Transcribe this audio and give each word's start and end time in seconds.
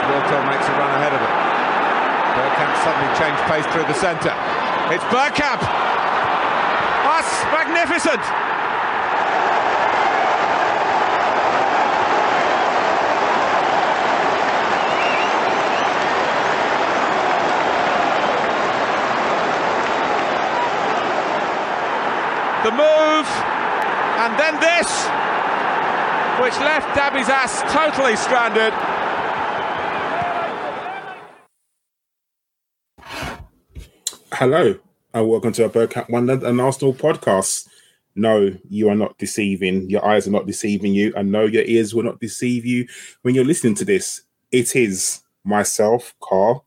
Wiltord 0.00 0.46
makes 0.48 0.66
a 0.68 0.74
run 0.78 0.90
ahead 0.96 1.12
of 1.12 1.20
him. 1.20 1.34
Bergkamp 2.32 2.72
suddenly 2.82 3.10
changed 3.18 3.42
pace 3.44 3.66
through 3.72 3.84
the 3.84 3.94
centre. 3.94 4.34
It's 4.88 5.04
Bergkamp! 5.12 5.60
That's 7.04 7.44
magnificent! 7.52 8.22
The 22.62 22.70
move, 22.70 23.26
and 24.22 24.38
then 24.38 24.54
this, 24.60 25.06
which 26.40 26.56
left 26.60 26.96
Dabizas 26.96 27.68
totally 27.72 28.14
stranded. 28.14 28.72
Hello, 34.42 34.74
and 35.14 35.28
welcome 35.28 35.52
to 35.52 35.64
a 35.64 35.70
Bergkamp 35.70 36.10
Wonderland 36.10 36.42
and 36.42 36.60
Arsenal 36.60 36.92
podcast. 36.92 37.68
No, 38.16 38.50
you 38.68 38.88
are 38.88 38.96
not 38.96 39.16
deceiving. 39.16 39.88
Your 39.88 40.04
eyes 40.04 40.26
are 40.26 40.32
not 40.32 40.48
deceiving 40.48 40.92
you, 40.94 41.12
and 41.14 41.30
no, 41.30 41.44
your 41.44 41.62
ears 41.62 41.94
will 41.94 42.02
not 42.02 42.18
deceive 42.18 42.66
you 42.66 42.88
when 43.22 43.36
you're 43.36 43.44
listening 43.44 43.76
to 43.76 43.84
this. 43.84 44.22
It 44.50 44.74
is 44.74 45.22
myself, 45.44 46.16
Karl, 46.20 46.66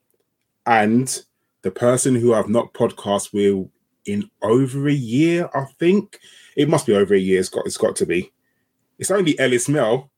and 0.65 1.21
the 1.63 1.71
person 1.71 2.15
who 2.15 2.33
I've 2.33 2.47
not 2.47 2.73
podcast 2.73 3.33
with 3.33 3.69
in 4.05 4.29
over 4.41 4.87
a 4.87 4.93
year. 4.93 5.49
I 5.53 5.65
think 5.77 6.21
it 6.55 6.69
must 6.69 6.85
be 6.85 6.95
over 6.95 7.13
a 7.13 7.19
year. 7.19 7.41
It's 7.41 7.49
got 7.49 7.65
it's 7.65 7.75
got 7.75 7.97
to 7.97 8.05
be. 8.05 8.31
It's 8.99 9.11
only 9.11 9.37
Ellis 9.37 9.67
Mel. 9.67 10.09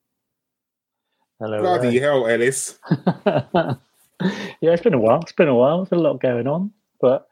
Hello. 1.39 1.61
Bloody 1.61 1.97
hell, 1.97 2.27
Ellis. 2.27 2.77
yeah, 3.15 3.73
it's 4.61 4.83
been 4.83 4.93
a 4.93 4.99
while. 4.99 5.21
It's 5.21 5.31
been 5.31 5.47
a 5.47 5.55
while. 5.55 5.83
There's 5.83 5.99
a 5.99 6.03
lot 6.03 6.21
going 6.21 6.45
on, 6.45 6.71
but 7.01 7.26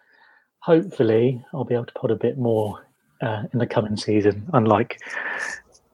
hopefully 0.66 1.46
I'll 1.54 1.64
be 1.64 1.76
able 1.76 1.86
to 1.86 1.94
put 1.94 2.10
a 2.10 2.16
bit 2.16 2.40
more 2.40 2.88
uh, 3.22 3.44
in 3.54 3.60
the 3.60 3.68
coming 3.68 3.98
season. 3.98 4.48
Unlike 4.54 5.00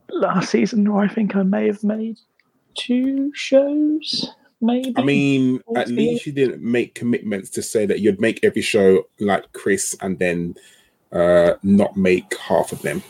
last 0.10 0.50
season, 0.50 0.92
where 0.92 1.04
I 1.04 1.10
think 1.10 1.36
I 1.36 1.44
may 1.44 1.68
have 1.68 1.84
made 1.84 2.18
two 2.76 3.34
shows. 3.36 4.32
Maybe. 4.62 4.94
I 4.96 5.02
mean, 5.02 5.60
at 5.76 5.90
least 5.90 6.26
you 6.26 6.32
didn't 6.32 6.62
make 6.62 6.96
commitments 6.96 7.50
to 7.52 7.62
say 7.62 7.86
that 7.86 8.00
you'd 8.00 8.22
make 8.22 8.40
every 8.44 8.62
show 8.62 9.04
like 9.20 9.52
Chris 9.54 9.96
and 10.02 10.20
then 10.20 10.56
uh 11.12 11.56
not 11.64 11.98
make 11.98 12.34
half 12.38 12.72
of 12.72 12.82
them. 12.82 13.04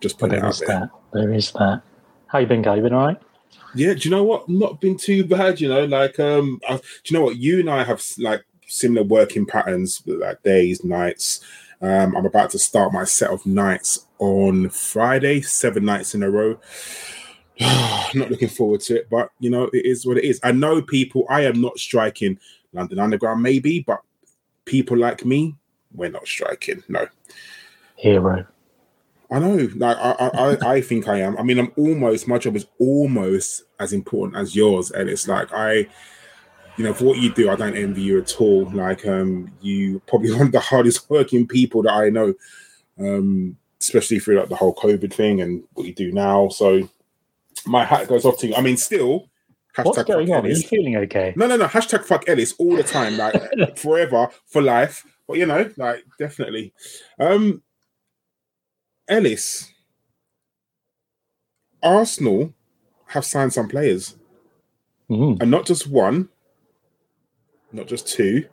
Just 0.00 0.18
put 0.18 0.32
it 0.32 0.42
out 0.42 0.58
there. 0.58 0.80
that. 0.80 0.90
There 1.12 1.32
is 1.32 1.52
that. 1.52 1.82
How 2.26 2.40
you 2.40 2.46
been, 2.46 2.62
guy? 2.62 2.76
You 2.76 2.82
been 2.82 2.92
all 2.92 3.06
right? 3.06 3.20
Yeah, 3.76 3.94
do 3.94 4.00
you 4.08 4.10
know 4.10 4.24
what? 4.24 4.48
Not 4.48 4.80
been 4.80 4.96
too 4.96 5.24
bad, 5.24 5.60
you 5.60 5.68
know. 5.68 5.84
Like, 5.84 6.18
um, 6.18 6.58
I, 6.68 6.76
do 6.76 6.82
you 7.06 7.18
know 7.18 7.24
what? 7.24 7.36
You 7.36 7.60
and 7.60 7.70
I 7.70 7.84
have 7.84 8.02
like 8.18 8.44
similar 8.66 9.04
working 9.04 9.46
patterns, 9.46 10.02
like 10.06 10.42
days, 10.42 10.84
nights. 10.84 11.40
Um, 11.80 12.16
I'm 12.16 12.26
about 12.26 12.50
to 12.50 12.58
start 12.58 12.92
my 12.92 13.04
set 13.04 13.30
of 13.30 13.44
nights 13.44 14.06
on 14.18 14.70
Friday, 14.70 15.40
seven 15.42 15.84
nights 15.84 16.14
in 16.14 16.22
a 16.22 16.30
row. 16.30 16.58
not 17.60 18.30
looking 18.30 18.48
forward 18.48 18.80
to 18.80 18.96
it, 18.96 19.08
but 19.10 19.30
you 19.38 19.50
know, 19.50 19.64
it 19.72 19.84
is 19.84 20.06
what 20.06 20.18
it 20.18 20.24
is. 20.24 20.40
I 20.42 20.52
know 20.52 20.82
people, 20.82 21.24
I 21.28 21.42
am 21.42 21.60
not 21.60 21.78
striking 21.78 22.38
London 22.72 22.98
Underground, 22.98 23.42
maybe, 23.42 23.80
but 23.80 24.00
people 24.64 24.96
like 24.96 25.24
me, 25.24 25.54
we're 25.94 26.10
not 26.10 26.26
striking. 26.26 26.82
No. 26.88 27.06
Hero. 27.96 28.46
I 29.30 29.38
know. 29.38 29.68
Like 29.76 29.96
I, 29.96 30.10
I, 30.12 30.74
I- 30.76 30.80
think 30.80 31.08
I 31.08 31.20
am. 31.20 31.36
I 31.38 31.42
mean, 31.42 31.58
I'm 31.58 31.72
almost. 31.76 32.28
My 32.28 32.38
job 32.38 32.56
is 32.56 32.66
almost 32.78 33.64
as 33.80 33.92
important 33.92 34.36
as 34.36 34.54
yours, 34.54 34.90
and 34.90 35.08
it's 35.08 35.26
like 35.26 35.48
I, 35.52 35.86
you 36.76 36.84
know, 36.84 36.92
for 36.94 37.04
what 37.04 37.18
you 37.18 37.32
do, 37.32 37.50
I 37.50 37.56
don't 37.56 37.76
envy 37.76 38.02
you 38.02 38.20
at 38.20 38.40
all. 38.40 38.68
Like, 38.70 39.06
um, 39.06 39.50
you 39.60 40.00
probably 40.06 40.32
one 40.36 40.46
of 40.46 40.52
the 40.52 40.60
hardest 40.60 41.08
working 41.10 41.46
people 41.46 41.82
that 41.82 41.92
I 41.92 42.10
know, 42.10 42.34
um, 42.98 43.56
especially 43.80 44.18
through 44.18 44.38
like 44.40 44.48
the 44.48 44.56
whole 44.56 44.74
COVID 44.74 45.12
thing 45.12 45.40
and 45.40 45.62
what 45.74 45.86
you 45.86 45.94
do 45.94 46.10
now. 46.12 46.48
So, 46.48 46.88
my 47.66 47.84
hat 47.84 48.08
goes 48.08 48.24
off 48.24 48.38
to 48.40 48.48
you. 48.48 48.54
I 48.54 48.60
mean, 48.60 48.76
still. 48.76 49.28
What's 49.76 49.98
hashtag 49.98 50.06
going 50.06 50.26
fuck 50.28 50.36
on? 50.38 50.46
Are 50.46 50.48
you 50.50 50.62
feeling 50.62 50.96
okay? 50.96 51.32
No, 51.36 51.46
no, 51.48 51.56
no. 51.56 51.66
Hashtag 51.66 52.04
fuck 52.04 52.28
Ellis 52.28 52.54
all 52.58 52.76
the 52.76 52.84
time, 52.84 53.16
like 53.16 53.76
forever, 53.76 54.28
for 54.46 54.62
life. 54.62 55.04
But 55.26 55.38
you 55.38 55.46
know, 55.46 55.68
like 55.76 56.04
definitely. 56.18 56.72
Um 57.18 57.62
Ellis, 59.08 59.72
Arsenal 61.82 62.54
have 63.06 63.24
signed 63.24 63.52
some 63.52 63.68
players, 63.68 64.16
Mm. 65.10 65.42
and 65.42 65.50
not 65.50 65.66
just 65.66 65.86
one, 65.86 66.28
not 67.74 67.86
just 67.86 68.08
two, 68.08 68.46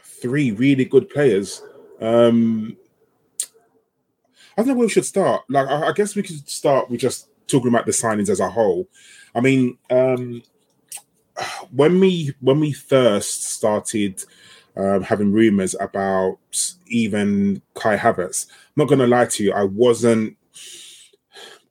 three 0.00 0.50
really 0.50 0.84
good 0.84 1.08
players. 1.10 1.62
Um 2.00 2.76
I 4.56 4.62
don't 4.62 4.68
know 4.68 4.74
where 4.74 4.86
we 4.86 4.92
should 4.92 5.04
start. 5.04 5.42
Like, 5.48 5.66
I, 5.66 5.88
I 5.88 5.92
guess 5.92 6.14
we 6.14 6.22
could 6.22 6.48
start 6.48 6.88
with 6.88 7.00
just 7.00 7.28
talking 7.48 7.68
about 7.68 7.86
the 7.86 7.92
signings 7.92 8.28
as 8.28 8.40
a 8.40 8.48
whole. 8.48 8.88
I 9.34 9.40
mean, 9.40 9.78
um, 9.90 10.42
when 11.72 11.98
we 11.98 12.34
when 12.40 12.60
we 12.60 12.72
first 12.72 13.44
started 13.44 14.22
um, 14.76 15.02
having 15.02 15.32
rumors 15.32 15.74
about 15.80 16.38
even 16.86 17.62
Kai 17.74 17.96
Havertz, 17.96 18.46
I'm 18.48 18.54
not 18.76 18.88
going 18.88 19.00
to 19.00 19.06
lie 19.06 19.26
to 19.26 19.44
you, 19.44 19.52
I 19.52 19.64
wasn't. 19.64 20.36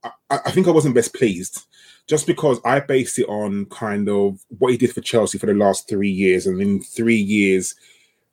I, 0.03 0.11
I 0.29 0.51
think 0.51 0.67
I 0.67 0.71
wasn't 0.71 0.95
best 0.95 1.13
pleased, 1.13 1.65
just 2.07 2.27
because 2.27 2.59
I 2.65 2.79
based 2.79 3.19
it 3.19 3.27
on 3.29 3.65
kind 3.65 4.09
of 4.09 4.39
what 4.57 4.71
he 4.71 4.77
did 4.77 4.93
for 4.93 5.01
Chelsea 5.01 5.37
for 5.37 5.45
the 5.45 5.53
last 5.53 5.87
three 5.87 6.09
years, 6.09 6.45
and 6.45 6.61
in 6.61 6.81
three 6.81 7.15
years 7.15 7.75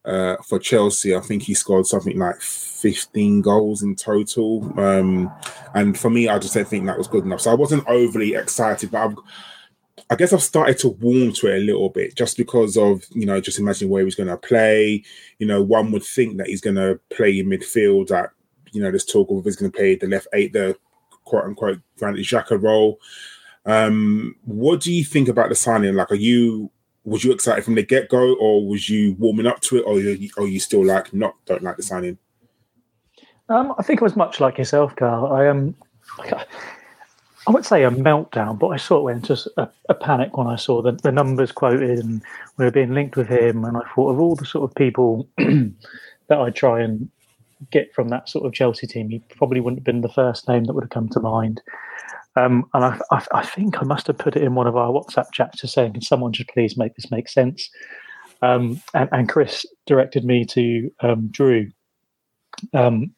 uh, 0.05 0.37
for 0.47 0.59
Chelsea, 0.59 1.15
I 1.15 1.21
think 1.21 1.43
he 1.43 1.55
scored 1.55 1.87
something 1.87 2.19
like 2.19 2.41
15 2.41 3.43
goals 3.43 3.83
in 3.83 3.95
total. 3.97 4.73
Um, 4.81 5.31
and 5.75 5.99
for 5.99 6.11
me, 6.11 6.29
I 6.29 6.39
just 6.39 6.55
don't 6.55 6.67
think 6.67 6.87
that 6.87 6.99
was 6.99 7.09
good 7.09 7.25
enough. 7.25 7.43
So 7.43 7.51
I 7.51 7.55
wasn't 7.55 7.87
overly 7.87 8.35
excited, 8.35 8.91
but 8.91 9.05
I've, 9.05 9.17
I 10.09 10.17
guess 10.17 10.33
I've 10.33 10.43
started 10.43 10.79
to 10.79 10.89
warm 10.89 11.33
to 11.35 11.49
it 11.49 11.59
a 11.59 11.65
little 11.65 11.91
bit 11.91 12.17
just 12.17 12.37
because 12.37 12.77
of, 12.77 13.05
you 13.11 13.27
know, 13.27 13.41
just 13.41 13.59
imagining 13.59 13.91
where 13.91 14.05
he's 14.05 14.15
going 14.15 14.29
to 14.29 14.37
play. 14.37 15.05
You 15.39 15.47
know, 15.47 15.63
one 15.63 15.93
would 15.93 16.03
think 16.03 16.39
that 16.39 16.49
he's 16.49 16.63
going 16.63 16.77
to 16.77 16.99
play 17.11 17.39
in 17.39 17.47
midfield 17.47 18.09
that, 18.09 18.31
you 18.73 18.83
know, 18.83 18.91
this 18.91 19.05
talk 19.05 19.31
of 19.31 19.45
he's 19.45 19.57
going 19.57 19.71
to 19.71 19.77
play 19.77 19.97
the 19.97 20.07
left 20.07 20.29
eight, 20.33 20.53
the 20.53 20.77
quote 21.25 21.45
unquote 21.45 21.81
Granit 21.99 22.25
Xhaka 22.25 22.61
role. 22.61 22.99
Um, 23.67 24.37
what 24.45 24.81
do 24.81 24.93
you 24.93 25.05
think 25.05 25.29
about 25.29 25.49
the 25.49 25.55
signing? 25.55 25.95
Like, 25.95 26.11
are 26.11 26.17
you 26.17 26.71
was 27.05 27.25
you 27.25 27.33
excited 27.33 27.65
from 27.65 27.75
the 27.75 27.83
get 27.83 28.09
go, 28.09 28.35
or 28.35 28.67
was 28.67 28.89
you 28.89 29.15
warming 29.19 29.47
up 29.47 29.61
to 29.63 29.79
it, 29.79 29.83
or 29.83 29.95
or 30.37 30.49
you 30.49 30.61
still 30.61 30.85
like 30.85 31.13
not 31.13 31.35
don't 31.47 31.63
like 31.63 31.77
the 31.77 31.83
signing? 31.83 32.19
Um, 33.49 33.75
I 33.79 33.83
think 33.83 34.01
I 34.01 34.05
was 34.05 34.17
much 34.17 34.41
like 34.41 34.59
yourself, 34.59 34.95
Karl. 34.97 35.33
I 35.33 35.49
Um, 35.49 35.75
I 37.47 37.53
wouldn't 37.53 37.67
say 37.67 37.85
a 37.85 37.91
meltdown, 37.91 38.59
but 38.59 38.69
I 38.69 38.77
sort 38.77 39.01
of 39.01 39.05
went 39.05 39.31
into 39.31 39.51
a, 39.57 39.69
a 39.89 39.95
panic 39.95 40.37
when 40.37 40.47
I 40.47 40.57
saw 40.57 40.83
the, 40.83 40.93
the 40.93 41.11
numbers 41.11 41.53
quoted 41.53 41.99
and 41.99 42.23
we 42.59 42.65
were 42.67 42.71
being 42.71 42.93
linked 42.93 43.17
with 43.17 43.29
him. 43.29 43.65
And 43.65 43.77
I 43.77 43.81
thought 43.95 44.11
of 44.11 44.21
all 44.21 44.37
the 44.37 44.45
sort 44.45 44.71
of 44.71 44.75
people 44.77 45.27
that 45.37 46.39
I 46.39 46.51
try 46.51 46.83
and 46.83 47.09
get 47.71 47.95
from 47.95 48.09
that 48.11 48.29
sort 48.29 48.45
of 48.45 48.53
Chelsea 48.53 48.87
team. 48.87 49.09
He 49.09 49.21
probably 49.37 49.61
wouldn't 49.61 49.81
have 49.81 49.85
been 49.85 50.03
the 50.03 50.09
first 50.09 50.49
name 50.49 50.65
that 50.65 50.75
would 50.75 50.85
have 50.85 50.91
come 50.91 51.09
to 51.09 51.21
mind. 51.21 51.63
Um, 52.37 52.65
and 52.75 52.85
I, 52.85 52.99
I, 53.11 53.27
I 53.35 53.45
think 53.45 53.81
I 53.81 53.85
must 53.85 54.07
have 54.07 54.19
put 54.19 54.37
it 54.37 54.43
in 54.43 54.55
one 54.55 54.67
of 54.67 54.77
our 54.77 54.91
WhatsApp 54.91 55.33
chats, 55.33 55.61
just 55.61 55.75
saying, 55.75 55.95
"Can 55.95 56.03
someone 56.03 56.33
just 56.33 56.51
please 56.51 56.77
make 56.77 56.95
this 56.95 57.11
make 57.11 57.29
sense?" 57.29 57.69
Um, 58.43 58.83
and, 58.95 59.09
and 59.13 59.29
Chris 59.29 59.67
directed 59.87 60.25
me 60.25 60.45
to 60.47 60.91
um, 61.01 61.29
Drew. 61.29 61.69
Um, 62.73 63.15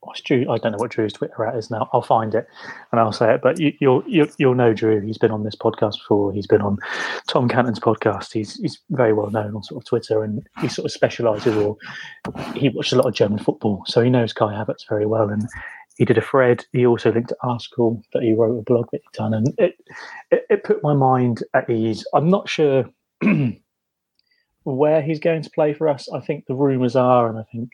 what's 0.00 0.20
Drew? 0.20 0.50
I 0.50 0.58
don't 0.58 0.72
know 0.72 0.78
what 0.78 0.90
Drew's 0.90 1.12
Twitter 1.12 1.44
at 1.44 1.56
is 1.56 1.70
now. 1.70 1.88
I'll 1.92 2.02
find 2.02 2.34
it 2.34 2.46
and 2.90 3.00
I'll 3.00 3.12
say 3.12 3.34
it. 3.34 3.40
But 3.42 3.58
you, 3.58 3.72
you'll, 3.80 4.02
you'll 4.06 4.28
you'll 4.38 4.54
know 4.54 4.72
Drew. 4.74 5.00
He's 5.00 5.18
been 5.18 5.30
on 5.30 5.44
this 5.44 5.56
podcast 5.56 5.98
before. 5.98 6.32
He's 6.32 6.46
been 6.46 6.62
on 6.62 6.78
Tom 7.28 7.48
Cannon's 7.48 7.80
podcast. 7.80 8.32
He's 8.32 8.56
he's 8.60 8.80
very 8.90 9.12
well 9.12 9.30
known 9.30 9.54
on 9.54 9.62
sort 9.62 9.82
of 9.82 9.86
Twitter, 9.86 10.22
and 10.22 10.46
he 10.60 10.68
sort 10.68 10.86
of 10.86 10.92
specialises 10.92 11.56
or 11.56 11.76
he 12.54 12.68
watches 12.70 12.94
a 12.94 12.96
lot 12.96 13.06
of 13.06 13.14
German 13.14 13.38
football, 13.38 13.84
so 13.86 14.02
he 14.02 14.10
knows 14.10 14.32
Kai 14.32 14.52
Havertz 14.52 14.88
very 14.88 15.06
well. 15.06 15.28
And 15.28 15.48
he 16.00 16.06
did 16.06 16.16
a 16.16 16.22
thread. 16.22 16.64
He 16.72 16.86
also 16.86 17.12
linked 17.12 17.30
an 17.30 17.36
article 17.42 18.02
that 18.14 18.22
he 18.22 18.32
wrote 18.32 18.58
a 18.58 18.62
blog 18.62 18.86
that 18.90 19.02
he'd 19.02 19.18
done, 19.18 19.34
and 19.34 19.54
it 19.58 19.74
it, 20.30 20.46
it 20.48 20.64
put 20.64 20.82
my 20.82 20.94
mind 20.94 21.44
at 21.54 21.68
ease. 21.68 22.04
I'm 22.14 22.30
not 22.30 22.48
sure. 22.48 22.86
where 24.64 25.02
he's 25.02 25.18
going 25.18 25.42
to 25.42 25.50
play 25.50 25.72
for 25.72 25.88
us. 25.88 26.08
I 26.12 26.20
think 26.20 26.46
the 26.46 26.54
rumours 26.54 26.96
are, 26.96 27.28
and 27.28 27.38
I 27.38 27.42
think 27.50 27.72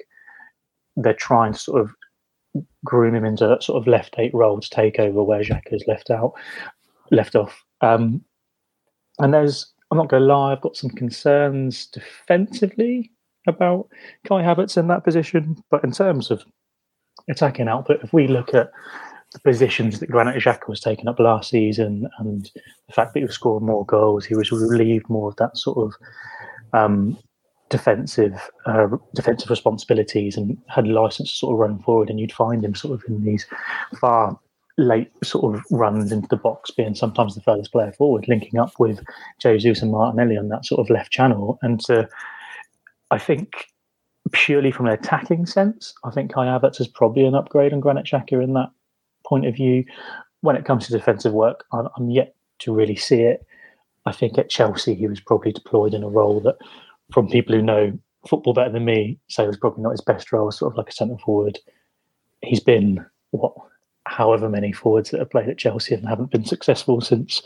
they're 0.97 1.15
trying 1.15 1.53
to 1.53 1.59
sort 1.59 1.81
of 1.81 1.91
groom 2.85 3.15
him 3.15 3.25
into 3.25 3.47
that 3.47 3.63
sort 3.63 3.81
of 3.81 3.87
left 3.87 4.17
eight 4.19 4.33
role 4.35 4.61
to 4.61 4.71
take 4.71 4.99
over 4.99 5.23
where 5.23 5.43
Xhaka's 5.43 5.85
left 5.87 6.11
out, 6.11 6.33
left 7.11 7.35
off. 7.35 7.63
Um, 7.81 8.25
and 9.19 9.35
there's, 9.35 9.73
I'm 9.91 9.99
not 9.99 10.09
going 10.09 10.23
to 10.23 10.27
lie, 10.27 10.53
I've 10.53 10.61
got 10.61 10.77
some 10.77 10.91
concerns 10.91 11.87
defensively 11.87 13.11
about 13.47 13.89
Kai 14.27 14.43
Havertz 14.43 14.77
in 14.77 14.89
that 14.89 15.05
position, 15.05 15.63
but 15.71 15.85
in 15.85 15.93
terms 15.93 16.31
of 16.31 16.45
attacking 17.29 17.69
output, 17.69 18.03
if 18.03 18.13
we 18.13 18.27
look 18.29 18.55
at 18.55 18.71
the 19.33 19.41
positions 19.41 20.01
that 20.01 20.11
Granit 20.11 20.43
Xhaka 20.43 20.69
was 20.69 20.81
taking 20.81 21.09
up 21.09 21.19
last 21.19 21.51
season, 21.51 22.09
and 22.19 22.51
the 22.87 22.93
fact 22.93 23.13
that 23.13 23.21
he 23.21 23.25
was 23.25 23.35
scoring 23.35 23.67
more 23.67 23.85
goals, 23.85 24.25
he 24.25 24.35
was 24.35 24.51
relieved 24.53 25.09
more 25.09 25.29
of 25.29 25.37
that 25.37 25.57
sort 25.57 25.79
of 25.79 25.95
um, 26.73 27.19
defensive 27.69 28.51
uh, 28.67 28.87
defensive 29.15 29.51
responsibilities 29.51 30.37
and 30.37 30.57
had 30.69 30.87
license 30.87 31.33
to 31.33 31.37
sort 31.37 31.55
of 31.55 31.59
run 31.59 31.79
forward. 31.81 32.09
And 32.09 32.21
you'd 32.21 32.33
find 32.33 32.65
him 32.65 32.75
sort 32.75 32.95
of 32.95 33.03
in 33.09 33.25
these 33.25 33.47
far 34.01 34.39
late 34.79 35.11
sort 35.25 35.55
of 35.55 35.63
runs 35.71 36.13
into 36.13 36.29
the 36.29 36.37
box, 36.37 36.71
being 36.71 36.95
sometimes 36.95 37.35
the 37.35 37.41
furthest 37.41 37.73
player 37.73 37.93
forward, 37.93 38.29
linking 38.29 38.61
up 38.61 38.73
with 38.79 39.01
Jesus 39.41 39.83
and 39.83 39.91
Martinelli 39.91 40.37
on 40.37 40.49
that 40.49 40.65
sort 40.65 40.81
of 40.81 40.91
left 40.91 41.11
channel. 41.11 41.59
And 41.63 41.81
uh, 41.91 42.05
I 43.11 43.19
think 43.19 43.67
purely 44.33 44.71
from 44.71 44.87
an 44.87 44.93
attacking 44.93 45.47
sense, 45.47 45.95
I 46.05 46.11
think 46.11 46.33
Kai 46.33 46.47
Havertz 46.47 46.81
is 46.81 46.89
probably 46.89 47.25
an 47.27 47.35
upgrade 47.35 47.73
on 47.73 47.81
Granit 47.81 48.07
Xhaka 48.07 48.43
in 48.43 48.55
that 48.55 48.71
point 49.25 49.47
of 49.47 49.55
view. 49.55 49.85
When 50.41 50.57
it 50.57 50.65
comes 50.65 50.87
to 50.87 50.93
defensive 50.93 51.33
work, 51.33 51.65
I'm, 51.73 51.89
I'm 51.97 52.11
yet 52.11 52.35
to 52.61 52.75
really 52.75 52.97
see 52.97 53.23
it. 53.23 53.47
I 54.05 54.13
think 54.13 54.39
at 54.39 54.51
Chelsea 54.51 54.95
he 54.95 55.07
was 55.07 55.21
probably 55.21 55.53
deployed 55.53 55.95
in 55.95 56.03
a 56.03 56.09
role 56.09 56.41
that, 56.41 56.57
from 57.13 57.29
people 57.29 57.55
who 57.55 57.63
know 57.63 57.99
football 58.29 58.53
better 58.53 58.71
than 58.71 58.85
me, 58.85 59.19
say 59.29 59.47
was 59.47 59.57
probably 59.57 59.83
not 59.83 59.91
his 59.91 60.01
best 60.01 60.33
role, 60.33 60.51
sort 60.51 60.73
of 60.73 60.79
like 60.79 60.89
a 60.89 60.93
centre 60.93 61.19
forward. 61.19 61.59
He's 62.43 62.61
been 62.61 63.05
what 63.31 63.53
however 64.07 64.49
many 64.49 64.73
forwards 64.73 65.11
that 65.11 65.19
have 65.19 65.31
played 65.31 65.49
at 65.49 65.59
Chelsea 65.59 65.95
and 65.95 66.09
haven't 66.09 66.31
been 66.31 66.45
successful 66.45 67.01
since 67.01 67.43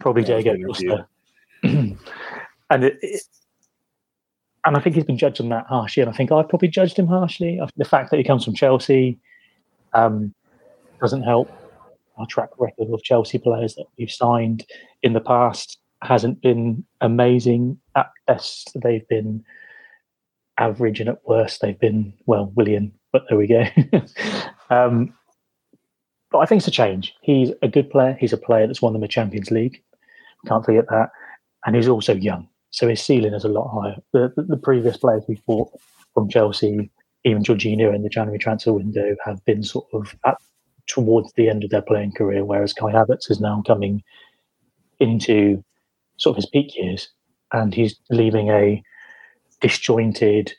probably 0.00 0.22
yeah, 0.24 0.40
Diego 0.40 0.66
Costa. 0.66 1.06
and 1.62 2.84
it, 2.84 2.98
it, 3.00 3.22
and 4.64 4.76
I 4.76 4.80
think 4.80 4.94
he's 4.94 5.04
been 5.04 5.18
judged 5.18 5.40
on 5.40 5.48
that 5.50 5.66
harshly, 5.66 6.02
and 6.02 6.10
I 6.10 6.14
think 6.14 6.32
I've 6.32 6.48
probably 6.48 6.68
judged 6.68 6.98
him 6.98 7.06
harshly. 7.06 7.60
The 7.76 7.84
fact 7.84 8.10
that 8.10 8.18
he 8.18 8.24
comes 8.24 8.44
from 8.44 8.54
Chelsea 8.54 9.18
um, 9.92 10.34
doesn't 11.00 11.22
help. 11.22 11.50
Our 12.18 12.26
track 12.26 12.50
record 12.58 12.88
of 12.92 13.02
Chelsea 13.02 13.38
players 13.38 13.74
that 13.76 13.86
we've 13.98 14.10
signed 14.10 14.66
in 15.02 15.14
the 15.14 15.20
past 15.20 15.78
hasn't 16.02 16.42
been 16.42 16.84
amazing. 17.00 17.78
At 17.96 18.10
best, 18.26 18.76
they've 18.82 19.06
been 19.08 19.44
average, 20.58 21.00
and 21.00 21.08
at 21.08 21.26
worst, 21.26 21.62
they've 21.62 21.78
been 21.78 22.12
well, 22.26 22.52
Willian, 22.54 22.92
But 23.12 23.24
there 23.28 23.38
we 23.38 23.46
go. 23.46 23.64
um, 24.70 25.14
but 26.30 26.38
I 26.38 26.46
think 26.46 26.60
it's 26.60 26.68
a 26.68 26.72
change. 26.72 27.14
He's 27.22 27.50
a 27.62 27.68
good 27.68 27.90
player. 27.90 28.16
He's 28.20 28.32
a 28.32 28.38
player 28.38 28.66
that's 28.66 28.82
won 28.82 28.92
them 28.92 29.02
a 29.02 29.08
Champions 29.08 29.50
League. 29.50 29.82
Can't 30.46 30.64
forget 30.64 30.86
that. 30.90 31.10
And 31.66 31.74
he's 31.74 31.88
also 31.88 32.14
young. 32.14 32.48
So 32.70 32.88
his 32.88 33.02
ceiling 33.02 33.34
is 33.34 33.44
a 33.44 33.48
lot 33.48 33.68
higher. 33.68 33.96
The, 34.12 34.32
the, 34.36 34.42
the 34.42 34.56
previous 34.56 34.96
players 34.96 35.24
we 35.28 35.40
bought 35.46 35.70
from 36.14 36.28
Chelsea, 36.28 36.90
even 37.24 37.42
Jorginho 37.42 37.94
in 37.94 38.02
the 38.02 38.08
January 38.08 38.38
transfer 38.38 38.72
window, 38.72 39.16
have 39.24 39.44
been 39.44 39.62
sort 39.62 39.86
of 39.92 40.14
at, 40.24 40.36
towards 40.86 41.32
the 41.34 41.48
end 41.48 41.64
of 41.64 41.70
their 41.70 41.82
playing 41.82 42.12
career, 42.12 42.44
whereas 42.44 42.72
Kai 42.72 42.92
Havertz 42.92 43.30
is 43.30 43.40
now 43.40 43.62
coming 43.66 44.02
into 44.98 45.62
sort 46.18 46.34
of 46.34 46.36
his 46.36 46.50
peak 46.50 46.76
years. 46.76 47.08
And 47.52 47.74
he's 47.74 47.96
leaving 48.10 48.48
a 48.50 48.82
disjointed, 49.60 50.52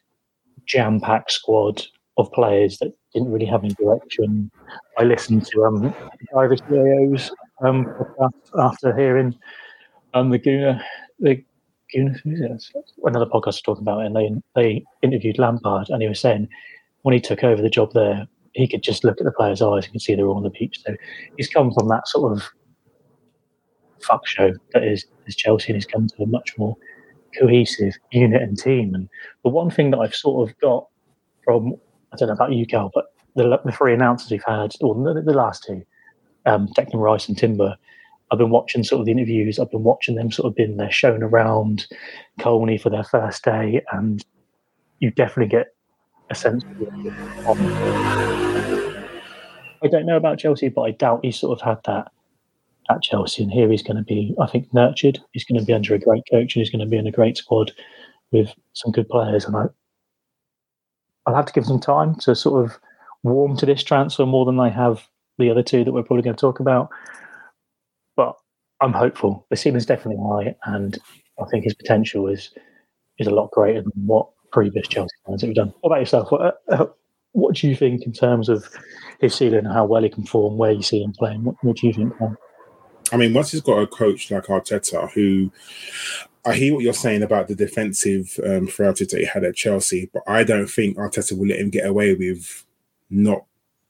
jam 0.66 1.00
packed 1.00 1.32
squad 1.32 1.84
of 2.18 2.32
players 2.34 2.78
that 2.80 2.94
didn't 3.14 3.32
really 3.32 3.46
have 3.46 3.64
any 3.64 3.74
direction. 3.76 4.52
I 4.98 5.04
listened 5.04 5.46
to 5.48 5.64
um, 5.64 5.96
Irish 6.38 6.60
Leo's 6.70 7.32
um, 7.64 7.88
after 8.60 8.96
hearing 8.96 9.36
um, 10.14 10.30
the 10.30 10.38
Guna, 10.38 10.84
the 11.20 11.44
another 11.94 13.26
podcast 13.26 13.46
was 13.46 13.62
talking 13.62 13.84
about 13.84 14.02
it, 14.02 14.08
and 14.08 14.16
they 14.16 14.30
they 14.56 14.86
interviewed 15.02 15.40
Lampard, 15.40 15.90
and 15.90 16.02
he 16.02 16.08
was 16.08 16.20
saying 16.20 16.48
when 17.04 17.14
he 17.14 17.20
took 17.20 17.44
over 17.44 17.62
the 17.62 17.70
job 17.70 17.94
there, 17.94 18.28
he 18.54 18.68
could 18.68 18.84
just 18.84 19.04
look 19.04 19.20
at 19.20 19.26
the 19.26 19.32
players' 19.32 19.62
eyes 19.62 19.88
and 19.92 20.02
see 20.02 20.16
they're 20.16 20.28
all 20.28 20.38
on 20.38 20.44
the 20.44 20.50
beach. 20.50 20.80
So 20.86 20.96
he's 21.38 21.50
come 21.50 21.72
from 21.74 21.88
that 21.88 22.08
sort 22.08 22.34
of 22.34 22.44
fuck 24.02 24.28
show 24.28 24.54
that 24.74 24.84
is, 24.84 25.06
is 25.26 25.36
Chelsea, 25.36 25.68
and 25.68 25.76
he's 25.76 25.86
come 25.86 26.08
to 26.08 26.24
a 26.24 26.28
much 26.28 26.58
more 26.58 26.76
cohesive 27.40 27.94
unit 28.12 28.42
and 28.42 28.58
team. 28.58 28.94
And 28.94 29.10
the 29.44 29.50
one 29.50 29.70
thing 29.70 29.92
that 29.92 30.00
I've 30.00 30.16
sort 30.16 30.50
of 30.50 30.58
got 30.60 30.88
from 31.44 31.76
I 32.14 32.18
don't 32.18 32.28
know 32.28 32.34
about 32.34 32.54
you, 32.54 32.66
Cal, 32.66 32.92
but 32.94 33.14
the, 33.36 33.58
the 33.64 33.72
three 33.72 33.94
announcers 33.94 34.30
we've 34.30 34.44
had, 34.46 34.74
or 34.82 34.96
the, 34.96 35.22
the 35.22 35.34
last 35.34 35.64
two, 35.64 35.84
um, 36.46 36.68
Declan 36.78 37.02
Rice 37.02 37.30
and 37.30 37.38
Timber, 37.38 37.78
I've 38.32 38.38
been 38.38 38.50
watching 38.50 38.84
sort 38.84 39.02
of 39.02 39.06
the 39.06 39.12
interviews. 39.12 39.60
I've 39.60 39.72
been 39.72 39.84
watching 39.84 40.16
them 40.16 40.32
sort 40.32 40.48
of 40.48 40.56
been 40.56 40.78
there 40.78 40.92
shown 40.92 41.22
around 41.22 41.86
Colney 42.40 42.78
for 42.78 42.90
their 42.90 43.04
first 43.04 43.44
day, 43.44 43.82
and 43.92 44.24
you 45.00 45.12
definitely 45.12 45.50
get 45.50 45.68
a 46.30 46.36
sense. 46.36 46.64
Of 46.64 47.60
I 49.84 49.88
don't 49.88 50.06
know 50.06 50.16
about 50.16 50.40
Chelsea, 50.40 50.70
but 50.70 50.84
I 50.84 50.92
doubt 50.92 51.26
he 51.26 51.32
sort 51.32 51.60
of 51.60 51.66
had 51.66 51.80
that 51.86 52.12
at 52.90 53.02
Chelsea. 53.02 53.44
And 53.44 53.52
here 53.52 53.70
he's 53.70 53.84
going 53.84 53.98
to 53.98 54.04
be, 54.04 54.34
I 54.40 54.48
think, 54.48 54.74
nurtured. 54.74 55.20
He's 55.34 55.44
going 55.44 55.60
to 55.60 55.66
be 55.66 55.74
under 55.74 55.94
a 55.94 56.00
great 56.00 56.24
coach, 56.32 56.56
and 56.56 56.62
he's 56.62 56.70
going 56.70 56.86
to 56.86 56.90
be 56.90 56.98
in 56.98 57.08
a 57.08 57.12
great 57.12 57.36
squad 57.36 57.74
with 58.32 58.54
some 58.74 58.94
good 58.94 59.10
players. 59.10 59.44
And 59.44 59.58
I, 59.58 59.66
I'll 61.26 61.36
have 61.36 61.48
to 61.48 61.54
give 61.54 61.66
some 61.66 61.82
time 61.82 62.16
to 62.22 62.34
sort 62.34 62.64
of 62.64 62.80
warm 63.24 63.58
to 63.58 63.66
this 63.66 63.84
transfer 63.84 64.26
more 64.26 64.46
than 64.46 64.60
I 64.60 64.70
have 64.70 65.06
the 65.38 65.50
other 65.50 65.64
two 65.64 65.84
that 65.84 65.92
we're 65.92 66.04
probably 66.04 66.24
going 66.24 66.36
to 66.36 66.40
talk 66.40 66.62
about. 66.62 66.90
I'm 68.82 68.94
hopeful. 68.94 69.46
The 69.50 69.56
ceiling's 69.56 69.86
definitely 69.86 70.24
high, 70.24 70.56
and 70.66 70.98
I 71.40 71.46
think 71.50 71.64
his 71.64 71.74
potential 71.74 72.28
is 72.28 72.52
is 73.20 73.28
a 73.28 73.32
lot 73.32 73.52
greater 73.52 73.82
than 73.82 73.92
what 73.96 74.28
previous 74.52 74.88
Chelsea 74.88 75.16
fans 75.26 75.44
have 75.44 75.54
done. 75.54 75.74
What 75.82 75.90
about 75.92 76.00
yourself? 76.00 76.32
What, 76.32 76.62
uh, 76.70 76.86
what 77.34 77.56
do 77.56 77.68
you 77.70 77.76
think 77.76 78.04
in 78.04 78.12
terms 78.12 78.50
of 78.50 78.68
his 79.20 79.36
ceiling 79.36 79.66
and 79.66 79.74
how 79.74 79.86
well 79.86 80.04
he 80.04 80.10
can 80.10 80.26
form, 80.26 80.58
where 80.58 80.72
you 80.72 80.82
see 80.82 81.04
him 81.04 81.14
playing? 81.14 81.44
What, 81.44 81.56
what 81.62 81.78
do 81.78 81.88
you 81.88 81.94
think? 81.94 82.14
I 83.12 83.18
mean, 83.18 83.34
once 83.34 83.52
he's 83.52 83.62
got 83.62 83.80
a 83.80 83.88
coach 83.88 84.32
like 84.32 84.46
Arteta, 84.46 85.12
who 85.12 85.52
I 86.46 86.54
hear 86.54 86.74
what 86.74 86.84
you're 86.84 86.94
saying 86.94 87.24
about 87.24 87.48
the 87.48 87.56
defensive 87.56 88.40
um, 88.46 88.68
frailty 88.68 89.06
that 89.06 89.20
he 89.20 89.26
had 89.26 89.44
at 89.44 89.56
Chelsea, 89.56 90.10
but 90.14 90.24
I 90.28 90.44
don't 90.44 90.68
think 90.68 90.98
Arteta 90.98 91.38
will 91.38 91.48
let 91.48 91.60
him 91.60 91.70
get 91.70 91.86
away 91.86 92.14
with 92.16 92.66
not 93.10 93.46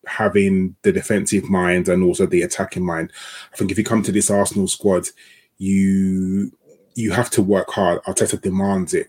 having 0.08 0.76
the 0.82 0.92
defensive 0.92 1.50
mind 1.50 1.88
and 1.88 2.04
also 2.04 2.26
the 2.26 2.42
attacking 2.42 2.86
mind. 2.86 3.12
I 3.54 3.58
think 3.58 3.72
if 3.72 3.78
you 3.78 3.84
come 3.84 4.04
to 4.04 4.12
this 4.12 4.30
Arsenal 4.30 4.68
squad, 4.68 5.08
you 5.58 6.52
you 6.96 7.12
have 7.12 7.30
to 7.32 7.42
work 7.42 7.70
hard. 7.70 8.02
Arteta 8.04 8.42
demands 8.42 8.94
it. 8.94 9.08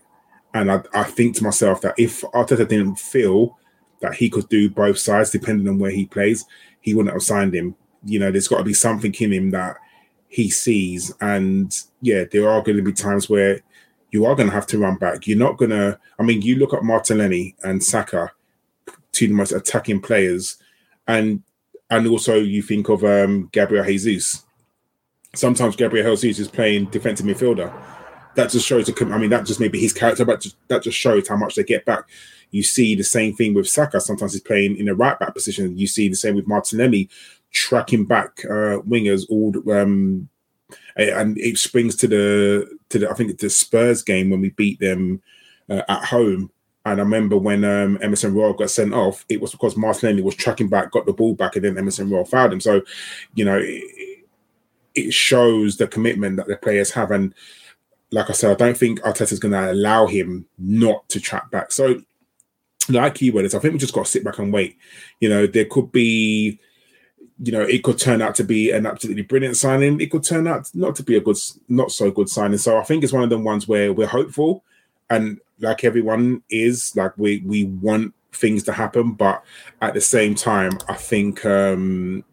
And 0.53 0.71
I, 0.71 0.81
I 0.93 1.03
think 1.03 1.35
to 1.35 1.43
myself 1.43 1.81
that 1.81 1.95
if 1.97 2.21
Arteta 2.21 2.67
didn't 2.67 2.95
feel 2.95 3.57
that 4.01 4.13
he 4.13 4.29
could 4.29 4.47
do 4.49 4.69
both 4.69 4.97
sides, 4.97 5.31
depending 5.31 5.67
on 5.67 5.79
where 5.79 5.91
he 5.91 6.05
plays, 6.05 6.45
he 6.81 6.93
wouldn't 6.93 7.13
have 7.13 7.23
signed 7.23 7.55
him. 7.55 7.75
You 8.05 8.19
know, 8.19 8.31
there's 8.31 8.47
got 8.47 8.59
to 8.59 8.63
be 8.63 8.73
something 8.73 9.13
in 9.19 9.33
him 9.33 9.49
that 9.51 9.77
he 10.27 10.49
sees. 10.49 11.13
And 11.21 11.75
yeah, 12.01 12.25
there 12.31 12.49
are 12.49 12.61
going 12.61 12.77
to 12.77 12.83
be 12.83 12.93
times 12.93 13.29
where 13.29 13.61
you 14.11 14.25
are 14.25 14.35
going 14.35 14.49
to 14.49 14.55
have 14.55 14.67
to 14.67 14.77
run 14.77 14.97
back. 14.97 15.25
You're 15.25 15.37
not 15.37 15.57
going 15.57 15.71
to, 15.71 15.99
I 16.19 16.23
mean, 16.23 16.41
you 16.41 16.57
look 16.57 16.73
at 16.73 16.83
Martinelli 16.83 17.55
and 17.63 17.83
Saka, 17.83 18.31
two 19.11 19.25
of 19.25 19.29
the 19.29 19.35
most 19.35 19.51
attacking 19.51 20.01
players 20.01 20.57
and 21.07 21.43
and 21.89 22.07
also 22.07 22.35
you 22.35 22.61
think 22.61 22.89
of 22.89 23.03
um, 23.03 23.49
Gabriel 23.51 23.85
Jesus. 23.85 24.43
Sometimes 25.35 25.75
Gabriel 25.75 26.15
Jesus 26.15 26.47
is 26.47 26.51
playing 26.51 26.85
defensive 26.85 27.25
midfielder. 27.25 27.71
That 28.35 28.49
just 28.49 28.65
shows. 28.65 28.89
I 28.89 29.17
mean, 29.17 29.29
that 29.29 29.45
just 29.45 29.59
maybe 29.59 29.79
his 29.79 29.93
character, 29.93 30.25
but 30.25 30.45
that 30.67 30.83
just 30.83 30.97
shows 30.97 31.27
how 31.27 31.35
much 31.35 31.55
they 31.55 31.63
get 31.63 31.85
back. 31.85 32.05
You 32.49 32.63
see 32.63 32.95
the 32.95 33.03
same 33.03 33.35
thing 33.35 33.53
with 33.53 33.67
Saka. 33.67 33.99
Sometimes 33.99 34.33
he's 34.33 34.41
playing 34.41 34.77
in 34.77 34.89
a 34.89 34.95
right 34.95 35.17
back 35.19 35.33
position. 35.33 35.77
You 35.77 35.87
see 35.87 36.07
the 36.07 36.15
same 36.15 36.35
with 36.35 36.47
Martinelli, 36.47 37.09
tracking 37.51 38.05
back 38.05 38.43
uh, 38.45 38.81
wingers. 38.81 39.25
All 39.29 39.53
um, 39.71 40.29
and 40.95 41.37
it 41.37 41.57
springs 41.57 41.95
to 41.97 42.07
the 42.07 42.77
to 42.89 42.99
the 42.99 43.09
I 43.09 43.13
think 43.13 43.37
the 43.37 43.49
Spurs 43.49 44.01
game 44.03 44.29
when 44.29 44.41
we 44.41 44.49
beat 44.51 44.79
them 44.79 45.21
uh, 45.69 45.81
at 45.87 46.05
home 46.05 46.51
and 46.85 46.99
I 46.99 47.03
remember 47.03 47.37
when 47.37 47.63
um, 47.63 47.97
Emerson 48.01 48.33
Royal 48.33 48.53
got 48.53 48.69
sent 48.69 48.93
off, 48.93 49.25
it 49.29 49.39
was 49.39 49.51
because 49.51 49.77
Martinelli 49.77 50.21
was 50.21 50.35
tracking 50.35 50.67
back, 50.67 50.91
got 50.91 51.05
the 51.05 51.13
ball 51.13 51.33
back, 51.33 51.55
and 51.55 51.63
then 51.63 51.77
Emerson 51.77 52.09
Royal 52.09 52.25
fouled 52.25 52.51
him. 52.51 52.59
So, 52.59 52.81
you 53.35 53.45
know, 53.45 53.57
it, 53.57 54.25
it 54.93 55.13
shows 55.13 55.77
the 55.77 55.87
commitment 55.87 56.35
that 56.37 56.47
the 56.47 56.57
players 56.57 56.91
have. 56.91 57.11
And 57.11 57.33
like 58.11 58.29
I 58.29 58.33
said, 58.33 58.51
I 58.51 58.55
don't 58.55 58.77
think 58.77 58.99
Arteta's 59.01 59.39
going 59.39 59.53
to 59.53 59.71
allow 59.71 60.07
him 60.07 60.45
not 60.57 61.07
to 61.09 61.21
track 61.21 61.49
back. 61.51 61.71
So, 61.71 62.01
like 62.89 63.15
keyword 63.15 63.45
is, 63.45 63.55
I 63.55 63.59
think 63.59 63.73
we 63.73 63.79
just 63.79 63.93
got 63.93 64.05
to 64.05 64.11
sit 64.11 64.25
back 64.25 64.39
and 64.39 64.51
wait. 64.51 64.77
You 65.21 65.29
know, 65.29 65.47
there 65.47 65.65
could 65.65 65.89
be, 65.89 66.59
you 67.41 67.53
know, 67.53 67.61
it 67.61 67.81
could 67.81 67.97
turn 67.97 68.21
out 68.21 68.35
to 68.35 68.43
be 68.43 68.71
an 68.71 68.85
absolutely 68.85 69.23
brilliant 69.23 69.55
signing. 69.55 70.01
It 70.01 70.11
could 70.11 70.23
turn 70.23 70.47
out 70.47 70.69
not 70.73 70.97
to 70.97 71.03
be 71.03 71.15
a 71.15 71.21
good, 71.21 71.37
not 71.69 71.93
so 71.93 72.11
good 72.11 72.27
signing. 72.27 72.57
So 72.57 72.77
I 72.77 72.83
think 72.83 73.05
it's 73.05 73.13
one 73.13 73.23
of 73.23 73.29
the 73.29 73.39
ones 73.39 73.69
where 73.69 73.93
we're 73.93 74.05
hopeful 74.05 74.65
and 75.09 75.39
like 75.63 75.83
everyone 75.83 76.41
is 76.49 76.95
like 76.95 77.17
we 77.17 77.41
we 77.45 77.63
want 77.65 78.13
things 78.31 78.63
to 78.63 78.71
happen 78.71 79.13
but 79.13 79.43
at 79.81 79.93
the 79.93 80.01
same 80.01 80.35
time 80.35 80.71
i 80.87 80.93
think 80.93 81.45
um 81.45 82.23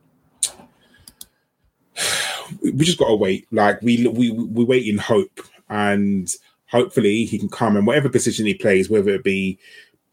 we 2.63 2.85
just 2.85 2.99
gotta 2.99 3.15
wait 3.15 3.47
like 3.53 3.81
we 3.83 4.07
we 4.09 4.31
we 4.31 4.65
wait 4.65 4.87
in 4.87 4.99
hope 4.99 5.41
and 5.69 6.35
hopefully 6.71 7.25
he 7.25 7.39
can 7.39 7.49
come 7.49 7.77
in 7.77 7.85
whatever 7.85 8.09
position 8.09 8.47
he 8.47 8.55
plays 8.55 8.89
whether 8.91 9.11
it 9.11 9.25
be 9.25 9.59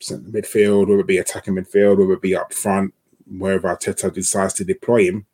midfield 0.01 0.87
whether 0.87 0.99
it 0.99 1.07
be 1.07 1.17
attacking 1.17 1.55
midfield 1.55 1.97
whether 1.97 2.13
it 2.13 2.21
be 2.21 2.35
up 2.35 2.53
front 2.53 2.93
wherever 3.29 3.67
Arteta 3.67 4.13
decides 4.13 4.53
to 4.55 4.63
deploy 4.63 5.05
him, 5.05 5.25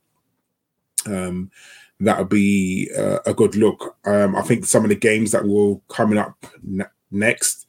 um, 1.06 1.52
that 2.00 2.18
would 2.18 2.30
be 2.30 2.90
uh, 2.98 3.20
a 3.26 3.34
good 3.34 3.56
look. 3.56 3.98
Um, 4.06 4.36
I 4.36 4.42
think 4.42 4.66
some 4.66 4.84
of 4.84 4.90
the 4.90 4.96
games 4.96 5.32
that 5.32 5.46
will 5.46 5.82
coming 5.90 6.18
up 6.18 6.46
ne- 6.62 6.86
next, 7.12 7.63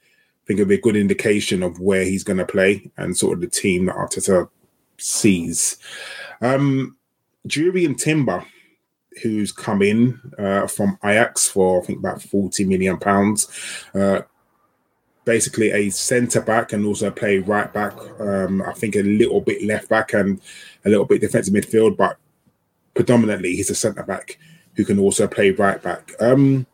think 0.46 0.60
it'll 0.60 0.68
be 0.68 0.76
a 0.76 0.80
good 0.80 0.96
indication 0.96 1.62
of 1.62 1.80
where 1.80 2.04
he's 2.04 2.24
going 2.24 2.36
to 2.38 2.44
play 2.44 2.90
and 2.96 3.16
sort 3.16 3.34
of 3.34 3.40
the 3.40 3.46
team 3.46 3.86
that 3.86 3.96
Arteta 3.96 4.48
sees. 4.98 5.78
Um, 6.40 6.96
Jurrien 7.48 7.96
Timber, 7.98 8.44
who's 9.22 9.52
come 9.52 9.82
in 9.82 10.20
uh, 10.38 10.66
from 10.66 10.98
Ajax 11.04 11.48
for 11.48 11.82
I 11.82 11.86
think 11.86 11.98
about 11.98 12.22
forty 12.22 12.64
million 12.64 12.98
pounds. 12.98 13.48
Uh, 13.94 14.22
basically 15.24 15.70
a 15.70 15.90
centre 15.90 16.40
back 16.40 16.72
and 16.72 16.84
also 16.84 17.10
play 17.10 17.38
right 17.38 17.72
back. 17.72 17.94
Um, 18.20 18.62
I 18.62 18.72
think 18.72 18.96
a 18.96 19.02
little 19.02 19.40
bit 19.40 19.62
left 19.64 19.88
back 19.88 20.12
and 20.12 20.40
a 20.84 20.90
little 20.90 21.06
bit 21.06 21.20
defensive 21.20 21.54
midfield, 21.54 21.96
but 21.96 22.18
predominantly 22.94 23.56
he's 23.56 23.70
a 23.70 23.74
centre 23.74 24.02
back 24.02 24.38
who 24.76 24.84
can 24.84 24.98
also 24.98 25.26
play 25.26 25.50
right 25.50 25.82
back. 25.82 26.12
Um, 26.20 26.66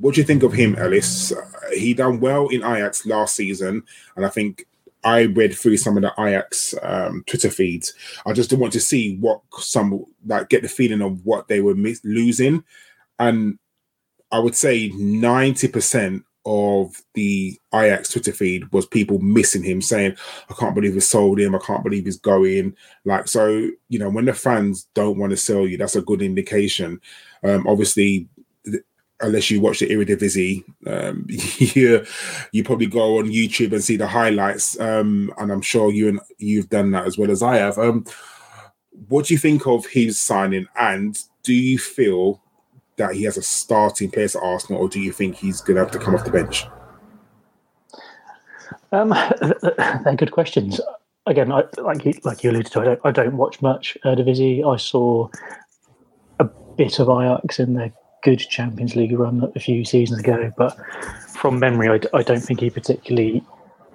what 0.00 0.14
do 0.14 0.20
you 0.20 0.26
think 0.26 0.42
of 0.42 0.52
him, 0.52 0.74
Ellis? 0.76 1.32
He 1.74 1.94
done 1.94 2.20
well 2.20 2.48
in 2.48 2.64
Ajax 2.64 3.06
last 3.06 3.36
season, 3.36 3.82
and 4.16 4.26
I 4.26 4.28
think 4.28 4.66
I 5.04 5.24
read 5.24 5.54
through 5.54 5.76
some 5.76 5.96
of 5.96 6.02
the 6.02 6.12
Ajax 6.18 6.74
um, 6.82 7.22
Twitter 7.26 7.50
feeds. 7.50 7.94
I 8.26 8.32
just 8.32 8.50
didn't 8.50 8.62
want 8.62 8.72
to 8.74 8.80
see 8.80 9.16
what 9.18 9.40
some 9.58 10.04
like 10.26 10.48
get 10.48 10.62
the 10.62 10.68
feeling 10.68 11.02
of 11.02 11.24
what 11.24 11.48
they 11.48 11.60
were 11.60 11.74
mis- 11.74 12.04
losing, 12.04 12.64
and 13.18 13.58
I 14.32 14.38
would 14.38 14.56
say 14.56 14.88
ninety 14.96 15.68
percent 15.68 16.24
of 16.46 16.96
the 17.12 17.58
Ajax 17.74 18.10
Twitter 18.10 18.32
feed 18.32 18.72
was 18.72 18.86
people 18.86 19.18
missing 19.18 19.62
him, 19.62 19.82
saying, 19.82 20.16
"I 20.48 20.54
can't 20.54 20.74
believe 20.74 20.94
we 20.94 21.00
sold 21.00 21.38
him. 21.38 21.54
I 21.54 21.58
can't 21.58 21.84
believe 21.84 22.06
he's 22.06 22.18
going." 22.18 22.74
Like 23.04 23.28
so, 23.28 23.70
you 23.88 23.98
know, 23.98 24.08
when 24.08 24.24
the 24.24 24.34
fans 24.34 24.88
don't 24.94 25.18
want 25.18 25.30
to 25.30 25.36
sell 25.36 25.66
you, 25.66 25.76
that's 25.76 25.96
a 25.96 26.02
good 26.02 26.22
indication. 26.22 27.00
Um, 27.42 27.66
obviously, 27.66 28.28
unless 29.20 29.50
you 29.50 29.60
watch 29.60 29.80
the 29.80 29.88
Eredivisie, 29.88 30.64
um, 30.86 31.26
you 31.28 32.04
you 32.52 32.64
probably 32.64 32.86
go 32.86 33.18
on 33.18 33.26
YouTube 33.26 33.72
and 33.72 33.82
see 33.82 33.96
the 33.96 34.06
highlights. 34.06 34.78
Um, 34.80 35.32
and 35.38 35.52
I'm 35.52 35.62
sure 35.62 35.90
you 35.90 36.08
and 36.08 36.20
you've 36.38 36.68
done 36.68 36.90
that 36.92 37.06
as 37.06 37.18
well 37.18 37.30
as 37.30 37.42
I 37.42 37.56
have. 37.56 37.78
Um, 37.78 38.04
what 39.08 39.26
do 39.26 39.34
you 39.34 39.38
think 39.38 39.66
of 39.66 39.86
his 39.86 40.20
signing? 40.20 40.66
And 40.78 41.18
do 41.42 41.54
you 41.54 41.78
feel 41.78 42.40
that 42.96 43.14
he 43.14 43.24
has 43.24 43.36
a 43.36 43.42
starting 43.42 44.10
place 44.10 44.36
at 44.36 44.42
Arsenal, 44.42 44.82
or 44.82 44.88
do 44.88 45.00
you 45.00 45.12
think 45.12 45.36
he's 45.36 45.60
going 45.60 45.76
to 45.76 45.82
have 45.82 45.92
to 45.92 45.98
come 45.98 46.14
off 46.14 46.24
the 46.24 46.30
bench? 46.30 46.66
Um, 48.92 49.08
they're 50.04 50.16
good 50.16 50.32
questions. 50.32 50.80
Again, 51.26 51.52
I, 51.52 51.64
like 51.78 52.04
you, 52.04 52.12
like 52.24 52.44
you 52.44 52.50
alluded 52.50 52.72
to, 52.72 52.80
I 52.80 52.84
don't, 52.84 53.00
I 53.04 53.10
don't 53.10 53.36
watch 53.36 53.62
much 53.62 53.96
Eredivisie. 54.04 54.66
I 54.66 54.76
saw 54.76 55.28
a 56.38 56.44
bit 56.44 56.98
of 56.98 57.08
Ajax 57.08 57.60
in 57.60 57.74
their 57.74 57.92
good 58.22 58.38
Champions 58.38 58.96
League 58.96 59.12
run 59.12 59.50
a 59.54 59.60
few 59.60 59.84
seasons 59.84 60.20
ago, 60.20 60.52
but 60.56 60.76
from 61.28 61.58
memory, 61.58 61.88
I, 61.88 62.18
I 62.18 62.22
don't 62.22 62.40
think 62.40 62.60
he 62.60 62.70
particularly 62.70 63.44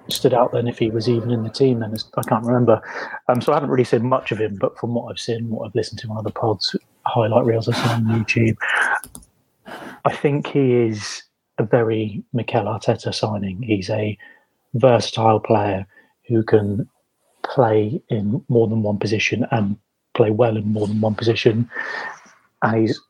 stood 0.08 0.32
out 0.32 0.52
then 0.52 0.68
if 0.68 0.78
he 0.78 0.88
was 0.88 1.08
even 1.08 1.32
in 1.32 1.42
the 1.42 1.50
team 1.50 1.80
then 1.80 1.92
I 2.16 2.22
can't 2.22 2.44
remember. 2.44 2.80
Um, 3.28 3.40
so 3.40 3.52
I 3.52 3.56
haven't 3.56 3.70
really 3.70 3.82
seen 3.82 4.08
much 4.08 4.30
of 4.30 4.38
him 4.38 4.56
but 4.56 4.78
from 4.78 4.94
what 4.94 5.10
I've 5.10 5.18
seen 5.18 5.50
what 5.50 5.66
I've 5.66 5.74
listened 5.74 5.98
to 5.98 6.08
on 6.10 6.16
other 6.16 6.30
pods 6.30 6.76
highlight 7.06 7.44
reels 7.44 7.68
I've 7.68 7.76
seen 7.76 8.06
on 8.08 8.24
YouTube 8.24 8.56
I 10.04 10.14
think 10.14 10.46
he 10.46 10.74
is 10.74 11.24
a 11.58 11.64
very 11.64 12.22
Mikel 12.32 12.64
Arteta 12.64 13.12
signing. 13.12 13.62
He's 13.62 13.90
a 13.90 14.16
versatile 14.74 15.40
player 15.40 15.86
who 16.28 16.42
can 16.44 16.88
play 17.44 18.00
in 18.08 18.44
more 18.48 18.68
than 18.68 18.82
one 18.82 18.98
position 18.98 19.46
and 19.50 19.76
play 20.14 20.30
well 20.30 20.56
in 20.56 20.72
more 20.72 20.86
than 20.86 21.00
one 21.00 21.14
position. 21.14 21.68
And 22.62 22.80
he's 22.80 23.00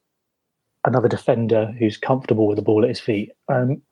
another 0.87 1.09
defender 1.09 1.75
who's 1.78 1.97
comfortable 1.97 2.47
with 2.47 2.57
the 2.57 2.62
ball 2.62 2.83
at 2.85 2.88
his 2.88 3.00
feet. 3.00 3.33
Um, 3.49 3.83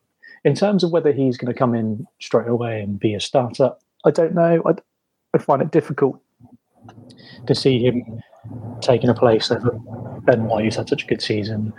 in 0.44 0.54
terms 0.54 0.84
of 0.84 0.90
whether 0.90 1.12
he's 1.12 1.36
going 1.36 1.52
to 1.52 1.58
come 1.58 1.74
in 1.74 2.06
straight 2.20 2.48
away 2.48 2.80
and 2.80 2.98
be 2.98 3.14
a 3.14 3.20
starter, 3.20 3.72
I 4.04 4.10
don't 4.10 4.34
know. 4.34 4.62
I, 4.64 4.74
I 5.34 5.38
find 5.38 5.60
it 5.60 5.70
difficult 5.70 6.20
to 7.46 7.54
see 7.54 7.84
him 7.84 8.22
taking 8.80 9.10
a 9.10 9.14
place 9.14 9.50
over 9.50 9.70
Ben 10.24 10.44
White, 10.44 10.64
who's 10.64 10.76
had 10.76 10.88
such 10.88 11.04
a 11.04 11.06
good 11.06 11.22
season, 11.22 11.72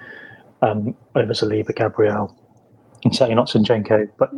um, 0.61 0.95
over 1.15 1.33
Saliba, 1.33 1.75
Gabriel, 1.75 2.35
and 3.03 3.15
certainly 3.15 3.35
not 3.35 3.47
Zinchenko. 3.47 4.09
But 4.17 4.31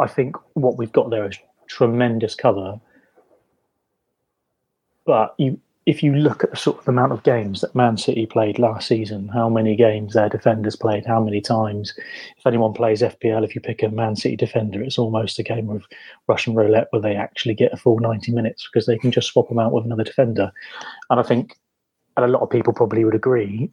I 0.00 0.08
think 0.08 0.36
what 0.54 0.76
we've 0.76 0.92
got 0.92 1.10
there 1.10 1.28
is 1.28 1.38
tremendous 1.68 2.34
cover. 2.34 2.80
But 5.04 5.34
you 5.38 5.60
if 5.86 6.02
you 6.02 6.14
look 6.14 6.42
at 6.42 6.50
the 6.50 6.56
sort 6.56 6.78
of 6.78 6.88
amount 6.88 7.12
of 7.12 7.22
games 7.24 7.60
that 7.60 7.74
Man 7.74 7.98
City 7.98 8.24
played 8.24 8.58
last 8.58 8.88
season, 8.88 9.28
how 9.28 9.50
many 9.50 9.76
games 9.76 10.14
their 10.14 10.30
defenders 10.30 10.76
played, 10.76 11.04
how 11.04 11.22
many 11.22 11.42
times, 11.42 11.92
if 12.38 12.46
anyone 12.46 12.72
plays 12.72 13.02
FPL, 13.02 13.44
if 13.44 13.54
you 13.54 13.60
pick 13.60 13.82
a 13.82 13.90
Man 13.90 14.16
City 14.16 14.36
defender, 14.36 14.82
it's 14.82 14.98
almost 14.98 15.38
a 15.38 15.42
game 15.42 15.68
of 15.68 15.84
Russian 16.26 16.54
roulette 16.54 16.88
where 16.90 17.02
they 17.02 17.16
actually 17.16 17.54
get 17.54 17.72
a 17.72 17.76
full 17.76 17.98
90 17.98 18.32
minutes 18.32 18.66
because 18.66 18.86
they 18.86 18.96
can 18.96 19.10
just 19.10 19.28
swap 19.28 19.48
them 19.48 19.58
out 19.58 19.72
with 19.72 19.84
another 19.84 20.04
defender. 20.04 20.50
And 21.10 21.20
I 21.20 21.22
think, 21.22 21.58
and 22.16 22.24
a 22.24 22.28
lot 22.28 22.42
of 22.42 22.50
people 22.50 22.72
probably 22.72 23.04
would 23.04 23.14
agree 23.14 23.68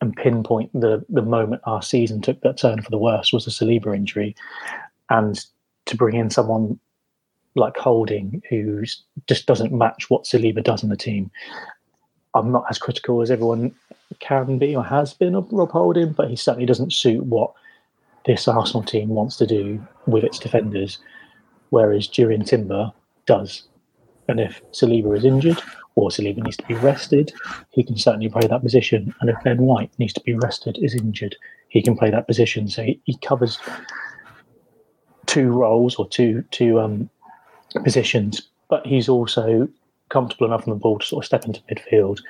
and 0.00 0.14
pinpoint 0.14 0.72
the, 0.72 1.04
the 1.08 1.22
moment 1.22 1.62
our 1.64 1.82
season 1.82 2.20
took 2.20 2.40
that 2.42 2.58
turn 2.58 2.82
for 2.82 2.90
the 2.90 2.98
worst 2.98 3.32
was 3.32 3.44
the 3.44 3.50
Saliba 3.50 3.96
injury. 3.96 4.36
And 5.10 5.44
to 5.86 5.96
bring 5.96 6.14
in 6.14 6.30
someone 6.30 6.78
like 7.58 7.76
Holding, 7.76 8.42
who 8.48 8.84
just 9.26 9.46
doesn't 9.46 9.72
match 9.72 10.08
what 10.10 10.24
Saliba 10.24 10.62
does 10.62 10.82
in 10.82 10.88
the 10.88 10.96
team. 10.96 11.30
I'm 12.34 12.52
not 12.52 12.64
as 12.70 12.78
critical 12.78 13.20
as 13.22 13.30
everyone 13.30 13.74
can 14.20 14.58
be 14.58 14.74
or 14.74 14.84
has 14.84 15.14
been 15.14 15.34
of 15.34 15.48
Rob 15.50 15.70
Holding, 15.70 16.12
but 16.12 16.28
he 16.28 16.36
certainly 16.36 16.66
doesn't 16.66 16.92
suit 16.92 17.24
what 17.24 17.52
this 18.26 18.48
Arsenal 18.48 18.82
team 18.82 19.08
wants 19.08 19.36
to 19.36 19.46
do 19.46 19.84
with 20.06 20.24
its 20.24 20.38
defenders, 20.38 20.98
whereas 21.70 22.08
Jurrien 22.08 22.46
Timber 22.46 22.92
does. 23.26 23.64
And 24.28 24.40
if 24.40 24.60
Saliba 24.72 25.16
is 25.16 25.24
injured 25.24 25.60
or 25.94 26.10
Saliba 26.10 26.42
needs 26.42 26.58
to 26.58 26.66
be 26.66 26.74
rested, 26.74 27.32
he 27.70 27.82
can 27.82 27.96
certainly 27.96 28.28
play 28.28 28.46
that 28.46 28.62
position. 28.62 29.14
And 29.20 29.30
if 29.30 29.36
Ben 29.44 29.58
White 29.58 29.90
needs 29.98 30.12
to 30.14 30.20
be 30.20 30.34
rested, 30.34 30.78
is 30.80 30.94
injured, 30.94 31.36
he 31.68 31.82
can 31.82 31.96
play 31.96 32.10
that 32.10 32.26
position. 32.26 32.68
So 32.68 32.82
he, 32.82 33.00
he 33.04 33.16
covers 33.18 33.58
two 35.26 35.50
roles 35.50 35.96
or 35.96 36.08
two 36.08 36.42
two 36.50 36.80
um, 36.80 37.08
positions, 37.84 38.48
but 38.68 38.86
he's 38.86 39.08
also 39.08 39.68
comfortable 40.08 40.46
enough 40.46 40.66
on 40.66 40.74
the 40.74 40.80
ball 40.80 40.98
to 40.98 41.06
sort 41.06 41.24
of 41.24 41.26
step 41.26 41.44
into 41.44 41.60
midfield. 41.62 42.20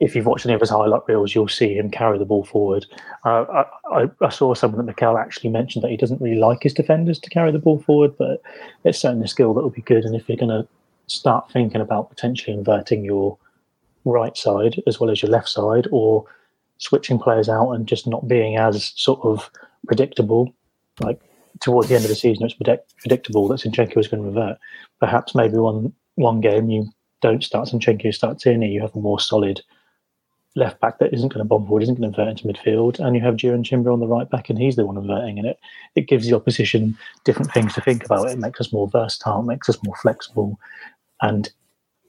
If 0.00 0.16
you've 0.16 0.26
watched 0.26 0.46
any 0.46 0.54
of 0.54 0.60
his 0.60 0.70
highlight 0.70 1.02
reels, 1.06 1.34
you'll 1.34 1.48
see 1.48 1.74
him 1.74 1.90
carry 1.90 2.18
the 2.18 2.24
ball 2.24 2.44
forward. 2.44 2.86
Uh, 3.24 3.64
I, 3.92 4.10
I, 4.22 4.30
saw 4.30 4.54
someone 4.54 4.78
that 4.78 4.90
Mikel 4.90 5.18
actually 5.18 5.50
mentioned 5.50 5.84
that 5.84 5.90
he 5.90 5.98
doesn't 5.98 6.20
really 6.20 6.38
like 6.38 6.62
his 6.62 6.72
defenders 6.72 7.18
to 7.18 7.30
carry 7.30 7.52
the 7.52 7.58
ball 7.58 7.78
forward, 7.80 8.16
but 8.16 8.40
it's 8.84 8.98
certainly 8.98 9.26
a 9.26 9.28
skill 9.28 9.52
that 9.52 9.62
will 9.62 9.70
be 9.70 9.82
good. 9.82 10.04
And 10.04 10.16
if 10.16 10.28
you're 10.28 10.38
going 10.38 10.48
to 10.48 10.66
start 11.08 11.50
thinking 11.50 11.82
about 11.82 12.08
potentially 12.08 12.56
inverting 12.56 13.04
your 13.04 13.36
right 14.06 14.36
side 14.36 14.82
as 14.86 14.98
well 14.98 15.10
as 15.10 15.20
your 15.20 15.30
left 15.30 15.48
side, 15.48 15.86
or 15.92 16.24
switching 16.78 17.18
players 17.18 17.48
out 17.48 17.72
and 17.72 17.86
just 17.86 18.06
not 18.06 18.26
being 18.26 18.56
as 18.56 18.92
sort 18.96 19.20
of 19.22 19.50
predictable, 19.86 20.54
like 21.00 21.20
towards 21.60 21.88
the 21.88 21.94
end 21.94 22.04
of 22.04 22.10
the 22.10 22.14
season, 22.14 22.44
it's 22.44 22.54
predict- 22.54 22.96
predictable 22.98 23.48
that 23.48 23.60
Zinchenko 23.60 23.98
is 23.98 24.08
going 24.08 24.22
to 24.22 24.28
revert. 24.28 24.58
Perhaps 25.00 25.34
maybe 25.34 25.56
one 25.56 25.92
one 26.16 26.40
game 26.40 26.68
you 26.68 26.86
don't 27.22 27.44
start 27.44 27.68
Zinchenko, 27.68 28.14
start 28.14 28.38
Tierney, 28.38 28.70
you 28.70 28.80
have 28.80 28.94
a 28.94 29.00
more 29.00 29.20
solid 29.20 29.62
left 30.56 30.80
back 30.80 30.98
that 30.98 31.14
isn't 31.14 31.28
going 31.28 31.38
to 31.38 31.44
bomb 31.44 31.66
forward, 31.66 31.82
isn't 31.82 31.94
going 31.94 32.12
to 32.12 32.20
invert 32.20 32.30
into 32.30 32.48
midfield, 32.48 32.98
and 32.98 33.14
you 33.14 33.22
have 33.22 33.36
Jurrien 33.36 33.64
Timber 33.64 33.90
on 33.90 34.00
the 34.00 34.06
right 34.06 34.28
back, 34.28 34.50
and 34.50 34.58
he's 34.58 34.76
the 34.76 34.86
one 34.86 34.96
inverting, 34.96 35.38
and 35.38 35.46
it 35.46 35.58
it 35.94 36.08
gives 36.08 36.26
the 36.26 36.36
opposition 36.36 36.96
different 37.24 37.52
things 37.52 37.74
to 37.74 37.80
think 37.80 38.04
about. 38.04 38.30
It 38.30 38.38
makes 38.38 38.60
us 38.60 38.72
more 38.72 38.88
versatile, 38.88 39.42
makes 39.42 39.68
us 39.68 39.78
more 39.84 39.96
flexible, 39.96 40.58
and 41.22 41.50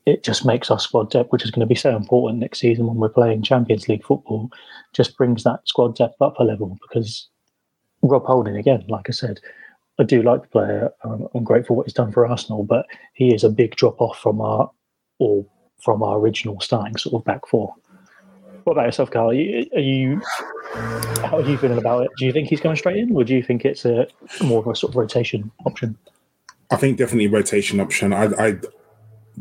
it 0.05 0.23
just 0.23 0.45
makes 0.45 0.71
our 0.71 0.79
squad 0.79 1.11
depth, 1.11 1.31
which 1.31 1.43
is 1.43 1.51
going 1.51 1.61
to 1.61 1.67
be 1.67 1.75
so 1.75 1.95
important 1.95 2.39
next 2.39 2.59
season 2.59 2.87
when 2.87 2.97
we're 2.97 3.09
playing 3.09 3.43
Champions 3.43 3.87
League 3.87 4.03
football, 4.03 4.49
just 4.93 5.15
brings 5.15 5.43
that 5.43 5.59
squad 5.65 5.95
depth 5.95 6.19
up 6.21 6.39
a 6.39 6.43
level 6.43 6.77
because 6.81 7.27
Rob 8.01 8.25
Holding 8.25 8.57
again, 8.57 8.83
like 8.87 9.09
I 9.09 9.11
said, 9.11 9.39
I 9.99 10.03
do 10.03 10.23
like 10.23 10.41
the 10.41 10.47
player. 10.47 10.93
I'm, 11.03 11.27
I'm 11.35 11.43
grateful 11.43 11.75
what 11.75 11.85
he's 11.85 11.93
done 11.93 12.11
for 12.11 12.25
Arsenal, 12.25 12.63
but 12.63 12.85
he 13.13 13.33
is 13.33 13.43
a 13.43 13.49
big 13.49 13.75
drop 13.75 14.01
off 14.01 14.17
from 14.19 14.41
our 14.41 14.71
or 15.19 15.45
from 15.79 16.03
our 16.03 16.17
original 16.17 16.59
starting 16.59 16.97
sort 16.97 17.21
of 17.21 17.25
back 17.25 17.47
four. 17.47 17.73
What 18.63 18.73
about 18.73 18.85
yourself, 18.85 19.09
Karl? 19.09 19.31
Are 19.31 19.33
you, 19.33 19.67
are 19.73 19.79
you 19.79 20.21
how 20.73 21.37
are 21.37 21.41
you 21.41 21.57
feeling 21.57 21.77
about 21.77 22.03
it? 22.05 22.11
Do 22.17 22.25
you 22.25 22.31
think 22.31 22.47
he's 22.47 22.61
going 22.61 22.75
straight 22.75 22.97
in, 22.97 23.15
or 23.15 23.23
do 23.23 23.35
you 23.35 23.43
think 23.43 23.65
it's 23.65 23.85
a 23.85 24.07
more 24.43 24.59
of 24.59 24.67
a 24.67 24.75
sort 24.75 24.91
of 24.91 24.97
rotation 24.97 25.51
option? 25.65 25.97
I 26.69 26.77
think 26.77 26.97
definitely 26.97 27.27
rotation 27.27 27.79
option. 27.79 28.13
I, 28.13 28.25
I 28.25 28.55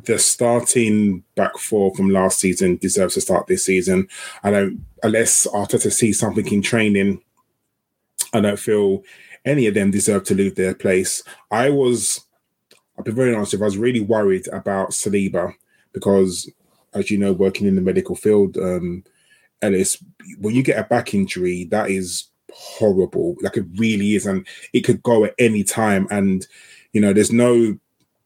the 0.04 0.18
starting 0.18 1.22
back 1.34 1.58
four 1.58 1.94
from 1.94 2.10
last 2.10 2.38
season 2.38 2.76
deserves 2.76 3.14
to 3.14 3.20
start 3.20 3.46
this 3.46 3.64
season. 3.64 4.08
I 4.42 4.50
don't 4.50 4.84
unless 5.02 5.46
Arteta 5.46 5.92
sees 5.92 6.18
something 6.18 6.46
in 6.46 6.62
training 6.62 7.22
I 8.32 8.40
don't 8.40 8.58
feel 8.58 9.02
any 9.44 9.66
of 9.66 9.74
them 9.74 9.90
deserve 9.90 10.24
to 10.24 10.34
leave 10.34 10.54
their 10.54 10.74
place. 10.74 11.22
I 11.50 11.70
was, 11.70 12.24
I'll 12.96 13.04
be 13.04 13.10
very 13.10 13.34
honest, 13.34 13.54
if 13.54 13.62
I 13.62 13.64
was 13.64 13.78
really 13.78 14.00
worried 14.00 14.46
about 14.48 14.90
Saliba 14.90 15.54
because, 15.92 16.50
as 16.94 17.10
you 17.10 17.18
know, 17.18 17.32
working 17.32 17.66
in 17.66 17.76
the 17.76 17.82
medical 17.82 18.14
field, 18.14 18.56
um, 18.58 19.04
Ellis, 19.62 20.02
when 20.38 20.54
you 20.54 20.62
get 20.62 20.78
a 20.78 20.84
back 20.84 21.14
injury, 21.14 21.64
that 21.64 21.90
is 21.90 22.26
horrible. 22.52 23.36
Like 23.42 23.56
it 23.56 23.66
really 23.76 24.14
is, 24.14 24.26
and 24.26 24.46
it 24.72 24.82
could 24.82 25.02
go 25.02 25.24
at 25.24 25.34
any 25.38 25.64
time. 25.64 26.06
And 26.10 26.46
you 26.92 27.00
know, 27.00 27.12
there's 27.12 27.32
no 27.32 27.78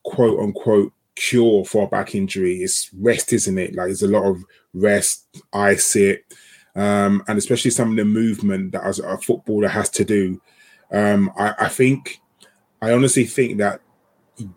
quote 0.04 0.38
unquote 0.38 0.92
cure 1.16 1.64
for 1.64 1.84
a 1.84 1.88
back 1.88 2.14
injury. 2.14 2.58
It's 2.58 2.90
rest, 2.94 3.32
isn't 3.32 3.58
it? 3.58 3.74
Like 3.74 3.86
there's 3.86 4.02
a 4.02 4.08
lot 4.08 4.24
of 4.24 4.44
rest, 4.72 5.26
I 5.52 5.76
sit, 5.76 6.24
um, 6.74 7.22
and 7.28 7.38
especially 7.38 7.70
some 7.70 7.90
of 7.90 7.96
the 7.96 8.04
movement 8.04 8.72
that 8.72 8.84
as 8.84 8.98
a 8.98 9.18
footballer 9.18 9.68
has 9.68 9.88
to 9.90 10.04
do. 10.04 10.40
Um, 10.92 11.30
I, 11.38 11.54
I 11.60 11.68
think, 11.68 12.20
I 12.82 12.92
honestly 12.92 13.24
think 13.24 13.58
that 13.58 13.80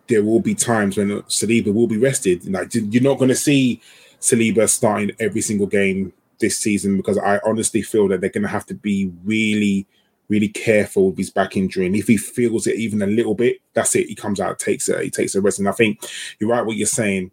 there 0.07 0.23
will 0.23 0.39
be 0.39 0.55
times 0.55 0.97
when 0.97 1.09
Saliba 1.23 1.73
will 1.73 1.87
be 1.87 1.97
rested. 1.97 2.49
Like 2.51 2.73
you're 2.73 3.03
not 3.03 3.19
going 3.19 3.29
to 3.29 3.35
see 3.35 3.81
Saliba 4.19 4.67
starting 4.67 5.11
every 5.19 5.41
single 5.41 5.67
game 5.67 6.13
this 6.39 6.57
season 6.57 6.97
because 6.97 7.17
I 7.17 7.39
honestly 7.45 7.81
feel 7.81 8.07
that 8.09 8.21
they're 8.21 8.29
going 8.29 8.43
to 8.43 8.49
have 8.49 8.65
to 8.67 8.75
be 8.75 9.11
really, 9.23 9.87
really 10.29 10.49
careful 10.49 11.09
with 11.09 11.17
his 11.17 11.29
back 11.29 11.55
injury. 11.55 11.85
And 11.85 11.95
if 11.95 12.07
he 12.07 12.17
feels 12.17 12.67
it 12.67 12.75
even 12.75 13.01
a 13.01 13.07
little 13.07 13.35
bit, 13.35 13.59
that's 13.73 13.95
it. 13.95 14.07
He 14.07 14.15
comes 14.15 14.39
out, 14.39 14.59
takes 14.59 14.89
it, 14.89 15.03
he 15.03 15.09
takes 15.09 15.35
a 15.35 15.41
rest. 15.41 15.59
And 15.59 15.69
I 15.69 15.71
think 15.71 15.99
you're 16.39 16.49
right 16.49 16.65
what 16.65 16.77
you're 16.77 16.87
saying. 16.87 17.31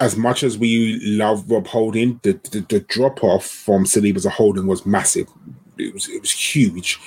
As 0.00 0.16
much 0.16 0.42
as 0.42 0.56
we 0.56 0.98
love 1.02 1.50
Rob 1.50 1.66
Holding, 1.66 2.20
the, 2.22 2.32
the, 2.50 2.60
the 2.68 2.80
drop 2.80 3.22
off 3.22 3.46
from 3.46 3.84
Saliba 3.84 4.24
a 4.24 4.30
Holding 4.30 4.66
was 4.66 4.86
massive. 4.86 5.28
It 5.78 5.92
was 5.92 6.08
it 6.08 6.20
was 6.20 6.30
huge. 6.30 6.98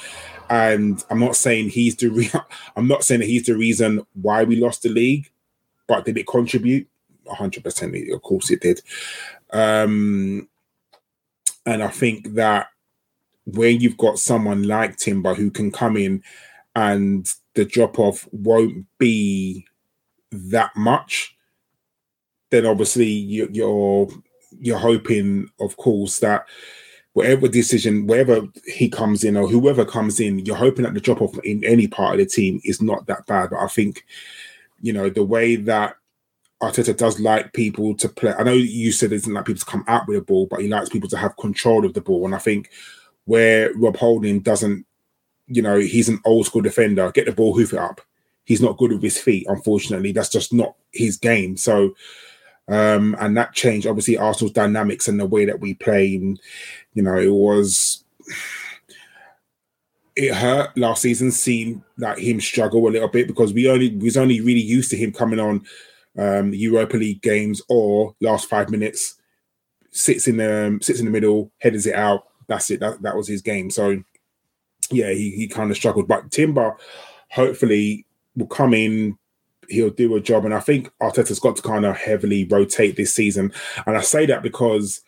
And 0.50 1.04
I'm 1.10 1.20
not 1.20 1.36
saying 1.36 1.70
he's 1.70 1.96
the 1.96 2.10
re- 2.10 2.32
I'm 2.76 2.88
not 2.88 3.04
saying 3.04 3.22
that 3.22 3.30
he's 3.30 3.46
the 3.46 3.56
reason 3.56 4.06
why 4.14 4.44
we 4.44 4.58
lost 4.58 4.84
the 4.84 4.90
league, 4.90 5.32
but 5.88 6.06
did 6.06 6.18
it 6.18 6.28
contribute? 6.28 6.88
100% 7.26 8.14
of 8.14 8.22
course 8.22 8.52
it 8.52 8.62
did. 8.62 8.82
Um, 9.52 10.48
and 11.66 11.82
I 11.84 11.88
think 11.88 12.34
that 12.34 12.68
when 13.46 13.80
you've 13.80 13.98
got 13.98 14.20
someone 14.20 14.64
like 14.64 14.98
Timber 14.98 15.34
who 15.34 15.50
can 15.50 15.72
come 15.72 15.98
in 15.98 16.24
and 16.76 17.32
the 17.56 17.66
drop 17.66 18.00
off 18.00 18.28
won't 18.32 18.86
be 18.98 19.66
that 20.32 20.76
much, 20.76 21.36
then 22.54 22.66
obviously 22.68 23.08
you, 23.08 23.50
you're 23.52 24.08
you're 24.60 24.78
hoping, 24.78 25.50
of 25.60 25.76
course, 25.78 26.20
that 26.20 26.46
whatever 27.14 27.48
decision, 27.48 28.08
wherever 28.08 28.42
he 28.66 28.88
comes 28.88 29.24
in 29.24 29.36
or 29.36 29.48
whoever 29.48 29.84
comes 29.84 30.20
in, 30.20 30.40
you're 30.46 30.56
hoping 30.56 30.84
that 30.84 30.94
the 30.94 31.00
drop 31.00 31.22
off 31.22 31.38
in 31.44 31.64
any 31.66 31.88
part 31.88 32.14
of 32.14 32.20
the 32.20 32.26
team 32.26 32.62
is 32.64 32.82
not 32.82 33.08
that 33.08 33.26
bad. 33.26 33.50
But 33.50 33.60
I 33.60 33.68
think, 33.68 34.06
you 34.82 34.94
know, 34.94 35.10
the 35.10 35.24
way 35.24 35.56
that 35.56 35.96
Arteta 36.62 36.96
does 36.96 37.20
like 37.20 37.54
people 37.54 37.96
to 37.98 38.08
play. 38.08 38.34
I 38.38 38.44
know 38.44 38.54
you 38.54 38.92
said 38.92 39.12
he 39.12 39.18
doesn't 39.18 39.34
like 39.34 39.46
people 39.46 39.60
to 39.60 39.66
come 39.66 39.84
out 39.88 40.08
with 40.08 40.18
the 40.18 40.24
ball, 40.24 40.48
but 40.50 40.62
he 40.62 40.68
likes 40.68 40.90
people 40.90 41.10
to 41.10 41.18
have 41.18 41.36
control 41.38 41.86
of 41.86 41.94
the 41.94 42.02
ball. 42.02 42.26
And 42.26 42.36
I 42.36 42.40
think 42.40 42.70
where 43.26 43.74
Rob 43.76 43.98
Holding 43.98 44.40
doesn't, 44.40 44.86
you 45.48 45.62
know, 45.62 45.78
he's 45.78 46.10
an 46.10 46.20
old 46.26 46.46
school 46.46 46.62
defender, 46.62 47.12
get 47.12 47.26
the 47.26 47.32
ball, 47.32 47.54
hoof 47.54 47.74
it 47.74 47.80
up. 47.80 48.02
He's 48.46 48.62
not 48.62 48.78
good 48.78 48.92
with 48.92 49.02
his 49.02 49.18
feet, 49.18 49.46
unfortunately. 49.50 50.12
That's 50.12 50.30
just 50.30 50.54
not 50.54 50.76
his 50.92 51.18
game. 51.18 51.58
So, 51.58 51.96
um, 52.68 53.16
and 53.20 53.36
that 53.38 53.54
changed 53.54 53.88
obviously 53.88 54.18
Arsenal's 54.18 54.54
dynamics 54.54 55.08
and 55.08 55.20
the 55.20 55.26
way 55.26 55.46
that 55.46 55.60
we 55.60 55.74
play. 55.74 56.16
And, 56.16 56.40
you 56.94 57.04
know, 57.04 57.18
it 57.18 57.32
was 57.32 58.04
it 60.16 60.34
hurt 60.34 60.78
last 60.78 61.02
season 61.02 61.32
seeing 61.32 61.84
like 61.98 62.20
him 62.20 62.40
struggle 62.40 62.88
a 62.88 62.90
little 62.90 63.08
bit 63.08 63.28
because 63.28 63.54
we 63.54 63.70
only 63.70 63.96
was 63.98 64.18
only 64.18 64.42
really 64.42 64.62
used 64.62 64.92
to 64.92 64.98
him 64.98 65.12
coming 65.12 65.40
on 65.40 65.66
um, 66.18 66.54
Europa 66.54 66.98
League 66.98 67.22
games 67.22 67.62
or 67.70 68.16
last 68.22 68.48
five 68.48 68.70
minutes, 68.70 69.16
sits 69.92 70.28
in 70.28 70.38
the 70.38 70.68
um, 70.68 70.82
sits 70.82 71.00
in 71.00 71.06
the 71.06 71.12
middle, 71.12 71.52
headers 71.60 71.88
it 71.88 71.96
out. 71.96 72.28
That's 72.48 72.70
it. 72.70 72.80
That 72.80 73.02
that 73.02 73.16
was 73.16 73.28
his 73.28 73.42
game. 73.42 73.70
So 73.70 74.04
yeah, 74.92 75.12
he, 75.12 75.32
he 75.32 75.48
kind 75.48 75.72
of 75.72 75.78
struggled. 75.78 76.08
But 76.08 76.32
Timber, 76.32 76.78
hopefully, 77.30 78.06
will 78.36 78.48
come 78.48 78.74
in. 78.74 79.18
He'll 79.70 79.90
do 79.90 80.16
a 80.16 80.22
job, 80.22 80.46
and 80.46 80.54
I 80.54 80.60
think 80.60 80.92
Arteta's 81.02 81.40
got 81.40 81.56
to 81.58 81.62
kind 81.62 81.86
of 81.86 81.96
heavily 81.96 82.46
rotate 82.46 82.96
this 82.96 83.14
season. 83.14 83.52
And 83.86 83.98
I 83.98 84.02
say 84.02 84.26
that 84.26 84.44
because 84.44 85.02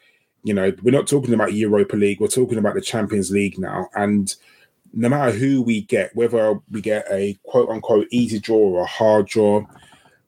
you 0.43 0.53
know 0.53 0.73
we're 0.83 0.91
not 0.91 1.07
talking 1.07 1.33
about 1.33 1.53
Europa 1.53 1.95
League. 1.95 2.19
We're 2.19 2.27
talking 2.27 2.57
about 2.57 2.75
the 2.75 2.81
Champions 2.81 3.31
League 3.31 3.57
now, 3.57 3.89
and 3.95 4.33
no 4.93 5.09
matter 5.09 5.31
who 5.31 5.61
we 5.61 5.81
get, 5.81 6.15
whether 6.15 6.59
we 6.71 6.81
get 6.81 7.05
a 7.11 7.37
quote 7.43 7.69
unquote 7.69 8.07
easy 8.11 8.39
draw 8.39 8.57
or 8.57 8.83
a 8.83 8.85
hard 8.85 9.27
draw, 9.27 9.65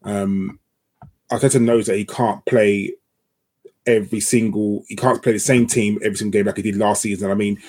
um, 0.04 0.60
Arteta 1.32 1.62
knows 1.62 1.88
that 1.88 1.98
he 1.98 2.06
can't 2.06 2.46
play 2.46 2.94
every 3.86 4.20
single 4.20 4.84
he 4.90 4.96
can't 4.96 5.24
play 5.24 5.32
the 5.32 5.40
same 5.40 5.66
team 5.66 5.98
every 6.04 6.18
single 6.18 6.38
game 6.38 6.46
like 6.46 6.58
he 6.58 6.62
did 6.62 6.76
last 6.76 7.02
season. 7.02 7.32
I 7.32 7.36
mean, 7.36 7.62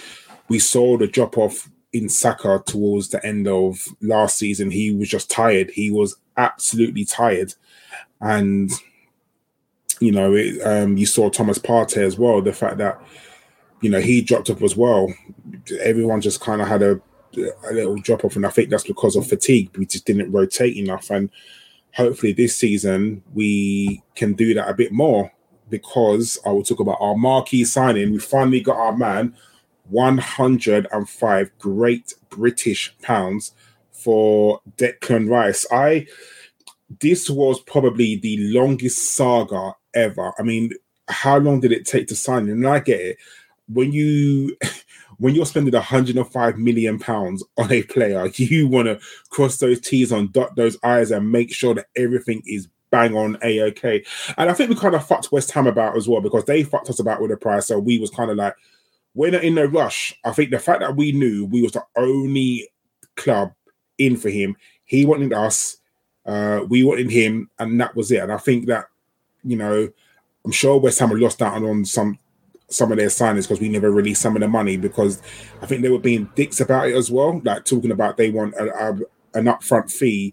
we 0.48 0.58
saw 0.58 0.96
the 0.96 1.06
drop 1.06 1.38
off 1.38 1.68
in 1.98 2.08
Saka 2.08 2.62
towards 2.64 3.08
the 3.08 3.24
end 3.24 3.48
of 3.48 3.87
last 4.00 4.38
season. 4.38 4.70
He 4.70 4.94
was 4.94 5.08
just 5.08 5.30
tired. 5.30 5.70
He 5.70 5.90
was 5.90 6.16
absolutely 6.37 7.04
tired, 7.04 7.54
and 8.20 8.70
you 10.00 10.12
know, 10.12 10.34
it, 10.34 10.61
um, 10.62 10.96
you 10.96 11.06
saw 11.06 11.28
Thomas 11.28 11.58
Partey 11.58 11.98
as 11.98 12.18
well. 12.18 12.40
The 12.40 12.52
fact 12.52 12.78
that 12.78 13.00
you 13.80 13.90
know 13.90 14.00
he 14.00 14.22
dropped 14.22 14.50
off 14.50 14.62
as 14.62 14.76
well. 14.76 15.12
Everyone 15.80 16.20
just 16.20 16.40
kind 16.40 16.62
of 16.62 16.68
had 16.68 16.82
a, 16.82 17.00
a 17.68 17.72
little 17.72 17.96
drop 17.96 18.24
off, 18.24 18.37
and 18.37 18.46
I 18.46 18.50
think 18.50 18.70
that's 18.70 18.87
because 18.87 19.16
of 19.16 19.26
fatigue. 19.26 19.76
We 19.76 19.87
just 19.87 20.06
didn't 20.06 20.32
rotate 20.32 20.76
enough, 20.76 21.11
and 21.11 21.30
hopefully 21.94 22.32
this 22.32 22.56
season 22.56 23.22
we 23.34 24.02
can 24.14 24.34
do 24.34 24.54
that 24.54 24.68
a 24.68 24.74
bit 24.74 24.92
more 24.92 25.32
because 25.70 26.38
I 26.46 26.50
will 26.50 26.62
talk 26.62 26.80
about 26.80 26.98
our 27.00 27.16
marquee 27.16 27.64
signing. 27.64 28.12
We 28.12 28.18
finally 28.18 28.61
got 28.61 28.76
our 28.76 28.96
man 28.96 29.34
105 29.90 31.59
great 31.59 32.14
British 32.31 32.94
pounds 33.03 33.53
for 33.90 34.61
Declan 34.77 35.29
Rice. 35.29 35.66
I 35.70 36.07
this 37.01 37.29
was 37.29 37.61
probably 37.61 38.16
the 38.16 38.38
longest 38.53 39.14
saga 39.14 39.74
ever. 39.94 40.33
I 40.38 40.42
mean, 40.42 40.72
how 41.09 41.38
long 41.38 41.61
did 41.61 41.72
it 41.72 41.87
take 41.87 42.07
to 42.09 42.16
sign? 42.16 42.48
And 42.48 42.66
I 42.66 42.81
get 42.81 43.01
it. 43.01 43.18
When 43.68 43.92
you 43.92 44.57
when 45.18 45.35
you're 45.35 45.46
spending 45.46 45.74
105 45.74 46.59
million 46.59 46.98
pounds 46.98 47.44
on 47.57 47.70
a 47.72 47.83
player, 47.85 48.27
you 48.35 48.68
want 48.68 48.87
to 48.87 49.01
cross 49.31 49.59
those 49.59 49.81
T's 49.81 50.12
on 50.12 50.31
dot 50.31 50.57
those 50.57 50.79
I's 50.83 51.11
and 51.11 51.31
make 51.31 51.53
sure 51.53 51.74
that 51.74 51.87
everything 51.96 52.42
is 52.46 52.68
bang 52.90 53.14
on 53.14 53.37
a 53.42 53.62
okay. 53.62 54.05
And 54.37 54.51
I 54.51 54.55
think 54.55 54.70
we 54.70 54.77
kind 54.77 54.94
of 54.94 55.07
fucked 55.07 55.31
West 55.33 55.51
Ham 55.53 55.66
about 55.66 55.96
as 55.96 56.09
well 56.09 56.20
because 56.20 56.44
they 56.44 56.62
fucked 56.62 56.88
us 56.88 57.01
about 57.01 57.20
with 57.20 57.31
the 57.31 57.37
price. 57.37 57.66
So 57.66 57.79
we 57.79 57.98
was 57.98 58.11
kind 58.11 58.31
of 58.31 58.37
like, 58.37 58.55
we're 59.18 59.33
not 59.33 59.42
in 59.42 59.57
no 59.57 59.64
rush. 59.64 60.16
I 60.24 60.31
think 60.31 60.52
the 60.52 60.61
fact 60.61 60.78
that 60.78 60.94
we 60.94 61.11
knew 61.11 61.44
we 61.44 61.61
was 61.61 61.72
the 61.72 61.83
only 61.96 62.68
club 63.16 63.52
in 63.98 64.16
for 64.16 64.28
him, 64.28 64.54
he 64.85 65.04
wanted 65.04 65.33
us, 65.33 65.78
uh, 66.24 66.61
we 66.68 66.85
wanted 66.85 67.11
him, 67.11 67.50
and 67.59 67.81
that 67.81 67.96
was 67.96 68.12
it. 68.12 68.22
And 68.22 68.31
I 68.31 68.37
think 68.37 68.66
that, 68.68 68.85
you 69.42 69.57
know, 69.57 69.88
I'm 70.44 70.52
sure 70.52 70.78
West 70.78 71.00
Ham 71.00 71.11
lost 71.11 71.42
out 71.42 71.64
on 71.64 71.85
some 71.85 72.16
some 72.68 72.92
of 72.92 72.98
their 72.98 73.09
signings 73.09 73.42
because 73.42 73.61
we 73.61 73.68
never 73.68 73.90
released 73.90 74.22
some 74.22 74.37
of 74.37 74.40
the 74.40 74.46
money 74.46 74.76
because 74.76 75.20
I 75.62 75.66
think 75.66 75.83
they 75.83 75.88
were 75.88 75.98
being 75.98 76.31
dicks 76.37 76.61
about 76.61 76.88
it 76.88 76.94
as 76.94 77.11
well, 77.11 77.40
like 77.44 77.64
talking 77.64 77.90
about 77.90 78.18
they 78.18 78.31
want 78.31 78.54
a, 78.54 78.66
a, 78.72 78.92
an 79.37 79.46
upfront 79.46 79.90
fee 79.90 80.33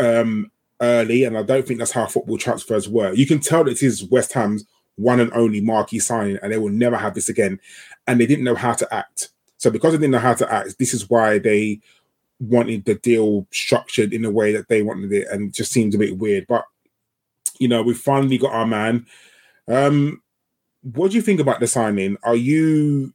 um, 0.00 0.50
early, 0.80 1.22
and 1.22 1.38
I 1.38 1.44
don't 1.44 1.64
think 1.64 1.78
that's 1.78 1.92
how 1.92 2.06
football 2.06 2.36
transfers 2.36 2.88
work. 2.88 3.16
You 3.16 3.26
can 3.26 3.38
tell 3.38 3.62
that 3.62 3.70
it 3.70 3.82
is 3.84 4.02
West 4.02 4.32
Ham's 4.32 4.64
one 4.96 5.20
and 5.20 5.32
only 5.32 5.60
marquee 5.60 5.98
signing, 5.98 6.38
and 6.42 6.52
they 6.52 6.58
will 6.58 6.70
never 6.70 6.96
have 6.96 7.14
this 7.14 7.28
again. 7.28 7.58
And 8.06 8.20
they 8.20 8.26
didn't 8.26 8.44
know 8.44 8.54
how 8.54 8.72
to 8.72 8.94
act. 8.94 9.30
So 9.58 9.70
because 9.70 9.92
they 9.92 9.98
didn't 9.98 10.12
know 10.12 10.18
how 10.18 10.34
to 10.34 10.52
act, 10.52 10.78
this 10.78 10.92
is 10.92 11.08
why 11.08 11.38
they 11.38 11.80
wanted 12.40 12.84
the 12.84 12.96
deal 12.96 13.46
structured 13.52 14.12
in 14.12 14.22
the 14.22 14.30
way 14.30 14.52
that 14.52 14.68
they 14.68 14.82
wanted 14.82 15.12
it, 15.12 15.28
and 15.30 15.48
it 15.48 15.54
just 15.54 15.72
seems 15.72 15.94
a 15.94 15.98
bit 15.98 16.18
weird. 16.18 16.46
But 16.48 16.64
you 17.58 17.68
know, 17.68 17.82
we 17.82 17.94
finally 17.94 18.38
got 18.38 18.52
our 18.52 18.66
man. 18.66 19.06
Um, 19.68 20.20
what 20.82 21.10
do 21.10 21.16
you 21.16 21.22
think 21.22 21.38
about 21.38 21.60
the 21.60 21.68
signing? 21.68 22.16
Are 22.24 22.34
you 22.34 23.14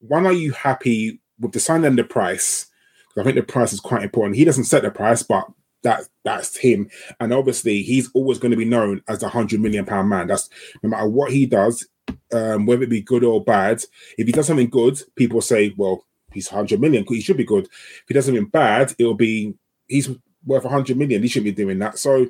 one? 0.00 0.26
Are 0.26 0.32
you 0.32 0.52
happy 0.52 1.20
with 1.38 1.52
the 1.52 1.60
signing 1.60 1.86
and 1.86 1.98
the 1.98 2.04
price? 2.04 2.66
Because 3.08 3.20
I 3.20 3.24
think 3.24 3.36
the 3.36 3.52
price 3.52 3.72
is 3.72 3.80
quite 3.80 4.02
important. 4.02 4.36
He 4.36 4.44
doesn't 4.44 4.64
set 4.64 4.82
the 4.82 4.90
price, 4.90 5.22
but 5.22 5.46
that 5.82 6.08
that's 6.24 6.56
him. 6.56 6.88
And 7.20 7.32
obviously, 7.32 7.82
he's 7.82 8.10
always 8.14 8.38
going 8.38 8.52
to 8.52 8.56
be 8.56 8.64
known 8.64 9.02
as 9.06 9.18
the 9.18 9.28
hundred 9.28 9.60
million 9.60 9.84
pound 9.84 10.08
man. 10.08 10.28
That's 10.28 10.48
no 10.82 10.88
matter 10.88 11.08
what 11.08 11.30
he 11.30 11.44
does, 11.44 11.86
um, 12.32 12.66
whether 12.66 12.82
it 12.82 12.90
be 12.90 13.02
good 13.02 13.24
or 13.24 13.42
bad. 13.42 13.82
If 14.16 14.26
he 14.26 14.32
does 14.32 14.46
something 14.46 14.70
good, 14.70 15.00
people 15.16 15.40
say, 15.40 15.74
"Well, 15.76 16.04
he's 16.32 16.48
hundred 16.48 16.80
million. 16.80 17.04
He 17.08 17.20
should 17.20 17.36
be 17.36 17.44
good." 17.44 17.64
If 17.64 18.04
he 18.08 18.14
does 18.14 18.26
something 18.26 18.46
bad, 18.46 18.94
it'll 18.98 19.14
be 19.14 19.54
he's 19.86 20.10
worth 20.44 20.64
hundred 20.64 20.96
million. 20.96 21.22
He 21.22 21.28
shouldn't 21.28 21.56
be 21.56 21.62
doing 21.62 21.78
that. 21.80 21.98
So, 21.98 22.26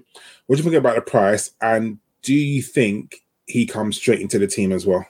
what 0.46 0.56
do 0.56 0.62
you 0.62 0.62
think 0.62 0.74
about 0.74 0.96
the 0.96 1.02
price? 1.02 1.52
And 1.60 1.98
do 2.22 2.34
you 2.34 2.62
think 2.62 3.22
he 3.48 3.66
comes 3.66 3.96
straight 3.96 4.20
into 4.20 4.38
the 4.38 4.46
team 4.46 4.72
as 4.72 4.86
well. 4.86 5.04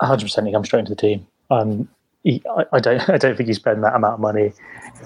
100% 0.00 0.46
he 0.46 0.52
comes 0.52 0.68
straight 0.68 0.80
into 0.80 0.94
the 0.94 1.00
team. 1.00 1.26
Um, 1.50 1.88
he, 2.22 2.42
I, 2.56 2.64
I, 2.74 2.80
don't 2.80 3.08
I 3.08 3.18
don't 3.18 3.36
think 3.36 3.48
you 3.48 3.54
spend 3.54 3.82
that 3.82 3.96
amount 3.96 4.14
of 4.14 4.20
money 4.20 4.52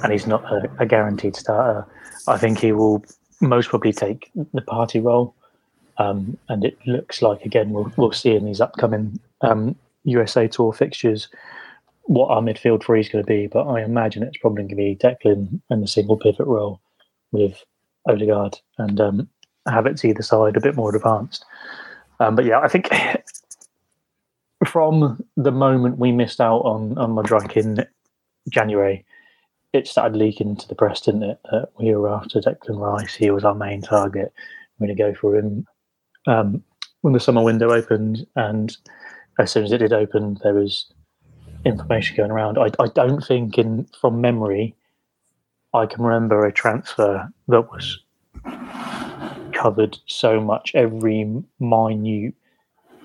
and 0.03 0.13
he's 0.13 0.27
not 0.27 0.45
a, 0.45 0.69
a, 0.81 0.87
guaranteed 0.87 1.37
starter. 1.37 1.87
I 2.29 2.37
think 2.37 2.59
he 2.59 2.73
will 2.73 3.05
most 3.41 3.69
probably 3.69 3.93
take 3.93 4.31
the 4.35 4.61
Partey 4.61 5.03
role. 5.03 5.35
Um, 5.99 6.37
and 6.49 6.65
it 6.65 6.79
looks 6.87 7.23
like 7.23 7.45
again 7.45 7.71
we'll 7.71 7.91
we'll 7.97 8.13
see 8.13 8.35
in 8.35 8.45
these 8.45 8.61
upcoming 8.61 9.19
um, 9.41 9.77
USA 10.05 10.47
Tour 10.47 10.73
fixtures 10.73 11.29
what 12.03 12.31
our 12.31 12.41
midfield 12.41 12.85
three 12.85 13.01
is 13.01 13.09
going 13.09 13.25
to 13.25 13.27
be. 13.27 13.47
But 13.47 13.67
I 13.67 13.83
imagine 13.83 14.23
it's 14.23 14.39
probably 14.39 14.63
going 14.63 14.69
to 14.69 14.77
be 14.77 14.97
Declan 14.97 15.61
and 15.71 15.83
the 15.83 15.89
single 15.89 16.17
pivot 16.17 16.47
role 16.47 16.81
with 17.33 17.65
Odegaard 18.09 18.59
and 18.79 19.01
um, 19.01 19.29
Havertz 19.69 20.05
either 20.05 20.23
side, 20.23 20.57
a 20.57 20.61
bit 20.61 20.77
more 20.77 20.95
advanced. 20.95 21.45
Um, 22.21 22.37
but 22.37 22.45
yeah, 22.45 22.61
I 22.61 22.69
think 22.69 22.89
from 24.67 25.23
the 25.37 25.53
moment 25.53 25.99
we 25.99 26.13
missed 26.13 26.41
out 26.41 26.61
on 26.61 26.97
on 26.99 27.15
Mudryk 27.15 27.57
in 27.57 27.85
January, 28.49 29.05
it 29.73 29.89
started 29.89 30.17
leaking 30.17 30.57
to 30.57 30.69
the 30.69 30.75
press, 30.75 31.01
didn't 31.01 31.25
it? 31.25 31.39
That 31.51 31.71
we 31.79 31.95
were 31.95 32.09
after 32.09 32.41
Declan 32.41 32.79
Rice. 32.79 33.15
He 33.15 33.31
was 33.31 33.45
our 33.45 33.55
main 33.55 33.83
target. 33.83 34.33
We're 34.79 34.87
going 34.87 34.97
to 34.97 35.03
go 35.03 35.15
for 35.15 35.37
him 35.37 35.67
um, 36.27 36.63
when 37.03 37.13
the 37.13 37.21
summer 37.21 37.43
window 37.43 37.71
opened, 37.71 38.27
and 38.37 38.77
as 39.39 39.53
soon 39.53 39.65
as 39.65 39.73
it 39.73 39.79
did 39.79 39.93
open, 39.93 40.39
there 40.43 40.55
was 40.55 40.93
information 41.65 42.17
going 42.17 42.31
around. 42.31 42.59
I, 42.59 42.71
I 42.81 42.87
don't 42.89 43.25
think, 43.25 43.59
in 43.59 43.87
from 44.01 44.21
memory, 44.21 44.75
I 45.75 45.87
can 45.87 46.03
remember 46.03 46.45
a 46.45 46.53
transfer 46.53 47.29
that 47.49 47.71
was 47.71 47.99
covered 49.53 49.99
so 50.07 50.41
much 50.41 50.73
every 50.75 51.25
minute 51.59 52.35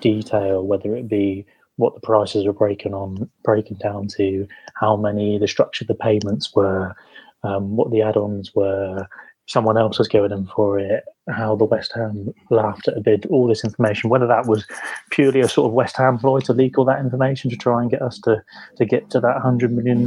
detail, 0.00 0.66
whether 0.66 0.94
it 0.96 1.08
be 1.08 1.46
what 1.76 1.94
the 1.94 2.00
prices 2.00 2.46
were 2.46 2.52
breaking 2.52 2.94
on, 2.94 3.28
breaking 3.42 3.78
down 3.78 4.06
to, 4.06 4.46
how 4.74 4.96
many, 4.96 5.38
the 5.38 5.48
structure 5.48 5.84
of 5.84 5.88
the 5.88 5.94
payments 5.94 6.54
were, 6.54 6.94
um, 7.42 7.76
what 7.76 7.90
the 7.90 8.02
add-ons 8.02 8.54
were, 8.54 9.06
someone 9.46 9.78
else 9.78 9.98
was 9.98 10.08
giving 10.08 10.30
them 10.30 10.48
for 10.54 10.78
it, 10.78 11.04
how 11.30 11.54
the 11.54 11.64
West 11.64 11.92
Ham 11.94 12.34
laughed 12.50 12.88
at 12.88 12.96
a 12.96 13.00
bid, 13.00 13.26
all 13.26 13.46
this 13.46 13.64
information, 13.64 14.10
whether 14.10 14.26
that 14.26 14.46
was 14.46 14.66
purely 15.10 15.40
a 15.40 15.48
sort 15.48 15.68
of 15.68 15.72
West 15.72 15.96
Ham 15.96 16.18
ploy 16.18 16.40
to 16.40 16.52
leak 16.52 16.78
all 16.78 16.84
that 16.84 16.98
information 16.98 17.48
to 17.50 17.56
try 17.56 17.80
and 17.80 17.90
get 17.90 18.02
us 18.02 18.18
to, 18.20 18.42
to 18.76 18.84
get 18.84 19.08
to 19.10 19.20
that 19.20 19.34
100 19.34 19.72
million 19.72 20.06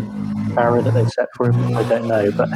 barrier 0.53 0.81
that 0.81 0.93
they 0.93 1.05
set 1.05 1.29
for 1.35 1.49
him, 1.49 1.77
I 1.77 1.87
don't 1.87 2.07
know. 2.07 2.31
But 2.31 2.49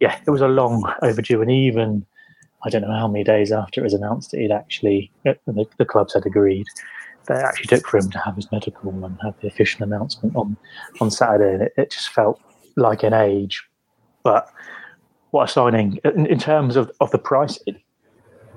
yeah, 0.00 0.18
it 0.26 0.30
was 0.30 0.40
a 0.40 0.48
long 0.48 0.90
overdue. 1.02 1.42
And 1.42 1.50
even, 1.50 2.06
I 2.64 2.70
don't 2.70 2.82
know 2.82 2.98
how 2.98 3.08
many 3.08 3.22
days 3.22 3.52
after 3.52 3.80
it 3.80 3.84
was 3.84 3.94
announced 3.94 4.30
that 4.30 4.40
he'd 4.40 4.52
actually, 4.52 5.10
the, 5.24 5.66
the 5.76 5.84
clubs 5.84 6.14
had 6.14 6.24
agreed, 6.24 6.66
they 7.26 7.34
actually 7.34 7.66
took 7.66 7.86
for 7.86 7.98
him 7.98 8.10
to 8.10 8.18
have 8.18 8.34
his 8.34 8.50
medical 8.50 9.04
and 9.04 9.18
have 9.22 9.34
the 9.42 9.48
official 9.48 9.84
announcement 9.84 10.34
on, 10.34 10.56
on 11.02 11.10
Saturday. 11.10 11.52
And 11.52 11.62
it, 11.64 11.72
it 11.76 11.90
just 11.90 12.08
felt 12.08 12.40
like 12.76 13.02
an 13.02 13.12
age. 13.12 13.62
But 14.22 14.50
what 15.30 15.48
a 15.48 15.52
signing 15.52 15.98
in, 16.04 16.26
in 16.26 16.38
terms 16.38 16.76
of, 16.76 16.90
of 17.00 17.10
the 17.10 17.18
price. 17.18 17.58
It, 17.66 17.76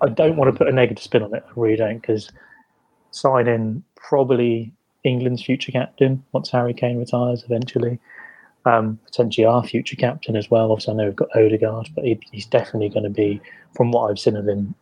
I 0.03 0.09
don't 0.09 0.35
want 0.35 0.51
to 0.51 0.57
put 0.57 0.67
a 0.67 0.71
negative 0.71 1.03
spin 1.03 1.23
on 1.23 1.33
it. 1.33 1.43
I 1.47 1.51
really 1.55 1.77
don't 1.77 1.99
because 1.99 2.29
signing 3.11 3.83
probably 3.95 4.73
England's 5.03 5.43
future 5.43 5.71
captain 5.71 6.23
once 6.33 6.49
Harry 6.49 6.73
Kane 6.73 6.99
retires 6.99 7.43
eventually. 7.43 7.99
Um, 8.65 8.97
potentially 9.05 9.45
our 9.45 9.63
future 9.63 9.95
captain 9.95 10.35
as 10.37 10.49
well. 10.49 10.71
Obviously, 10.71 10.93
I 10.93 10.97
know 10.97 11.05
we've 11.05 11.15
got 11.15 11.35
Odegaard, 11.35 11.89
but 11.95 12.05
he, 12.05 12.19
he's 12.31 12.45
definitely 12.45 12.89
going 12.89 13.03
to 13.03 13.09
be, 13.09 13.41
from 13.75 13.91
what 13.91 14.09
I've 14.09 14.19
seen 14.19 14.37
of 14.37 14.47
him, 14.47 14.73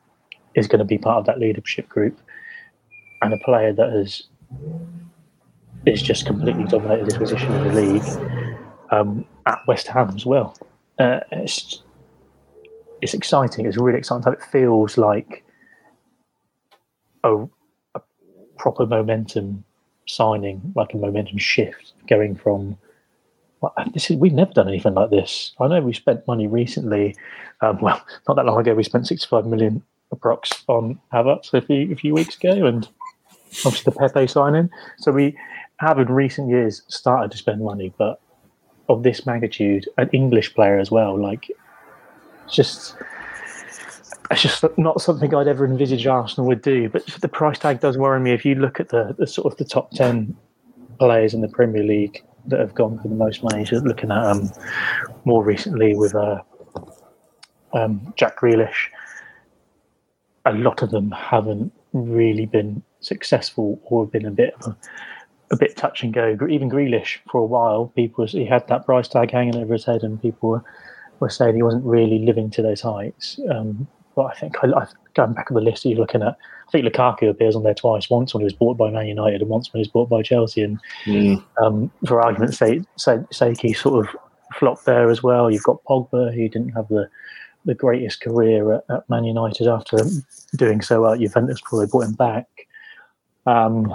is 0.53 0.67
going 0.67 0.79
to 0.79 0.86
be 0.86 0.99
part 0.99 1.17
of 1.17 1.25
that 1.25 1.39
leadership 1.39 1.89
group 1.89 2.19
and 3.21 3.34
a 3.34 3.38
player 3.38 3.73
that 3.73 3.91
has 3.91 4.23
is 5.86 6.01
just 6.01 6.25
completely 6.25 6.63
dominated 6.65 7.05
his 7.05 7.17
position 7.17 7.51
in 7.53 7.67
the 7.67 7.81
league 7.81 8.31
um, 8.91 9.25
at 9.47 9.60
West 9.67 9.88
Ham 9.88 10.12
as 10.15 10.25
well. 10.25 10.55
Uh, 10.99 11.21
it's 11.31 11.81
it's 13.02 13.14
exciting. 13.14 13.66
It's 13.66 13.78
really 13.78 13.98
exciting. 13.98 14.32
It 14.32 14.42
feels 14.42 14.98
like 14.98 15.44
a, 17.24 17.46
a 17.96 18.02
proper 18.58 18.86
momentum 18.86 19.64
signing, 20.08 20.74
like 20.76 20.94
a 20.94 20.98
momentum 20.98 21.38
shift, 21.38 21.94
going 22.08 22.36
from 22.36 22.78
well, 23.62 23.74
this 23.94 24.10
is 24.10 24.18
we've 24.18 24.34
never 24.34 24.52
done 24.52 24.68
anything 24.68 24.96
like 24.96 25.12
this. 25.12 25.54
I 25.60 25.68
know 25.68 25.82
we 25.82 25.94
spent 25.94 26.28
money 26.28 26.48
recently. 26.48 27.16
Um, 27.62 27.80
well, 27.80 28.04
not 28.28 28.36
that 28.36 28.46
long 28.46 28.60
ago, 28.60 28.74
we 28.74 28.84
spent 28.84 29.08
sixty-five 29.08 29.46
million 29.46 29.84
approx 30.14 30.64
on 30.68 31.00
Havertz 31.14 31.54
a 31.54 31.62
few 31.62 31.92
a 31.92 31.96
few 31.96 32.14
weeks 32.14 32.36
ago, 32.36 32.66
and 32.66 32.88
obviously 33.66 33.92
the 33.92 34.00
Pepe 34.00 34.28
signing. 34.28 34.70
So 34.98 35.12
we 35.12 35.38
have 35.78 36.00
in 36.00 36.12
recent 36.12 36.50
years 36.50 36.82
started 36.88 37.32
to 37.32 37.38
spend 37.38 37.62
money, 37.62 37.94
but 37.98 38.20
of 38.90 39.04
this 39.04 39.26
magnitude, 39.26 39.88
an 39.98 40.10
English 40.12 40.54
player 40.54 40.80
as 40.80 40.92
well, 40.92 41.20
like 41.20 41.50
just 42.49 42.95
it's 44.32 44.41
just 44.41 44.63
not 44.77 45.01
something 45.01 45.36
I'd 45.36 45.47
ever 45.47 45.65
envisage 45.65 46.08
Arsenal 46.08 46.47
would 46.47 46.62
do. 46.62 46.89
But 46.89 47.06
the 47.06 47.27
price 47.27 47.60
tag 47.60 47.82
does 47.82 47.97
worry 47.97 48.19
me. 48.19 48.32
If 48.32 48.45
you 48.45 48.56
look 48.56 48.80
at 48.80 48.89
the, 48.89 49.13
the 49.17 49.27
sort 49.27 49.51
of 49.51 49.58
the 49.58 49.65
top 49.65 49.91
ten 49.91 50.36
players 50.99 51.34
in 51.34 51.41
the 51.41 51.49
Premier 51.49 51.84
League 51.84 52.23
that 52.47 52.60
have 52.60 52.73
gone 52.73 52.97
for 52.99 53.08
the 53.08 53.15
most 53.15 53.43
money, 53.43 53.63
just 53.63 53.86
looking 53.86 54.12
at 54.12 54.23
um, 54.23 54.49
more 55.25 55.43
recently 55.43 55.95
with 55.95 56.15
uh, 56.15 56.41
um, 57.73 58.13
Jack 58.15 58.39
Grealish, 58.39 58.88
a 60.45 60.54
lot 60.54 60.82
of 60.82 60.91
them 60.91 61.12
haven't 61.12 61.73
really 61.93 62.45
been 62.45 62.82
successful 63.01 63.82
or 63.84 64.08
been 64.08 64.25
a 64.25 64.32
bit 64.32 64.54
of 64.62 64.67
a, 64.67 64.77
a 65.51 65.58
bit 65.58 65.75
touch 65.75 66.04
and 66.04 66.13
go. 66.13 66.38
Even 66.49 66.69
Grealish, 66.69 67.17
for 67.30 67.41
a 67.41 67.45
while, 67.45 67.88
people 67.95 68.25
he 68.25 68.45
had 68.45 68.67
that 68.69 68.86
price 68.86 69.08
tag 69.08 69.32
hanging 69.32 69.58
over 69.58 69.73
his 69.73 69.86
head, 69.86 70.04
and 70.04 70.21
people 70.21 70.49
were, 70.49 70.63
were 71.21 71.29
saying 71.29 71.55
he 71.55 71.63
wasn't 71.63 71.86
really 71.86 72.19
living 72.19 72.49
to 72.49 72.62
those 72.62 72.81
heights. 72.81 73.39
Um, 73.49 73.88
but 74.15 74.23
I 74.23 74.34
think 74.34 74.55
I, 74.62 74.67
I, 74.67 74.88
going 75.13 75.34
back 75.34 75.49
on 75.49 75.55
the 75.55 75.62
list, 75.62 75.84
that 75.84 75.89
you're 75.89 75.99
looking 75.99 76.23
at. 76.23 76.36
I 76.67 76.71
think 76.71 76.86
Lukaku 76.86 77.29
appears 77.29 77.55
on 77.55 77.63
there 77.63 77.73
twice. 77.73 78.10
Once 78.10 78.34
when 78.34 78.41
he 78.41 78.45
was 78.45 78.53
bought 78.53 78.77
by 78.77 78.89
Man 78.89 79.07
United, 79.07 79.41
and 79.41 79.49
once 79.49 79.71
when 79.71 79.79
he 79.79 79.81
was 79.81 79.91
bought 79.91 80.10
by 80.10 80.21
Chelsea. 80.21 80.63
And 80.63 80.79
Mm. 81.05 81.43
um, 81.62 81.91
for 82.05 82.21
argument's 82.21 82.57
sake, 82.57 82.84
sake, 82.97 83.62
he 83.62 83.73
sort 83.73 84.05
of 84.05 84.15
flopped 84.55 84.86
there 84.86 85.10
as 85.10 85.23
well. 85.23 85.49
You've 85.49 85.63
got 85.63 85.84
Pogba, 85.84 86.34
who 86.34 86.49
didn't 86.49 86.69
have 86.69 86.88
the 86.89 87.10
the 87.65 87.75
greatest 87.75 88.21
career 88.21 88.73
at, 88.73 88.84
at 88.89 89.10
Man 89.10 89.23
United 89.23 89.67
after 89.67 89.99
doing 90.55 90.81
so 90.81 91.01
well 91.01 91.13
at 91.13 91.19
Juventus 91.19 91.62
before 91.62 91.86
they 91.86 91.89
brought 91.89 92.05
him 92.05 92.13
back. 92.13 92.47
Um, 93.45 93.93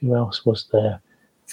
who 0.00 0.16
else 0.16 0.46
was 0.46 0.66
there? 0.72 1.00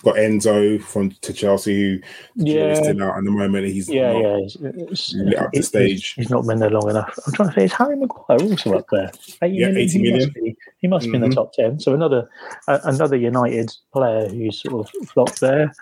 Got 0.04 0.16
Enzo 0.16 0.82
from 0.82 1.12
to 1.12 1.34
Chelsea, 1.34 1.96
who 1.96 2.00
Yeah. 2.36 2.72
is 2.72 2.78
still 2.80 3.04
out 3.04 3.18
at 3.18 3.24
the 3.26 3.32
moment. 3.32 3.68
He's 3.68 3.90
Yeah, 3.90 4.14
not 4.14 4.22
yeah. 4.22 4.38
It's, 4.38 4.56
it's, 4.62 5.14
lit 5.16 5.38
up 5.38 5.52
the 5.52 5.62
stage. 5.62 6.14
He's 6.14 6.30
not 6.30 6.46
been 6.48 6.60
there 6.60 6.70
long 6.70 6.90
enough. 6.90 7.18
I'm 7.28 7.34
trying 7.34 7.50
to 7.50 7.56
say, 7.56 7.66
is 7.66 7.74
Harry 7.74 7.98
Maguire 7.98 8.40
also 8.42 8.78
up 8.78 8.86
there? 8.92 9.12
80 9.42 9.56
Yeah, 9.56 9.68
80 9.70 9.92
He 9.92 10.00
million. 10.04 10.20
must 10.28 10.34
be, 10.34 10.58
he 10.78 10.88
must 10.88 11.06
be 11.08 11.14
in 11.16 11.22
the 11.22 11.28
Mhm. 11.28 11.36
top 11.36 11.54
10. 11.54 11.80
So 11.80 11.94
another 11.94 12.30
uh, 12.68 12.80
another 12.86 13.18
United 13.18 13.72
player 13.92 14.30
who's 14.30 14.62
sort 14.62 14.88
of 14.88 15.08
flopped 15.10 15.42
there. 15.42 15.74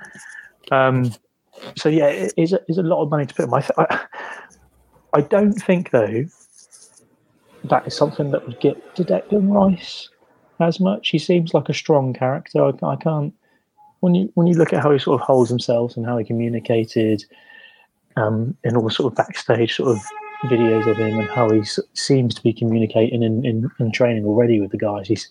Um, 0.72 1.12
so 1.76 1.88
yeah, 1.90 2.08
it 2.08 2.34
is 2.38 2.54
a, 2.54 2.60
is 2.68 2.78
a 2.80 2.84
lot 2.84 3.04
of 3.04 3.10
money 3.12 3.26
to 3.28 3.34
put. 3.36 3.46
in. 3.48 3.54
I, 3.54 3.64
I, 3.78 4.00
I 5.14 5.22
don't 5.22 5.54
think 5.54 5.92
though 5.92 6.26
that 7.66 7.86
is 7.86 7.96
something 7.96 8.32
that 8.32 8.46
would 8.48 8.60
get 8.60 8.96
to 8.96 9.04
Declan 9.04 9.52
Rice 9.52 10.10
as 10.60 10.80
much. 10.80 11.10
He 11.10 11.20
seems 11.20 11.54
like 11.54 11.70
a 11.70 11.74
strong 11.74 12.14
character. 12.14 12.64
I, 12.64 12.72
I 12.86 12.96
can't 12.96 13.34
when 14.00 14.16
you 14.16 14.32
when 14.36 14.48
you 14.48 14.56
look 14.56 14.74
at 14.74 14.84
how 14.84 14.92
he 14.92 15.00
sort 15.00 15.20
of 15.20 15.26
holds 15.26 15.50
himself 15.50 15.98
and 15.98 16.06
how 16.06 16.18
he 16.18 16.26
communicated 16.26 17.24
um, 18.16 18.56
in 18.64 18.76
all 18.76 18.84
the 18.84 18.92
sort 18.92 19.12
of 19.12 19.18
backstage 19.18 19.76
sort 19.76 19.90
of 19.90 20.04
videos 20.46 20.90
of 20.90 20.98
him 20.98 21.20
and 21.20 21.30
how 21.30 21.50
he 21.50 21.64
seems 21.94 22.36
to 22.36 22.44
be 22.44 22.54
communicating 22.54 23.24
in, 23.24 23.46
in, 23.46 23.70
in 23.80 23.92
training 23.92 24.26
already 24.26 24.60
with 24.60 24.72
the 24.72 24.78
guys. 24.78 25.08
He's 25.08 25.30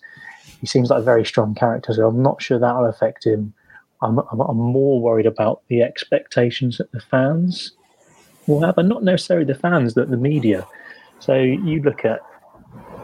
he 0.59 0.67
seems 0.67 0.89
like 0.89 0.99
a 0.99 1.03
very 1.03 1.25
strong 1.25 1.53
character, 1.53 1.93
so 1.93 2.07
I'm 2.07 2.23
not 2.23 2.41
sure 2.41 2.57
that 2.57 2.75
will 2.75 2.85
affect 2.85 3.25
him. 3.25 3.53
I'm, 4.01 4.19
I'm, 4.19 4.39
I'm 4.41 4.57
more 4.57 4.99
worried 4.99 5.25
about 5.25 5.61
the 5.67 5.81
expectations 5.81 6.77
that 6.77 6.91
the 6.91 6.99
fans 6.99 7.73
will 8.47 8.61
have, 8.61 8.77
and 8.77 8.89
not 8.89 9.03
necessarily 9.03 9.45
the 9.45 9.55
fans, 9.55 9.93
but 9.93 10.09
the 10.09 10.17
media. 10.17 10.65
So 11.19 11.35
you 11.35 11.81
look 11.81 12.05
at 12.05 12.21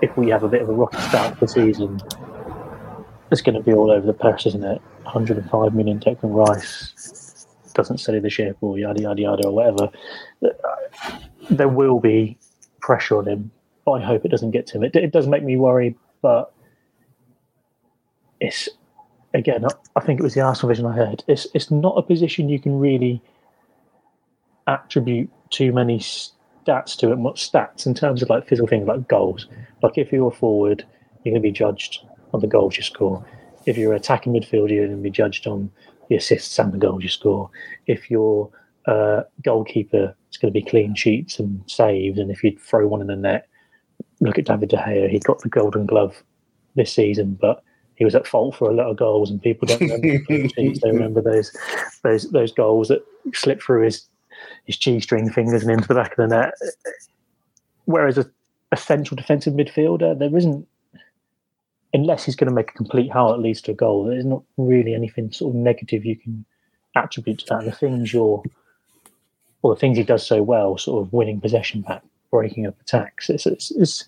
if 0.01 0.15
we 0.17 0.29
have 0.29 0.43
a 0.43 0.47
bit 0.47 0.61
of 0.61 0.69
a 0.69 0.73
rocky 0.73 0.97
start 0.97 1.35
to 1.35 1.39
the 1.41 1.47
season, 1.47 2.01
it's 3.33 3.41
going 3.41 3.55
to 3.55 3.61
be 3.61 3.73
all 3.73 3.91
over 3.91 4.05
the 4.05 4.13
press, 4.13 4.45
isn't 4.45 4.63
it? 4.63 4.81
105 5.01 5.73
million 5.73 5.99
Declan 5.99 6.33
Rice 6.33 7.47
doesn't 7.73 7.97
study 7.97 8.19
the 8.19 8.29
ship 8.29 8.55
or 8.61 8.77
yada 8.77 9.01
yada 9.01 9.21
yada 9.21 9.47
or 9.47 9.51
whatever. 9.51 9.89
Uh, 10.43 11.17
there 11.49 11.67
will 11.67 11.99
be 11.99 12.37
pressure 12.79 13.17
on 13.17 13.27
him, 13.27 13.51
but 13.83 13.93
I 13.93 14.01
hope 14.01 14.23
it 14.23 14.29
doesn't 14.29 14.51
get 14.51 14.67
to 14.67 14.77
him. 14.77 14.83
It, 14.83 14.95
it 14.95 15.11
does 15.11 15.27
make 15.27 15.43
me 15.43 15.57
worry, 15.57 15.97
but 16.21 16.53
it's 18.39 18.69
again. 19.33 19.65
I 19.95 19.99
think 19.99 20.19
it 20.19 20.23
was 20.23 20.35
the 20.35 20.41
Arsenal 20.41 20.69
vision 20.69 20.85
I 20.85 20.93
heard. 20.93 21.23
It's 21.27 21.47
it's 21.53 21.71
not 21.71 21.97
a 21.97 22.03
position 22.03 22.49
you 22.49 22.59
can 22.59 22.79
really 22.79 23.21
attribute 24.67 25.29
too 25.49 25.73
many 25.73 25.99
stats 25.99 26.95
to 26.97 27.11
it. 27.11 27.17
What 27.17 27.37
stats 27.37 27.87
in 27.87 27.95
terms 27.95 28.21
of 28.21 28.29
like 28.29 28.47
physical 28.47 28.67
things 28.67 28.87
like 28.87 29.07
goals? 29.07 29.47
Like 29.81 29.97
if 29.97 30.11
you're 30.11 30.27
a 30.27 30.31
forward, 30.31 30.85
you're 31.23 31.33
going 31.33 31.41
to 31.41 31.47
be 31.47 31.51
judged 31.51 32.05
on 32.33 32.41
the 32.41 32.47
goals 32.47 32.77
you 32.77 32.83
score. 32.83 33.25
If 33.65 33.77
you're 33.77 33.93
attacking 33.93 34.33
midfield, 34.33 34.69
you're 34.69 34.87
going 34.87 34.97
to 34.97 35.03
be 35.03 35.09
judged 35.09 35.47
on 35.47 35.71
the 36.09 36.15
assists 36.15 36.57
and 36.59 36.73
the 36.73 36.77
goals 36.77 37.03
you 37.03 37.09
score. 37.09 37.49
If 37.87 38.09
you're 38.11 38.49
uh, 38.85 39.23
goalkeeper 39.43 40.15
it's 40.33 40.39
going 40.39 40.51
to 40.51 40.59
be 40.59 40.67
clean 40.67 40.95
sheets 40.95 41.37
and 41.37 41.61
saves, 41.67 42.17
and 42.17 42.31
if 42.31 42.43
you 42.43 42.57
throw 42.57 42.87
one 42.87 43.01
in 43.01 43.07
the 43.07 43.15
net, 43.15 43.47
look 44.19 44.39
at 44.39 44.45
David 44.45 44.69
De 44.69 44.77
Gea. 44.77 45.07
He 45.07 45.19
got 45.19 45.37
the 45.41 45.47
Golden 45.47 45.85
Glove 45.85 46.23
this 46.73 46.91
season, 46.91 47.37
but 47.39 47.63
he 47.93 48.03
was 48.03 48.15
at 48.15 48.25
fault 48.25 48.55
for 48.55 48.67
a 48.67 48.73
lot 48.73 48.89
of 48.89 48.97
goals, 48.97 49.29
and 49.29 49.39
people 49.39 49.67
don't 49.67 49.79
remember 49.79 50.25
sheets. 50.55 50.79
They 50.81 50.89
remember 50.89 51.21
those 51.21 51.55
those 52.01 52.31
those 52.31 52.51
goals 52.51 52.87
that 52.87 53.05
slipped 53.35 53.61
through 53.61 53.83
his 53.83 54.07
his 54.65 54.75
g-string 54.75 55.29
fingers 55.29 55.61
and 55.61 55.71
into 55.71 55.87
the 55.87 55.93
back 55.93 56.17
of 56.17 56.17
the 56.17 56.35
net. 56.35 56.55
Whereas 57.85 58.17
a, 58.17 58.25
a 58.71 58.77
central 58.77 59.15
defensive 59.15 59.53
midfielder, 59.53 60.17
there 60.17 60.35
isn't 60.35 60.67
unless 61.93 62.25
he's 62.25 62.35
going 62.35 62.49
to 62.49 62.55
make 62.55 62.71
a 62.71 62.73
complete 62.73 63.11
howl 63.11 63.33
at 63.33 63.39
least 63.39 63.65
to 63.65 63.71
a 63.71 63.75
goal, 63.75 64.05
there's 64.05 64.25
not 64.25 64.43
really 64.57 64.93
anything 64.93 65.31
sort 65.31 65.55
of 65.55 65.61
negative 65.61 66.05
you 66.05 66.15
can 66.15 66.43
attribute 66.95 67.39
to 67.39 67.45
that. 67.49 67.59
And 67.59 67.67
the 67.67 67.75
things 67.75 68.13
you're, 68.13 68.43
or 69.61 69.73
the 69.73 69.79
things 69.79 69.97
he 69.97 70.03
does 70.03 70.25
so 70.25 70.41
well, 70.41 70.77
sort 70.77 71.05
of 71.05 71.13
winning 71.13 71.39
possession 71.39 71.81
back, 71.81 72.01
breaking 72.31 72.65
up 72.65 72.79
attacks, 72.81 73.29
it's, 73.29 73.45
it's, 73.45 73.71
it's, 73.71 74.05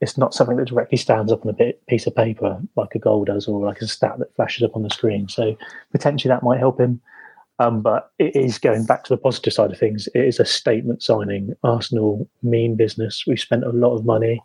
it's 0.00 0.18
not 0.18 0.34
something 0.34 0.56
that 0.56 0.68
directly 0.68 0.98
stands 0.98 1.32
up 1.32 1.44
on 1.44 1.54
a 1.58 1.72
piece 1.88 2.06
of 2.06 2.14
paper 2.14 2.60
like 2.76 2.94
a 2.94 2.98
goal 2.98 3.24
does 3.24 3.46
or 3.46 3.64
like 3.64 3.80
a 3.80 3.86
stat 3.86 4.18
that 4.18 4.34
flashes 4.34 4.64
up 4.64 4.74
on 4.76 4.82
the 4.82 4.90
screen. 4.90 5.28
So 5.28 5.56
potentially 5.92 6.28
that 6.28 6.42
might 6.42 6.58
help 6.58 6.80
him. 6.80 7.00
Um, 7.58 7.82
but 7.82 8.10
it 8.18 8.34
is 8.34 8.58
going 8.58 8.86
back 8.86 9.04
to 9.04 9.10
the 9.10 9.18
positive 9.18 9.52
side 9.52 9.70
of 9.70 9.78
things. 9.78 10.08
It 10.14 10.24
is 10.24 10.40
a 10.40 10.44
statement 10.44 11.02
signing. 11.02 11.54
Arsenal 11.62 12.28
mean 12.42 12.74
business. 12.74 13.24
We've 13.26 13.38
spent 13.38 13.62
a 13.62 13.70
lot 13.70 13.94
of 13.94 14.04
money. 14.04 14.42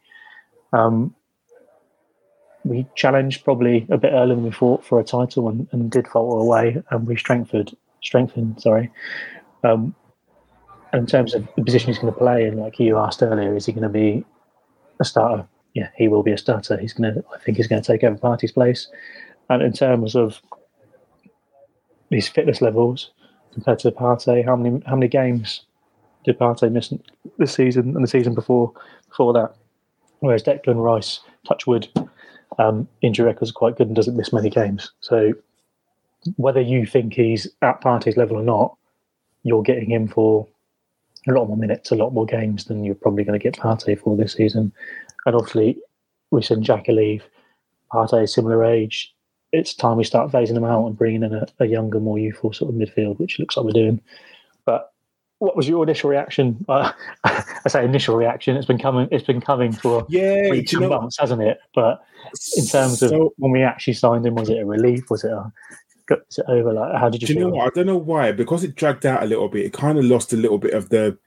Um, 0.73 1.15
we 2.67 2.85
challenged 2.95 3.43
probably 3.43 3.85
a 3.89 3.97
bit 3.97 4.11
earlier 4.13 4.35
than 4.35 4.43
we 4.43 4.51
thought 4.51 4.85
for 4.85 4.99
a 4.99 5.03
title 5.03 5.47
and, 5.49 5.67
and 5.71 5.91
did 5.91 6.07
falter 6.07 6.39
away 6.39 6.81
and 6.89 7.07
we 7.07 7.15
strengthened 7.15 7.75
strengthened 8.03 8.61
sorry. 8.61 8.91
Um, 9.63 9.95
in 10.93 11.05
terms 11.05 11.33
of 11.33 11.47
the 11.55 11.63
position 11.63 11.87
he's 11.87 11.99
going 11.99 12.13
to 12.13 12.19
play 12.19 12.45
and 12.45 12.57
like 12.57 12.79
you 12.79 12.97
asked 12.97 13.21
earlier 13.21 13.55
is 13.55 13.65
he 13.65 13.71
going 13.71 13.83
to 13.83 13.89
be 13.89 14.25
a 14.99 15.05
starter? 15.05 15.47
Yeah 15.73 15.89
he 15.95 16.07
will 16.07 16.23
be 16.23 16.31
a 16.31 16.37
starter. 16.37 16.77
He's 16.77 16.93
going 16.93 17.13
to 17.13 17.23
I 17.33 17.39
think 17.39 17.57
he's 17.57 17.67
going 17.67 17.81
to 17.81 17.87
take 17.87 18.03
over 18.03 18.17
Partey's 18.17 18.51
place. 18.51 18.87
And 19.49 19.61
in 19.61 19.73
terms 19.73 20.15
of 20.15 20.41
his 22.09 22.27
fitness 22.27 22.61
levels 22.61 23.11
compared 23.53 23.79
to 23.79 23.91
Partey 23.91 24.45
how 24.45 24.55
many 24.55 24.81
how 24.85 24.95
many 24.95 25.07
games 25.07 25.61
did 26.25 26.37
Partey 26.37 26.71
miss 26.71 26.93
this 27.37 27.53
season 27.53 27.95
and 27.95 28.03
the 28.03 28.07
season 28.07 28.35
before 28.35 28.73
before 29.09 29.33
that? 29.33 29.55
Whereas 30.19 30.43
Declan 30.43 30.83
Rice 30.83 31.21
Touchwood 31.47 31.87
um, 32.59 32.87
injury 33.01 33.25
records 33.25 33.51
are 33.51 33.53
quite 33.53 33.77
good 33.77 33.87
and 33.87 33.95
doesn't 33.95 34.17
miss 34.17 34.33
many 34.33 34.49
games. 34.49 34.91
So 35.01 35.33
whether 36.35 36.61
you 36.61 36.85
think 36.85 37.13
he's 37.13 37.47
at 37.61 37.81
Partey's 37.81 38.17
level 38.17 38.37
or 38.37 38.43
not, 38.43 38.75
you're 39.43 39.63
getting 39.63 39.89
him 39.89 40.07
for 40.07 40.47
a 41.27 41.31
lot 41.31 41.47
more 41.47 41.57
minutes, 41.57 41.91
a 41.91 41.95
lot 41.95 42.13
more 42.13 42.25
games 42.25 42.65
than 42.65 42.83
you're 42.83 42.95
probably 42.95 43.23
going 43.23 43.39
to 43.39 43.43
get 43.43 43.55
Partey 43.55 43.99
for 43.99 44.15
this 44.15 44.33
season. 44.33 44.71
And 45.25 45.35
obviously, 45.35 45.77
we 46.31 46.41
send 46.41 46.65
Xhaka 46.65 46.89
leave. 46.89 47.23
Partey, 47.91 48.27
similar 48.27 48.63
age. 48.65 49.13
It's 49.53 49.73
time 49.73 49.97
we 49.97 50.03
start 50.03 50.31
phasing 50.31 50.55
them 50.55 50.65
out 50.65 50.85
and 50.85 50.97
bringing 50.97 51.23
in 51.23 51.33
a, 51.33 51.47
a 51.59 51.65
younger, 51.65 51.99
more 51.99 52.19
youthful 52.19 52.51
sort 52.51 52.73
of 52.73 52.75
midfield, 52.75 53.17
which 53.19 53.39
looks 53.39 53.55
like 53.55 53.65
we're 53.65 53.71
doing. 53.71 54.01
What 55.39 55.55
was 55.55 55.67
your 55.67 55.83
initial 55.83 56.09
reaction? 56.09 56.65
Uh, 56.69 56.91
I 57.23 57.69
say 57.69 57.83
initial 57.83 58.15
reaction. 58.15 58.55
It's 58.55 58.65
been 58.65 58.79
coming. 58.79 59.07
It's 59.11 59.25
been 59.25 59.41
coming 59.41 59.71
for 59.71 60.05
yeah, 60.09 60.49
weeks 60.49 60.73
and 60.73 60.87
months, 60.87 61.17
hasn't 61.19 61.41
it? 61.41 61.59
But 61.75 62.03
in 62.55 62.65
terms 62.65 62.99
so, 62.99 63.27
of 63.27 63.31
when 63.37 63.51
we 63.51 63.63
actually 63.63 63.93
signed 63.93 64.25
him, 64.25 64.35
was 64.35 64.49
it 64.49 64.59
a 64.59 64.65
relief? 64.65 65.09
Was 65.09 65.23
it 65.23 65.31
a 65.31 65.51
is 66.29 66.37
it 66.37 66.45
over? 66.47 66.73
Like, 66.73 66.95
how 66.95 67.09
did 67.09 67.21
you? 67.21 67.27
Do 67.27 67.33
you 67.33 67.39
know 67.41 67.49
what? 67.49 67.67
I 67.67 67.69
don't 67.75 67.85
know 67.85 67.97
why. 67.97 68.31
Because 68.31 68.63
it 68.63 68.75
dragged 68.75 69.05
out 69.05 69.23
a 69.23 69.25
little 69.25 69.49
bit. 69.49 69.65
It 69.65 69.73
kind 69.73 69.97
of 69.97 70.05
lost 70.05 70.33
a 70.33 70.37
little 70.37 70.57
bit 70.57 70.73
of 70.73 70.89
the 70.89 71.17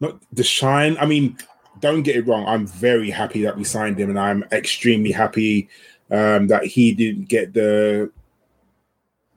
not 0.00 0.20
the 0.32 0.44
shine. 0.44 0.96
I 0.98 1.06
mean, 1.06 1.36
don't 1.80 2.02
get 2.02 2.16
it 2.16 2.26
wrong. 2.26 2.46
I'm 2.46 2.66
very 2.66 3.10
happy 3.10 3.42
that 3.42 3.56
we 3.56 3.64
signed 3.64 3.98
him, 3.98 4.10
and 4.10 4.18
I'm 4.18 4.44
extremely 4.52 5.12
happy 5.12 5.68
um, 6.10 6.48
that 6.48 6.64
he 6.64 6.92
didn't 6.92 7.28
get 7.28 7.54
the 7.54 8.10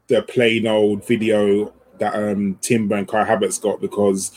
the 0.08 0.22
plain 0.24 0.68
old 0.68 1.06
video 1.06 1.74
that 2.02 2.16
um, 2.16 2.58
Timber 2.62 2.96
and 2.96 3.08
Kai 3.08 3.24
Havertz 3.24 3.62
got 3.62 3.80
because 3.80 4.32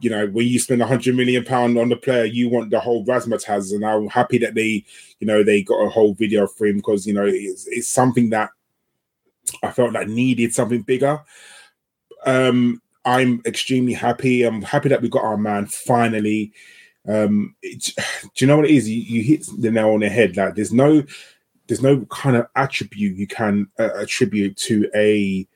you 0.00 0.08
know 0.08 0.26
when 0.28 0.46
you 0.46 0.58
spend 0.58 0.80
a 0.80 0.86
hundred 0.86 1.14
million 1.14 1.44
pound 1.44 1.78
on 1.78 1.90
the 1.90 1.96
player, 1.96 2.24
you 2.24 2.48
want 2.48 2.70
the 2.70 2.80
whole 2.80 3.04
razzmatazz, 3.04 3.74
and 3.74 3.84
I'm 3.84 4.08
happy 4.08 4.38
that 4.38 4.54
they 4.54 4.84
you 5.18 5.26
know 5.26 5.42
they 5.42 5.62
got 5.62 5.84
a 5.84 5.90
whole 5.90 6.14
video 6.14 6.46
for 6.46 6.66
him 6.66 6.76
because 6.76 7.06
you 7.06 7.12
know 7.12 7.26
it's, 7.26 7.66
it's 7.66 7.88
something 7.88 8.30
that 8.30 8.50
I 9.62 9.70
felt 9.70 9.92
like 9.92 10.08
needed 10.08 10.54
something 10.54 10.82
bigger. 10.82 11.20
Um, 12.24 12.80
I'm 13.04 13.42
extremely 13.44 13.92
happy. 13.92 14.44
I'm 14.44 14.62
happy 14.62 14.88
that 14.90 15.02
we 15.02 15.08
got 15.08 15.24
our 15.24 15.36
man 15.36 15.66
finally. 15.66 16.52
Um, 17.08 17.54
do 17.62 17.70
you 18.36 18.46
know 18.46 18.56
what 18.56 18.66
it 18.66 18.74
is? 18.74 18.88
You, 18.88 19.00
you 19.00 19.22
hit 19.22 19.46
the 19.58 19.70
nail 19.70 19.90
on 19.90 20.00
the 20.00 20.08
head. 20.08 20.36
Like 20.36 20.54
there's 20.54 20.72
no, 20.72 21.02
there's 21.66 21.82
no 21.82 22.04
kind 22.06 22.36
of 22.36 22.46
attribute 22.56 23.16
you 23.16 23.26
can 23.26 23.68
uh, 23.78 23.90
attribute 23.96 24.56
to 24.58 24.90
a 24.94 25.46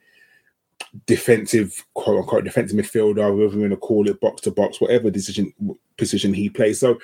defensive, 1.07 1.85
quote 1.95 2.19
unquote, 2.19 2.45
defensive 2.45 2.79
midfielder, 2.79 3.17
whether 3.17 3.49
we're 3.49 3.69
going 3.69 3.71
to 3.71 3.77
call 3.77 4.09
it 4.09 4.21
box 4.21 4.43
to 4.43 4.51
box, 4.51 4.81
whatever 4.81 5.11
decision 5.11 5.53
position 5.97 6.35
he 6.35 6.49
plays. 6.49 6.81
So 6.81 6.99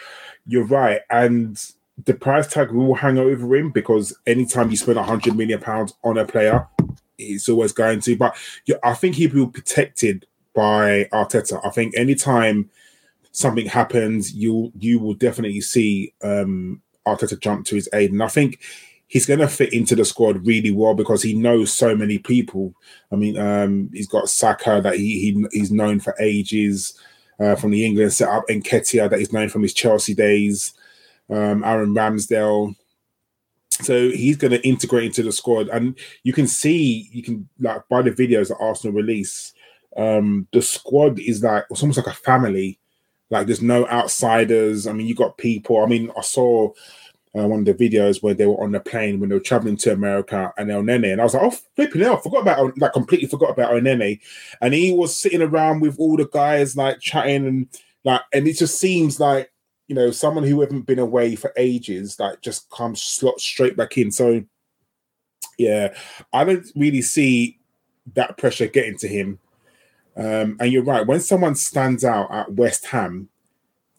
you're 0.47 0.67
right, 0.67 1.01
and 1.11 1.61
the 2.05 2.15
price 2.15 2.47
tag 2.47 2.71
will 2.71 2.95
hang 2.95 3.19
over 3.19 3.57
him 3.57 3.71
because 3.71 4.17
anytime 4.27 4.71
you 4.71 4.77
spend 4.77 4.99
a 4.99 5.03
hundred 5.03 5.37
million 5.37 5.61
pounds 5.61 5.95
on 6.05 6.19
a 6.19 6.25
player, 6.25 6.67
it's 7.19 7.49
always 7.49 7.73
going 7.73 8.01
to. 8.01 8.17
But 8.17 8.37
I 8.83 8.95
think 8.95 9.17
he 9.17 9.27
will 9.27 9.47
be 9.47 9.61
protected 9.61 10.27
by 10.55 11.09
Arteta. 11.13 11.61
I 11.65 11.71
think 11.71 11.97
anytime 11.97 12.71
something 13.33 13.67
happens, 13.67 14.33
you 14.33 14.73
you 14.79 14.99
will 14.99 15.15
definitely 15.15 15.61
see 15.61 16.15
um 16.23 16.81
Arteta 17.07 17.39
jump 17.41 17.67
to 17.67 17.75
his 17.75 17.89
aid, 17.93 18.13
and 18.13 18.23
I 18.23 18.29
think 18.29 18.61
he's 19.11 19.27
going 19.27 19.41
to 19.41 19.49
fit 19.49 19.73
into 19.73 19.97
the 19.97 20.05
squad 20.05 20.47
really 20.47 20.71
well 20.71 20.95
because 20.95 21.21
he 21.21 21.35
knows 21.35 21.73
so 21.73 21.97
many 21.97 22.17
people. 22.17 22.73
I 23.11 23.17
mean, 23.17 23.37
um, 23.37 23.91
he's 23.93 24.07
got 24.07 24.31
Saka 24.31 24.81
that 24.85 24.97
he, 24.97 25.21
he 25.21 25.47
he's 25.51 25.73
known 25.73 25.99
for 25.99 26.15
ages 26.21 26.97
uh, 27.41 27.57
from 27.57 27.73
the 27.73 27.85
England 27.85 28.13
setup, 28.13 28.49
and 28.49 28.65
Ketia 28.65 29.11
that 29.11 29.19
he's 29.19 29.33
known 29.33 29.49
from 29.49 29.63
his 29.63 29.75
Chelsea 29.75 30.15
days, 30.15 30.75
um, 31.29 31.65
Aaron 31.65 31.93
Ramsdale. 31.93 32.77
So 33.71 34.11
he's 34.11 34.37
going 34.37 34.53
to 34.53 34.67
integrate 34.67 35.07
into 35.07 35.25
the 35.25 35.33
squad, 35.33 35.69
and 35.69 35.99
you 36.23 36.33
can 36.33 36.47
see, 36.47 37.09
you 37.13 37.25
can 37.25 37.49
like 37.59 37.89
by 37.89 38.03
the 38.03 38.13
videos 38.13 38.49
that 38.49 38.59
Arsenal 38.61 38.95
release, 38.95 39.53
um, 39.97 40.47
the 40.53 40.63
squad 40.63 41.19
is 41.19 41.43
like 41.43 41.65
it's 41.69 41.83
almost 41.83 41.99
like 41.99 42.07
a 42.07 42.17
family. 42.17 42.79
Like 43.29 43.47
there's 43.47 43.63
no 43.63 43.89
outsiders. 43.89 44.87
I 44.87 44.93
mean, 44.93 45.09
you 45.09 45.17
got 45.17 45.37
people. 45.37 45.83
I 45.83 45.87
mean, 45.87 46.13
I 46.17 46.21
saw 46.21 46.73
uh, 47.39 47.47
one 47.47 47.61
of 47.61 47.65
the 47.65 47.75
videos 47.75 48.23
where 48.23 48.35
they 48.35 48.47
were 48.47 48.63
on 48.63 48.73
the 48.73 48.81
plane 48.81 49.21
when 49.21 49.29
they 49.29 49.35
were 49.35 49.41
traveling 49.41 49.77
to 49.77 49.93
America 49.93 50.53
and 50.59 50.69
Elneny. 50.69 51.13
And 51.13 51.21
I 51.21 51.25
was 51.25 51.35
like, 51.35 51.45
oh, 51.45 51.57
flipping 51.77 52.03
hell, 52.03 52.17
forgot 52.17 52.43
about, 52.43 52.77
like, 52.79 52.93
completely 52.93 53.29
forgot 53.29 53.51
about 53.51 53.73
Elneny. 53.73 54.21
And 54.61 54.75
he 54.75 54.93
was 54.93 55.17
sitting 55.17 55.43
around 55.43 55.81
with 55.81 55.99
all 55.99 56.17
the 56.17 56.27
guys, 56.27 56.77
like, 56.77 56.99
chatting 57.01 57.47
and, 57.47 57.69
like, 58.05 58.23
and 58.33 58.49
it 58.49 58.57
just 58.57 58.81
seems 58.81 59.21
like, 59.21 59.53
you 59.87 59.95
know, 59.95 60.11
someone 60.11 60.45
who 60.45 60.61
hasn't 60.61 60.87
been 60.87 60.99
away 60.99 61.37
for 61.37 61.53
ages, 61.57 62.19
like, 62.19 62.41
just 62.41 62.69
comes 62.71 63.03
slot 63.03 63.41
straight 63.41 63.77
back 63.77 63.97
in. 63.97 64.11
So, 64.11 64.43
yeah, 65.59 65.95
I 66.33 66.45
don't 66.45 66.67
really 66.75 67.03
see 67.03 67.59
that 68.15 68.39
pressure 68.39 68.67
getting 68.67 68.99
to 68.99 69.09
him. 69.09 69.39
Um, 70.17 70.57
and 70.59 70.73
you're 70.73 70.83
right, 70.83 71.07
when 71.07 71.21
someone 71.21 71.55
stands 71.55 72.05
out 72.05 72.33
at 72.33 72.53
West 72.53 72.87
Ham, 72.87 73.29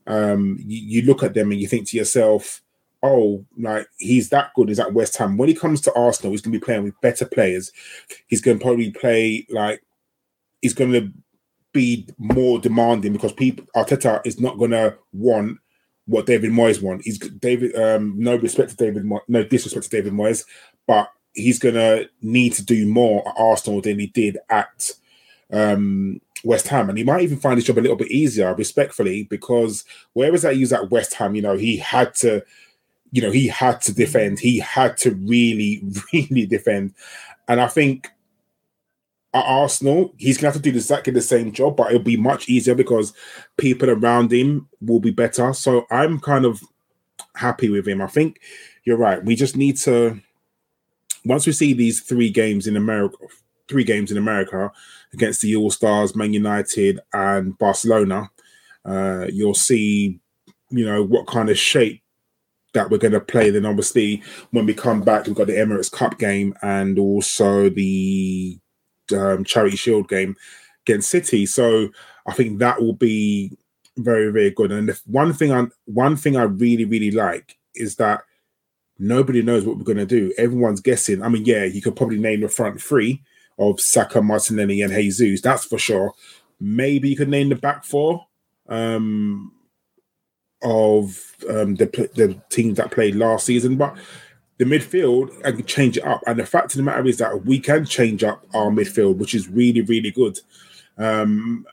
um, 0.07 0.57
you, 0.59 1.01
you 1.01 1.01
look 1.03 1.23
at 1.23 1.33
them 1.33 1.51
and 1.51 1.61
you 1.61 1.67
think 1.67 1.87
to 1.89 1.97
yourself, 1.97 2.60
oh, 3.03 3.45
like 3.57 3.87
he's 3.97 4.29
that 4.29 4.51
good. 4.55 4.69
Is 4.69 4.79
at 4.79 4.93
West 4.93 5.17
Ham. 5.17 5.37
When 5.37 5.49
he 5.49 5.55
comes 5.55 5.81
to 5.81 5.93
Arsenal, 5.93 6.31
he's 6.31 6.41
going 6.41 6.53
to 6.53 6.59
be 6.59 6.65
playing 6.65 6.83
with 6.83 6.99
better 7.01 7.25
players. 7.25 7.71
He's 8.27 8.41
going 8.41 8.59
to 8.59 8.63
probably 8.63 8.91
play 8.91 9.45
like 9.49 9.83
he's 10.61 10.73
going 10.73 10.91
to 10.93 11.11
be 11.73 12.07
more 12.17 12.59
demanding 12.59 13.13
because 13.13 13.33
people 13.33 13.65
Arteta 13.75 14.25
is 14.25 14.39
not 14.39 14.57
going 14.57 14.71
to 14.71 14.97
want 15.13 15.57
what 16.05 16.25
David 16.25 16.51
Moyes 16.51 16.81
want. 16.81 17.03
He's 17.03 17.17
David. 17.17 17.75
Um, 17.75 18.15
no 18.17 18.35
respect 18.35 18.71
to 18.71 18.75
David. 18.75 19.09
No 19.27 19.43
disrespect 19.43 19.85
to 19.85 19.89
David 19.89 20.13
Moyes, 20.13 20.45
but 20.87 21.09
he's 21.33 21.59
going 21.59 21.75
to 21.75 22.09
need 22.21 22.53
to 22.53 22.65
do 22.65 22.85
more 22.87 23.27
at 23.27 23.35
Arsenal 23.37 23.81
than 23.81 23.99
he 23.99 24.07
did 24.07 24.37
at 24.49 24.91
um, 25.51 26.19
West 26.43 26.67
Ham, 26.67 26.89
and 26.89 26.97
he 26.97 27.03
might 27.03 27.21
even 27.21 27.37
find 27.37 27.57
his 27.57 27.65
job 27.65 27.77
a 27.77 27.81
little 27.81 27.97
bit 27.97 28.11
easier, 28.11 28.53
respectfully, 28.55 29.23
because 29.23 29.85
whereas 30.13 30.45
I 30.45 30.51
use 30.51 30.73
at 30.73 30.89
West 30.89 31.13
Ham, 31.15 31.35
you 31.35 31.41
know, 31.41 31.57
he 31.57 31.77
had 31.77 32.13
to 32.15 32.43
you 33.11 33.21
know, 33.21 33.31
he 33.31 33.47
had 33.47 33.81
to 33.81 33.93
defend. 33.93 34.39
He 34.39 34.59
had 34.59 34.97
to 34.97 35.11
really, 35.11 35.83
really 36.13 36.45
defend. 36.45 36.93
And 37.47 37.59
I 37.59 37.67
think 37.67 38.09
at 39.33 39.45
Arsenal, 39.45 40.13
he's 40.17 40.37
gonna 40.37 40.51
have 40.51 40.61
to 40.61 40.69
do 40.69 40.75
exactly 40.75 41.13
the 41.13 41.21
same 41.21 41.51
job, 41.51 41.77
but 41.77 41.87
it'll 41.87 42.03
be 42.03 42.17
much 42.17 42.49
easier 42.49 42.75
because 42.75 43.13
people 43.57 43.89
around 43.89 44.31
him 44.31 44.67
will 44.81 44.99
be 44.99 45.11
better. 45.11 45.53
So 45.53 45.85
I'm 45.89 46.19
kind 46.19 46.45
of 46.45 46.61
happy 47.35 47.69
with 47.69 47.87
him. 47.87 48.01
I 48.01 48.07
think 48.07 48.39
you're 48.83 48.97
right. 48.97 49.23
We 49.23 49.35
just 49.35 49.55
need 49.55 49.77
to 49.77 50.19
once 51.25 51.45
we 51.45 51.53
see 51.53 51.73
these 51.73 52.01
three 52.01 52.29
games 52.29 52.67
in 52.67 52.75
America, 52.75 53.17
three 53.67 53.83
games 53.83 54.11
in 54.11 54.17
America 54.17 54.71
against 55.13 55.41
the 55.41 55.55
All 55.55 55.69
Stars, 55.69 56.15
Man 56.15 56.33
United, 56.33 56.99
and 57.13 57.57
Barcelona. 57.57 58.31
Uh, 58.83 59.27
you'll 59.31 59.53
see, 59.53 60.19
you 60.69 60.85
know, 60.85 61.03
what 61.03 61.27
kind 61.27 61.49
of 61.49 61.57
shape 61.57 62.00
that 62.73 62.89
we're 62.89 62.97
going 62.97 63.13
to 63.13 63.19
play. 63.19 63.49
Then 63.49 63.65
obviously, 63.65 64.23
when 64.51 64.65
we 64.65 64.73
come 64.73 65.01
back, 65.01 65.25
we've 65.25 65.35
got 65.35 65.47
the 65.47 65.53
Emirates 65.53 65.91
Cup 65.91 66.17
game 66.17 66.55
and 66.61 66.97
also 66.97 67.69
the 67.69 68.59
um, 69.13 69.43
Charity 69.43 69.77
Shield 69.77 70.07
game 70.07 70.35
against 70.85 71.09
City. 71.09 71.45
So 71.45 71.89
I 72.27 72.33
think 72.33 72.59
that 72.59 72.81
will 72.81 72.93
be 72.93 73.57
very, 73.97 74.31
very 74.31 74.51
good. 74.51 74.71
And 74.71 74.95
one 75.05 75.33
thing 75.33 75.51
I 75.51 75.67
one 75.85 76.15
thing 76.15 76.37
I 76.37 76.43
really, 76.43 76.85
really 76.85 77.11
like 77.11 77.57
is 77.75 77.95
that 77.97 78.23
nobody 78.97 79.41
knows 79.41 79.65
what 79.65 79.77
we're 79.77 79.83
going 79.83 79.97
to 79.97 80.05
do. 80.05 80.33
Everyone's 80.37 80.81
guessing. 80.81 81.21
I 81.21 81.29
mean, 81.29 81.45
yeah, 81.45 81.65
you 81.65 81.81
could 81.81 81.95
probably 81.95 82.19
name 82.19 82.41
the 82.41 82.49
front 82.49 82.81
three 82.81 83.21
of 83.57 83.81
Saka, 83.81 84.21
Martinelli, 84.21 84.81
and 84.81 84.93
Jesus. 84.93 85.41
That's 85.41 85.65
for 85.65 85.77
sure. 85.77 86.13
Maybe 86.59 87.09
you 87.09 87.15
could 87.15 87.29
name 87.29 87.49
the 87.49 87.55
back 87.55 87.83
four 87.83 88.27
um, 88.69 89.51
of 90.63 91.35
um, 91.49 91.75
the 91.75 91.85
the 92.15 92.39
teams 92.49 92.77
that 92.77 92.91
played 92.91 93.15
last 93.15 93.45
season, 93.45 93.77
but 93.77 93.97
the 94.57 94.65
midfield 94.65 95.41
can 95.43 95.65
change 95.65 95.97
it 95.97 96.05
up. 96.05 96.21
And 96.27 96.37
the 96.37 96.45
fact 96.45 96.73
of 96.73 96.77
the 96.77 96.83
matter 96.83 97.07
is 97.07 97.17
that 97.17 97.45
we 97.45 97.59
can 97.59 97.83
change 97.83 98.23
up 98.23 98.45
our 98.53 98.69
midfield, 98.69 99.17
which 99.17 99.33
is 99.33 99.47
really, 99.47 99.81
really 99.81 100.11
good. 100.11 100.39
Um, 100.97 101.65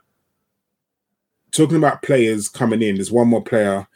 talking 1.53 1.77
about 1.77 2.03
players 2.03 2.49
coming 2.49 2.81
in, 2.81 2.95
there's 2.95 3.13
one 3.13 3.29
more 3.29 3.43
player 3.43 3.87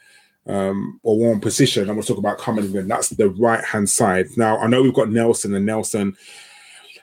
um, 0.45 0.99
or 1.03 1.17
one 1.17 1.39
position 1.39 1.83
I'm 1.83 1.95
going 1.95 2.01
to 2.01 2.07
talk 2.07 2.17
about 2.17 2.37
coming 2.37 2.71
in. 2.75 2.87
That's 2.87 3.09
the 3.09 3.29
right 3.29 3.63
hand 3.63 3.89
side. 3.89 4.27
Now, 4.37 4.57
I 4.57 4.67
know 4.67 4.83
we've 4.83 4.93
got 4.93 5.09
Nelson, 5.09 5.55
and 5.55 5.65
Nelson 5.65 6.15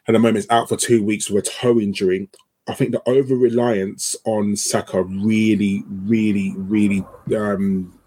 at 0.06 0.12
the 0.12 0.18
moment 0.18 0.38
is 0.38 0.50
out 0.50 0.68
for 0.68 0.76
two 0.76 1.02
weeks 1.02 1.30
with 1.30 1.46
a 1.46 1.50
toe 1.50 1.80
injury. 1.80 2.28
I 2.70 2.74
think 2.74 2.92
the 2.92 3.02
over 3.08 3.34
reliance 3.34 4.14
on 4.24 4.54
Saka 4.54 5.02
really, 5.02 5.82
really, 5.88 6.54
really 6.56 7.04
um, 7.36 7.98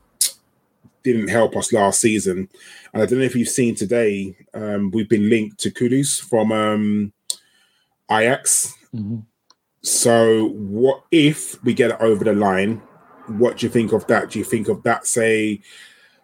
didn't 1.04 1.28
help 1.28 1.58
us 1.58 1.73
last 1.73 1.99
season. 1.99 2.47
And 2.93 3.04
I 3.04 3.06
don't 3.06 3.19
know 3.19 3.26
if 3.26 3.36
you've 3.36 3.49
seen 3.49 3.76
today, 3.76 4.38
um, 4.54 4.89
we've 4.91 5.10
been 5.10 5.30
linked 5.30 5.60
to 5.60 5.71
Kudus 5.71 6.21
from 6.21 6.54
um, 6.54 7.12
Ajax. 8.10 8.73
Mm-hmm. 8.95 9.19
So, 9.82 10.47
what 10.52 11.04
if 11.12 11.62
we 11.65 11.73
get 11.73 11.91
it 11.91 11.97
over 11.99 12.23
the 12.23 12.34
line? 12.34 12.82
What 13.28 13.58
do 13.58 13.65
you 13.65 13.69
think 13.69 13.91
of 13.91 14.08
that? 14.08 14.30
Do 14.30 14.39
you 14.39 14.45
think 14.45 14.69
of 14.69 14.82
that, 14.84 15.06
say, 15.06 15.60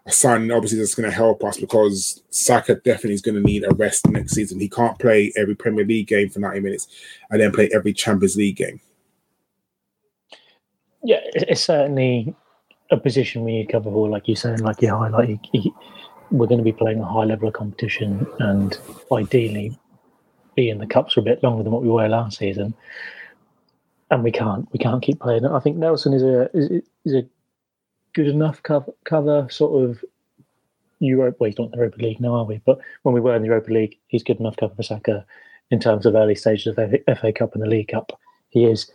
a 0.06 0.12
sign 0.12 0.50
obviously 0.52 0.80
that's 0.80 0.96
going 0.96 1.10
to 1.10 1.16
help 1.16 1.44
us 1.44 1.58
because 1.58 2.24
Saka 2.30 2.76
definitely 2.76 3.14
is 3.14 3.22
going 3.22 3.36
to 3.36 3.42
need 3.42 3.64
a 3.64 3.74
rest 3.76 4.08
next 4.08 4.34
season. 4.34 4.60
He 4.60 4.70
can't 4.70 4.98
play 4.98 5.32
every 5.36 5.56
Premier 5.56 5.86
League 5.86 6.08
game 6.08 6.30
for 6.30 6.40
90 6.40 6.60
minutes 6.62 6.88
and 7.30 7.40
then 7.40 7.52
play 7.52 7.70
every 7.74 7.94
Champions 7.94 8.36
League 8.36 8.56
game. 8.56 8.80
Yeah, 11.04 11.20
it's 11.34 11.64
certainly 11.64 12.36
a 12.92 12.98
position 12.98 13.44
we 13.44 13.54
need 13.54 13.70
cover 13.70 13.90
for, 13.90 14.10
like 14.10 14.28
you 14.28 14.36
said, 14.36 14.62
like 14.62 14.82
you 14.82 14.90
highlight. 14.90 15.40
We're 16.32 16.48
going 16.48 16.60
to 16.60 16.64
be 16.64 16.74
playing 16.74 17.00
a 17.00 17.06
high 17.06 17.24
level 17.24 17.48
of 17.48 17.54
competition 17.54 18.28
and 18.40 18.78
ideally 19.12 19.78
be 20.56 20.70
in 20.70 20.78
the 20.78 20.88
cups 20.88 21.14
for 21.14 21.22
a 21.22 21.24
bit 21.24 21.42
longer 21.42 21.64
than 21.64 21.72
what 21.72 21.84
we 21.84 21.90
were 21.90 22.08
last 22.08 22.38
season 22.38 22.74
and 24.12 24.24
we 24.24 24.32
can't 24.32 24.68
we 24.72 24.80
can't 24.80 25.02
keep 25.02 25.20
playing. 25.20 25.46
I 25.46 25.60
think 25.60 25.78
Nelson 25.78 26.14
is 26.14 26.24
a 26.24 26.50
is, 26.54 26.82
is 27.06 27.16
a 27.16 27.24
good 28.14 28.28
enough 28.28 28.62
cover 28.64 28.94
cover 29.04 29.48
sort 29.50 29.84
of 29.90 30.04
Europe. 31.00 31.38
Well, 31.40 31.50
he's 31.50 31.58
not 31.58 31.66
in 31.66 31.72
the 31.72 31.78
Europa 31.78 32.02
League 32.02 32.20
now, 32.20 32.36
are 32.36 32.46
we? 32.46 32.62
But 32.66 32.80
when 33.04 33.14
we 33.14 33.22
were 33.22 33.36
in 33.36 33.42
the 33.42 33.48
Europa 33.48 33.72
League, 33.72 33.98
he's 34.08 34.24
good 34.24 34.40
enough 34.40 34.58
cover 34.58 34.76
for 34.76 34.84
Saka 34.84 35.26
in 35.72 35.80
terms 35.80 36.06
of 36.06 36.16
early 36.16 36.36
stages 36.36 36.68
of 36.68 36.76
FA 37.20 37.32
Cup 37.32 37.54
and 37.54 37.64
the 37.64 37.68
League 37.68 37.90
Cup. 37.90 38.20
He 38.50 38.66
is 38.66 38.92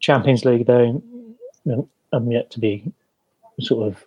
Champions 0.00 0.44
League 0.44 0.66
though. 0.66 1.02
I'm 2.12 2.30
yet 2.30 2.50
to 2.50 2.60
be 2.60 2.92
sort 3.60 3.86
of 3.86 4.04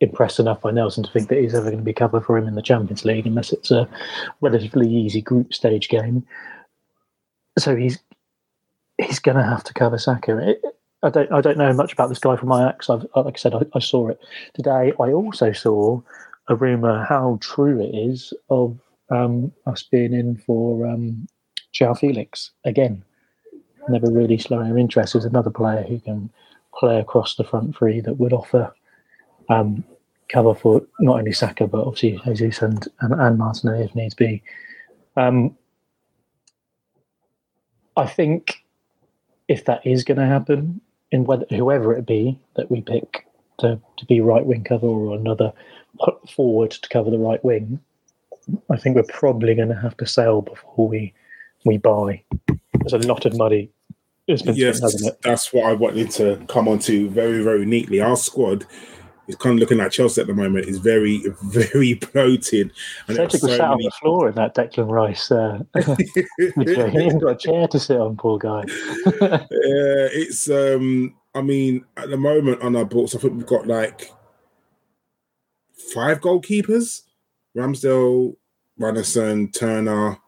impressed 0.00 0.40
enough 0.40 0.60
by 0.60 0.70
Nelson 0.70 1.04
to 1.04 1.10
think 1.10 1.28
that 1.28 1.38
he's 1.38 1.54
ever 1.54 1.66
going 1.66 1.78
to 1.78 1.84
be 1.84 1.92
cover 1.92 2.20
for 2.20 2.36
him 2.36 2.48
in 2.48 2.54
the 2.54 2.62
Champions 2.62 3.04
League 3.04 3.26
unless 3.26 3.52
it's 3.52 3.70
a 3.70 3.88
relatively 4.40 4.92
easy 4.92 5.20
group 5.20 5.54
stage 5.54 5.88
game. 5.88 6.26
So 7.58 7.76
he's 7.76 7.98
he's 8.98 9.18
going 9.18 9.36
to 9.36 9.44
have 9.44 9.64
to 9.64 9.74
cover 9.74 9.98
Saka. 9.98 10.50
It, 10.50 10.62
I 11.04 11.10
don't 11.10 11.30
I 11.30 11.40
don't 11.42 11.58
know 11.58 11.72
much 11.74 11.92
about 11.92 12.08
this 12.08 12.18
guy 12.18 12.36
from 12.36 12.50
Ajax. 12.50 12.88
I've, 12.88 13.06
like 13.14 13.34
I 13.34 13.38
said, 13.38 13.54
I, 13.54 13.60
I 13.74 13.78
saw 13.78 14.08
it 14.08 14.18
today. 14.54 14.92
I 14.98 15.12
also 15.12 15.52
saw 15.52 16.00
a 16.48 16.56
rumor 16.56 17.04
how 17.04 17.38
true 17.40 17.80
it 17.80 17.94
is 17.94 18.32
of 18.48 18.78
um, 19.10 19.52
us 19.66 19.82
being 19.82 20.14
in 20.14 20.36
for 20.36 20.86
um, 20.86 21.28
João 21.74 21.96
Felix 21.98 22.52
again. 22.64 23.04
Never 23.88 24.10
really 24.10 24.38
slowing 24.38 24.72
our 24.72 24.78
interest. 24.78 25.12
There's 25.12 25.26
another 25.26 25.50
player 25.50 25.82
who 25.82 26.00
can 26.00 26.30
play 26.74 26.98
across 26.98 27.36
the 27.36 27.44
front 27.44 27.76
three 27.76 28.00
that 28.00 28.14
would 28.14 28.32
offer 28.32 28.74
um, 29.50 29.84
cover 30.30 30.54
for 30.54 30.82
not 31.00 31.18
only 31.18 31.32
Saka 31.32 31.66
but 31.66 31.86
obviously 31.86 32.18
Jesus 32.34 32.62
and 32.62 32.88
and, 33.00 33.12
and 33.12 33.82
if 33.82 33.94
needs 33.94 34.14
be. 34.14 34.42
Um, 35.16 35.56
I 37.96 38.06
think 38.06 38.64
if 39.48 39.66
that 39.66 39.86
is 39.86 40.02
going 40.02 40.18
to 40.18 40.26
happen, 40.26 40.80
in 41.14 41.24
whether 41.24 41.46
whoever 41.50 41.94
it 41.96 42.04
be 42.04 42.36
that 42.56 42.72
we 42.72 42.80
pick 42.80 43.24
to, 43.60 43.80
to 43.96 44.06
be 44.06 44.20
right 44.20 44.44
wing 44.44 44.64
cover 44.64 44.88
or 44.88 45.14
another 45.14 45.52
forward 46.28 46.72
to 46.72 46.88
cover 46.88 47.08
the 47.08 47.18
right 47.18 47.42
wing, 47.44 47.78
I 48.68 48.76
think 48.76 48.96
we're 48.96 49.04
probably 49.04 49.54
going 49.54 49.68
to 49.68 49.76
have 49.76 49.96
to 49.98 50.06
sell 50.06 50.42
before 50.42 50.88
we 50.88 51.14
we 51.64 51.78
buy. 51.78 52.24
There's 52.80 52.92
a 52.92 52.98
lot 53.06 53.26
of 53.26 53.38
money. 53.38 53.70
yes, 54.26 54.80
that's 55.22 55.52
what 55.52 55.66
I 55.66 55.72
wanted 55.72 56.10
to 56.12 56.44
come 56.48 56.66
on 56.66 56.80
to 56.80 57.08
very 57.08 57.44
very 57.44 57.64
neatly. 57.64 58.00
Our 58.00 58.16
squad 58.16 58.66
He's 59.26 59.36
kind 59.36 59.54
of 59.54 59.60
looking 59.60 59.78
like 59.78 59.90
Chelsea 59.90 60.20
at 60.20 60.26
the 60.26 60.34
moment. 60.34 60.66
He's 60.66 60.78
very, 60.78 61.24
very 61.44 61.94
bloated. 61.94 62.72
And 63.08 63.16
Cedric 63.16 63.32
was 63.32 63.40
so 63.40 63.48
sat 63.48 63.58
many... 63.58 63.72
on 63.72 63.78
the 63.82 63.90
floor 64.00 64.28
in 64.28 64.34
that 64.34 64.54
Declan 64.54 64.90
Rice. 64.90 65.30
Uh, 65.30 65.62
he 66.92 66.98
ain't 66.98 67.22
got 67.22 67.30
a 67.30 67.36
chair 67.36 67.68
to 67.68 67.80
sit 67.80 67.98
on, 67.98 68.16
poor 68.16 68.38
guy. 68.38 68.64
yeah, 69.06 70.08
it's. 70.12 70.48
um 70.50 71.14
I 71.36 71.42
mean, 71.42 71.84
at 71.96 72.10
the 72.10 72.16
moment 72.16 72.62
on 72.62 72.76
our 72.76 72.84
books, 72.84 73.14
I 73.14 73.18
think 73.18 73.34
we've 73.34 73.46
got 73.46 73.66
like 73.66 74.08
five 75.92 76.20
goalkeepers: 76.20 77.02
Ramsdale, 77.56 78.36
Runarsson, 78.78 79.52
Turner, 79.52 80.18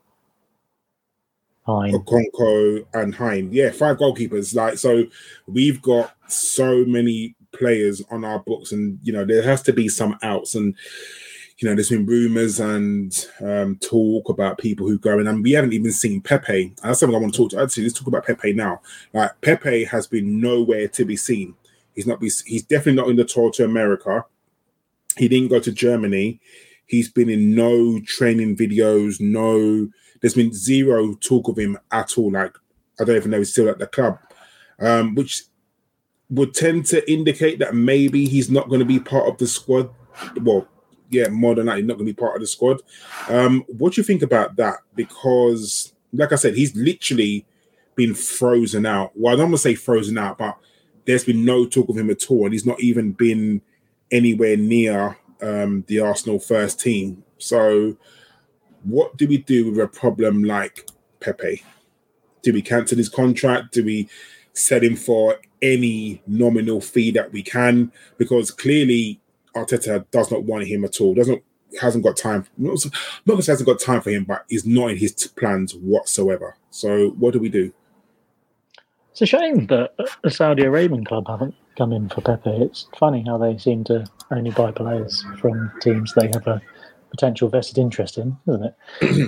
Hein. 1.67 1.93
Okonkwo, 1.93 2.87
and 2.95 3.15
Hein. 3.15 3.51
Yeah, 3.53 3.71
five 3.71 3.99
goalkeepers. 3.99 4.55
Like 4.55 4.79
so, 4.79 5.05
we've 5.47 5.83
got 5.83 6.15
so 6.29 6.85
many 6.85 7.35
players 7.59 8.03
on 8.11 8.25
our 8.25 8.41
books, 8.41 8.73
and 8.73 8.99
you 9.03 9.13
know 9.13 9.25
there 9.25 9.43
has 9.43 9.63
to 9.63 9.73
be 9.73 9.89
some 9.89 10.19
outs. 10.23 10.55
And 10.55 10.75
you 11.59 11.69
know, 11.69 11.75
there's 11.75 11.89
been 11.89 12.05
rumors 12.05 12.61
and 12.61 13.27
um, 13.41 13.77
talk 13.77 14.29
about 14.29 14.59
people 14.59 14.87
who 14.87 14.99
go, 14.99 15.19
in, 15.19 15.27
and 15.27 15.43
we 15.43 15.53
haven't 15.53 15.73
even 15.73 15.91
seen 15.91 16.21
Pepe. 16.21 16.65
And 16.65 16.77
that's 16.83 17.01
something 17.01 17.17
I 17.17 17.19
want 17.19 17.33
to 17.33 17.39
talk 17.39 17.51
to. 17.53 17.63
Actually, 17.63 17.85
let's 17.85 17.99
talk 17.99 18.09
about 18.09 18.27
Pepe 18.27 18.53
now. 18.53 18.81
Like 19.15 19.41
Pepe 19.41 19.85
has 19.85 20.07
been 20.07 20.41
nowhere 20.41 20.89
to 20.89 21.05
be 21.05 21.17
seen. 21.17 21.55
He's 21.95 22.07
not. 22.07 22.21
Be, 22.21 22.31
he's 22.45 22.63
definitely 22.63 23.01
not 23.01 23.09
in 23.09 23.17
the 23.17 23.25
tour 23.25 23.51
to 23.53 23.65
America. 23.65 24.25
He 25.17 25.29
didn't 25.29 25.49
go 25.49 25.61
to 25.61 25.73
Germany. 25.73 26.41
He's 26.85 27.11
been 27.11 27.31
in 27.31 27.55
no 27.55 28.01
training 28.01 28.57
videos. 28.57 29.19
No, 29.19 29.89
there's 30.21 30.35
been 30.35 30.53
zero 30.53 31.15
talk 31.15 31.49
of 31.49 31.59
him 31.59 31.79
at 31.91 32.19
all. 32.19 32.33
Like 32.33 32.55
I 33.01 33.05
don't 33.05 33.17
even 33.17 33.31
know 33.31 33.39
he's 33.39 33.53
still 33.53 33.71
at 33.71 33.79
the 33.79 33.87
club, 33.87 34.19
um, 34.79 35.15
which 35.15 35.45
would 36.31 36.55
tend 36.55 36.87
to 36.87 37.11
indicate 37.11 37.59
that 37.61 37.75
maybe 37.75 38.27
he's 38.27 38.51
not 38.51 38.69
going 38.69 38.81
to 38.81 38.87
be 38.87 38.99
part 38.99 39.29
of 39.29 39.39
the 39.39 39.47
squad. 39.47 39.91
Well, 40.41 40.67
yeah, 41.11 41.29
more 41.29 41.55
than 41.55 41.67
that, 41.67 41.77
he's 41.77 41.87
not 41.87 41.95
going 41.95 42.07
to 42.07 42.13
be 42.13 42.21
part 42.21 42.35
of 42.35 42.41
the 42.41 42.47
squad. 42.47 42.83
Um, 43.29 43.65
what 43.69 43.93
do 43.95 44.01
you 44.01 44.05
think 44.05 44.23
about 44.23 44.57
that? 44.57 44.79
Because, 44.95 45.93
like 46.13 46.33
I 46.33 46.37
said, 46.37 46.57
he's 46.57 46.75
literally 46.75 47.47
been 47.95 48.15
frozen 48.15 48.87
out. 48.87 49.13
Well, 49.15 49.33
I 49.33 49.37
don't 49.37 49.51
want 49.51 49.55
to 49.55 49.63
say 49.63 49.75
frozen 49.75 50.19
out, 50.19 50.39
but 50.39 50.57
there's 51.05 51.25
been 51.25 51.45
no 51.45 51.67
talk 51.67 51.89
of 51.89 51.97
him 51.97 52.11
at 52.11 52.31
all, 52.31 52.45
and 52.45 52.53
he's 52.53 52.67
not 52.67 52.81
even 52.81 53.13
been 53.13 53.63
anywhere 54.11 54.57
near 54.57 55.17
um, 55.43 55.85
the 55.87 56.01
Arsenal 56.01 56.41
first 56.41 56.81
team. 56.81 57.23
So, 57.39 57.97
what 58.83 59.17
do 59.17 59.29
we 59.29 59.39
do 59.39 59.71
with 59.71 59.81
a 59.81 59.89
problem 59.89 60.45
like 60.45 60.89
Pepe? 61.21 61.63
Do 62.43 62.53
we 62.53 62.63
cancel 62.63 62.99
his 62.99 63.09
contract? 63.09 63.73
Do 63.73 63.85
we 63.85 64.09
set 64.57 64.83
him 64.83 64.97
for 64.97 65.37
any 65.63 66.23
nominal 66.27 66.81
fee 66.81 67.11
that 67.13 67.33
we 67.33 67.43
can 67.43 67.93
because 68.19 68.51
clearly 68.51 69.21
Arteta 69.55 70.05
does 70.11 70.31
not 70.31 70.45
want 70.45 70.67
him 70.67 70.85
at 70.85 71.01
all. 71.01 71.15
Doesn't 71.15 71.43
hasn't 71.81 72.05
got 72.05 72.17
time. 72.17 72.47
Not 72.57 72.83
because 73.25 73.47
hasn't 73.47 73.69
got 73.69 73.81
time 73.81 74.01
for 74.01 74.11
him, 74.11 74.25
but 74.25 74.45
he's 74.49 74.67
not 74.67 74.91
in 74.91 74.97
his 74.97 75.13
plans 75.37 75.75
whatsoever. 75.75 76.57
So 76.71 77.11
what 77.11 77.33
do 77.33 77.39
we 77.39 77.49
do? 77.49 77.73
It's 79.13 79.23
a 79.23 79.27
shame 79.27 79.67
that 79.69 79.95
the 80.23 80.31
Saudi 80.31 80.63
Arabian 80.63 81.05
club 81.05 81.27
haven't 81.29 81.55
come 81.77 81.93
in 81.93 82.09
for 82.09 82.21
Pepe. 82.21 82.51
It's 82.51 82.87
funny 82.99 83.25
how 83.27 83.39
they 83.39 83.57
seem 83.59 83.85
to 83.85 84.07
only 84.31 84.51
buy 84.51 84.73
players 84.73 85.25
from 85.41 85.73
teams 85.81 86.13
they 86.15 86.27
have 86.29 86.47
a 86.47 86.61
potential 87.11 87.49
vested 87.49 87.79
interest 87.79 88.19
in, 88.19 88.37
isn't 88.49 88.65
it? 88.65 88.75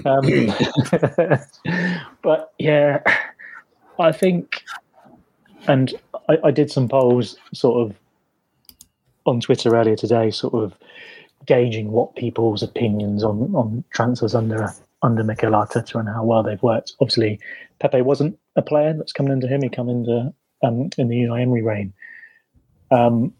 Um, 0.06 1.38
but 2.22 2.52
yeah, 2.58 3.02
I 3.98 4.12
think, 4.12 4.62
and 5.66 5.94
I, 6.28 6.38
I 6.44 6.50
did 6.50 6.70
some 6.70 6.88
polls 6.88 7.36
sort 7.52 7.86
of 7.88 7.96
on 9.26 9.40
Twitter 9.40 9.74
earlier 9.74 9.96
today, 9.96 10.30
sort 10.30 10.54
of 10.54 10.74
gauging 11.46 11.92
what 11.92 12.16
people's 12.16 12.62
opinions 12.62 13.24
on 13.24 13.54
on 13.54 13.84
transfers 13.90 14.34
under 14.34 14.72
under 15.02 15.22
Mikel 15.22 15.52
Arteta 15.52 15.98
and 15.98 16.08
how 16.08 16.24
well 16.24 16.42
they've 16.42 16.62
worked. 16.62 16.94
Obviously, 17.00 17.38
Pepe 17.80 18.02
wasn't 18.02 18.38
a 18.56 18.62
player 18.62 18.92
that's 18.94 19.12
coming 19.12 19.32
into 19.32 19.48
him; 19.48 19.62
he 19.62 19.68
come 19.68 19.88
into 19.88 20.32
um, 20.62 20.90
in 20.98 21.08
the 21.08 21.16
Unai 21.16 21.42
Emery 21.42 21.62
reign. 21.62 21.92
Um, 22.90 23.32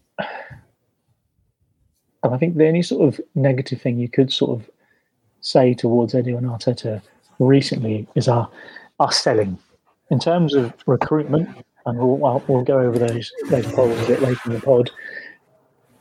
and 2.22 2.34
I 2.34 2.38
think 2.38 2.56
the 2.56 2.66
only 2.66 2.82
sort 2.82 3.06
of 3.06 3.20
negative 3.34 3.80
thing 3.80 3.98
you 3.98 4.08
could 4.08 4.32
sort 4.32 4.58
of 4.58 4.70
say 5.40 5.72
towards 5.74 6.14
Edu 6.14 6.36
and 6.36 6.46
Arteta 6.46 7.00
recently 7.38 8.06
is 8.14 8.28
our 8.28 8.50
our 9.00 9.12
selling 9.12 9.58
in 10.10 10.18
terms 10.18 10.54
of 10.54 10.72
recruitment. 10.86 11.48
And 11.86 11.98
we'll, 11.98 12.42
we'll 12.48 12.64
go 12.64 12.78
over 12.80 12.98
those 12.98 13.32
those 13.48 13.66
polls 13.72 13.98
a 14.02 14.06
bit 14.06 14.22
later 14.22 14.40
in 14.46 14.52
the 14.52 14.60
pod. 14.60 14.90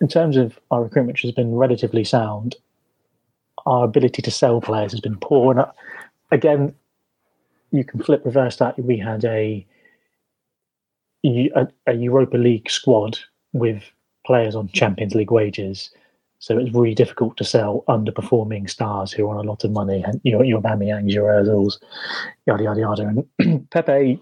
In 0.01 0.07
terms 0.07 0.37
of 0.37 0.59
our 0.69 0.83
recruitment, 0.83 1.15
which 1.15 1.21
has 1.23 1.31
been 1.31 1.55
relatively 1.55 2.03
sound, 2.03 2.55
our 3.65 3.83
ability 3.83 4.21
to 4.21 4.31
sell 4.31 4.61
players 4.61 4.91
has 4.91 5.01
been 5.01 5.17
poor. 5.17 5.51
And 5.51 5.61
uh, 5.61 5.71
again, 6.31 6.73
you 7.71 7.83
can 7.83 8.01
flip 8.01 8.23
reverse 8.25 8.57
that. 8.57 8.79
We 8.79 8.97
had 8.97 9.25
a, 9.25 9.65
a, 11.25 11.93
Europa 11.93 12.37
League 12.37 12.69
squad 12.69 13.19
with 13.53 13.83
players 14.25 14.55
on 14.55 14.69
Champions 14.69 15.15
League 15.15 15.31
wages. 15.31 15.89
So 16.39 16.57
it's 16.57 16.73
really 16.73 16.93
difficult 16.93 17.35
to 17.37 17.43
sell 17.43 17.83
underperforming 17.89 18.69
stars 18.69 19.11
who 19.11 19.27
are 19.27 19.37
on 19.37 19.45
a 19.45 19.49
lot 19.49 19.63
of 19.63 19.71
money, 19.71 20.03
and 20.05 20.21
you 20.23 20.31
know 20.31 20.43
your 20.43 20.61
Aubameyang, 20.61 21.11
your 21.11 21.29
Ozils, 21.29 21.79
yada 22.45 22.63
yada 22.63 22.79
yada. 22.79 23.25
And 23.39 23.69
Pepe 23.71 24.21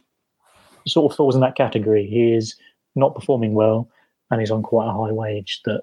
sort 0.87 1.11
of 1.11 1.17
falls 1.17 1.35
in 1.35 1.41
that 1.41 1.55
category. 1.55 2.05
He 2.05 2.33
is 2.33 2.55
not 2.95 3.15
performing 3.15 3.53
well, 3.53 3.89
and 4.31 4.39
he's 4.39 4.51
on 4.51 4.63
quite 4.63 4.87
a 4.87 4.93
high 4.93 5.11
wage 5.11 5.61
that 5.65 5.81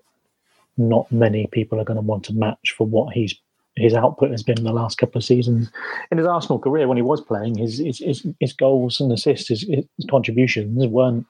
not 0.77 1.11
many 1.13 1.47
people 1.49 1.81
are 1.81 1.85
going 1.85 1.97
to 1.97 2.03
want 2.03 2.25
to 2.25 2.33
match 2.33 2.75
for 2.77 2.87
what 2.87 3.13
he's 3.13 3.35
his 3.77 3.95
output 3.95 4.31
has 4.31 4.43
been 4.43 4.59
in 4.59 4.65
the 4.65 4.73
last 4.73 4.99
couple 4.99 5.19
of 5.19 5.25
seasons. 5.25 5.71
In 6.11 6.19
his 6.19 6.27
Arsenal 6.27 6.59
career, 6.59 6.89
when 6.89 6.99
he 6.99 7.03
was 7.03 7.21
playing, 7.23 7.57
his 7.57 7.79
his 7.79 7.99
his, 7.99 8.27
his 8.39 8.53
goals 8.53 9.01
and 9.01 9.11
assists, 9.11 9.49
his, 9.49 9.63
his, 9.63 9.87
contributions 10.11 10.87
weren't 10.87 11.27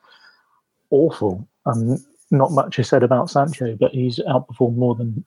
awful. 0.90 1.46
Um, 1.66 2.04
not 2.30 2.50
much 2.50 2.78
is 2.78 2.88
said 2.88 3.02
about 3.02 3.30
Sancho, 3.30 3.76
but 3.78 3.92
he's 3.92 4.18
outperformed 4.20 4.76
more 4.76 4.94
than 4.94 5.24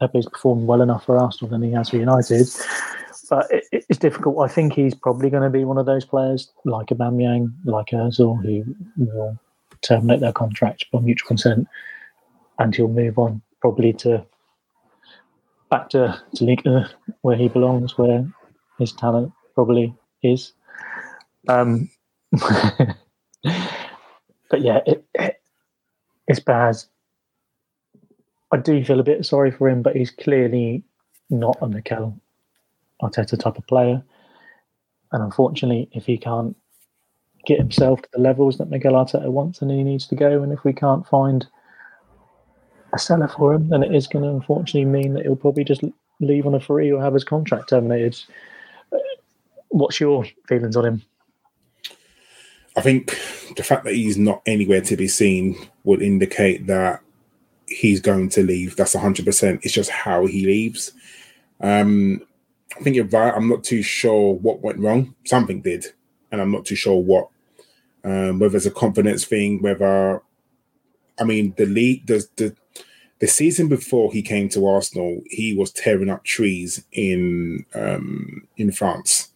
Pepe's 0.00 0.26
performed 0.26 0.66
well 0.66 0.80
enough 0.80 1.04
for 1.04 1.18
Arsenal 1.18 1.50
than 1.50 1.62
he 1.62 1.72
has 1.72 1.90
for 1.90 1.96
United. 1.96 2.48
But 3.32 3.50
it, 3.50 3.64
it's 3.88 3.98
difficult. 3.98 4.40
I 4.40 4.52
think 4.52 4.74
he's 4.74 4.94
probably 4.94 5.30
going 5.30 5.42
to 5.42 5.48
be 5.48 5.64
one 5.64 5.78
of 5.78 5.86
those 5.86 6.04
players 6.04 6.52
like 6.66 6.88
Aubameyang, 6.88 7.50
like 7.64 7.86
Özil, 7.86 8.38
who 8.44 8.76
will 8.98 9.38
terminate 9.80 10.20
their 10.20 10.34
contract 10.34 10.84
by 10.92 11.00
mutual 11.00 11.28
consent, 11.28 11.66
and 12.58 12.76
he'll 12.76 12.88
move 12.88 13.18
on 13.18 13.40
probably 13.62 13.94
to 13.94 14.22
back 15.70 15.88
to, 15.88 16.20
to 16.34 16.44
League 16.44 16.62
where 17.22 17.34
he 17.38 17.48
belongs, 17.48 17.96
where 17.96 18.30
his 18.78 18.92
talent 18.92 19.32
probably 19.54 19.94
is. 20.22 20.52
Um, 21.48 21.88
but 22.32 22.96
yeah, 24.58 24.80
it, 24.86 25.06
it, 25.14 25.40
it's 26.28 26.40
bad. 26.40 26.76
I 28.52 28.58
do 28.58 28.84
feel 28.84 29.00
a 29.00 29.04
bit 29.04 29.24
sorry 29.24 29.52
for 29.52 29.70
him, 29.70 29.80
but 29.80 29.96
he's 29.96 30.10
clearly 30.10 30.84
not 31.30 31.56
a 31.62 31.66
Mikel 31.66 32.20
Arteta 33.02 33.38
type 33.38 33.58
of 33.58 33.66
player. 33.66 34.02
And 35.12 35.22
unfortunately, 35.22 35.88
if 35.92 36.06
he 36.06 36.16
can't 36.16 36.56
get 37.46 37.58
himself 37.58 38.00
to 38.02 38.08
the 38.12 38.20
levels 38.20 38.58
that 38.58 38.70
Mikel 38.70 38.92
Arteta 38.92 39.28
wants, 39.28 39.58
then 39.58 39.70
he 39.70 39.82
needs 39.82 40.06
to 40.06 40.14
go. 40.14 40.42
And 40.42 40.52
if 40.52 40.64
we 40.64 40.72
can't 40.72 41.06
find 41.06 41.46
a 42.92 42.98
seller 42.98 43.28
for 43.28 43.54
him, 43.54 43.68
then 43.68 43.82
it 43.82 43.94
is 43.94 44.06
going 44.06 44.24
to 44.24 44.30
unfortunately 44.30 44.84
mean 44.84 45.14
that 45.14 45.24
he'll 45.24 45.36
probably 45.36 45.64
just 45.64 45.82
leave 46.20 46.46
on 46.46 46.54
a 46.54 46.60
free 46.60 46.92
or 46.92 47.02
have 47.02 47.14
his 47.14 47.24
contract 47.24 47.68
terminated. 47.68 48.18
What's 49.68 50.00
your 50.00 50.24
feelings 50.46 50.76
on 50.76 50.84
him? 50.84 51.02
I 52.76 52.80
think 52.80 53.18
the 53.56 53.62
fact 53.62 53.84
that 53.84 53.94
he's 53.94 54.16
not 54.16 54.42
anywhere 54.46 54.80
to 54.82 54.96
be 54.96 55.08
seen 55.08 55.56
would 55.84 56.00
indicate 56.00 56.66
that 56.68 57.00
he's 57.66 58.00
going 58.00 58.28
to 58.30 58.42
leave. 58.42 58.76
That's 58.76 58.94
100%. 58.94 59.60
It's 59.62 59.74
just 59.74 59.90
how 59.90 60.26
he 60.26 60.46
leaves. 60.46 60.92
Um, 61.60 62.22
I 62.78 62.82
think 62.82 62.96
you're 62.96 63.04
right. 63.06 63.34
I'm 63.34 63.48
not 63.48 63.64
too 63.64 63.82
sure 63.82 64.34
what 64.34 64.62
went 64.62 64.78
wrong. 64.78 65.14
Something 65.24 65.60
did, 65.60 65.86
and 66.30 66.40
I'm 66.40 66.50
not 66.50 66.64
too 66.64 66.76
sure 66.76 66.98
what. 67.02 67.28
Um, 68.04 68.40
whether 68.40 68.56
it's 68.56 68.66
a 68.66 68.70
confidence 68.70 69.24
thing, 69.24 69.62
whether 69.62 70.22
I 71.18 71.24
mean 71.24 71.54
the 71.56 71.66
league, 71.66 72.06
the 72.06 72.26
the 72.36 72.56
the 73.20 73.28
season 73.28 73.68
before 73.68 74.12
he 74.12 74.20
came 74.20 74.48
to 74.48 74.66
Arsenal, 74.66 75.22
he 75.30 75.54
was 75.54 75.70
tearing 75.70 76.08
up 76.08 76.24
trees 76.24 76.84
in 76.90 77.64
um, 77.74 78.48
in 78.56 78.72
France. 78.72 79.28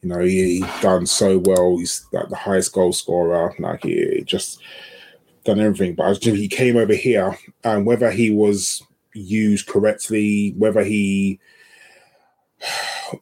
You 0.00 0.08
know, 0.08 0.20
he, 0.20 0.60
he 0.60 0.80
done 0.80 1.06
so 1.06 1.38
well. 1.38 1.76
He's 1.78 2.06
like 2.12 2.28
the 2.28 2.36
highest 2.36 2.72
goal 2.72 2.92
scorer. 2.92 3.54
Like 3.58 3.82
he 3.82 4.22
just 4.24 4.62
done 5.44 5.60
everything. 5.60 5.94
But 5.94 6.22
he 6.22 6.48
came 6.48 6.76
over 6.76 6.94
here, 6.94 7.38
and 7.62 7.86
whether 7.86 8.10
he 8.10 8.30
was 8.30 8.82
used 9.14 9.66
correctly, 9.66 10.54
whether 10.56 10.82
he, 10.82 11.38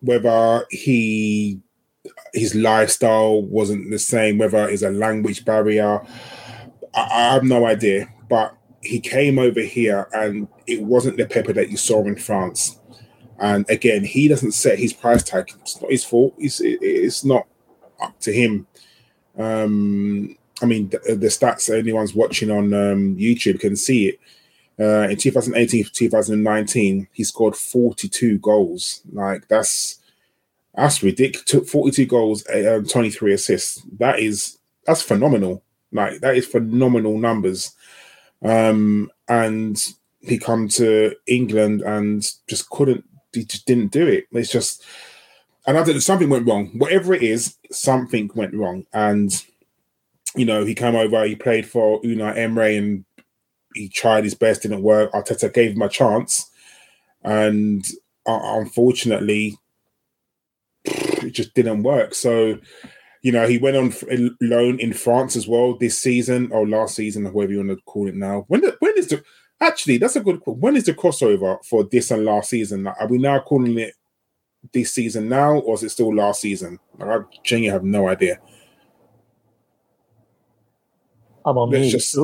whether 0.01 0.65
he, 0.71 1.61
his 2.33 2.55
lifestyle 2.55 3.43
wasn't 3.43 3.91
the 3.91 3.99
same, 3.99 4.39
whether 4.39 4.69
it's 4.69 4.83
a 4.83 4.91
language 4.91 5.45
barrier, 5.45 6.01
I, 6.95 7.01
I 7.01 7.33
have 7.35 7.45
no 7.45 7.67
idea. 7.67 8.13
But 8.29 8.57
he 8.83 9.01
came 9.01 9.39
over 9.39 9.61
here 9.61 10.09
and 10.13 10.49
it 10.67 10.83
wasn't 10.83 11.17
the 11.17 11.27
Pepe 11.27 11.53
that 11.53 11.71
you 11.71 11.77
saw 11.77 12.05
in 12.05 12.17
France. 12.17 12.79
And 13.39 13.69
again, 13.69 14.05
he 14.05 14.29
doesn't 14.29 14.53
set 14.53 14.79
his 14.79 14.93
price 14.93 15.23
tag. 15.23 15.51
It's 15.61 15.81
not 15.81 15.91
his 15.91 16.05
fault. 16.05 16.35
It's, 16.39 16.61
it's 16.63 17.25
not 17.25 17.47
up 18.01 18.19
to 18.21 18.33
him. 18.33 18.67
Um, 19.37 20.37
I 20.61 20.67
mean, 20.67 20.91
the, 20.91 21.17
the, 21.17 21.27
stats 21.27 21.77
anyone's 21.77 22.15
watching 22.15 22.51
on 22.51 22.73
um, 22.73 23.17
YouTube 23.17 23.61
can 23.61 23.75
see 23.75 24.09
it. 24.09 24.21
Uh, 24.81 25.09
in 25.09 25.17
2018 25.17 25.85
2019, 25.93 27.09
he 27.13 27.25
scored 27.25 27.57
42 27.57 28.39
goals. 28.39 29.03
Like 29.13 29.49
that's 29.49 30.01
that's 30.75 31.03
ridiculous. 31.03 31.45
Took 31.45 31.69
42 31.69 32.07
goals, 32.07 32.47
uh, 32.47 32.83
23 32.89 33.35
assists. 33.35 33.83
That 33.99 34.19
is 34.19 34.59
that's 34.87 35.03
phenomenal. 35.03 35.63
Like 35.93 36.21
that 36.21 36.37
is 36.37 36.47
phenomenal 36.47 37.19
numbers. 37.19 37.73
Um, 38.43 39.11
and 39.29 39.81
he 40.21 40.39
come 40.39 40.69
to 40.69 41.15
England 41.27 41.83
and 41.83 42.27
just 42.49 42.71
couldn't, 42.71 43.05
he 43.33 43.45
just 43.45 43.67
didn't 43.67 43.93
do 43.93 44.07
it. 44.07 44.27
It's 44.33 44.51
just, 44.51 44.85
and 45.67 45.79
I 45.79 45.85
did 45.85 46.01
something 46.03 46.29
went 46.29 46.47
wrong. 46.47 46.71
Whatever 46.77 47.15
it 47.15 47.23
is, 47.23 47.57
something 47.71 48.31
went 48.35 48.55
wrong. 48.55 48.85
And, 48.93 49.33
you 50.35 50.45
know, 50.45 50.65
he 50.65 50.75
came 50.75 50.97
over, 50.97 51.25
he 51.25 51.37
played 51.37 51.67
for 51.67 52.01
Unai 52.03 52.37
Emery 52.37 52.77
and 52.77 53.05
he 53.75 53.89
tried 53.89 54.25
his 54.25 54.35
best, 54.35 54.63
didn't 54.63 54.83
work. 54.83 55.13
Arteta 55.13 55.53
gave 55.53 55.73
him 55.73 55.83
a 55.83 55.89
chance. 55.89 56.51
And 57.23 57.85
uh, 58.27 58.41
unfortunately, 58.59 59.59
it 60.85 61.31
just 61.31 61.55
didn't 61.55 61.83
work. 61.83 62.15
So, 62.15 62.59
you 63.23 63.31
know, 63.31 63.47
he 63.47 63.59
went 63.59 63.77
on 63.77 64.37
loan 64.41 64.81
in 64.81 64.93
France 64.93 65.37
as 65.37 65.47
well 65.47 65.77
this 65.79 65.99
season 65.99 66.51
or 66.51 66.67
last 66.67 66.97
season, 66.97 67.27
or 67.27 67.31
whatever 67.31 67.53
you 67.53 67.59
want 67.59 67.71
to 67.71 67.85
call 67.85 68.09
it 68.09 68.17
now. 68.17 68.45
When 68.49 68.61
the, 68.61 68.77
when 68.81 68.95
is 68.97 69.09
the 69.09 69.23
actually 69.61 69.99
that's 69.99 70.17
a 70.17 70.21
good 70.21 70.41
when 70.45 70.77
is 70.77 70.87
the 70.87 70.95
crossover 70.95 71.65
for 71.65 71.85
this 71.85 72.11
and 72.11 72.25
last 72.25 72.51
season? 72.51 72.87
Are 72.87 73.07
we 73.07 73.19
now 73.19 73.39
calling 73.39 73.79
it 73.79 73.95
this 74.73 74.93
season 74.93 75.29
now, 75.29 75.59
or 75.59 75.75
is 75.75 75.85
it 75.85 75.91
still 75.91 76.15
last 76.15 76.41
season? 76.41 76.81
I 77.01 77.19
genuinely 77.45 77.73
have 77.73 77.85
no 77.85 78.09
idea. 78.09 78.41
I'm 81.45 81.59
on 81.59 81.71
me. 81.71 81.91
Just... 81.91 82.17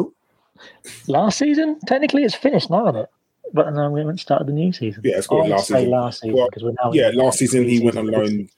Last 1.07 1.39
season, 1.39 1.79
technically, 1.87 2.25
it's 2.25 2.35
finished 2.35 2.71
now, 2.71 2.89
isn't 2.89 3.03
it? 3.03 3.11
But 3.53 3.75
then 3.75 3.93
we 3.93 4.01
haven't 4.01 4.19
started 4.19 4.49
the 4.49 4.53
new 4.53 4.73
season. 4.73 5.03
Yeah, 5.05 5.17
it's 5.17 5.27
got 5.27 5.49
last 5.49 5.69
season. 5.69 5.91
Last 5.91 6.21
season 6.21 6.47
because 6.47 6.63
we're 6.63 6.75
now. 6.83 6.93
Yeah, 6.93 7.11
last 7.15 7.39
season 7.39 7.69
he 7.69 7.81
went 7.81 7.97
on 7.97 8.07
loan. 8.07 8.49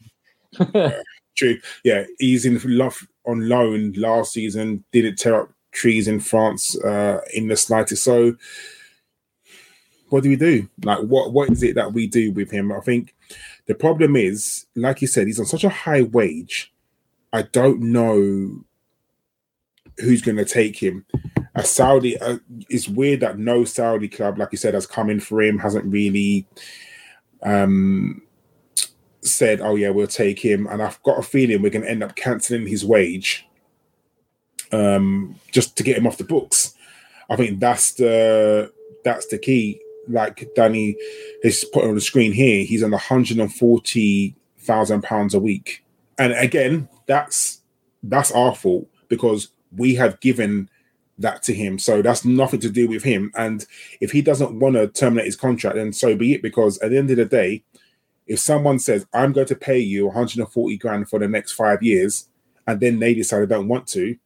true. 1.37 1.61
Yeah, 1.85 2.05
he's 2.19 2.45
in 2.45 2.61
love 2.65 3.07
on 3.25 3.49
loan 3.49 3.93
last 3.93 4.33
season. 4.33 4.85
Didn't 4.93 5.17
tear 5.17 5.43
up 5.43 5.51
trees 5.73 6.09
in 6.09 6.21
France 6.21 6.79
uh, 6.83 7.21
in 7.33 7.49
the 7.49 7.57
slightest. 7.57 8.03
So, 8.03 8.37
what 10.09 10.25
do 10.25 10.29
we 10.29 10.37
do? 10.37 10.69
Like, 10.85 11.01
what 11.01 11.33
what 11.33 11.51
is 11.51 11.63
it 11.63 11.77
that 11.77 11.93
we 11.93 12.07
do 12.07 12.33
with 12.33 12.51
him? 12.51 12.73
I 12.73 12.81
think 12.81 13.15
the 13.67 13.75
problem 13.75 14.17
is, 14.17 14.67
like 14.75 15.01
you 15.01 15.07
said, 15.07 15.27
he's 15.27 15.39
on 15.39 15.47
such 15.47 15.65
a 15.65 15.69
high 15.69 16.03
wage. 16.03 16.73
I 17.33 17.43
don't 17.43 17.81
know 17.81 18.65
who's 19.99 20.23
going 20.23 20.39
to 20.39 20.45
take 20.45 20.77
him. 20.77 21.07
A 21.61 21.65
Saudi. 21.65 22.19
Uh, 22.19 22.39
it's 22.69 22.89
weird 22.89 23.21
that 23.21 23.39
no 23.39 23.65
Saudi 23.65 24.09
club, 24.09 24.39
like 24.39 24.49
you 24.53 24.59
said, 24.59 24.75
has 24.75 24.87
come 24.87 25.11
in 25.11 25.21
for 25.21 25.43
him. 25.43 25.59
Hasn't 25.59 25.85
really 25.85 26.47
um, 27.43 28.23
said, 29.21 29.61
"Oh 29.61 29.77
yeah, 29.77 29.91
we'll 29.91 30.07
take 30.07 30.41
him." 30.41 30.67
And 30.67 30.83
I've 30.83 31.03
got 31.03 31.19
a 31.19 31.23
feeling 31.23 31.63
we're 31.63 31.71
going 31.71 31.85
to 31.85 31.91
end 31.91 32.03
up 32.03 32.17
cancelling 32.17 32.67
his 32.67 32.85
wage 32.85 33.47
um, 34.73 35.37
just 35.51 35.77
to 35.77 35.83
get 35.83 35.99
him 35.99 36.07
off 36.07 36.19
the 36.19 36.25
books. 36.25 36.75
I 37.29 37.37
think 37.37 37.61
that's 37.61 37.93
the 37.93 38.73
that's 39.05 39.27
the 39.27 39.39
key. 39.39 39.81
Like 40.09 40.49
Danny 40.57 40.97
is 41.45 41.65
put 41.73 41.85
on 41.85 41.95
the 41.95 42.01
screen 42.01 42.33
here, 42.33 42.65
he's 42.65 42.83
on 42.83 42.91
140 42.91 44.37
thousand 44.59 45.03
pounds 45.03 45.35
a 45.35 45.41
week, 45.41 45.85
and 46.19 46.33
again, 46.33 46.89
that's 47.07 47.61
that's 48.03 48.33
our 48.33 48.55
fault 48.55 48.89
because 49.09 49.49
we 49.77 49.95
have 49.95 50.19
given 50.21 50.69
that 51.21 51.43
to 51.45 51.55
him. 51.55 51.79
So 51.79 52.03
that's 52.03 52.25
nothing 52.25 52.61
to 52.61 52.71
do 52.71 52.89
with 52.89 53.05
him. 53.05 53.31
And 53.37 53.65
if 54.01 54.11
he 54.13 54.23
doesn't 54.23 54.59
want 54.59 54.75
to 54.75 54.89
terminate 54.89 55.27
his 55.27 55.37
contract, 55.37 55.77
then 55.77 55.93
so 55.93 56.17
be 56.17 56.35
it. 56.35 56.43
Because 56.43 56.79
at 56.79 56.91
the 56.91 56.99
end 56.99 57.11
of 57.11 57.17
the 57.17 57.25
day, 57.25 57.63
if 58.27 58.39
someone 58.39 58.79
says, 58.79 59.07
I'm 59.13 59.33
going 59.33 59.47
to 59.49 59.57
pay 59.57 59.79
you 59.79 60.07
140 60.07 60.77
grand 60.77 61.09
for 61.09 61.19
the 61.19 61.29
next 61.29 61.53
five 61.53 61.83
years, 61.83 62.29
and 62.67 62.81
then 62.81 62.99
they 62.99 63.15
decide 63.15 63.41
they 63.41 63.55
don't 63.55 63.69
want 63.69 63.87
to, 63.89 64.17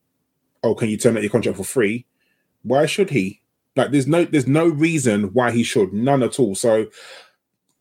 oh, 0.63 0.75
can 0.75 0.89
you 0.89 0.97
terminate 0.97 1.25
your 1.25 1.31
contract 1.31 1.59
for 1.59 1.65
free? 1.65 2.07
Why 2.63 2.87
should 2.87 3.11
he? 3.11 3.41
Like 3.77 3.91
there's 3.91 4.07
no 4.07 4.25
there's 4.25 4.47
no 4.47 4.69
reason 4.69 5.33
why 5.33 5.51
he 5.51 5.63
should, 5.63 5.93
none 5.93 6.23
at 6.23 6.39
all. 6.39 6.55
So 6.55 6.87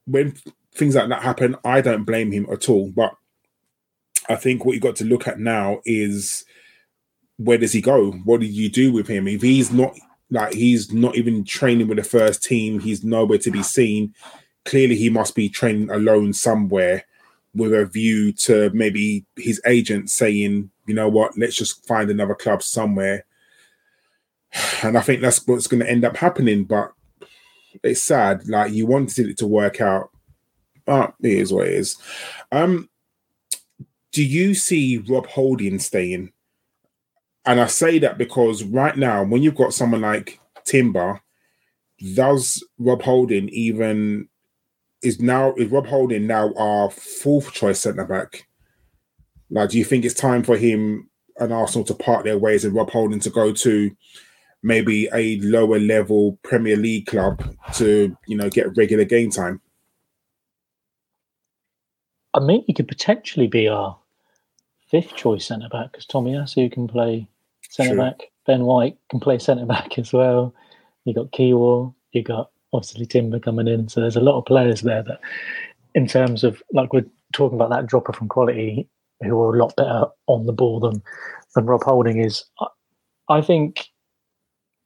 when 0.05 0.35
things 0.73 0.95
like 0.95 1.09
that 1.09 1.21
happen, 1.21 1.55
I 1.63 1.81
don't 1.81 2.03
blame 2.03 2.31
him 2.31 2.47
at 2.51 2.67
all. 2.67 2.89
But 2.89 3.15
I 4.27 4.35
think 4.35 4.65
what 4.65 4.73
you 4.73 4.81
got 4.81 4.95
to 4.97 5.05
look 5.05 5.27
at 5.27 5.39
now 5.39 5.81
is 5.85 6.45
where 7.37 7.57
does 7.57 7.73
he 7.73 7.81
go? 7.81 8.11
What 8.11 8.41
do 8.41 8.45
you 8.45 8.69
do 8.69 8.91
with 8.91 9.07
him? 9.07 9.27
If 9.27 9.41
he's 9.41 9.71
not 9.71 9.93
like 10.29 10.53
he's 10.53 10.91
not 10.91 11.15
even 11.15 11.43
training 11.43 11.87
with 11.87 11.97
the 11.97 12.03
first 12.03 12.43
team, 12.43 12.79
he's 12.79 13.03
nowhere 13.03 13.37
to 13.39 13.51
be 13.51 13.63
seen. 13.63 14.13
Clearly, 14.65 14.95
he 14.95 15.09
must 15.09 15.35
be 15.35 15.49
training 15.49 15.89
alone 15.89 16.33
somewhere 16.33 17.05
with 17.55 17.73
a 17.73 17.85
view 17.85 18.31
to 18.33 18.71
maybe 18.73 19.25
his 19.35 19.61
agent 19.65 20.09
saying, 20.09 20.71
you 20.87 20.93
know 20.93 21.07
what, 21.07 21.37
let's 21.37 21.55
just 21.55 21.85
find 21.85 22.09
another 22.09 22.35
club 22.35 22.63
somewhere. 22.63 23.25
And 24.83 24.97
I 24.97 25.01
think 25.01 25.21
that's 25.21 25.47
what's 25.47 25.67
going 25.67 25.79
to 25.79 25.89
end 25.89 26.03
up 26.03 26.17
happening. 26.17 26.65
But 26.65 26.91
it's 27.81 28.01
sad. 28.01 28.47
Like 28.47 28.73
you 28.73 28.85
wanted 28.85 29.29
it 29.29 29.37
to 29.37 29.47
work 29.47 29.81
out, 29.81 30.09
but 30.85 31.13
it 31.21 31.31
is 31.31 31.53
what 31.53 31.67
it 31.67 31.73
is. 31.73 31.97
Um, 32.51 32.89
do 34.11 34.23
you 34.23 34.53
see 34.53 34.97
Rob 34.97 35.25
Holding 35.27 35.79
staying? 35.79 36.32
And 37.45 37.59
I 37.59 37.67
say 37.67 37.99
that 37.99 38.17
because 38.17 38.63
right 38.63 38.95
now, 38.95 39.23
when 39.23 39.43
you've 39.43 39.55
got 39.55 39.73
someone 39.73 40.01
like 40.01 40.39
Timber, 40.65 41.21
does 42.15 42.63
Rob 42.77 43.01
Holding 43.01 43.49
even 43.49 44.27
is 45.01 45.19
now 45.19 45.53
is 45.55 45.69
Rob 45.69 45.85
Holding 45.87 46.27
now 46.27 46.53
our 46.53 46.89
fourth 46.89 47.51
choice 47.51 47.79
centre 47.79 48.05
back? 48.05 48.47
Like, 49.49 49.69
do 49.69 49.77
you 49.77 49.85
think 49.85 50.05
it's 50.05 50.13
time 50.13 50.43
for 50.43 50.57
him 50.57 51.09
and 51.37 51.51
Arsenal 51.51 51.85
to 51.85 51.93
part 51.93 52.23
their 52.23 52.37
ways 52.37 52.63
and 52.63 52.73
Rob 52.73 52.89
Holding 52.89 53.19
to 53.21 53.29
go 53.29 53.51
to 53.53 53.95
maybe 54.61 55.09
a 55.13 55.37
lower 55.41 55.79
level 55.79 56.39
Premier 56.43 56.77
League 56.77 57.07
club 57.07 57.43
to 57.75 58.15
you 58.27 58.37
know 58.37 58.49
get 58.49 58.75
regular 58.77 59.03
game 59.03 59.29
time? 59.29 59.59
I 62.33 62.39
mean, 62.39 62.63
he 62.65 62.73
could 62.73 62.87
potentially 62.87 63.47
be 63.47 63.67
our 63.67 63.97
fifth 64.89 65.15
choice 65.15 65.45
centre 65.45 65.69
back 65.69 65.91
because 65.91 66.07
Tomiyasu 66.07 66.71
can 66.71 66.87
play 66.87 67.27
centre 67.73 67.97
back. 67.97 68.31
Ben 68.45 68.63
White 68.63 68.97
can 69.09 69.19
play 69.19 69.39
centre 69.39 69.65
back 69.65 69.97
as 69.97 70.13
well. 70.13 70.53
You 71.05 71.13
got 71.13 71.31
Kiwior, 71.31 71.93
you 72.11 72.23
got 72.23 72.51
obviously 72.71 73.05
Timber 73.05 73.39
coming 73.39 73.67
in. 73.67 73.89
So 73.89 73.99
there's 73.99 74.15
a 74.15 74.21
lot 74.21 74.37
of 74.37 74.45
players 74.45 74.81
there 74.81 75.03
that, 75.03 75.19
in 75.95 76.07
terms 76.07 76.43
of 76.43 76.61
like 76.71 76.93
we're 76.93 77.05
talking 77.33 77.57
about 77.57 77.71
that 77.71 77.87
dropper 77.87 78.13
from 78.13 78.27
quality, 78.27 78.87
who 79.21 79.41
are 79.41 79.55
a 79.55 79.57
lot 79.57 79.75
better 79.75 80.05
on 80.27 80.45
the 80.45 80.53
ball 80.53 80.79
than 80.79 81.01
than 81.55 81.65
Rob 81.65 81.83
Holding 81.83 82.19
is. 82.19 82.45
I, 82.59 82.67
I 83.29 83.41
think 83.41 83.87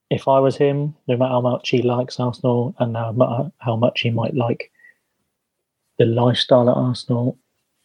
if 0.10 0.28
I 0.28 0.40
was 0.40 0.56
him, 0.56 0.96
no 1.08 1.18
matter 1.18 1.32
how 1.32 1.42
much 1.42 1.70
he 1.70 1.82
likes 1.82 2.20
Arsenal 2.20 2.74
and 2.80 2.96
how, 2.96 3.52
how 3.58 3.76
much 3.76 4.02
he 4.02 4.10
might 4.10 4.36
like 4.36 4.72
the 5.98 6.06
lifestyle 6.06 6.70
at 6.70 6.78
Arsenal, 6.78 7.38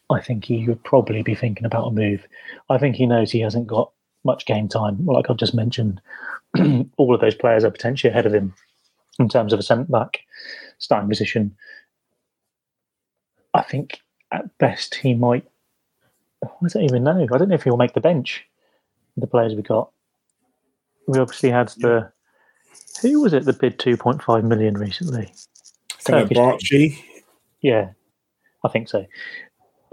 I 0.09 0.21
think 0.21 0.45
he 0.45 0.65
would 0.67 0.81
probably 0.85 1.23
be 1.23 1.35
thinking 1.35 1.65
about 1.65 1.87
a 1.87 1.91
move. 1.91 2.25
I 2.69 2.77
think 2.77 2.95
he 2.95 3.05
knows 3.05 3.31
he 3.31 3.41
hasn't 3.41 3.67
got 3.67 3.91
much 4.23 4.45
game 4.45 4.67
time. 4.67 5.05
Like 5.05 5.29
I've 5.29 5.37
just 5.37 5.53
mentioned, 5.53 6.01
all 6.97 7.13
of 7.13 7.21
those 7.21 7.35
players 7.35 7.63
are 7.63 7.71
potentially 7.71 8.11
ahead 8.11 8.25
of 8.25 8.33
him 8.33 8.53
in 9.19 9.29
terms 9.29 9.53
of 9.53 9.59
a 9.59 9.63
centre 9.63 9.91
back 9.91 10.19
starting 10.77 11.09
position. 11.09 11.55
I 13.53 13.61
think 13.61 13.99
at 14.31 14.57
best 14.57 14.95
he 14.95 15.13
might. 15.13 15.45
I 16.43 16.47
don't 16.67 16.83
even 16.83 17.03
know. 17.03 17.27
I 17.31 17.37
don't 17.37 17.49
know 17.49 17.55
if 17.55 17.63
he'll 17.63 17.77
make 17.77 17.93
the 17.93 18.01
bench. 18.01 18.45
The 19.15 19.27
players 19.27 19.53
we 19.53 19.61
got. 19.61 19.91
We 21.07 21.19
obviously 21.19 21.51
had 21.51 21.69
the. 21.77 22.11
Who 23.01 23.21
was 23.21 23.33
it 23.33 23.45
that 23.45 23.59
bid 23.59 23.79
two 23.79 23.95
point 23.95 24.23
five 24.23 24.43
million 24.43 24.75
recently? 24.75 25.31
Fenerbahce. 26.03 26.97
Yeah, 27.61 27.91
I 28.63 28.69
think 28.69 28.89
so. 28.89 29.05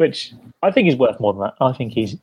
Which 0.01 0.33
I 0.63 0.71
think 0.71 0.89
is 0.89 0.97
worth 0.97 1.21
more 1.21 1.35
than 1.35 1.43
that. 1.43 1.55
I 1.61 1.75
think 1.75 1.93
he's. 1.93 2.17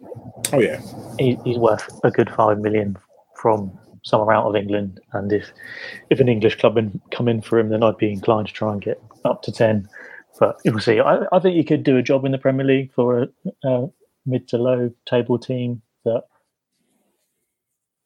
Oh 0.51 0.59
yeah. 0.59 0.81
He, 1.19 1.37
he's 1.45 1.59
worth 1.59 1.87
a 2.03 2.09
good 2.09 2.27
five 2.27 2.57
million 2.57 2.97
from 3.35 3.77
somewhere 4.03 4.35
out 4.35 4.47
of 4.47 4.55
England. 4.55 4.99
And 5.13 5.31
if 5.31 5.51
if 6.09 6.19
an 6.19 6.27
English 6.27 6.55
club 6.55 6.75
in, 6.75 6.99
come 7.11 7.27
in 7.27 7.39
for 7.39 7.59
him, 7.59 7.69
then 7.69 7.83
I'd 7.83 7.97
be 7.97 8.11
inclined 8.11 8.47
to 8.47 8.53
try 8.53 8.71
and 8.71 8.81
get 8.81 8.99
up 9.25 9.43
to 9.43 9.51
ten. 9.51 9.87
But 10.39 10.59
we'll 10.65 10.79
see. 10.79 10.99
I, 10.99 11.19
I 11.31 11.37
think 11.37 11.55
he 11.55 11.63
could 11.63 11.83
do 11.83 11.97
a 11.97 12.01
job 12.01 12.25
in 12.25 12.31
the 12.31 12.39
Premier 12.39 12.65
League 12.65 12.91
for 12.93 13.21
a, 13.21 13.27
a 13.63 13.87
mid 14.25 14.47
to 14.47 14.57
low 14.57 14.91
table 15.05 15.37
team 15.37 15.83
that 16.03 16.23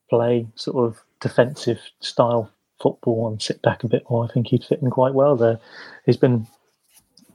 play 0.10 0.48
sort 0.56 0.86
of 0.86 1.02
defensive 1.22 1.80
style 2.02 2.52
football 2.82 3.30
and 3.30 3.42
sit 3.42 3.62
back 3.62 3.86
a 3.86 3.88
bit 3.88 4.04
more. 4.10 4.26
I 4.26 4.34
think 4.34 4.48
he'd 4.48 4.66
fit 4.66 4.82
in 4.82 4.90
quite 4.90 5.14
well 5.14 5.38
there. 5.38 5.62
He's 6.06 6.18
been 6.18 6.46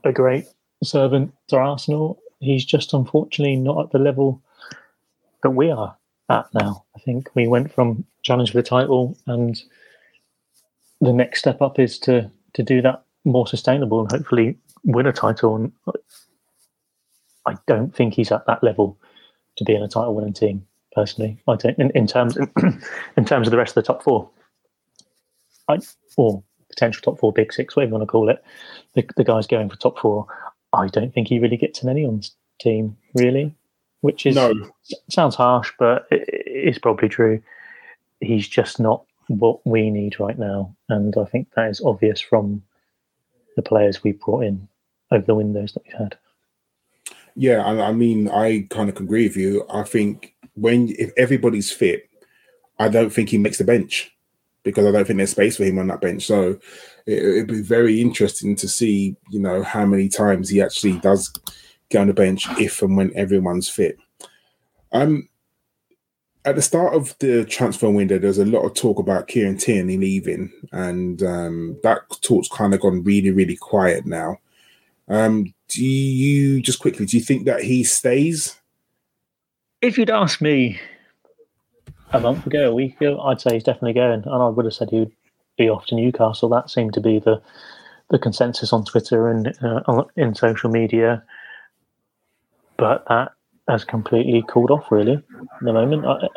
a 0.03 0.11
great 0.11 0.45
servant 0.83 1.33
to 1.47 1.55
Arsenal. 1.55 2.21
He's 2.39 2.65
just 2.65 2.93
unfortunately 2.93 3.55
not 3.55 3.85
at 3.85 3.91
the 3.91 3.99
level 3.99 4.41
that 5.43 5.51
we 5.51 5.71
are 5.71 5.95
at 6.29 6.47
now. 6.53 6.83
I 6.95 6.99
think 6.99 7.29
we 7.35 7.47
went 7.47 7.71
from 7.71 8.05
challenge 8.23 8.51
for 8.51 8.57
the 8.57 8.63
title, 8.63 9.17
and 9.25 9.61
the 11.01 11.13
next 11.13 11.39
step 11.39 11.61
up 11.61 11.79
is 11.79 11.97
to 11.99 12.29
to 12.53 12.63
do 12.63 12.81
that 12.81 13.03
more 13.25 13.47
sustainable 13.47 13.99
and 13.99 14.11
hopefully 14.11 14.57
win 14.83 15.07
a 15.07 15.13
title. 15.13 15.55
And 15.55 15.71
I 17.45 17.55
don't 17.67 17.95
think 17.95 18.13
he's 18.13 18.31
at 18.31 18.45
that 18.47 18.63
level 18.63 18.97
to 19.57 19.63
be 19.63 19.75
in 19.75 19.83
a 19.83 19.87
title 19.87 20.15
winning 20.15 20.33
team. 20.33 20.65
Personally, 20.93 21.37
I 21.47 21.55
don't. 21.55 21.77
In, 21.77 21.91
in 21.91 22.07
terms 22.07 22.37
in 23.17 23.25
terms 23.25 23.47
of 23.47 23.51
the 23.51 23.57
rest 23.57 23.77
of 23.77 23.83
the 23.83 23.87
top 23.87 24.03
four, 24.03 24.29
I 25.67 25.79
or 26.17 26.43
potential 26.69 27.01
top 27.01 27.19
four, 27.19 27.31
big 27.31 27.53
six, 27.53 27.75
whatever 27.75 27.89
you 27.89 27.93
want 27.93 28.03
to 28.03 28.11
call 28.11 28.29
it, 28.29 28.43
the, 28.95 29.07
the 29.15 29.23
guys 29.23 29.47
going 29.47 29.69
for 29.69 29.75
top 29.77 29.99
four. 29.99 30.27
I 30.73 30.87
don't 30.87 31.13
think 31.13 31.27
he 31.27 31.39
really 31.39 31.57
gets 31.57 31.83
in 31.83 31.89
anyone's 31.89 32.35
team 32.59 32.97
really 33.15 33.55
which 34.01 34.25
is 34.25 34.35
no. 34.35 34.53
sounds 35.09 35.35
harsh, 35.35 35.71
but 35.79 36.07
it, 36.11 36.23
it's 36.27 36.79
probably 36.79 37.09
true. 37.09 37.41
He's 38.19 38.47
just 38.47 38.79
not 38.79 39.03
what 39.27 39.65
we 39.65 39.89
need 39.89 40.19
right 40.19 40.37
now, 40.37 40.75
and 40.89 41.15
I 41.17 41.25
think 41.25 41.49
that 41.55 41.69
is 41.69 41.81
obvious 41.81 42.19
from 42.19 42.63
the 43.55 43.61
players 43.61 44.03
we 44.03 44.13
brought 44.13 44.43
in 44.43 44.67
over 45.11 45.25
the 45.25 45.35
windows 45.35 45.73
that 45.73 45.83
we've 45.83 45.97
had. 45.97 46.17
Yeah, 47.35 47.63
I, 47.63 47.89
I 47.89 47.91
mean, 47.91 48.29
I 48.29 48.67
kind 48.69 48.89
of 48.89 48.97
agree 48.97 49.27
with 49.27 49.37
you. 49.37 49.65
I 49.69 49.83
think 49.83 50.35
when 50.53 50.89
if 50.97 51.11
everybody's 51.17 51.71
fit, 51.71 52.09
I 52.79 52.87
don't 52.87 53.11
think 53.11 53.29
he 53.29 53.37
makes 53.37 53.57
the 53.57 53.63
bench 53.63 54.15
because 54.63 54.85
I 54.85 54.91
don't 54.91 55.05
think 55.05 55.17
there's 55.17 55.31
space 55.31 55.57
for 55.57 55.63
him 55.63 55.79
on 55.79 55.87
that 55.87 56.01
bench. 56.01 56.25
So 56.25 56.59
it, 57.05 57.23
it'd 57.23 57.47
be 57.47 57.61
very 57.61 58.01
interesting 58.01 58.55
to 58.57 58.67
see, 58.67 59.15
you 59.29 59.39
know, 59.39 59.63
how 59.63 59.85
many 59.85 60.09
times 60.09 60.49
he 60.49 60.61
actually 60.61 60.99
does 60.99 61.31
get 61.89 62.01
on 62.01 62.07
the 62.07 62.13
bench 62.13 62.47
if 62.59 62.81
and 62.81 62.97
when 62.97 63.15
everyone's 63.15 63.69
fit. 63.69 63.97
Um, 64.91 65.29
at 66.45 66.55
the 66.55 66.61
start 66.61 66.93
of 66.93 67.13
the 67.19 67.43
transfer 67.45 67.89
window, 67.89 68.17
there's 68.17 68.37
a 68.37 68.45
lot 68.45 68.63
of 68.63 68.73
talk 68.73 68.99
about 68.99 69.27
Kieran 69.27 69.57
Tierney 69.57 69.97
leaving, 69.97 70.49
and 70.71 71.21
um, 71.21 71.77
that 71.83 71.99
talk's 72.21 72.47
kind 72.47 72.73
of 72.73 72.79
gone 72.79 73.03
really, 73.03 73.31
really 73.31 73.57
quiet 73.57 74.05
now. 74.05 74.37
Um, 75.09 75.53
do 75.67 75.83
you 75.83 76.61
just 76.61 76.79
quickly? 76.79 77.05
Do 77.05 77.17
you 77.17 77.23
think 77.23 77.45
that 77.45 77.63
he 77.63 77.83
stays? 77.83 78.59
If 79.81 79.97
you'd 79.97 80.09
asked 80.09 80.41
me 80.41 80.79
a 82.11 82.19
month 82.19 82.45
ago, 82.47 82.69
a 82.69 82.73
week 82.73 82.99
ago, 82.99 83.19
I'd 83.21 83.41
say 83.41 83.53
he's 83.53 83.63
definitely 83.63 83.93
going, 83.93 84.23
and 84.25 84.43
I 84.43 84.47
would 84.47 84.65
have 84.65 84.73
said 84.73 84.89
he 84.89 84.99
would 84.99 85.11
be 85.57 85.69
off 85.69 85.85
to 85.87 85.95
Newcastle. 85.95 86.49
That 86.49 86.69
seemed 86.69 86.93
to 86.93 87.01
be 87.01 87.19
the 87.19 87.41
the 88.09 88.19
consensus 88.19 88.71
on 88.71 88.85
Twitter 88.85 89.27
and 89.27 89.53
uh, 89.61 90.03
in 90.15 90.33
social 90.33 90.69
media 90.69 91.21
but 92.77 93.03
that 93.09 93.33
has 93.67 93.83
completely 93.83 94.43
cooled 94.47 94.71
off 94.71 94.91
really 94.91 95.13
at 95.15 95.61
the 95.61 95.73
moment. 95.73 96.05
I, 96.05 96.27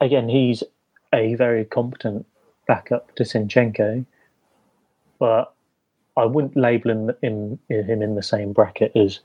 again, 0.00 0.28
he's 0.28 0.64
a 1.14 1.34
very 1.36 1.64
competent 1.64 2.26
backup 2.66 3.14
to 3.14 3.22
Zinchenko, 3.22 4.04
but 5.18 5.54
I 6.16 6.24
wouldn't 6.24 6.56
label 6.56 6.90
him, 6.90 7.10
him, 7.22 7.58
him 7.68 8.02
in 8.02 8.14
the 8.16 8.22
same 8.22 8.52
bracket 8.52 8.92
as 8.96 9.20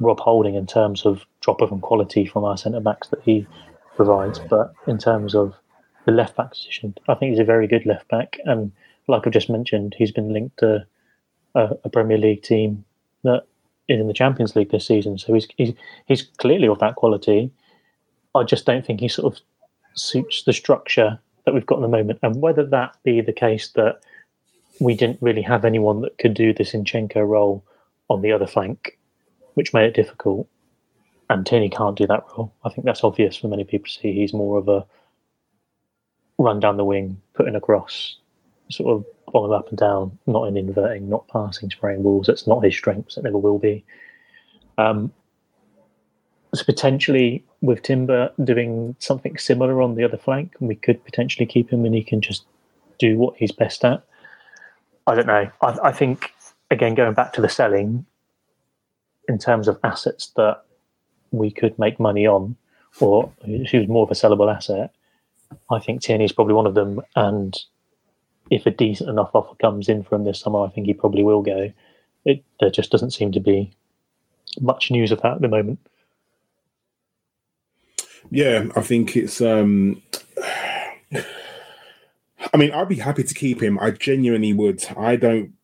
Rob 0.00 0.20
Holding 0.20 0.54
in 0.54 0.66
terms 0.66 1.04
of 1.04 1.24
drop 1.40 1.60
off 1.60 1.72
in 1.72 1.80
quality 1.80 2.24
from 2.24 2.44
our 2.44 2.56
centre 2.56 2.80
backs 2.80 3.08
that 3.08 3.22
he 3.24 3.46
provides. 3.98 4.38
But 4.38 4.72
in 4.86 4.96
terms 4.96 5.34
of 5.34 5.54
the 6.06 6.12
left 6.12 6.36
back 6.36 6.50
position, 6.52 6.94
I 7.08 7.14
think 7.14 7.30
he's 7.32 7.40
a 7.40 7.44
very 7.44 7.66
good 7.66 7.84
left 7.84 8.08
back. 8.08 8.38
And 8.46 8.72
like 9.08 9.26
I've 9.26 9.32
just 9.34 9.50
mentioned, 9.50 9.94
he's 9.98 10.12
been 10.12 10.32
linked 10.32 10.58
to 10.60 10.86
a, 11.54 11.76
a 11.84 11.90
Premier 11.90 12.16
League 12.16 12.42
team 12.42 12.84
that 13.24 13.42
is 13.88 14.00
in 14.00 14.06
the 14.06 14.14
Champions 14.14 14.56
League 14.56 14.70
this 14.70 14.86
season. 14.86 15.18
So 15.18 15.34
he's, 15.34 15.48
he's 15.56 15.74
he's 16.06 16.22
clearly 16.38 16.68
of 16.68 16.78
that 16.78 16.94
quality. 16.94 17.50
I 18.34 18.44
just 18.44 18.64
don't 18.64 18.86
think 18.86 19.00
he 19.00 19.08
sort 19.08 19.34
of 19.34 19.40
suits 19.94 20.44
the 20.44 20.52
structure 20.52 21.18
that 21.44 21.54
we've 21.54 21.66
got 21.66 21.78
at 21.78 21.82
the 21.82 21.88
moment. 21.88 22.20
And 22.22 22.40
whether 22.40 22.64
that 22.66 22.96
be 23.02 23.20
the 23.20 23.32
case 23.32 23.68
that 23.74 24.00
we 24.80 24.94
didn't 24.94 25.20
really 25.20 25.42
have 25.42 25.64
anyone 25.64 26.02
that 26.02 26.18
could 26.18 26.34
do 26.34 26.54
this 26.54 26.72
Zinchenko 26.72 27.26
role 27.26 27.64
on 28.08 28.22
the 28.22 28.30
other 28.30 28.46
flank, 28.46 28.96
which 29.54 29.74
made 29.74 29.86
it 29.86 29.94
difficult. 29.94 30.46
And 31.30 31.46
Tierney 31.46 31.68
can't 31.68 31.96
do 31.96 32.06
that 32.06 32.24
role. 32.36 32.52
I 32.64 32.70
think 32.70 32.86
that's 32.86 33.04
obvious 33.04 33.36
for 33.36 33.48
many 33.48 33.64
people 33.64 33.86
to 33.86 33.92
see. 33.92 34.12
He's 34.12 34.32
more 34.32 34.58
of 34.58 34.68
a 34.68 34.86
run 36.38 36.60
down 36.60 36.76
the 36.76 36.84
wing, 36.84 37.20
putting 37.34 37.54
across, 37.54 38.16
sort 38.70 38.96
of 38.96 39.04
bomb 39.32 39.52
up 39.52 39.68
and 39.68 39.78
down, 39.78 40.18
not 40.26 40.44
in 40.44 40.56
inverting, 40.56 41.08
not 41.08 41.28
passing, 41.28 41.70
spraying 41.70 42.02
balls. 42.02 42.26
That's 42.26 42.46
not 42.46 42.64
his 42.64 42.74
strengths. 42.74 43.16
It 43.16 43.24
never 43.24 43.38
will 43.38 43.58
be. 43.58 43.84
Um, 44.78 45.12
so 46.54 46.64
potentially 46.64 47.44
with 47.60 47.82
Timber 47.82 48.32
doing 48.42 48.96
something 48.98 49.36
similar 49.36 49.82
on 49.82 49.96
the 49.96 50.04
other 50.04 50.16
flank, 50.16 50.54
we 50.60 50.76
could 50.76 51.04
potentially 51.04 51.44
keep 51.44 51.70
him 51.70 51.84
and 51.84 51.94
he 51.94 52.02
can 52.02 52.20
just 52.20 52.44
do 52.98 53.18
what 53.18 53.36
he's 53.36 53.52
best 53.52 53.84
at. 53.84 54.02
I 55.06 55.14
don't 55.14 55.26
know. 55.26 55.50
I, 55.60 55.78
I 55.84 55.92
think 55.92 56.32
again 56.70 56.94
going 56.94 57.14
back 57.14 57.32
to 57.34 57.40
the 57.40 57.48
selling 57.48 58.06
in 59.28 59.38
terms 59.38 59.68
of 59.68 59.78
assets 59.84 60.28
that 60.36 60.62
we 61.30 61.50
could 61.50 61.78
make 61.78 62.00
money 62.00 62.26
on, 62.26 62.56
or 63.00 63.32
who's 63.44 63.88
more 63.88 64.04
of 64.04 64.10
a 64.10 64.14
sellable 64.14 64.54
asset. 64.54 64.92
I 65.70 65.78
think 65.78 66.02
Tierney 66.02 66.24
is 66.24 66.32
probably 66.32 66.54
one 66.54 66.66
of 66.66 66.74
them, 66.74 67.00
and 67.16 67.58
if 68.50 68.66
a 68.66 68.70
decent 68.70 69.10
enough 69.10 69.30
offer 69.34 69.54
comes 69.56 69.88
in 69.88 70.02
from 70.02 70.24
this 70.24 70.40
summer, 70.40 70.64
I 70.64 70.68
think 70.68 70.86
he 70.86 70.94
probably 70.94 71.22
will 71.22 71.42
go. 71.42 71.72
It 72.24 72.44
there 72.60 72.70
just 72.70 72.90
doesn't 72.90 73.12
seem 73.12 73.32
to 73.32 73.40
be 73.40 73.72
much 74.60 74.90
news 74.90 75.12
of 75.12 75.22
that 75.22 75.34
at 75.34 75.40
the 75.40 75.48
moment. 75.48 75.78
Yeah, 78.30 78.66
I 78.76 78.82
think 78.82 79.16
it's 79.16 79.40
um 79.40 80.02
I 82.52 82.56
mean, 82.56 82.70
I'd 82.72 82.88
be 82.88 82.96
happy 82.96 83.24
to 83.24 83.34
keep 83.34 83.62
him. 83.62 83.78
I 83.80 83.90
genuinely 83.90 84.52
would. 84.52 84.84
I 84.96 85.16
don't. 85.16 85.54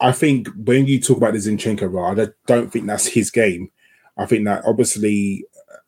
I 0.00 0.12
think 0.12 0.48
when 0.56 0.86
you 0.86 1.00
talk 1.00 1.16
about 1.16 1.32
the 1.32 1.38
Zinchenko 1.38 2.18
I 2.20 2.32
don't 2.46 2.72
think 2.72 2.86
that's 2.86 3.06
his 3.06 3.30
game. 3.30 3.70
I 4.16 4.26
think 4.26 4.44
that 4.44 4.64
obviously, 4.64 5.44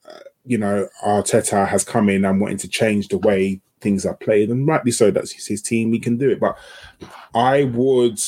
uh, 0.09 0.21
you 0.45 0.59
know, 0.59 0.89
Arteta 1.05 1.67
has 1.67 1.85
come 1.85 2.09
in 2.09 2.25
and 2.25 2.41
wanting 2.41 2.59
to 2.59 2.69
change 2.69 3.09
the 3.09 3.19
way 3.19 3.61
things 3.81 4.07
are 4.07 4.17
played, 4.17 4.51
and 4.51 4.67
rightly 4.67 4.91
so. 4.91 5.11
That's 5.11 5.33
his 5.47 5.63
team; 5.63 5.93
he 5.93 5.99
can 5.99 6.17
do 6.17 6.31
it. 6.31 6.41
But 6.41 6.57
I 7.35 7.65
would. 7.65 8.21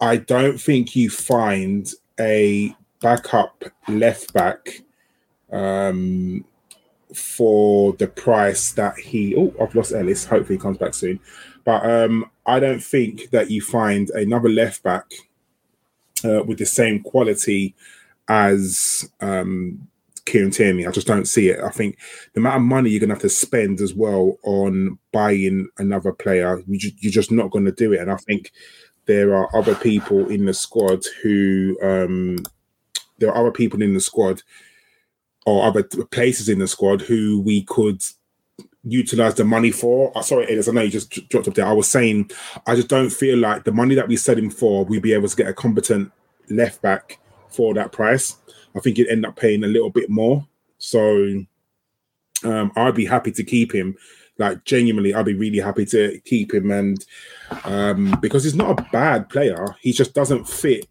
I 0.00 0.16
don't 0.16 0.60
think 0.60 0.94
you 0.94 1.10
find 1.10 1.90
a 2.20 2.74
backup 3.00 3.64
left 3.88 4.32
back 4.32 4.82
um, 5.50 6.44
for 7.14 7.94
the 7.94 8.06
price 8.06 8.72
that 8.72 8.98
he. 8.98 9.34
Oh, 9.34 9.54
I've 9.60 9.74
lost 9.74 9.92
Ellis. 9.92 10.26
Hopefully, 10.26 10.56
he 10.56 10.62
comes 10.62 10.78
back 10.78 10.94
soon. 10.94 11.20
But 11.64 11.84
um, 11.84 12.30
I 12.46 12.60
don't 12.60 12.82
think 12.82 13.30
that 13.30 13.50
you 13.50 13.60
find 13.60 14.10
another 14.10 14.48
left 14.48 14.82
back 14.82 15.12
uh, 16.24 16.42
with 16.42 16.58
the 16.58 16.66
same 16.66 17.02
quality 17.02 17.74
as 18.28 19.08
um, 19.20 19.88
Kieran 20.28 20.50
Tierney. 20.50 20.86
I 20.86 20.90
just 20.90 21.06
don't 21.06 21.26
see 21.26 21.48
it. 21.48 21.60
I 21.60 21.70
think 21.70 21.98
the 22.34 22.40
amount 22.40 22.56
of 22.56 22.62
money 22.62 22.90
you're 22.90 23.00
going 23.00 23.08
to 23.08 23.14
have 23.14 23.22
to 23.22 23.28
spend 23.28 23.80
as 23.80 23.94
well 23.94 24.38
on 24.44 24.98
buying 25.12 25.68
another 25.78 26.12
player, 26.12 26.62
you're 26.66 27.12
just 27.12 27.32
not 27.32 27.50
going 27.50 27.64
to 27.64 27.72
do 27.72 27.92
it. 27.92 28.00
And 28.00 28.10
I 28.10 28.16
think 28.16 28.52
there 29.06 29.34
are 29.34 29.54
other 29.56 29.74
people 29.74 30.28
in 30.28 30.44
the 30.44 30.54
squad 30.54 31.02
who 31.22 31.78
um, 31.82 32.38
there 33.18 33.30
are 33.30 33.40
other 33.40 33.52
people 33.52 33.80
in 33.82 33.94
the 33.94 34.00
squad 34.00 34.42
or 35.46 35.64
other 35.64 35.82
places 35.82 36.48
in 36.48 36.58
the 36.58 36.68
squad 36.68 37.00
who 37.00 37.40
we 37.40 37.62
could 37.62 38.02
utilize 38.84 39.34
the 39.34 39.44
money 39.44 39.70
for. 39.70 40.16
Uh, 40.16 40.22
sorry, 40.22 40.50
Ellis, 40.50 40.68
I 40.68 40.72
know 40.72 40.82
you 40.82 40.90
just 40.90 41.10
dropped 41.30 41.48
up 41.48 41.54
there. 41.54 41.66
I 41.66 41.72
was 41.72 41.88
saying, 41.88 42.30
I 42.66 42.74
just 42.74 42.88
don't 42.88 43.10
feel 43.10 43.38
like 43.38 43.64
the 43.64 43.72
money 43.72 43.94
that 43.94 44.08
we 44.08 44.16
set 44.16 44.38
him 44.38 44.50
for, 44.50 44.84
we'd 44.84 45.02
be 45.02 45.14
able 45.14 45.28
to 45.28 45.36
get 45.36 45.48
a 45.48 45.54
competent 45.54 46.12
left 46.50 46.82
back 46.82 47.18
for 47.50 47.74
that 47.74 47.92
price. 47.92 48.36
I 48.76 48.80
think 48.80 48.98
you'd 48.98 49.08
end 49.08 49.26
up 49.26 49.36
paying 49.36 49.64
a 49.64 49.68
little 49.68 49.90
bit 49.90 50.10
more. 50.10 50.46
So 50.78 51.44
um, 52.44 52.72
I'd 52.76 52.94
be 52.94 53.06
happy 53.06 53.32
to 53.32 53.44
keep 53.44 53.74
him. 53.74 53.96
Like 54.38 54.64
genuinely, 54.64 55.14
I'd 55.14 55.24
be 55.24 55.34
really 55.34 55.58
happy 55.58 55.84
to 55.86 56.20
keep 56.24 56.54
him, 56.54 56.70
and 56.70 57.04
um, 57.64 58.16
because 58.20 58.44
he's 58.44 58.54
not 58.54 58.78
a 58.78 58.86
bad 58.92 59.28
player, 59.28 59.74
he 59.80 59.92
just 59.92 60.14
doesn't 60.14 60.48
fit 60.48 60.86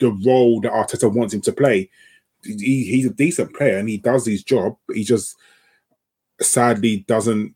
the 0.00 0.10
role 0.26 0.60
that 0.62 0.72
Arteta 0.72 1.12
wants 1.12 1.32
him 1.32 1.42
to 1.42 1.52
play 1.52 1.88
he, 2.42 2.84
he's 2.84 3.06
a 3.06 3.10
decent 3.10 3.54
player 3.54 3.78
and 3.78 3.88
he 3.88 3.98
does 3.98 4.26
his 4.26 4.42
job. 4.42 4.76
He 4.92 5.04
just 5.04 5.36
sadly 6.40 7.04
doesn't 7.06 7.54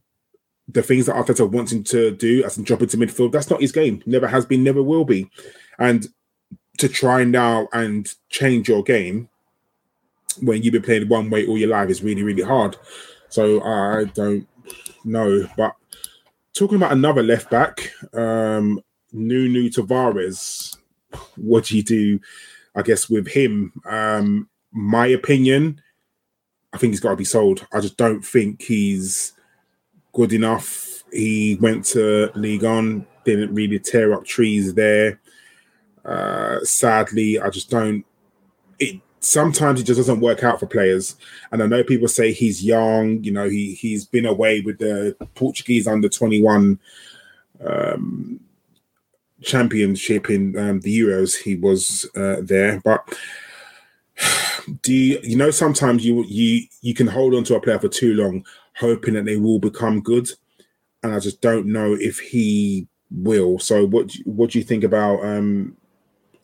the 0.69 0.83
things 0.83 1.07
that 1.07 1.17
Arteta 1.17 1.49
wants 1.49 1.73
him 1.73 1.85
to 1.85 2.11
do 2.13 2.43
as 2.45 2.57
in 2.57 2.65
drop 2.65 2.83
into 2.83 2.97
midfield. 2.97 3.33
That's 3.33 3.51
not 3.51 3.61
his 3.61 3.73
game. 3.73 4.03
Never 4.07 4.27
has 4.27 4.47
been. 4.47 4.65
Never 4.65 4.83
will 4.83 5.05
be. 5.05 5.31
And 5.79 6.07
to 6.79 6.89
try 6.89 7.25
now 7.25 7.69
and 7.73 8.13
change 8.31 8.69
your 8.69 8.83
game 8.83 9.29
when 10.43 10.63
you've 10.63 10.73
been 10.73 10.83
playing 10.83 11.09
one 11.09 11.31
way 11.31 11.47
all 11.47 11.57
your 11.57 11.69
life 11.69 11.91
is 11.91 12.03
really 12.03 12.23
really 12.23 12.43
hard. 12.43 12.77
So 13.29 13.63
I 13.63 14.05
don't 14.05 14.47
know, 15.05 15.49
but 15.57 15.75
talking 16.55 16.77
about 16.77 16.93
another 16.93 17.23
left 17.23 17.51
back, 17.51 17.93
um, 18.15 18.81
Nuno 19.13 19.69
Tavares. 19.69 20.77
What 21.37 21.67
do 21.67 21.77
you 21.77 21.83
do? 21.83 22.21
I 22.75 22.83
guess 22.83 23.09
with 23.09 23.29
him, 23.29 23.73
um, 23.89 24.49
my 24.73 25.07
opinion, 25.07 25.81
I 26.73 26.79
think 26.79 26.93
he's 26.93 27.01
got 27.01 27.11
to 27.11 27.17
be 27.17 27.25
sold. 27.25 27.67
I 27.73 27.81
just 27.81 27.97
don't 27.97 28.25
think 28.25 28.63
he's 28.63 29.33
good 30.13 30.33
enough. 30.33 31.05
He 31.13 31.57
went 31.61 31.85
to 31.87 32.31
Ligue 32.35 32.65
1, 32.65 33.07
didn't 33.25 33.55
really 33.55 33.79
tear 33.79 34.13
up 34.13 34.25
trees 34.25 34.75
there. 34.75 35.21
Uh, 36.05 36.61
sadly, 36.63 37.41
I 37.41 37.51
just 37.51 37.71
don't. 37.71 38.05
It 38.79 39.01
sometimes 39.21 39.81
it 39.81 39.85
just 39.85 39.99
doesn't 39.99 40.21
work 40.21 40.45
out 40.45 40.61
for 40.61 40.67
players. 40.67 41.17
And 41.51 41.63
I 41.63 41.67
know 41.67 41.83
people 41.83 42.09
say 42.09 42.33
he's 42.33 42.63
young. 42.63 43.23
You 43.25 43.33
know, 43.33 43.49
he 43.49 43.75
he's 43.75 44.05
been 44.05 44.27
away 44.27 44.61
with 44.61 44.79
the 44.79 45.17
Portuguese 45.35 45.87
under 45.87 46.09
twenty 46.09 46.43
one 46.43 46.79
um, 47.65 48.41
championship 49.43 50.31
in 50.31 50.57
um, 50.59 50.81
the 50.81 50.99
Euros. 50.99 51.37
He 51.37 51.57
was 51.57 52.09
uh, 52.17 52.37
there, 52.43 52.81
but 52.85 53.17
do 54.83 54.93
you, 54.93 55.21
you 55.23 55.37
know 55.37 55.51
sometimes 55.51 56.05
you 56.05 56.25
you 56.25 56.67
you 56.83 56.95
can 56.95 57.07
hold 57.07 57.35
on 57.35 57.45
to 57.45 57.57
a 57.57 57.61
player 57.61 57.79
for 57.79 57.89
too 57.89 58.15
long, 58.15 58.45
hoping 58.77 59.15
that 59.15 59.25
they 59.25 59.37
will 59.37 59.59
become 59.59 60.01
good, 60.01 60.29
and 61.03 61.15
I 61.15 61.19
just 61.19 61.41
don't 61.41 61.67
know 61.67 61.95
if 61.95 62.19
he 62.19 62.87
will. 63.11 63.59
So 63.59 63.87
what 63.87 64.13
what 64.25 64.51
do 64.51 64.59
you 64.59 64.65
think 64.65 64.85
about 64.85 65.25
um 65.25 65.77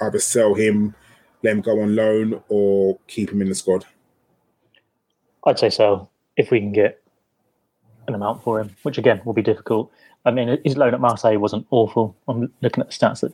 either 0.01 0.19
sell 0.19 0.55
him, 0.55 0.95
let 1.43 1.53
him 1.53 1.61
go 1.61 1.81
on 1.81 1.97
loan, 1.97 2.43
or 2.49 2.99
keep 3.07 3.31
him 3.31 3.43
in 3.43 3.49
the 3.49 3.55
squad? 3.55 3.85
I'd 5.47 5.59
say 5.59 5.71
sell 5.71 6.11
if 6.37 6.51
we 6.51 6.61
can 6.61 6.73
get 6.73 7.03
an 8.09 8.15
amount 8.15 8.43
for 8.43 8.61
him, 8.61 8.75
which 8.83 8.99
again 8.99 9.21
will 9.25 9.33
be 9.33 9.43
difficult. 9.43 9.91
I 10.25 10.31
mean, 10.31 10.59
his 10.65 10.77
loan 10.77 10.95
at 10.95 11.01
Marseille 11.01 11.39
wasn't 11.39 11.67
awful. 11.71 12.15
I'm 12.29 12.53
looking 12.61 12.83
at 12.83 12.91
the 12.91 12.97
stats 12.97 13.21
that 13.21 13.33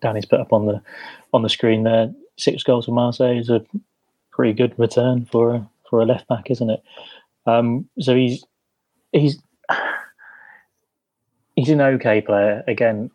Danny's 0.00 0.26
put 0.26 0.40
up 0.40 0.52
on 0.52 0.66
the 0.66 0.80
on 1.32 1.42
the 1.42 1.48
screen 1.48 1.82
there. 1.82 2.12
Six 2.36 2.62
goals 2.62 2.86
for 2.86 2.92
Marseille 2.92 3.38
is 3.38 3.50
a 3.50 3.64
pretty 4.30 4.52
good 4.52 4.78
return 4.78 5.24
for 5.24 5.54
a, 5.54 5.68
for 5.90 6.00
a 6.00 6.06
left 6.06 6.28
back, 6.28 6.50
isn't 6.50 6.70
it? 6.70 6.82
Um, 7.46 7.88
so 7.98 8.14
he's 8.14 8.44
he's 9.12 9.38
he's 11.56 11.70
an 11.70 11.80
okay 11.80 12.20
player. 12.20 12.62
Again, 12.68 13.10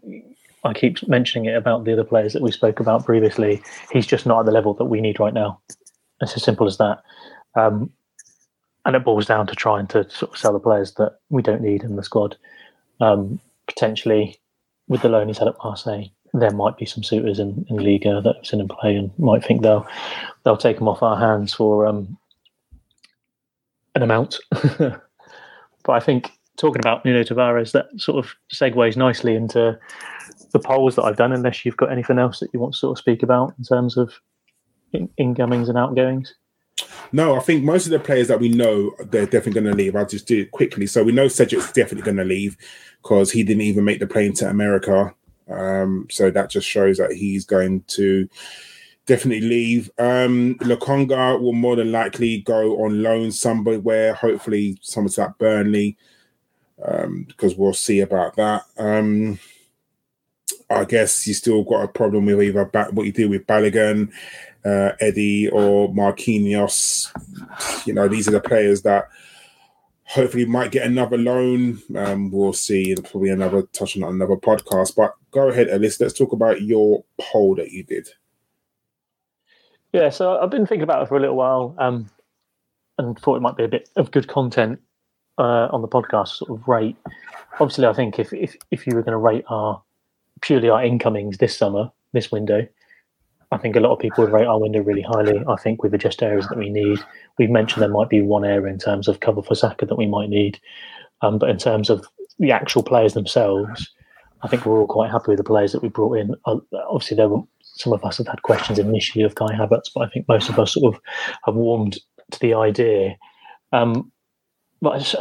I 0.63 0.73
keep 0.73 1.05
mentioning 1.07 1.45
it 1.45 1.55
about 1.55 1.83
the 1.83 1.93
other 1.93 2.03
players 2.03 2.33
that 2.33 2.41
we 2.41 2.51
spoke 2.51 2.79
about 2.79 3.05
previously. 3.05 3.61
He's 3.91 4.07
just 4.07 4.25
not 4.25 4.39
at 4.39 4.45
the 4.45 4.51
level 4.51 4.73
that 4.75 4.85
we 4.85 5.01
need 5.01 5.19
right 5.19 5.33
now. 5.33 5.59
It's 6.21 6.35
as 6.35 6.43
simple 6.43 6.67
as 6.67 6.77
that. 6.77 7.03
Um, 7.55 7.91
and 8.85 8.95
it 8.95 9.03
boils 9.03 9.25
down 9.25 9.47
to 9.47 9.55
trying 9.55 9.87
to 9.87 10.09
sort 10.09 10.31
of 10.31 10.37
sell 10.37 10.53
the 10.53 10.59
players 10.59 10.93
that 10.95 11.19
we 11.29 11.41
don't 11.41 11.61
need 11.61 11.83
in 11.83 11.95
the 11.95 12.03
squad. 12.03 12.37
Um, 13.01 13.39
potentially, 13.67 14.39
with 14.87 15.01
the 15.01 15.09
loan 15.09 15.27
he's 15.27 15.37
had 15.37 15.47
at 15.47 15.57
Marseille, 15.63 16.05
there 16.33 16.51
might 16.51 16.77
be 16.77 16.85
some 16.85 17.03
suitors 17.03 17.39
in, 17.39 17.65
in 17.69 17.77
Liga 17.77 18.21
that 18.21 18.35
have 18.35 18.45
seen 18.45 18.59
him 18.59 18.67
play 18.67 18.95
and 18.95 19.17
might 19.19 19.43
think 19.43 19.61
they'll 19.61 19.87
they'll 20.43 20.57
take 20.57 20.77
him 20.77 20.87
off 20.87 21.03
our 21.03 21.17
hands 21.17 21.53
for 21.53 21.85
um, 21.85 22.17
an 23.95 24.01
amount. 24.01 24.37
but 24.51 25.01
I 25.87 25.99
think 25.99 26.31
talking 26.57 26.79
about 26.79 27.03
Nuno 27.03 27.23
Tavares, 27.23 27.71
that 27.71 27.87
sort 27.97 28.23
of 28.23 28.33
segues 28.53 28.95
nicely 28.95 29.35
into 29.35 29.77
the 30.51 30.59
polls 30.59 30.95
that 30.95 31.03
I've 31.03 31.17
done. 31.17 31.33
Unless 31.33 31.65
you've 31.65 31.77
got 31.77 31.91
anything 31.91 32.19
else 32.19 32.39
that 32.39 32.49
you 32.53 32.59
want 32.59 32.73
to 32.73 32.79
sort 32.79 32.97
of 32.97 32.99
speak 32.99 33.23
about 33.23 33.53
in 33.57 33.63
terms 33.63 33.97
of 33.97 34.13
in- 34.93 35.09
incomings 35.17 35.69
and 35.69 35.77
outgoings. 35.77 36.35
No, 37.11 37.35
I 37.35 37.39
think 37.39 37.63
most 37.63 37.85
of 37.85 37.91
the 37.91 37.99
players 37.99 38.27
that 38.29 38.39
we 38.39 38.49
know 38.49 38.91
they're 38.99 39.25
definitely 39.25 39.61
going 39.61 39.71
to 39.71 39.83
leave. 39.83 39.95
I'll 39.95 40.05
just 40.05 40.27
do 40.27 40.41
it 40.41 40.51
quickly. 40.51 40.87
So 40.87 41.03
we 41.03 41.11
know 41.11 41.27
Cedric's 41.27 41.71
definitely 41.71 42.01
going 42.01 42.17
to 42.17 42.23
leave 42.23 42.57
because 43.03 43.31
he 43.31 43.43
didn't 43.43 43.61
even 43.61 43.83
make 43.83 43.99
the 43.99 44.07
plane 44.07 44.33
to 44.33 44.49
America. 44.49 45.13
Um, 45.49 46.07
so 46.09 46.31
that 46.31 46.49
just 46.49 46.67
shows 46.67 46.97
that 46.97 47.11
he's 47.11 47.45
going 47.45 47.83
to 47.89 48.27
definitely 49.05 49.47
leave. 49.47 49.91
Um, 49.99 50.55
Lokonga 50.61 51.39
will 51.39 51.53
more 51.53 51.75
than 51.75 51.91
likely 51.91 52.41
go 52.41 52.83
on 52.83 53.03
loan 53.03 53.31
somewhere, 53.31 54.13
hopefully 54.13 54.77
somewhere 54.81 55.11
like 55.17 55.37
Burnley, 55.37 55.97
um, 56.83 57.25
because 57.27 57.55
we'll 57.55 57.73
see 57.73 57.99
about 57.99 58.35
that. 58.35 58.63
Um, 58.77 59.39
I 60.69 60.85
guess 60.85 61.27
you 61.27 61.33
still 61.33 61.63
got 61.63 61.83
a 61.83 61.87
problem 61.87 62.25
with 62.25 62.41
either 62.41 62.63
what 62.91 63.05
you 63.05 63.11
do 63.11 63.29
with 63.29 63.45
Balogun, 63.45 64.11
uh, 64.65 64.93
Eddie, 64.99 65.49
or 65.49 65.93
Marquinhos. 65.93 67.11
You 67.85 67.93
know, 67.93 68.07
these 68.07 68.27
are 68.27 68.31
the 68.31 68.39
players 68.39 68.81
that 68.83 69.09
hopefully 70.05 70.45
might 70.45 70.71
get 70.71 70.85
another 70.85 71.17
loan. 71.17 71.81
Um, 71.95 72.31
we'll 72.31 72.53
see. 72.53 72.95
Probably 72.95 73.29
another 73.29 73.63
touch 73.73 73.97
on 73.97 74.03
another 74.03 74.35
podcast. 74.35 74.95
But 74.95 75.13
go 75.31 75.49
ahead, 75.49 75.69
Ellis. 75.69 75.99
Let's 75.99 76.13
talk 76.13 76.31
about 76.31 76.61
your 76.61 77.03
poll 77.19 77.55
that 77.55 77.71
you 77.71 77.83
did. 77.83 78.09
Yeah, 79.91 80.09
so 80.09 80.39
I've 80.39 80.49
been 80.49 80.65
thinking 80.65 80.83
about 80.83 81.03
it 81.03 81.07
for 81.07 81.17
a 81.17 81.19
little 81.19 81.35
while, 81.35 81.75
um, 81.77 82.09
and 82.97 83.17
thought 83.19 83.35
it 83.35 83.41
might 83.41 83.57
be 83.57 83.63
a 83.63 83.67
bit 83.67 83.89
of 83.95 84.09
good 84.09 84.27
content 84.27 84.79
uh, 85.37 85.67
on 85.71 85.81
the 85.81 85.87
podcast. 85.87 86.29
Sort 86.29 86.51
of 86.51 86.67
rate. 86.67 86.95
Obviously, 87.59 87.85
I 87.85 87.93
think 87.93 88.19
if 88.19 88.33
if 88.33 88.55
if 88.71 88.87
you 88.87 88.95
were 88.95 89.01
going 89.01 89.13
to 89.13 89.17
rate 89.17 89.45
our 89.49 89.81
purely 90.41 90.69
our 90.69 90.83
incomings 90.83 91.37
this 91.37 91.57
summer, 91.57 91.91
this 92.13 92.31
window, 92.31 92.67
I 93.51 93.57
think 93.57 93.75
a 93.75 93.79
lot 93.79 93.93
of 93.93 93.99
people 93.99 94.23
would 94.23 94.33
rate 94.33 94.47
our 94.47 94.59
window 94.59 94.81
really 94.81 95.01
highly. 95.01 95.43
I 95.47 95.55
think 95.57 95.83
we've 95.83 95.97
just 95.97 96.23
areas 96.23 96.47
that 96.47 96.57
we 96.57 96.69
need. 96.69 96.99
We've 97.37 97.49
mentioned 97.49 97.81
there 97.81 97.89
might 97.89 98.09
be 98.09 98.21
one 98.21 98.45
area 98.45 98.71
in 98.71 98.79
terms 98.79 99.07
of 99.07 99.19
cover 99.19 99.41
for 99.41 99.55
Saka 99.55 99.85
that 99.85 99.97
we 99.97 100.07
might 100.07 100.29
need, 100.29 100.59
um, 101.21 101.37
but 101.37 101.49
in 101.49 101.57
terms 101.57 101.89
of 101.89 102.05
the 102.39 102.51
actual 102.51 102.83
players 102.83 103.13
themselves, 103.13 103.91
I 104.41 104.47
think 104.47 104.65
we're 104.65 104.79
all 104.79 104.87
quite 104.87 105.11
happy 105.11 105.29
with 105.29 105.37
the 105.37 105.43
players 105.43 105.71
that 105.71 105.83
we 105.83 105.89
brought 105.89 106.17
in. 106.17 106.35
Uh, 106.45 106.57
obviously, 106.89 107.15
there 107.15 107.29
were 107.29 107.41
some 107.61 107.93
of 107.93 108.03
us 108.03 108.17
have 108.17 108.27
had 108.27 108.41
questions 108.43 108.77
initially 108.77 109.23
of 109.23 109.35
Kai 109.35 109.53
Havertz, 109.53 109.89
but 109.93 110.01
I 110.01 110.09
think 110.09 110.27
most 110.27 110.49
of 110.49 110.59
us 110.59 110.73
sort 110.73 110.93
of 110.93 111.01
have 111.45 111.55
warmed 111.55 111.97
to 112.31 112.39
the 112.39 112.53
idea. 112.53 113.17
Um, 113.71 114.11
but 114.83 114.95
I, 114.95 114.99
just, 114.99 115.15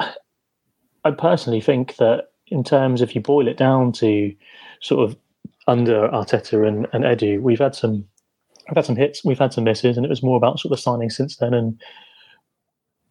I 1.04 1.10
personally 1.12 1.60
think 1.60 1.96
that 1.96 2.32
in 2.48 2.64
terms, 2.64 3.00
if 3.00 3.14
you 3.14 3.20
boil 3.20 3.48
it 3.48 3.56
down 3.56 3.92
to 3.92 4.34
sort 4.80 5.08
of 5.08 5.16
under 5.66 6.08
Arteta 6.08 6.66
and, 6.66 6.86
and 6.92 7.04
Edu, 7.04 7.40
we've 7.40 7.60
had 7.60 7.74
some 7.74 8.04
we've 8.68 8.76
had 8.76 8.84
some 8.84 8.96
hits, 8.96 9.24
we've 9.24 9.38
had 9.38 9.52
some 9.52 9.64
misses, 9.64 9.96
and 9.96 10.04
it 10.04 10.08
was 10.10 10.22
more 10.22 10.36
about 10.36 10.58
sort 10.58 10.72
of 10.72 10.78
the 10.78 10.82
signing 10.82 11.10
since 11.10 11.36
then 11.36 11.54
and 11.54 11.80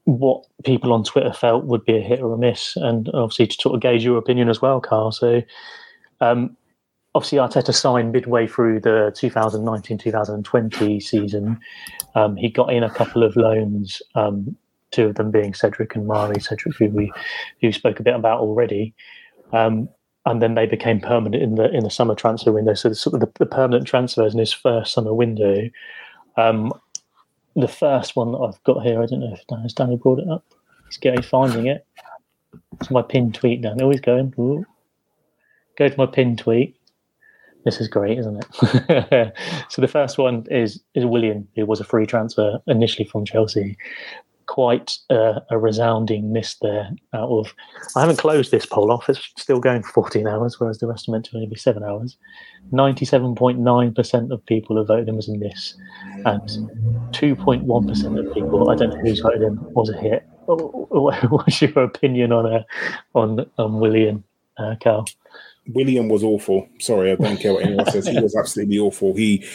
what 0.06 0.46
people 0.66 0.94
on 0.94 1.04
Twitter 1.04 1.32
felt 1.32 1.66
would 1.66 1.86
be 1.86 1.98
a 1.98 2.02
hit 2.02 2.22
or 2.22 2.34
a 2.34 2.38
miss, 2.38 2.76
and 2.76 3.10
obviously 3.14 3.48
to 3.48 3.56
sort 3.60 3.76
of 3.76 3.82
gauge 3.82 4.04
your 4.04 4.18
opinion 4.18 4.50
as 4.50 4.62
well, 4.62 4.82
Karl. 4.82 5.12
So 5.12 5.42
um, 6.20 6.58
obviously 7.14 7.38
Arteta 7.38 7.74
signed 7.74 8.12
midway 8.12 8.48
through 8.48 8.82
the 8.82 9.14
2019-2020 9.16 11.02
season. 11.02 11.60
Um, 12.16 12.36
he 12.36 12.50
got 12.50 12.74
in 12.74 12.84
a 12.84 12.90
couple 12.90 13.24
of 13.24 13.36
loans, 13.36 14.02
um, 14.16 14.56
two 14.92 15.08
of 15.08 15.16
them 15.16 15.32
being 15.32 15.54
Cedric 15.54 15.96
and 15.96 16.08
Mari. 16.08 16.40
Cedric, 16.40 16.76
who 16.78 16.90
we 16.90 17.12
who 17.62 17.72
spoke 17.72 18.00
a 18.00 18.04
bit 18.04 18.16
about 18.16 18.40
already, 18.40 18.94
um, 19.54 19.90
and 20.26 20.42
then 20.42 20.56
they 20.56 20.66
became 20.66 21.00
permanent 21.00 21.42
in 21.42 21.56
the 21.56 21.70
in 21.72 21.84
the 21.84 21.90
summer 21.90 22.16
transfer 22.16 22.52
window. 22.52 22.74
So 22.74 22.90
the, 22.90 22.96
sort 22.96 23.16
of 23.16 23.22
the, 23.22 23.32
the 23.40 23.46
permanent 23.46 23.88
transfers 23.88 24.34
in 24.34 24.40
his 24.40 24.54
first 24.54 24.94
summer 24.94 25.14
window. 25.14 25.70
Um, 26.38 26.72
the 27.56 27.68
first 27.68 28.16
one 28.16 28.32
that 28.32 28.38
I've 28.38 28.64
got 28.64 28.84
here, 28.84 29.02
I 29.02 29.06
don't 29.06 29.20
know 29.20 29.34
if 29.34 29.44
has 29.62 29.74
Danny 29.74 29.98
brought 29.98 30.20
it 30.20 30.30
up. 30.30 30.46
He's 30.88 30.98
getting 30.98 31.22
finding 31.22 31.68
it. 31.68 31.86
It's 32.80 32.92
my 32.92 33.02
pinned 33.02 33.36
tweet, 33.36 33.62
Dan. 33.62 33.82
Always 33.82 34.02
going. 34.02 34.34
Ooh. 34.40 34.66
Go 35.78 35.90
to 35.90 35.98
my 35.98 36.06
pinned 36.06 36.40
tweet. 36.40 36.78
This 37.64 37.80
is 37.80 37.88
great, 37.88 38.18
isn't 38.18 38.44
it? 38.44 39.34
so 39.70 39.82
the 39.82 39.88
first 39.88 40.18
one 40.18 40.46
is 40.50 40.82
is 40.96 41.06
Willian, 41.06 41.48
who 41.56 41.66
was 41.66 41.80
a 41.80 41.84
free 41.84 42.06
transfer 42.06 42.60
initially 42.68 43.08
from 43.08 43.26
Chelsea. 43.26 43.78
Quite 44.52 44.98
a, 45.10 45.42
a 45.50 45.58
resounding 45.58 46.34
miss 46.34 46.56
there. 46.62 46.90
Out 47.14 47.30
of, 47.30 47.56
I 47.96 48.02
haven't 48.02 48.18
closed 48.18 48.52
this 48.52 48.66
poll 48.66 48.92
off. 48.92 49.08
It's 49.08 49.30
still 49.38 49.62
going 49.62 49.82
for 49.82 49.94
14 49.94 50.28
hours, 50.28 50.60
whereas 50.60 50.80
the 50.80 50.88
rest 50.88 51.08
are 51.08 51.14
meant 51.14 51.24
to 51.26 51.36
only 51.38 51.48
be 51.48 51.56
seven 51.56 51.86
hours. 51.86 52.18
97.9% 52.74 54.30
of 54.30 54.46
people 54.46 54.76
have 54.76 54.88
voted 54.88 55.08
him 55.08 55.18
as 55.18 55.30
a 55.30 55.38
miss, 55.38 55.76
and 56.26 56.42
2.1% 57.14 58.20
of 58.20 58.34
people, 58.34 58.70
I 58.70 58.76
don't 58.76 58.90
know 58.90 59.00
who's 59.00 59.22
voted 59.22 59.42
him, 59.42 59.58
was 59.74 59.90
a 59.90 59.98
hit. 59.98 60.28
What's 60.48 61.62
your 61.62 61.84
opinion 61.84 62.34
on 62.34 62.46
a 62.46 62.56
uh, 62.58 62.64
on 63.16 63.46
on 63.58 63.80
Willian, 63.80 64.22
uh? 64.58 64.76
Willian 65.68 66.10
was 66.10 66.24
awful. 66.24 66.68
Sorry, 66.80 67.12
I 67.12 67.16
don't 67.16 67.40
care 67.40 67.54
what 67.54 67.64
anyone 67.64 67.90
says. 67.92 68.08
He 68.08 68.20
was 68.20 68.36
absolutely 68.36 68.80
awful. 68.80 69.16
He, 69.16 69.46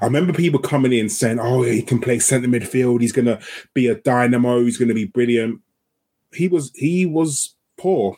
I 0.00 0.06
remember 0.06 0.32
people 0.32 0.60
coming 0.60 0.92
in 0.92 1.08
saying, 1.08 1.38
"Oh, 1.38 1.62
he 1.62 1.82
can 1.82 2.00
play 2.00 2.18
centre 2.18 2.48
midfield. 2.48 3.00
He's 3.00 3.12
going 3.12 3.26
to 3.26 3.40
be 3.72 3.86
a 3.86 3.94
dynamo. 3.94 4.64
He's 4.64 4.76
going 4.76 4.88
to 4.88 4.94
be 4.94 5.04
brilliant." 5.04 5.60
He 6.34 6.48
was 6.48 6.72
he 6.74 7.06
was 7.06 7.54
poor. 7.76 8.16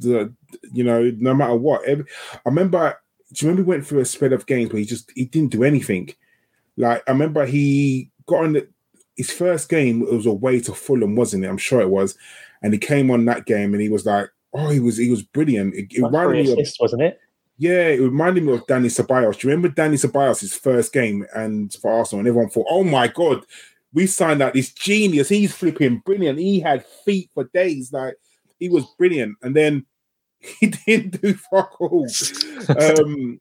The 0.00 0.32
you 0.72 0.84
know 0.84 1.12
no 1.18 1.34
matter 1.34 1.56
what. 1.56 1.84
Every, 1.84 2.04
I 2.34 2.40
remember. 2.48 3.00
Do 3.32 3.44
you 3.44 3.50
remember 3.50 3.64
he 3.64 3.76
went 3.76 3.86
through 3.86 4.00
a 4.00 4.04
spread 4.04 4.32
of 4.32 4.46
games 4.46 4.72
where 4.72 4.78
he 4.78 4.86
just 4.86 5.10
he 5.16 5.24
didn't 5.24 5.50
do 5.50 5.64
anything. 5.64 6.14
Like 6.76 7.02
I 7.08 7.10
remember 7.10 7.44
he 7.44 8.10
got 8.26 8.44
on 8.44 8.52
the, 8.52 8.68
his 9.16 9.32
first 9.32 9.68
game. 9.68 10.02
It 10.02 10.12
was 10.12 10.26
away 10.26 10.60
to 10.60 10.72
Fulham, 10.72 11.16
wasn't 11.16 11.44
it? 11.44 11.48
I'm 11.48 11.58
sure 11.58 11.80
it 11.80 11.90
was. 11.90 12.16
And 12.62 12.72
he 12.72 12.78
came 12.78 13.10
on 13.10 13.24
that 13.24 13.44
game 13.44 13.74
and 13.74 13.82
he 13.82 13.88
was 13.88 14.06
like, 14.06 14.30
Oh, 14.56 14.70
he 14.70 14.80
was 14.80 14.96
he 14.96 15.10
was 15.10 15.22
brilliant. 15.22 15.74
It, 15.74 15.92
it 15.92 16.02
reminded 16.02 16.46
me 16.46 16.52
of, 16.52 16.68
wasn't 16.80 17.02
it? 17.02 17.20
Yeah, 17.58 17.88
it 17.88 18.00
reminded 18.00 18.44
me 18.44 18.54
of 18.54 18.66
Dani 18.66 18.86
Ceballos. 18.86 19.38
Do 19.38 19.46
you 19.46 19.54
remember 19.54 19.68
Dani 19.68 19.94
Ceballos' 19.94 20.58
first 20.58 20.92
game 20.92 21.26
and 21.34 21.72
for 21.74 21.90
Arsenal? 21.90 22.20
And 22.20 22.28
everyone 22.28 22.50
thought, 22.50 22.66
"Oh 22.70 22.82
my 22.82 23.08
god, 23.08 23.44
we 23.92 24.06
signed 24.06 24.42
out 24.42 24.54
this 24.54 24.72
genius. 24.72 25.28
He's 25.28 25.54
flipping 25.54 25.98
brilliant. 25.98 26.38
He 26.38 26.60
had 26.60 26.86
feet 27.04 27.30
for 27.34 27.44
days. 27.52 27.92
Like 27.92 28.14
he 28.58 28.70
was 28.70 28.84
brilliant." 28.98 29.36
And 29.42 29.54
then 29.54 29.84
he 30.38 30.68
didn't 30.68 31.20
do 31.20 31.34
fuck 31.34 31.78
all. 31.78 32.06
um, 32.68 33.40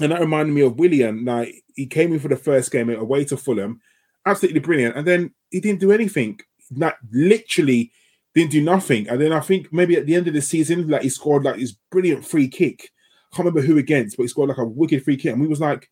and 0.00 0.12
that 0.12 0.20
reminded 0.20 0.52
me 0.52 0.60
of 0.60 0.78
Willian. 0.78 1.24
Like 1.24 1.54
he 1.74 1.86
came 1.86 2.12
in 2.12 2.20
for 2.20 2.28
the 2.28 2.36
first 2.36 2.70
game 2.70 2.90
away 2.90 3.24
to 3.26 3.36
Fulham, 3.38 3.80
absolutely 4.26 4.60
brilliant, 4.60 4.94
and 4.96 5.06
then 5.06 5.34
he 5.50 5.60
didn't 5.60 5.80
do 5.80 5.92
anything. 5.92 6.38
Like 6.70 6.96
literally 7.10 7.92
didn't 8.38 8.52
do 8.52 8.62
nothing. 8.62 9.08
And 9.08 9.20
then 9.20 9.32
I 9.32 9.40
think 9.40 9.72
maybe 9.72 9.96
at 9.96 10.06
the 10.06 10.14
end 10.14 10.28
of 10.28 10.34
the 10.34 10.42
season, 10.42 10.88
like 10.88 11.02
he 11.02 11.08
scored 11.08 11.44
like 11.44 11.56
his 11.56 11.72
brilliant 11.90 12.24
free 12.24 12.48
kick. 12.48 12.90
I 13.32 13.36
can't 13.36 13.46
remember 13.46 13.66
who 13.66 13.78
against, 13.78 14.16
but 14.16 14.22
he 14.22 14.28
scored 14.28 14.48
like 14.48 14.58
a 14.58 14.64
wicked 14.64 15.04
free 15.04 15.16
kick. 15.16 15.32
And 15.32 15.40
we 15.40 15.46
was 15.46 15.60
like, 15.60 15.90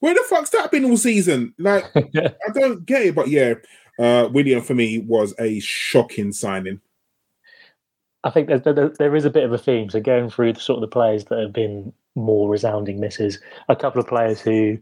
where 0.00 0.14
the 0.14 0.24
fuck's 0.28 0.50
that 0.50 0.70
been 0.70 0.84
all 0.84 0.96
season? 0.96 1.54
Like, 1.58 1.84
I 1.96 2.52
don't 2.52 2.84
get 2.86 3.02
it. 3.02 3.14
But 3.14 3.28
yeah, 3.28 3.54
uh, 3.98 4.28
Willian 4.32 4.62
for 4.62 4.74
me 4.74 4.98
was 4.98 5.34
a 5.38 5.60
shocking 5.60 6.32
signing. 6.32 6.80
I 8.24 8.30
think 8.30 8.48
there, 8.48 8.58
there, 8.58 8.88
there 8.88 9.16
is 9.16 9.24
a 9.24 9.30
bit 9.30 9.44
of 9.44 9.52
a 9.52 9.58
theme. 9.58 9.90
So 9.90 10.00
going 10.00 10.30
through 10.30 10.54
the 10.54 10.60
sort 10.60 10.78
of 10.78 10.82
the 10.82 10.92
players 10.92 11.26
that 11.26 11.38
have 11.38 11.52
been 11.52 11.92
more 12.14 12.48
resounding 12.50 13.00
misses, 13.00 13.38
a 13.68 13.76
couple 13.76 14.00
of 14.00 14.08
players 14.08 14.40
who 14.40 14.78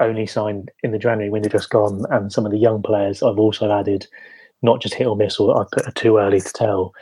only 0.00 0.26
signed 0.26 0.70
in 0.82 0.92
the 0.92 0.98
January 0.98 1.30
window 1.30 1.48
just 1.48 1.70
gone, 1.70 2.04
and 2.10 2.32
some 2.32 2.46
of 2.46 2.52
the 2.52 2.58
young 2.58 2.82
players 2.82 3.22
I've 3.22 3.38
also 3.38 3.70
added 3.70 4.06
not 4.62 4.80
just 4.80 4.94
hit 4.94 5.06
or 5.06 5.16
miss 5.16 5.38
or 5.38 5.60
I 5.60 5.64
put 5.72 5.86
a 5.86 5.92
too 5.92 6.18
early 6.18 6.40
to 6.40 6.52
tell, 6.52 6.92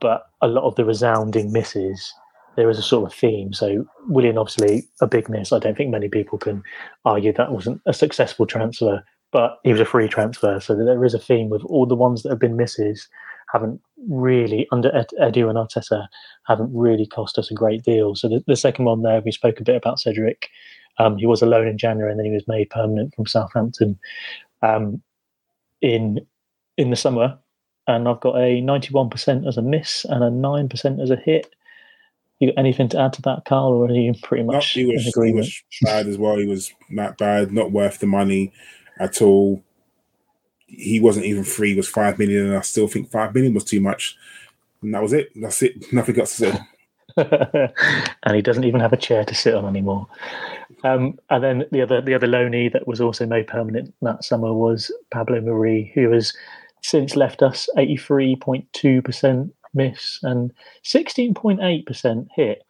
but 0.00 0.26
a 0.40 0.48
lot 0.48 0.64
of 0.64 0.74
the 0.76 0.84
resounding 0.84 1.52
misses. 1.52 2.12
There 2.56 2.70
is 2.70 2.78
a 2.78 2.82
sort 2.82 3.10
of 3.10 3.18
theme. 3.18 3.52
So 3.52 3.86
Willian, 4.08 4.38
obviously, 4.38 4.88
a 5.02 5.06
big 5.06 5.28
miss. 5.28 5.52
I 5.52 5.58
don't 5.58 5.76
think 5.76 5.90
many 5.90 6.08
people 6.08 6.38
can 6.38 6.62
argue 7.04 7.32
that 7.34 7.52
wasn't 7.52 7.82
a 7.84 7.92
successful 7.92 8.46
transfer, 8.46 9.04
but 9.30 9.58
he 9.62 9.72
was 9.72 9.80
a 9.80 9.84
free 9.84 10.08
transfer. 10.08 10.58
So 10.60 10.74
there 10.74 11.04
is 11.04 11.12
a 11.12 11.18
theme 11.18 11.50
with 11.50 11.62
all 11.64 11.84
the 11.84 11.94
ones 11.94 12.22
that 12.22 12.30
have 12.30 12.38
been 12.38 12.56
misses 12.56 13.08
haven't 13.52 13.80
really 14.08 14.66
under 14.72 14.94
Ed, 14.94 15.08
Edu 15.20 15.48
and 15.48 15.58
Arteta 15.58 16.08
haven't 16.46 16.74
really 16.74 17.06
cost 17.06 17.38
us 17.38 17.50
a 17.50 17.54
great 17.54 17.82
deal. 17.82 18.14
So 18.14 18.28
the, 18.28 18.42
the 18.46 18.56
second 18.56 18.86
one 18.86 19.02
there, 19.02 19.20
we 19.20 19.32
spoke 19.32 19.60
a 19.60 19.64
bit 19.64 19.76
about 19.76 20.00
Cedric. 20.00 20.48
Um, 20.98 21.16
he 21.16 21.26
was 21.26 21.42
alone 21.42 21.66
in 21.68 21.78
January, 21.78 22.10
and 22.10 22.18
then 22.18 22.26
he 22.26 22.32
was 22.32 22.48
made 22.48 22.70
permanent 22.70 23.14
from 23.14 23.26
Southampton. 23.26 23.98
Um, 24.62 25.02
in 25.82 26.26
in 26.76 26.90
the 26.90 26.96
summer, 26.96 27.38
and 27.86 28.08
I've 28.08 28.20
got 28.20 28.36
a 28.36 28.60
91% 28.62 29.46
as 29.46 29.56
a 29.56 29.62
miss 29.62 30.04
and 30.04 30.22
a 30.22 30.30
9% 30.30 31.02
as 31.02 31.10
a 31.10 31.16
hit. 31.16 31.54
You 32.38 32.48
got 32.48 32.58
anything 32.58 32.88
to 32.90 33.00
add 33.00 33.14
to 33.14 33.22
that, 33.22 33.44
Karl, 33.46 33.72
or 33.72 33.86
are 33.86 33.92
you 33.92 34.12
pretty 34.22 34.44
much 34.44 34.76
no, 34.76 34.82
he 34.82 34.92
was, 34.92 35.04
in 35.04 35.08
agreement? 35.08 35.46
He 35.46 35.64
was 35.84 35.90
bad 35.90 36.06
as 36.06 36.18
well. 36.18 36.36
He 36.36 36.46
was 36.46 36.72
not 36.90 37.16
bad, 37.16 37.52
not 37.52 37.72
worth 37.72 37.98
the 37.98 38.06
money 38.06 38.52
at 38.98 39.22
all. 39.22 39.62
He 40.66 41.00
wasn't 41.00 41.26
even 41.26 41.44
free, 41.44 41.70
He 41.70 41.76
was 41.76 41.88
five 41.88 42.18
million, 42.18 42.46
and 42.46 42.56
I 42.56 42.60
still 42.60 42.88
think 42.88 43.10
five 43.10 43.34
million 43.34 43.54
was 43.54 43.64
too 43.64 43.80
much. 43.80 44.16
And 44.82 44.92
that 44.94 45.02
was 45.02 45.12
it. 45.12 45.30
That's 45.34 45.62
it. 45.62 45.92
Nothing 45.92 46.20
else 46.20 46.36
to 46.36 46.52
say. 46.52 46.58
and 48.24 48.36
he 48.36 48.42
doesn't 48.42 48.64
even 48.64 48.80
have 48.80 48.92
a 48.92 48.98
chair 48.98 49.24
to 49.24 49.34
sit 49.34 49.54
on 49.54 49.64
anymore. 49.64 50.06
Um, 50.84 51.18
and 51.30 51.42
then 51.42 51.64
the 51.72 51.80
other 51.80 52.02
the 52.02 52.14
other 52.14 52.26
loanee 52.26 52.70
that 52.72 52.86
was 52.86 53.00
also 53.00 53.24
made 53.24 53.46
permanent 53.46 53.94
that 54.02 54.24
summer 54.24 54.52
was 54.52 54.90
Pablo 55.10 55.40
Mari, 55.40 55.90
who 55.94 56.10
has 56.10 56.34
since 56.82 57.16
left 57.16 57.42
us 57.42 57.68
83.2% 57.76 59.50
miss 59.74 60.18
and 60.22 60.52
16.8% 60.84 62.28
hit. 62.34 62.62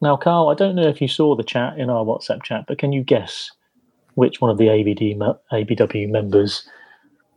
Now, 0.00 0.16
Karl, 0.16 0.48
I 0.48 0.54
don't 0.54 0.74
know 0.74 0.88
if 0.88 1.00
you 1.00 1.08
saw 1.08 1.34
the 1.34 1.44
chat 1.44 1.78
in 1.78 1.88
our 1.88 2.04
WhatsApp 2.04 2.42
chat, 2.42 2.64
but 2.66 2.78
can 2.78 2.92
you 2.92 3.02
guess 3.02 3.50
which 4.14 4.40
one 4.40 4.50
of 4.50 4.58
the 4.58 4.68
ABD 4.68 5.18
ABW 5.52 6.10
members 6.10 6.68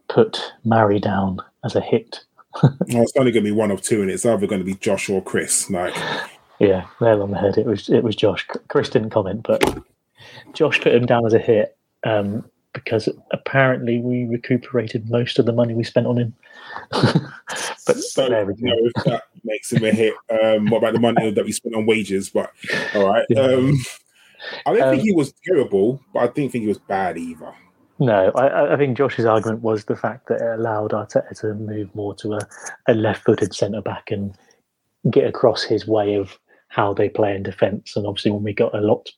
put 0.09 0.53
Mari 0.65 0.99
down 0.99 1.39
as 1.63 1.75
a 1.75 1.81
hit? 1.81 2.23
well, 2.63 2.75
it's 2.89 3.13
only 3.17 3.31
going 3.31 3.43
to 3.45 3.51
be 3.51 3.55
one 3.55 3.71
of 3.71 3.81
two, 3.81 4.01
and 4.01 4.09
it's 4.09 4.25
either 4.25 4.47
going 4.47 4.59
to 4.59 4.65
be 4.65 4.73
Josh 4.75 5.09
or 5.09 5.21
Chris. 5.21 5.69
Like, 5.69 5.95
yeah, 6.59 6.87
nail 6.99 7.21
on 7.21 7.31
the 7.31 7.37
head. 7.37 7.57
It 7.57 7.65
was 7.65 7.89
it 7.89 8.03
was 8.03 8.15
Josh. 8.15 8.47
Chris 8.67 8.89
didn't 8.89 9.11
comment, 9.11 9.43
but 9.43 9.63
Josh 10.53 10.81
put 10.81 10.95
him 10.95 11.05
down 11.05 11.25
as 11.25 11.33
a 11.33 11.39
hit 11.39 11.77
um, 12.03 12.43
because 12.77 13.09
apparently 13.31 13.99
we 13.99 14.25
recuperated 14.25 15.09
most 15.09 15.39
of 15.39 15.45
the 15.45 15.51
money 15.51 15.73
we 15.73 15.83
spent 15.83 16.07
on 16.07 16.17
him. 16.17 16.35
but 16.91 17.97
so, 17.97 18.27
no, 18.27 18.47
if 18.49 19.03
that 19.05 19.23
makes 19.43 19.71
him 19.71 19.83
a 19.83 19.91
hit. 19.91 20.13
Um, 20.29 20.69
what 20.69 20.79
about 20.79 20.93
the 20.93 20.99
money 20.99 21.31
that 21.31 21.45
we 21.45 21.51
spent 21.51 21.75
on 21.75 21.85
wages? 21.85 22.29
But 22.29 22.51
all 22.93 23.07
right. 23.07 23.25
Yeah. 23.29 23.41
Um, 23.41 23.77
I 24.65 24.73
don't 24.73 24.81
um, 24.83 24.91
think 24.91 25.03
he 25.03 25.11
was 25.11 25.33
terrible, 25.43 26.01
but 26.13 26.19
I 26.19 26.27
didn't 26.27 26.51
think 26.51 26.63
he 26.63 26.67
was 26.67 26.77
bad 26.77 27.17
either. 27.17 27.53
No, 27.99 28.31
I, 28.35 28.73
I, 28.73 28.77
think 28.77 28.95
Josh's 28.95 29.25
argument 29.25 29.63
was 29.63 29.85
the 29.85 29.95
fact 29.95 30.27
that 30.27 30.39
it 30.39 30.59
allowed 30.59 30.91
Arteta 30.91 31.35
to 31.39 31.55
move 31.55 31.93
more 31.95 32.13
to 32.17 32.33
a, 32.33 32.47
a 32.87 32.93
left-footed 32.93 33.55
centre 33.55 33.81
back 33.81 34.11
and 34.11 34.37
get 35.09 35.25
across 35.25 35.63
his 35.63 35.87
way 35.87 36.13
of 36.13 36.37
how 36.67 36.93
they 36.93 37.09
play 37.09 37.35
in 37.35 37.41
defence. 37.41 37.95
And 37.95 38.05
obviously, 38.05 38.29
when 38.29 38.43
we 38.43 38.53
got 38.53 38.75
a 38.75 38.81
lot, 38.81 39.09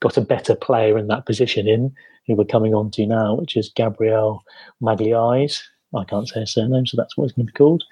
got 0.00 0.16
a 0.16 0.22
better 0.22 0.54
player 0.54 0.96
in 0.96 1.08
that 1.08 1.26
position 1.26 1.68
in, 1.68 1.94
who 2.26 2.36
we're 2.36 2.44
coming 2.44 2.74
on 2.74 2.90
to 2.92 3.06
now, 3.06 3.34
which 3.34 3.56
is 3.56 3.72
Gabriel 3.74 4.42
Magalhaes. 4.82 5.62
I 5.94 6.04
can't 6.04 6.28
say 6.28 6.40
his 6.40 6.52
surname, 6.52 6.86
so 6.86 6.96
that's 6.96 7.16
what 7.16 7.24
it's 7.24 7.34
going 7.34 7.46
to 7.46 7.52
be 7.52 7.56
called. 7.56 7.84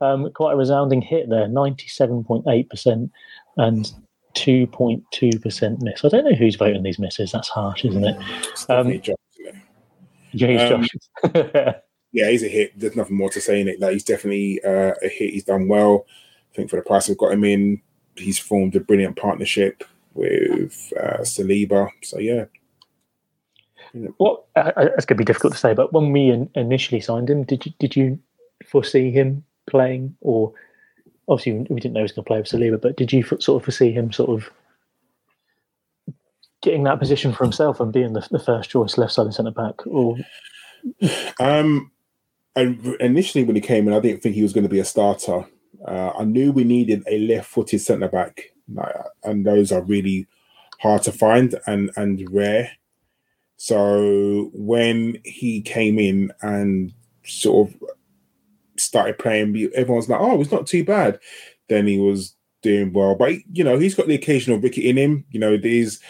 Um, 0.00 0.30
quite 0.32 0.52
a 0.52 0.56
resounding 0.56 1.02
hit 1.02 1.28
there, 1.28 1.48
97.8% 1.48 3.10
and 3.56 3.92
2.2% 4.34 5.82
miss. 5.82 6.04
I 6.04 6.08
don't 6.08 6.24
know 6.24 6.34
who's 6.36 6.56
voting 6.56 6.82
these 6.82 6.98
misses. 6.98 7.32
That's 7.32 7.48
harsh, 7.48 7.84
isn't 7.84 8.04
it? 8.04 8.16
Um, 8.68 9.00
yeah, 10.32 10.68
um, 10.68 10.86
yeah, 12.12 12.30
he's 12.30 12.44
a 12.44 12.48
hit. 12.48 12.78
There's 12.78 12.94
nothing 12.94 13.16
more 13.16 13.30
to 13.30 13.40
say 13.40 13.60
in 13.60 13.68
it. 13.68 13.80
Like 13.80 13.92
he's 13.92 14.04
definitely 14.04 14.60
uh, 14.64 14.94
a 15.02 15.08
hit. 15.08 15.32
He's 15.32 15.44
done 15.44 15.66
well. 15.66 16.06
I 16.52 16.56
think 16.56 16.70
for 16.70 16.76
the 16.76 16.82
price 16.82 17.08
we've 17.08 17.18
got 17.18 17.32
him 17.32 17.44
in, 17.44 17.82
he's 18.16 18.38
formed 18.38 18.76
a 18.76 18.80
brilliant 18.80 19.16
partnership 19.16 19.82
with 20.14 20.92
uh, 21.00 21.18
Saliba. 21.18 21.88
So 22.02 22.18
yeah. 22.18 22.44
Well, 24.18 24.46
uh, 24.56 24.72
it's 24.76 25.04
going 25.04 25.16
to 25.16 25.22
be 25.22 25.24
difficult 25.24 25.54
to 25.54 25.58
say, 25.58 25.74
but 25.74 25.92
when 25.92 26.12
we 26.12 26.30
in, 26.30 26.48
initially 26.54 27.00
signed 27.00 27.28
him, 27.28 27.44
did 27.44 27.66
you 27.66 27.72
did 27.78 27.96
you 27.96 28.18
foresee 28.64 29.10
him 29.10 29.44
playing, 29.68 30.16
or 30.20 30.52
obviously 31.28 31.66
we 31.70 31.80
didn't 31.80 31.94
know 31.94 32.00
he 32.00 32.04
was 32.04 32.12
going 32.12 32.24
to 32.24 32.28
play 32.28 32.38
with 32.38 32.48
Saliba, 32.48 32.80
but 32.80 32.96
did 32.96 33.12
you 33.12 33.22
sort 33.22 33.48
of 33.48 33.64
foresee 33.64 33.92
him 33.92 34.12
sort 34.12 34.30
of 34.30 34.50
getting 36.62 36.84
that 36.84 36.98
position 36.98 37.32
for 37.32 37.44
himself 37.44 37.80
and 37.80 37.92
being 37.92 38.12
the, 38.12 38.26
the 38.30 38.38
first 38.38 38.70
choice 38.70 38.98
left 38.98 39.12
side 39.12 39.32
centre 39.32 39.50
back? 39.50 39.86
Or 39.86 40.16
um, 41.40 41.90
initially 42.54 43.44
when 43.44 43.56
he 43.56 43.62
came 43.62 43.88
in, 43.88 43.94
I 43.94 44.00
didn't 44.00 44.22
think 44.22 44.34
he 44.34 44.42
was 44.42 44.52
going 44.52 44.64
to 44.64 44.70
be 44.70 44.80
a 44.80 44.84
starter. 44.84 45.46
Uh, 45.86 46.12
I 46.18 46.24
knew 46.24 46.52
we 46.52 46.64
needed 46.64 47.02
a 47.08 47.18
left-footed 47.18 47.80
centre 47.80 48.08
back, 48.08 48.52
and 49.24 49.46
those 49.46 49.72
are 49.72 49.82
really 49.82 50.26
hard 50.80 51.02
to 51.04 51.12
find 51.12 51.54
and 51.66 51.90
and 51.96 52.26
rare. 52.30 52.72
So 53.62 54.48
when 54.54 55.18
he 55.22 55.60
came 55.60 55.98
in 55.98 56.32
and 56.40 56.94
sort 57.26 57.68
of 57.68 57.76
started 58.78 59.18
playing, 59.18 59.54
everyone's 59.74 60.08
like, 60.08 60.18
"Oh, 60.18 60.40
it's 60.40 60.50
not 60.50 60.66
too 60.66 60.82
bad." 60.82 61.20
Then 61.68 61.86
he 61.86 61.98
was 61.98 62.34
doing 62.62 62.94
well, 62.94 63.16
but 63.16 63.34
you 63.52 63.62
know, 63.62 63.78
he's 63.78 63.94
got 63.94 64.06
the 64.06 64.14
occasional 64.14 64.58
wicket 64.58 64.84
in 64.84 64.96
him. 64.96 65.26
You 65.30 65.40
know, 65.40 65.58
there's 65.58 66.00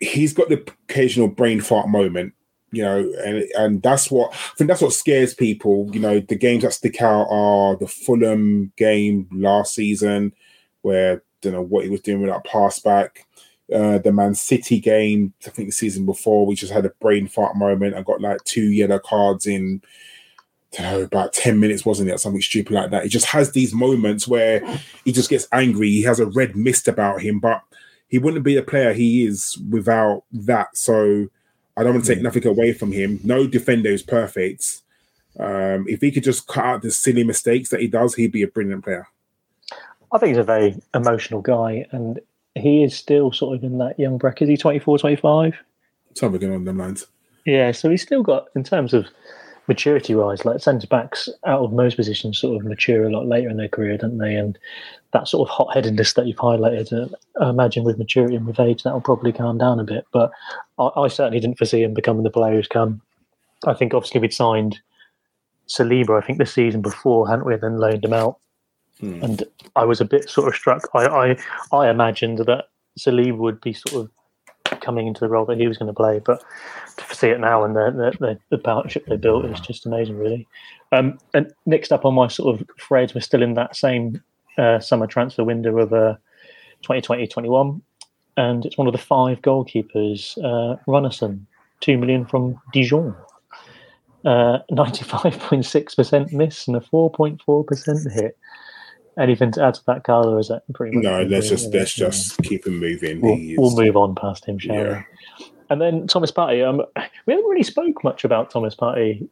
he's 0.00 0.32
got 0.32 0.50
the 0.50 0.64
occasional 0.88 1.26
brain 1.26 1.60
fart 1.60 1.88
moment, 1.88 2.32
you 2.70 2.84
know, 2.84 3.12
and 3.24 3.42
and 3.58 3.82
that's 3.82 4.08
what 4.08 4.32
I 4.32 4.54
think 4.56 4.68
that's 4.68 4.82
what 4.82 4.92
scares 4.92 5.34
people. 5.34 5.90
You 5.92 5.98
know, 5.98 6.20
the 6.20 6.36
games 6.36 6.62
that 6.62 6.74
stick 6.74 7.02
out 7.02 7.26
are 7.28 7.74
the 7.74 7.88
Fulham 7.88 8.72
game 8.76 9.28
last 9.32 9.74
season, 9.74 10.32
where 10.82 11.16
I 11.16 11.20
don't 11.40 11.54
know 11.54 11.62
what 11.62 11.82
he 11.82 11.90
was 11.90 12.02
doing 12.02 12.22
with 12.22 12.30
that 12.30 12.44
pass 12.44 12.78
back. 12.78 13.26
Uh, 13.72 13.98
the 13.98 14.12
Man 14.12 14.34
City 14.34 14.80
game, 14.80 15.32
I 15.46 15.50
think 15.50 15.68
the 15.68 15.72
season 15.72 16.06
before, 16.06 16.46
we 16.46 16.54
just 16.54 16.72
had 16.72 16.86
a 16.86 16.92
brain 17.00 17.26
fart 17.26 17.56
moment. 17.56 17.94
I 17.94 18.02
got 18.02 18.20
like 18.20 18.42
two 18.44 18.70
yellow 18.72 18.98
cards 18.98 19.46
in, 19.46 19.82
I 20.78 20.82
know, 20.82 21.02
about 21.02 21.32
10 21.32 21.58
minutes, 21.58 21.84
wasn't 21.84 22.10
it? 22.10 22.20
Something 22.20 22.42
stupid 22.42 22.72
like 22.72 22.90
that. 22.90 23.04
He 23.04 23.08
just 23.08 23.26
has 23.26 23.52
these 23.52 23.74
moments 23.74 24.28
where 24.28 24.64
he 25.04 25.12
just 25.12 25.30
gets 25.30 25.48
angry. 25.52 25.88
He 25.88 26.02
has 26.02 26.20
a 26.20 26.26
red 26.26 26.56
mist 26.56 26.88
about 26.88 27.22
him, 27.22 27.40
but 27.40 27.62
he 28.08 28.18
wouldn't 28.18 28.44
be 28.44 28.54
the 28.54 28.62
player 28.62 28.92
he 28.92 29.24
is 29.24 29.58
without 29.70 30.24
that. 30.32 30.76
So 30.76 31.28
I 31.76 31.82
don't 31.82 31.94
want 31.94 32.04
to 32.04 32.10
take 32.10 32.18
hmm. 32.18 32.24
nothing 32.24 32.46
away 32.46 32.72
from 32.72 32.92
him. 32.92 33.20
No 33.24 33.46
defender 33.46 33.90
is 33.90 34.02
perfect. 34.02 34.82
Um, 35.38 35.86
if 35.88 36.00
he 36.00 36.10
could 36.10 36.24
just 36.24 36.46
cut 36.46 36.64
out 36.64 36.82
the 36.82 36.90
silly 36.90 37.24
mistakes 37.24 37.70
that 37.70 37.80
he 37.80 37.86
does, 37.86 38.14
he'd 38.14 38.32
be 38.32 38.42
a 38.42 38.48
brilliant 38.48 38.84
player. 38.84 39.08
I 40.12 40.18
think 40.18 40.28
he's 40.28 40.38
a 40.38 40.44
very 40.44 40.76
emotional 40.94 41.40
guy, 41.40 41.86
and 41.90 42.20
he 42.54 42.82
is 42.82 42.96
still 42.96 43.32
sort 43.32 43.56
of 43.56 43.64
in 43.64 43.78
that 43.78 43.98
young 43.98 44.18
bracket. 44.18 44.42
Is 44.42 44.48
he 44.50 44.56
24, 44.56 44.98
25? 44.98 45.54
Something 46.14 46.54
on 46.54 46.64
them 46.64 46.78
lines. 46.78 47.06
Yeah, 47.46 47.72
so 47.72 47.90
he's 47.90 48.02
still 48.02 48.22
got, 48.22 48.48
in 48.54 48.62
terms 48.62 48.94
of 48.94 49.06
maturity 49.68 50.14
wise, 50.14 50.44
like 50.44 50.60
centre 50.60 50.86
backs 50.86 51.28
out 51.46 51.60
of 51.60 51.72
most 51.72 51.96
positions 51.96 52.38
sort 52.38 52.60
of 52.60 52.66
mature 52.66 53.04
a 53.04 53.10
lot 53.10 53.26
later 53.26 53.48
in 53.48 53.56
their 53.56 53.68
career, 53.68 53.96
don't 53.96 54.18
they? 54.18 54.34
And 54.34 54.58
that 55.12 55.28
sort 55.28 55.48
of 55.48 55.54
hot 55.54 55.74
headedness 55.74 56.12
that 56.14 56.26
you've 56.26 56.36
highlighted, 56.36 56.92
uh, 56.92 57.14
I 57.40 57.50
imagine 57.50 57.84
with 57.84 57.98
maturity 57.98 58.36
and 58.36 58.46
with 58.46 58.60
age, 58.60 58.82
that 58.82 58.92
will 58.92 59.00
probably 59.00 59.32
calm 59.32 59.58
down 59.58 59.80
a 59.80 59.84
bit. 59.84 60.04
But 60.12 60.30
I, 60.78 60.90
I, 60.96 61.08
certainly 61.08 61.40
didn't 61.40 61.58
foresee 61.58 61.82
him 61.82 61.94
becoming 61.94 62.22
the 62.22 62.30
player 62.30 62.54
who's 62.54 62.68
come. 62.68 63.00
I 63.66 63.74
think 63.74 63.94
obviously 63.94 64.20
we'd 64.20 64.34
signed 64.34 64.80
Saliba, 65.68 66.20
I 66.20 66.26
think 66.26 66.38
the 66.38 66.46
season 66.46 66.82
before, 66.82 67.28
hadn't 67.28 67.46
we? 67.46 67.56
Then 67.56 67.78
loaned 67.78 68.04
him 68.04 68.12
out. 68.12 68.38
Hmm. 69.02 69.22
And 69.22 69.44
I 69.74 69.84
was 69.84 70.00
a 70.00 70.04
bit 70.04 70.30
sort 70.30 70.48
of 70.48 70.54
struck. 70.54 70.88
I, 70.94 71.06
I, 71.06 71.36
I 71.76 71.90
imagined 71.90 72.38
that 72.38 72.68
Saliba 72.96 73.36
would 73.36 73.60
be 73.60 73.72
sort 73.72 74.04
of 74.04 74.10
coming 74.80 75.08
into 75.08 75.20
the 75.20 75.28
role 75.28 75.44
that 75.46 75.58
he 75.58 75.66
was 75.66 75.76
going 75.76 75.88
to 75.88 75.92
play. 75.92 76.20
But 76.24 76.42
to 76.96 77.16
see 77.16 77.28
it 77.28 77.40
now 77.40 77.64
and 77.64 77.74
the 77.74 78.14
the, 78.20 78.38
the 78.50 78.58
partnership 78.58 79.06
they 79.06 79.16
built 79.16 79.44
is 79.46 79.58
just 79.58 79.86
amazing, 79.86 80.18
really. 80.18 80.46
Um, 80.92 81.18
and 81.34 81.52
next 81.66 81.92
up 81.92 82.04
on 82.04 82.14
my 82.14 82.28
sort 82.28 82.60
of 82.60 82.66
threads, 82.80 83.12
we're 83.12 83.22
still 83.22 83.42
in 83.42 83.54
that 83.54 83.74
same 83.74 84.22
uh, 84.56 84.78
summer 84.78 85.08
transfer 85.08 85.42
window 85.42 85.78
of 85.78 85.92
uh, 85.92 86.14
2020-21, 86.84 87.80
and 88.36 88.64
it's 88.64 88.78
one 88.78 88.86
of 88.86 88.92
the 88.92 88.98
five 88.98 89.40
goalkeepers, 89.40 90.38
uh, 90.38 90.76
Runarsson, 90.86 91.40
two 91.80 91.98
million 91.98 92.24
from 92.24 92.60
Dijon. 92.72 93.16
Uh, 94.24 94.60
95.6% 94.70 96.32
miss 96.32 96.68
and 96.68 96.76
a 96.76 96.80
4.4% 96.80 98.12
hit. 98.12 98.38
Anything 99.18 99.52
to 99.52 99.64
add 99.64 99.74
to 99.74 99.84
that, 99.86 100.04
Carlo? 100.04 100.38
Is 100.38 100.48
that 100.48 100.62
pretty 100.72 100.96
much? 100.96 101.04
No, 101.04 101.22
let's 101.24 101.48
just 101.48 101.72
let's 101.72 101.94
just 101.94 102.42
keep 102.42 102.66
him 102.66 102.78
moving. 102.78 103.20
We'll, 103.20 103.38
we'll, 103.56 103.76
move 103.76 103.96
on 103.96 104.14
past 104.14 104.46
him, 104.46 104.58
shall 104.58 104.74
yeah. 104.74 105.02
we? 105.38 105.46
And 105.68 105.80
then 105.80 106.06
Thomas 106.06 106.30
Partey. 106.30 106.66
Um, 106.66 106.82
we 107.26 107.34
haven't 107.34 107.48
really 107.48 107.62
spoke 107.62 108.02
much 108.02 108.24
about 108.24 108.50
Thomas 108.50 108.74
Partey 108.74 109.28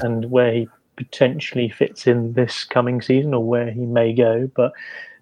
and 0.00 0.30
where 0.30 0.52
he 0.52 0.68
potentially 0.96 1.68
fits 1.68 2.06
in 2.06 2.32
this 2.34 2.64
coming 2.64 3.00
season 3.00 3.34
or 3.34 3.44
where 3.44 3.70
he 3.70 3.80
may 3.80 4.12
go. 4.12 4.50
But 4.54 4.72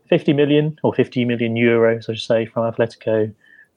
50 0.09 0.33
million 0.33 0.79
or 0.83 0.93
50 0.93 1.25
million 1.25 1.55
euros, 1.55 2.09
I 2.11 2.15
should 2.15 2.21
say, 2.21 2.47
from 2.47 2.71
Atletico. 2.71 3.33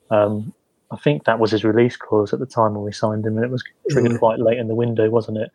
Um, 0.10 0.54
I 0.91 0.97
think 0.97 1.24
that 1.26 1.39
was 1.39 1.51
his 1.51 1.64
release 1.64 1.95
clause 1.95 2.34
at 2.34 2.39
the 2.39 2.45
time 2.45 2.74
when 2.74 2.84
we 2.84 2.91
signed 2.91 3.26
him, 3.26 3.38
and 3.38 3.45
it 3.45 3.51
was 3.51 3.64
triggered 3.89 4.14
mm. 4.14 4.20
quite 4.20 4.39
late 4.39 4.58
in 4.58 4.68
the 4.68 4.76
window, 4.76 5.10
wasn't 5.10 5.38
it? 5.38 5.51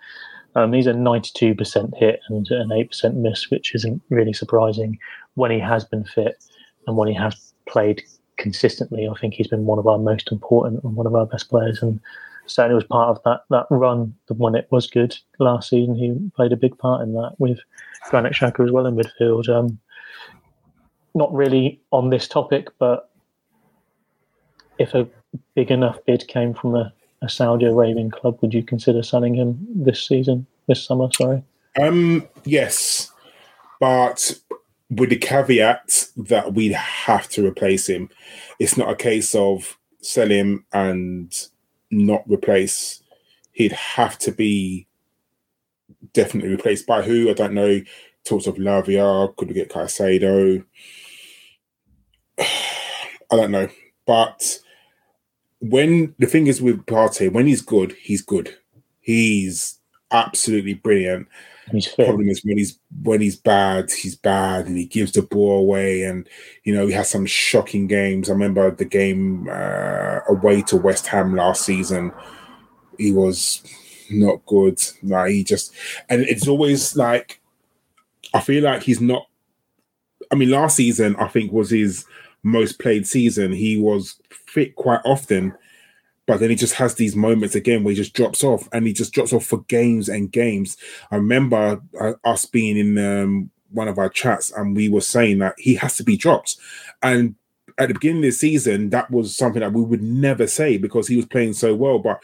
Um, 0.58 0.72
he's 0.72 0.88
a 0.88 0.92
92% 0.92 1.96
hit 1.96 2.20
and 2.28 2.50
an 2.50 2.70
8% 2.70 3.14
miss, 3.14 3.48
which 3.48 3.76
isn't 3.76 4.02
really 4.10 4.32
surprising 4.32 4.98
when 5.34 5.52
he 5.52 5.60
has 5.60 5.84
been 5.84 6.02
fit 6.02 6.42
and 6.86 6.96
when 6.96 7.06
he 7.06 7.14
has 7.14 7.52
played 7.68 8.02
consistently. 8.38 9.06
I 9.08 9.16
think 9.20 9.34
he's 9.34 9.46
been 9.46 9.66
one 9.66 9.78
of 9.78 9.86
our 9.86 9.98
most 9.98 10.32
important 10.32 10.82
and 10.82 10.96
one 10.96 11.06
of 11.06 11.14
our 11.14 11.26
best 11.26 11.48
players. 11.48 11.80
And 11.80 12.00
certainly 12.46 12.74
was 12.74 12.84
part 12.84 13.16
of 13.16 13.22
that 13.24 13.42
that 13.50 13.66
run 13.70 14.14
when 14.28 14.56
it 14.56 14.66
was 14.72 14.88
good 14.88 15.16
last 15.38 15.70
season. 15.70 15.94
He 15.94 16.18
played 16.34 16.52
a 16.52 16.56
big 16.56 16.76
part 16.76 17.02
in 17.02 17.12
that 17.14 17.34
with 17.38 17.60
Granit 18.10 18.32
Xhaka 18.32 18.64
as 18.64 18.72
well 18.72 18.86
in 18.86 18.96
midfield. 18.96 19.48
Um, 19.48 19.78
not 21.14 21.32
really 21.32 21.80
on 21.92 22.10
this 22.10 22.26
topic, 22.26 22.68
but 22.80 23.10
if 24.78 24.92
a 24.94 25.06
big 25.54 25.70
enough 25.70 25.98
bid 26.04 26.26
came 26.26 26.52
from 26.52 26.74
a 26.74 26.92
a 27.22 27.28
Saudi 27.28 27.66
Arabian 27.66 28.10
club, 28.10 28.38
would 28.40 28.54
you 28.54 28.62
consider 28.62 29.02
selling 29.02 29.34
him 29.34 29.58
this 29.74 30.06
season, 30.06 30.46
this 30.66 30.84
summer? 30.84 31.08
Sorry. 31.12 31.42
Um. 31.80 32.26
Yes. 32.44 33.10
but 33.80 34.32
with 34.90 35.10
the 35.10 35.16
caveat 35.16 36.06
that 36.16 36.54
we'd 36.54 36.72
have 36.72 37.28
to 37.28 37.46
replace 37.46 37.88
him. 37.88 38.08
It's 38.58 38.76
not 38.76 38.90
a 38.90 38.96
case 38.96 39.34
of 39.34 39.78
sell 40.00 40.28
him 40.28 40.64
and 40.72 41.32
not 41.90 42.24
replace. 42.26 43.02
He'd 43.52 43.72
have 43.72 44.18
to 44.20 44.32
be 44.32 44.86
definitely 46.12 46.50
replaced 46.50 46.86
by 46.86 47.02
who? 47.02 47.28
I 47.28 47.34
don't 47.34 47.54
know. 47.54 47.80
Talks 48.24 48.46
of 48.46 48.56
Lavia, 48.56 49.34
could 49.36 49.48
we 49.48 49.54
get 49.54 49.70
Caicedo? 49.70 50.64
I 52.38 52.46
don't 53.30 53.50
know. 53.50 53.68
But 54.06 54.60
when 55.60 56.14
the 56.18 56.26
thing 56.26 56.46
is 56.46 56.62
with 56.62 56.86
Partey, 56.86 57.32
when 57.32 57.46
he's 57.46 57.62
good, 57.62 57.92
he's 58.00 58.22
good. 58.22 58.56
He's 59.00 59.78
absolutely 60.10 60.74
brilliant. 60.74 61.28
He's. 61.70 61.88
Problem 61.88 62.28
is 62.28 62.42
when 62.44 62.56
he's 62.56 62.78
when 63.02 63.20
he's 63.20 63.36
bad, 63.36 63.90
he's 63.90 64.16
bad, 64.16 64.66
and 64.66 64.78
he 64.78 64.86
gives 64.86 65.12
the 65.12 65.22
ball 65.22 65.58
away. 65.58 66.02
And 66.02 66.28
you 66.64 66.74
know 66.74 66.86
he 66.86 66.92
has 66.94 67.10
some 67.10 67.26
shocking 67.26 67.86
games. 67.86 68.28
I 68.28 68.32
remember 68.32 68.70
the 68.70 68.84
game 68.84 69.48
uh, 69.50 70.20
away 70.28 70.62
to 70.62 70.76
West 70.76 71.06
Ham 71.08 71.34
last 71.34 71.64
season. 71.64 72.12
He 72.96 73.12
was 73.12 73.62
not 74.10 74.44
good. 74.46 74.80
Like 75.02 75.32
he 75.32 75.44
just, 75.44 75.74
and 76.08 76.22
it's 76.22 76.48
always 76.48 76.96
like 76.96 77.40
I 78.32 78.40
feel 78.40 78.64
like 78.64 78.82
he's 78.82 79.00
not. 79.00 79.26
I 80.30 80.34
mean, 80.34 80.50
last 80.50 80.76
season 80.76 81.16
I 81.16 81.28
think 81.28 81.52
was 81.52 81.70
his 81.70 82.04
most 82.42 82.78
played 82.78 83.06
season. 83.06 83.52
He 83.52 83.76
was 83.76 84.16
fit 84.30 84.76
quite 84.76 85.00
often, 85.04 85.54
but 86.26 86.40
then 86.40 86.50
he 86.50 86.56
just 86.56 86.74
has 86.74 86.94
these 86.94 87.16
moments 87.16 87.54
again 87.54 87.82
where 87.82 87.92
he 87.92 87.96
just 87.96 88.14
drops 88.14 88.44
off, 88.44 88.68
and 88.72 88.86
he 88.86 88.92
just 88.92 89.12
drops 89.12 89.32
off 89.32 89.44
for 89.44 89.62
games 89.64 90.08
and 90.08 90.30
games. 90.30 90.76
I 91.10 91.16
remember 91.16 91.80
uh, 92.00 92.12
us 92.24 92.44
being 92.44 92.76
in 92.76 92.98
um, 92.98 93.50
one 93.70 93.88
of 93.88 93.98
our 93.98 94.08
chats, 94.08 94.50
and 94.52 94.76
we 94.76 94.88
were 94.88 95.00
saying 95.00 95.38
that 95.38 95.54
he 95.58 95.74
has 95.76 95.96
to 95.96 96.04
be 96.04 96.16
dropped, 96.16 96.56
and 97.02 97.34
at 97.78 97.88
the 97.88 97.94
beginning 97.94 98.18
of 98.18 98.30
the 98.30 98.32
season, 98.32 98.90
that 98.90 99.10
was 99.10 99.36
something 99.36 99.60
that 99.60 99.72
we 99.72 99.82
would 99.82 100.02
never 100.02 100.46
say 100.46 100.76
because 100.76 101.06
he 101.06 101.16
was 101.16 101.26
playing 101.26 101.52
so 101.52 101.74
well, 101.74 102.00
but 102.00 102.20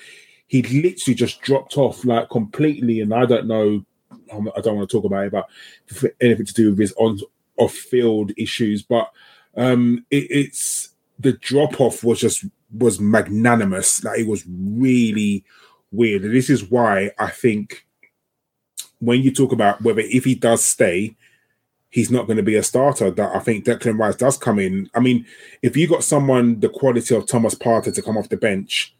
he 0.48 0.62
literally 0.62 1.14
just 1.14 1.40
dropped 1.40 1.78
off 1.78 2.04
like 2.04 2.28
completely, 2.28 3.00
and 3.00 3.14
I 3.14 3.24
don't 3.26 3.46
know. 3.46 3.84
I 4.32 4.60
don't 4.60 4.76
want 4.76 4.88
to 4.88 4.96
talk 4.96 5.04
about 5.04 5.26
it, 5.26 5.32
but 5.32 5.46
anything 6.20 6.46
to 6.46 6.54
do 6.54 6.70
with 6.70 6.78
his 6.78 6.92
on 6.96 7.20
off 7.56 7.72
field 7.72 8.32
issues, 8.36 8.82
but 8.82 9.10
um, 9.56 10.04
it, 10.10 10.26
it's 10.30 10.90
the 11.18 11.32
drop 11.32 11.80
off 11.80 12.02
was 12.04 12.20
just 12.20 12.44
was 12.76 13.00
magnanimous. 13.00 14.02
Like 14.04 14.20
it 14.20 14.26
was 14.26 14.44
really 14.48 15.44
weird. 15.92 16.24
And 16.24 16.34
this 16.34 16.50
is 16.50 16.70
why 16.70 17.10
I 17.18 17.30
think 17.30 17.86
when 18.98 19.22
you 19.22 19.32
talk 19.32 19.52
about 19.52 19.82
whether 19.82 20.00
if 20.00 20.24
he 20.24 20.34
does 20.34 20.64
stay, 20.64 21.16
he's 21.90 22.10
not 22.10 22.26
going 22.26 22.36
to 22.36 22.42
be 22.42 22.56
a 22.56 22.62
starter. 22.62 23.10
That 23.10 23.34
I 23.34 23.38
think 23.38 23.64
Declan 23.64 23.98
Rice 23.98 24.16
does 24.16 24.36
come 24.36 24.58
in. 24.58 24.90
I 24.94 25.00
mean, 25.00 25.26
if 25.62 25.76
you 25.76 25.88
got 25.88 26.04
someone 26.04 26.60
the 26.60 26.68
quality 26.68 27.14
of 27.14 27.26
Thomas 27.26 27.54
Partey 27.54 27.94
to 27.94 28.02
come 28.02 28.16
off 28.18 28.28
the 28.28 28.36
bench, 28.36 28.94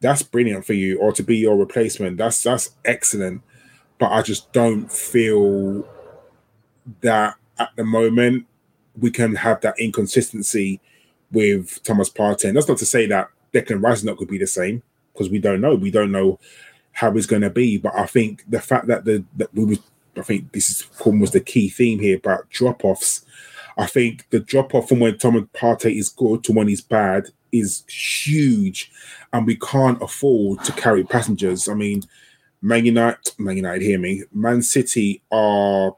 that's 0.00 0.22
brilliant 0.22 0.64
for 0.64 0.72
you, 0.72 0.98
or 0.98 1.12
to 1.12 1.22
be 1.22 1.36
your 1.36 1.56
replacement. 1.56 2.16
That's 2.16 2.42
that's 2.42 2.70
excellent. 2.84 3.42
But 3.98 4.12
I 4.12 4.22
just 4.22 4.50
don't 4.52 4.90
feel 4.90 5.86
that 7.02 7.36
at 7.58 7.70
the 7.76 7.84
moment 7.84 8.46
we 8.98 9.10
can 9.10 9.34
have 9.34 9.60
that 9.60 9.78
inconsistency 9.78 10.80
with 11.32 11.82
Thomas 11.82 12.10
Partey. 12.10 12.44
And 12.44 12.56
that's 12.56 12.68
not 12.68 12.78
to 12.78 12.86
say 12.86 13.06
that 13.06 13.28
Declan 13.52 13.82
Rice 13.82 14.02
not 14.02 14.18
to 14.18 14.26
be 14.26 14.38
the 14.38 14.46
same 14.46 14.82
because 15.12 15.30
we 15.30 15.38
don't 15.38 15.60
know. 15.60 15.74
We 15.74 15.90
don't 15.90 16.12
know 16.12 16.38
how 16.92 17.12
he's 17.12 17.26
going 17.26 17.42
to 17.42 17.50
be. 17.50 17.78
But 17.78 17.94
I 17.94 18.06
think 18.06 18.44
the 18.48 18.60
fact 18.60 18.86
that 18.88 19.04
the 19.04 19.24
that 19.36 19.54
we 19.54 19.64
was, 19.64 19.78
I 20.16 20.22
think 20.22 20.52
this 20.52 20.70
is 20.70 20.86
almost 21.04 21.32
the 21.32 21.40
key 21.40 21.68
theme 21.68 21.98
here 21.98 22.16
about 22.16 22.48
drop 22.50 22.84
offs. 22.84 23.24
I 23.78 23.86
think 23.86 24.28
the 24.30 24.40
drop 24.40 24.74
off 24.74 24.88
from 24.88 25.00
when 25.00 25.16
Thomas 25.16 25.44
Partey 25.54 25.96
is 25.96 26.08
good 26.08 26.44
to 26.44 26.52
when 26.52 26.68
he's 26.68 26.80
bad 26.82 27.28
is 27.52 27.84
huge, 27.88 28.92
and 29.32 29.46
we 29.46 29.56
can't 29.56 30.00
afford 30.02 30.62
to 30.64 30.72
carry 30.72 31.04
passengers. 31.04 31.68
I 31.68 31.74
mean, 31.74 32.02
Man 32.62 32.84
United, 32.84 33.32
Man 33.38 33.56
United, 33.56 33.82
hear 33.82 33.98
me. 33.98 34.24
Man 34.32 34.62
City 34.62 35.22
are 35.30 35.94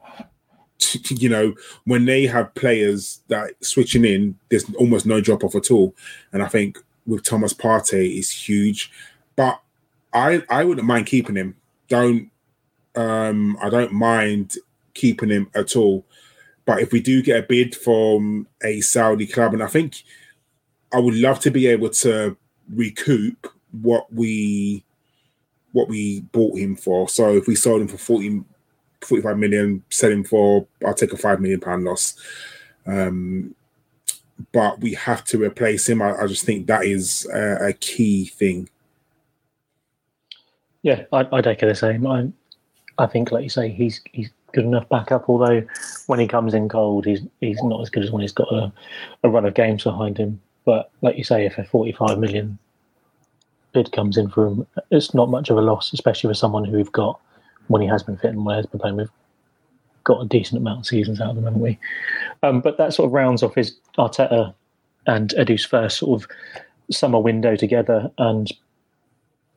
you 1.09 1.29
know, 1.29 1.53
when 1.85 2.05
they 2.05 2.25
have 2.25 2.53
players 2.55 3.21
that 3.27 3.53
switching 3.63 4.05
in, 4.05 4.37
there's 4.49 4.65
almost 4.75 5.05
no 5.05 5.21
drop 5.21 5.43
off 5.43 5.55
at 5.55 5.71
all. 5.71 5.95
And 6.31 6.41
I 6.41 6.47
think 6.47 6.77
with 7.05 7.23
Thomas 7.23 7.53
Partey 7.53 8.17
is 8.17 8.29
huge. 8.29 8.91
But 9.35 9.59
I 10.13 10.43
I 10.49 10.63
wouldn't 10.63 10.87
mind 10.87 11.07
keeping 11.07 11.35
him. 11.35 11.55
Don't 11.87 12.29
um 12.95 13.57
I 13.61 13.69
don't 13.69 13.93
mind 13.93 14.55
keeping 14.93 15.29
him 15.29 15.49
at 15.55 15.75
all. 15.75 16.05
But 16.65 16.79
if 16.81 16.91
we 16.91 17.01
do 17.01 17.21
get 17.21 17.39
a 17.39 17.47
bid 17.47 17.75
from 17.75 18.47
a 18.63 18.79
Saudi 18.81 19.27
club, 19.27 19.53
and 19.53 19.63
I 19.63 19.67
think 19.67 20.03
I 20.93 20.99
would 20.99 21.15
love 21.15 21.39
to 21.41 21.51
be 21.51 21.67
able 21.67 21.89
to 21.89 22.37
recoup 22.73 23.51
what 23.81 24.11
we 24.13 24.85
what 25.73 25.89
we 25.89 26.21
bought 26.31 26.57
him 26.57 26.75
for. 26.75 27.09
So 27.09 27.35
if 27.35 27.47
we 27.47 27.55
sold 27.55 27.81
him 27.81 27.87
for 27.87 27.97
40 27.97 28.43
45 29.05 29.37
million, 29.37 29.83
sell 29.89 30.11
him 30.11 30.23
for, 30.23 30.67
I'll 30.85 30.93
take 30.93 31.13
a 31.13 31.17
5 31.17 31.39
million 31.39 31.59
pound 31.59 31.83
loss. 31.83 32.15
Um, 32.85 33.55
but 34.51 34.79
we 34.79 34.93
have 34.93 35.23
to 35.25 35.41
replace 35.41 35.87
him. 35.87 36.01
I, 36.01 36.15
I 36.15 36.27
just 36.27 36.45
think 36.45 36.67
that 36.67 36.85
is 36.85 37.27
a, 37.33 37.67
a 37.67 37.73
key 37.73 38.25
thing. 38.25 38.69
Yeah, 40.81 41.03
I, 41.13 41.27
I'd 41.31 41.47
echo 41.47 41.67
the 41.67 41.75
same. 41.75 42.05
I, 42.05 42.29
I 42.97 43.07
think, 43.07 43.31
like 43.31 43.43
you 43.43 43.49
say, 43.49 43.69
he's 43.69 44.01
he's 44.11 44.29
good 44.51 44.65
enough 44.65 44.87
backup. 44.89 45.29
Although 45.29 45.63
when 46.07 46.19
he 46.19 46.27
comes 46.27 46.53
in 46.53 46.67
cold, 46.67 47.05
he's 47.05 47.21
he's 47.39 47.61
not 47.63 47.81
as 47.81 47.89
good 47.89 48.03
as 48.03 48.11
when 48.11 48.21
he's 48.21 48.33
got 48.33 48.51
a, 48.51 48.71
a 49.23 49.29
run 49.29 49.45
of 49.45 49.53
games 49.53 49.83
behind 49.83 50.17
him. 50.17 50.41
But 50.65 50.91
like 51.01 51.17
you 51.17 51.23
say, 51.23 51.45
if 51.45 51.57
a 51.57 51.63
45 51.63 52.19
million 52.19 52.57
bid 53.73 53.91
comes 53.91 54.17
in 54.17 54.29
for 54.29 54.47
him, 54.47 54.67
it's 54.91 55.13
not 55.13 55.29
much 55.29 55.49
of 55.49 55.57
a 55.57 55.61
loss, 55.61 55.93
especially 55.93 56.29
for 56.29 56.35
someone 56.35 56.65
who 56.65 56.77
we've 56.77 56.91
got 56.91 57.19
when 57.67 57.81
he 57.81 57.87
has 57.87 58.03
been 58.03 58.17
fit 58.17 58.31
and 58.31 58.45
when 58.45 58.55
he 58.55 58.57
has 58.57 58.65
been 58.65 58.79
playing, 58.79 58.97
we've 58.97 59.09
got 60.03 60.21
a 60.21 60.27
decent 60.27 60.59
amount 60.59 60.79
of 60.79 60.85
seasons 60.85 61.21
out 61.21 61.31
of 61.31 61.37
him, 61.37 61.45
haven't 61.45 61.61
we? 61.61 61.79
Um, 62.41 62.61
but 62.61 62.77
that 62.77 62.93
sort 62.93 63.07
of 63.07 63.13
rounds 63.13 63.43
off 63.43 63.55
his 63.55 63.75
Arteta 63.97 64.53
and 65.07 65.33
Edu's 65.37 65.65
first 65.65 65.97
sort 65.97 66.21
of 66.21 66.29
summer 66.91 67.19
window 67.19 67.55
together. 67.55 68.11
And 68.17 68.51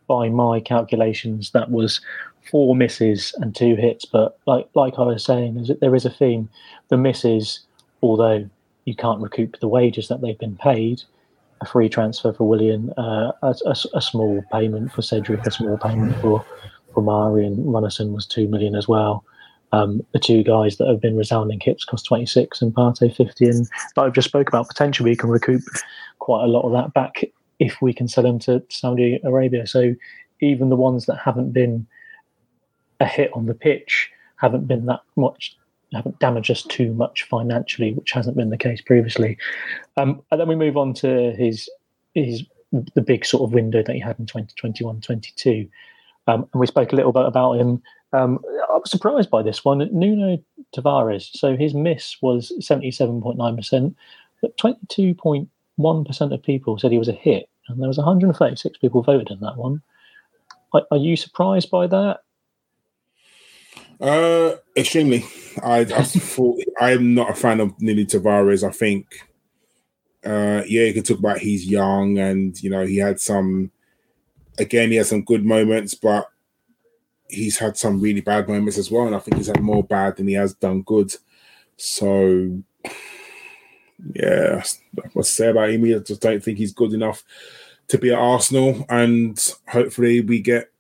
by 0.07 0.29
my 0.29 0.61
calculations, 0.61 1.51
that 1.51 1.71
was 1.71 2.01
four 2.51 2.77
misses 2.77 3.35
and 3.39 3.55
two 3.55 3.75
hits. 3.77 4.05
But 4.05 4.39
like 4.47 4.69
like 4.75 4.99
I 4.99 5.03
was 5.03 5.25
saying, 5.25 5.69
there 5.81 5.95
is 5.95 6.05
a 6.05 6.11
theme. 6.11 6.49
The 6.89 6.97
misses, 6.97 7.61
although 8.03 8.49
you 8.85 8.95
can't 8.95 9.21
recoup 9.21 9.59
the 9.61 9.69
wages 9.69 10.09
that 10.09 10.21
they've 10.21 10.39
been 10.39 10.57
paid, 10.57 11.03
a 11.61 11.67
free 11.67 11.89
transfer 11.89 12.33
for 12.33 12.49
Willian, 12.49 12.93
uh, 12.93 13.33
a, 13.43 13.55
a, 13.67 13.77
a, 13.95 14.01
small 14.01 14.45
payment 14.53 14.93
for 14.93 15.03
Cedric, 15.03 15.45
a 15.45 15.51
small 15.51 15.77
payment 15.77 16.15
for 16.21 16.45
Omari 16.97 17.47
and 17.47 17.59
Runarsson 17.59 18.13
was 18.13 18.27
two 18.27 18.49
million 18.49 18.75
as 18.75 18.89
well. 18.89 19.25
Um, 19.73 20.05
the 20.13 20.19
two 20.19 20.43
guys 20.43 20.77
that 20.77 20.89
have 20.89 21.01
been 21.01 21.17
resounding 21.17 21.61
hits 21.61 21.85
cost 21.85 22.07
26 22.07 22.63
and 22.63 22.73
Partey 22.73 23.15
50. 23.15 23.49
And 23.49 23.69
like 23.97 24.07
I've 24.07 24.13
just 24.13 24.29
spoke 24.29 24.49
about, 24.49 24.69
potentially 24.69 25.11
we 25.11 25.17
can 25.17 25.29
recoup 25.29 25.63
quite 26.19 26.45
a 26.45 26.49
lot 26.49 26.63
of 26.63 26.73
that 26.73 26.95
back 26.95 27.25
if 27.59 27.81
we 27.83 27.93
can 27.93 28.09
sell 28.09 28.25
them 28.25 28.39
to 28.41 28.63
Saudi 28.69 29.21
Arabia. 29.25 29.67
So 29.67 29.95
even 30.41 30.69
the 30.69 30.77
ones 30.77 31.07
that 31.07 31.19
haven't 31.19 31.53
been 31.53 31.87
a 33.01 33.07
hit 33.07 33.31
on 33.35 33.47
the 33.47 33.55
pitch 33.55 34.11
haven't 34.37 34.67
been 34.67 34.87
that 34.87 35.01
much, 35.17 35.57
haven't 35.93 36.19
damaged 36.19 36.51
us 36.51 36.63
too 36.63 36.93
much 36.95 37.25
financially, 37.25 37.95
which 37.95 38.13
hasn't 38.13 38.37
been 38.37 38.51
the 38.51 38.59
case 38.59 38.81
previously. 38.81 39.37
Um, 39.97 40.23
and 40.31 40.41
then 40.41 40.49
we 40.49 40.57
move 40.57 40.77
on 40.77 40.95
to 40.95 41.33
his 41.33 41.69
his 42.15 42.45
the 42.95 43.03
big 43.03 43.25
sort 43.25 43.43
of 43.43 43.55
window 43.55 43.83
that 43.83 43.95
he 43.95 44.01
had 44.01 44.19
in 44.19 44.27
2021 44.27 45.01
22 45.01 45.69
um, 46.27 46.49
and 46.53 46.61
we 46.61 46.67
spoke 46.67 46.93
a 46.93 46.97
little 46.97 47.13
bit 47.13 47.25
about 47.25 47.55
him. 47.55 47.83
Um, 48.13 48.39
I 48.71 48.77
was 48.77 48.91
surprised 48.91 49.31
by 49.31 49.43
this 49.43 49.65
one. 49.65 49.89
Nuno 49.93 50.39
Tavares. 50.75 51.31
So 51.33 51.57
his 51.57 51.75
miss 51.75 52.17
was 52.21 52.53
77.9%, 52.61 53.95
but 54.43 54.57
22.1% 54.57 56.35
of 56.35 56.43
people 56.43 56.79
said 56.79 56.93
he 56.93 56.99
was 56.99 57.09
a 57.09 57.13
hit. 57.13 57.49
And 57.69 57.81
there 57.81 57.89
was 57.89 57.99
136 57.99 58.79
people 58.79 59.03
voted 59.03 59.31
in 59.31 59.41
that 59.41 59.57
one. 59.57 59.83
Are, 60.73 60.83
are 60.91 60.97
you 60.97 61.17
surprised 61.17 61.71
by 61.71 61.87
that? 61.87 62.21
Uh, 64.01 64.57
extremely. 64.77 65.25
I, 65.63 65.81
I 65.81 65.85
thought 66.03 66.61
I'm 66.81 67.15
not 67.15 67.31
a 67.31 67.35
fan 67.35 67.61
of 67.61 67.81
Nuno 67.81 68.03
Tavares. 68.03 68.67
I 68.67 68.73
think, 68.73 69.07
uh, 70.25 70.63
yeah, 70.67 70.85
you 70.85 70.95
could 70.95 71.07
talk 71.07 71.19
about 71.19 71.39
he's 71.39 71.67
young 71.67 72.19
and 72.19 72.61
you 72.63 72.69
know 72.69 72.85
he 72.85 72.97
had 72.97 73.21
some 73.21 73.71
again, 74.59 74.91
he 74.91 74.97
has 74.97 75.09
some 75.09 75.23
good 75.23 75.45
moments, 75.45 75.95
but 75.95 76.31
he's 77.29 77.59
had 77.59 77.77
some 77.77 78.01
really 78.01 78.21
bad 78.21 78.49
moments 78.49 78.79
as 78.79 78.91
well. 78.91 79.07
And 79.07 79.15
I 79.15 79.19
think 79.19 79.37
he's 79.37 79.49
had 79.49 79.61
more 79.61 79.83
bad 79.83 80.17
than 80.17 80.29
he 80.29 80.35
has 80.35 80.55
done 80.55 80.83
good. 80.83 81.15
So, 81.77 82.63
yeah, 84.15 84.63
what's 85.13 85.29
to 85.29 85.35
say 85.35 85.49
about 85.49 85.71
him? 85.71 85.85
I 85.85 85.99
just 85.99 86.23
don't 86.23 86.43
think 86.43 86.59
he's 86.59 86.73
good 86.73 86.93
enough 86.93 87.25
to 87.89 87.99
be 87.99 88.13
at 88.13 88.19
Arsenal. 88.19 88.85
And 88.89 89.39
hopefully, 89.69 90.21
we 90.21 90.41
get 90.41 90.71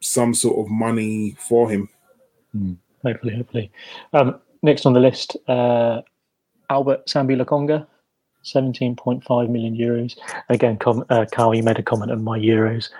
some 0.00 0.34
sort 0.34 0.64
of 0.64 0.70
money 0.70 1.36
for 1.38 1.70
him. 1.70 1.88
Hmm. 2.52 2.74
Hopefully, 3.02 3.36
hopefully. 3.36 3.72
Um, 4.12 4.40
next 4.62 4.86
on 4.86 4.92
the 4.92 5.00
list, 5.00 5.36
uh, 5.48 6.02
Albert 6.70 7.06
Sambi 7.06 7.40
Lokonga, 7.40 7.86
17.5 8.44 9.48
million 9.48 9.76
euros. 9.76 10.16
Again, 10.48 10.76
com- 10.76 11.04
uh, 11.10 11.26
Karl, 11.32 11.54
you 11.54 11.62
made 11.62 11.78
a 11.78 11.82
comment 11.82 12.10
on 12.10 12.22
my 12.22 12.38
euros. 12.38 12.90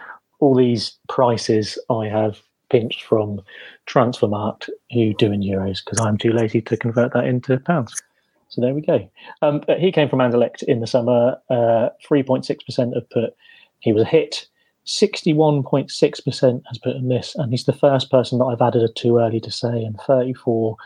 All 0.42 0.56
these 0.56 0.98
prices 1.08 1.78
I 1.88 2.06
have 2.06 2.40
pinched 2.68 3.04
from 3.04 3.40
Transfermarkt, 3.86 4.68
who 4.92 5.14
do 5.14 5.30
in 5.30 5.42
euros, 5.42 5.84
because 5.84 6.00
I'm 6.00 6.18
too 6.18 6.32
lazy 6.32 6.60
to 6.62 6.76
convert 6.76 7.12
that 7.12 7.26
into 7.26 7.60
pounds. 7.60 8.02
So 8.48 8.60
there 8.60 8.74
we 8.74 8.80
go. 8.80 9.08
Um, 9.40 9.62
he 9.78 9.92
came 9.92 10.08
from 10.08 10.18
Anderlecht 10.18 10.64
in 10.64 10.80
the 10.80 10.88
summer. 10.88 11.36
Uh, 11.48 11.90
3.6% 12.04 12.94
have 12.94 13.08
put 13.10 13.36
he 13.78 13.92
was 13.92 14.02
a 14.02 14.06
hit. 14.06 14.48
61.6% 14.84 16.62
has 16.66 16.78
put 16.78 16.96
a 16.96 17.00
miss, 17.00 17.36
and 17.36 17.52
he's 17.52 17.66
the 17.66 17.72
first 17.72 18.10
person 18.10 18.38
that 18.38 18.46
I've 18.46 18.60
added 18.60 18.82
a 18.82 18.88
too 18.88 19.18
early 19.18 19.38
to 19.40 19.50
say, 19.52 19.84
and 19.84 19.96
34.8% 19.96 20.76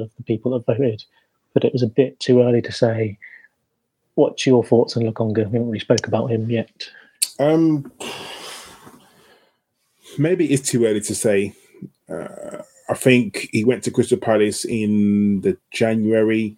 of 0.00 0.10
the 0.16 0.22
people 0.24 0.52
that 0.52 0.66
voted. 0.66 1.02
But 1.52 1.64
it 1.64 1.72
was 1.72 1.82
a 1.82 1.88
bit 1.88 2.20
too 2.20 2.42
early 2.42 2.62
to 2.62 2.70
say. 2.70 3.18
What's 4.14 4.46
your 4.46 4.64
thoughts 4.64 4.96
on 4.96 5.02
Lokonga? 5.02 5.36
We 5.36 5.42
haven't 5.42 5.66
really 5.66 5.78
spoke 5.78 6.06
about 6.06 6.30
him 6.30 6.48
yet. 6.48 6.88
Um, 7.38 7.90
maybe 10.18 10.52
it's 10.52 10.68
too 10.68 10.84
early 10.86 11.00
to 11.00 11.14
say. 11.14 11.54
Uh, 12.08 12.62
I 12.88 12.94
think 12.94 13.48
he 13.52 13.64
went 13.64 13.82
to 13.84 13.90
Crystal 13.90 14.18
Palace 14.18 14.64
in 14.64 15.40
the 15.40 15.56
January. 15.72 16.56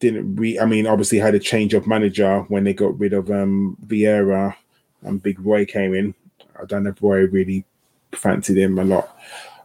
Didn't 0.00 0.36
re 0.36 0.58
I 0.58 0.66
mean, 0.66 0.86
obviously 0.86 1.18
had 1.18 1.34
a 1.34 1.38
change 1.38 1.74
of 1.74 1.86
manager 1.86 2.40
when 2.48 2.64
they 2.64 2.74
got 2.74 2.98
rid 2.98 3.12
of 3.12 3.30
um 3.30 3.76
Vieira 3.86 4.56
and 5.02 5.22
Big 5.22 5.38
Roy 5.40 5.64
came 5.64 5.94
in. 5.94 6.14
I 6.60 6.64
don't 6.64 6.84
know 6.84 6.90
if 6.90 7.02
Roy 7.02 7.26
really 7.26 7.64
fancied 8.12 8.58
him 8.58 8.78
a 8.78 8.84
lot. 8.84 9.16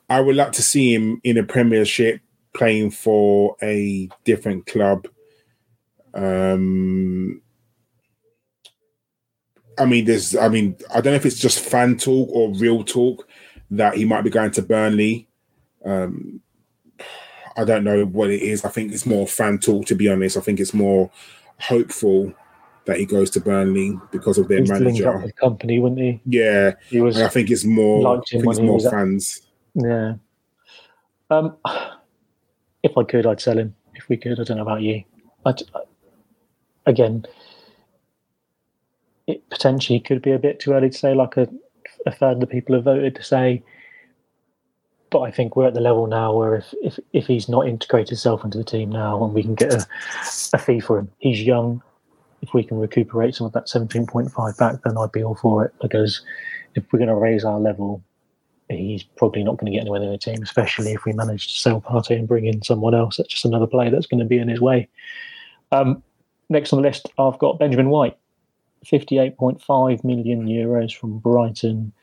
I 0.09 0.21
would 0.21 0.35
like 0.35 0.51
to 0.53 0.61
see 0.61 0.93
him 0.93 1.19
in 1.23 1.37
a 1.37 1.43
Premiership 1.43 2.21
playing 2.53 2.91
for 2.91 3.55
a 3.61 4.09
different 4.23 4.65
club. 4.65 5.07
Um, 6.13 7.41
I 9.79 9.85
mean, 9.85 10.05
there's, 10.05 10.35
I 10.35 10.47
mean, 10.49 10.75
I 10.89 10.95
don't 11.01 11.13
know 11.13 11.17
if 11.17 11.25
it's 11.25 11.39
just 11.39 11.59
fan 11.59 11.97
talk 11.97 12.29
or 12.31 12.53
real 12.55 12.83
talk 12.83 13.27
that 13.71 13.95
he 13.95 14.05
might 14.05 14.21
be 14.23 14.29
going 14.29 14.51
to 14.51 14.61
Burnley. 14.61 15.27
Um, 15.85 16.41
I 17.55 17.63
don't 17.63 17.83
know 17.83 18.05
what 18.05 18.29
it 18.29 18.41
is. 18.41 18.63
I 18.65 18.69
think 18.69 18.91
it's 18.91 19.05
more 19.05 19.27
fan 19.27 19.59
talk, 19.59 19.85
to 19.87 19.95
be 19.95 20.09
honest. 20.09 20.37
I 20.37 20.41
think 20.41 20.59
it's 20.59 20.73
more 20.73 21.09
hopeful 21.59 22.33
that 22.85 22.97
he 22.99 23.05
goes 23.05 23.29
to 23.31 23.41
Burnley 23.41 23.99
because 24.11 24.37
of 24.37 24.47
their 24.47 24.59
He's 24.59 24.69
manager. 24.71 25.17
with 25.17 25.35
Kompany, 25.35 25.81
wouldn't 25.81 25.99
he? 26.01 26.21
Yeah, 26.25 26.73
He 26.89 27.01
was 27.01 27.17
and 27.17 27.25
I 27.25 27.29
think 27.29 27.49
it's 27.51 27.65
more. 27.65 28.17
I 28.17 28.21
think 28.29 28.45
it's 28.45 28.59
more 28.59 28.75
was 28.75 28.85
at- 28.85 28.93
fans. 28.93 29.41
Yeah. 29.75 30.13
Um, 31.29 31.57
if 32.83 32.97
I 32.97 33.03
could, 33.03 33.25
I'd 33.25 33.41
sell 33.41 33.57
him. 33.57 33.75
If 33.95 34.07
we 34.09 34.17
could, 34.17 34.39
I 34.39 34.43
don't 34.43 34.57
know 34.57 34.63
about 34.63 34.81
you. 34.81 35.03
I'd, 35.45 35.61
again, 36.85 37.25
it 39.27 39.47
potentially 39.49 39.99
could 39.99 40.21
be 40.21 40.31
a 40.31 40.39
bit 40.39 40.59
too 40.59 40.73
early 40.73 40.89
to 40.89 40.97
say. 40.97 41.13
Like 41.13 41.37
a, 41.37 41.47
a 42.05 42.11
third 42.11 42.33
of 42.33 42.39
the 42.39 42.47
people 42.47 42.75
have 42.75 42.85
voted 42.85 43.15
to 43.15 43.23
say. 43.23 43.63
But 45.09 45.21
I 45.21 45.31
think 45.31 45.55
we're 45.55 45.67
at 45.67 45.73
the 45.73 45.79
level 45.79 46.07
now 46.07 46.35
where 46.35 46.55
if 46.55 46.73
if, 46.81 46.99
if 47.13 47.27
he's 47.27 47.47
not 47.47 47.67
integrated 47.67 48.09
himself 48.09 48.43
into 48.43 48.57
the 48.57 48.63
team 48.63 48.89
now, 48.89 49.23
and 49.23 49.33
we 49.33 49.43
can 49.43 49.55
get 49.55 49.73
a, 49.73 49.85
a 50.53 50.57
fee 50.57 50.79
for 50.79 50.99
him, 50.99 51.09
he's 51.19 51.41
young. 51.41 51.81
If 52.41 52.53
we 52.53 52.63
can 52.63 52.77
recuperate 52.77 53.33
some 53.33 53.47
of 53.47 53.53
that 53.53 53.69
seventeen 53.69 54.05
point 54.05 54.31
five 54.31 54.57
back, 54.57 54.83
then 54.83 54.97
I'd 54.97 55.11
be 55.11 55.23
all 55.23 55.35
for 55.35 55.65
it. 55.65 55.73
Because 55.81 56.21
if 56.75 56.83
we're 56.91 56.99
going 56.99 57.09
to 57.09 57.15
raise 57.15 57.43
our 57.43 57.59
level, 57.59 58.03
he's 58.69 59.01
probably 59.01 59.43
not 59.43 59.57
going 59.57 59.71
to 59.71 59.75
get 59.75 59.81
anywhere 59.81 60.03
in 60.03 60.11
the 60.11 60.17
team, 60.17 60.43
especially 60.43 60.91
if 60.91 61.05
we 61.05 61.13
manage 61.13 61.47
to 61.47 61.55
sell 61.55 61.81
Partey 61.81 62.19
and 62.19 62.27
bring 62.27 62.45
in 62.45 62.61
someone 62.61 62.93
else. 62.93 63.17
That's 63.17 63.29
just 63.29 63.45
another 63.45 63.65
player 63.65 63.89
that's 63.89 64.07
going 64.07 64.19
to 64.19 64.25
be 64.25 64.37
in 64.37 64.49
his 64.49 64.59
way. 64.59 64.89
Um, 65.71 66.03
next 66.49 66.73
on 66.73 66.81
the 66.81 66.87
list, 66.87 67.09
I've 67.17 67.39
got 67.39 67.59
Benjamin 67.59 67.89
White, 67.89 68.17
58.5 68.85 70.03
million 70.03 70.45
euros 70.47 70.95
from 70.95 71.17
Brighton, 71.19 71.93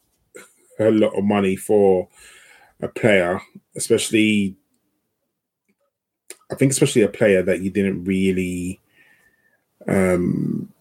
a 0.80 0.92
lot 0.92 1.18
of 1.18 1.24
money 1.24 1.56
for 1.56 2.08
a 2.82 2.88
player, 2.88 3.42
especially, 3.76 4.56
I 6.52 6.56
think, 6.56 6.72
especially 6.72 7.02
a 7.02 7.10
player 7.10 7.44
that 7.44 7.62
you 7.62 7.70
didn't 7.70 8.06
really, 8.06 8.80
um, 9.88 10.72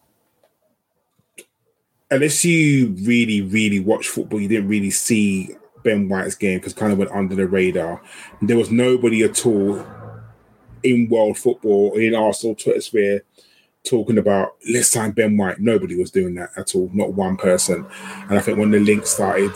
unless 2.09 2.43
you 2.45 2.95
really, 3.03 3.41
really 3.41 3.79
watch 3.79 4.07
football, 4.07 4.39
you 4.39 4.47
didn't 4.47 4.69
really 4.69 4.91
see 4.91 5.55
Ben 5.83 6.09
White's 6.09 6.35
game 6.35 6.59
because 6.59 6.73
kind 6.73 6.91
of 6.91 6.97
went 6.97 7.11
under 7.11 7.35
the 7.35 7.47
radar. 7.47 8.01
There 8.41 8.57
was 8.57 8.71
nobody 8.71 9.23
at 9.23 9.45
all 9.45 9.85
in 10.83 11.09
world 11.09 11.37
football 11.37 11.93
in 11.95 12.15
Arsenal 12.15 12.55
Twitter 12.55 12.81
sphere 12.81 13.23
talking 13.83 14.17
about 14.17 14.55
let's 14.69 14.89
sign 14.89 15.11
Ben 15.11 15.37
White. 15.37 15.59
Nobody 15.59 15.95
was 15.95 16.11
doing 16.11 16.35
that 16.35 16.49
at 16.57 16.75
all, 16.75 16.89
not 16.93 17.13
one 17.13 17.37
person. 17.37 17.85
And 18.29 18.37
I 18.37 18.41
think 18.41 18.57
when 18.57 18.71
the 18.71 18.79
link 18.79 19.05
started 19.05 19.51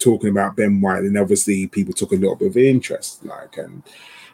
talking 0.00 0.30
about 0.30 0.56
Ben 0.56 0.80
White, 0.80 1.02
then 1.02 1.16
obviously 1.16 1.68
people 1.68 1.94
took 1.94 2.10
a 2.12 2.16
little 2.16 2.36
bit 2.36 2.48
of 2.48 2.56
interest. 2.56 3.24
Like, 3.24 3.56
and 3.58 3.82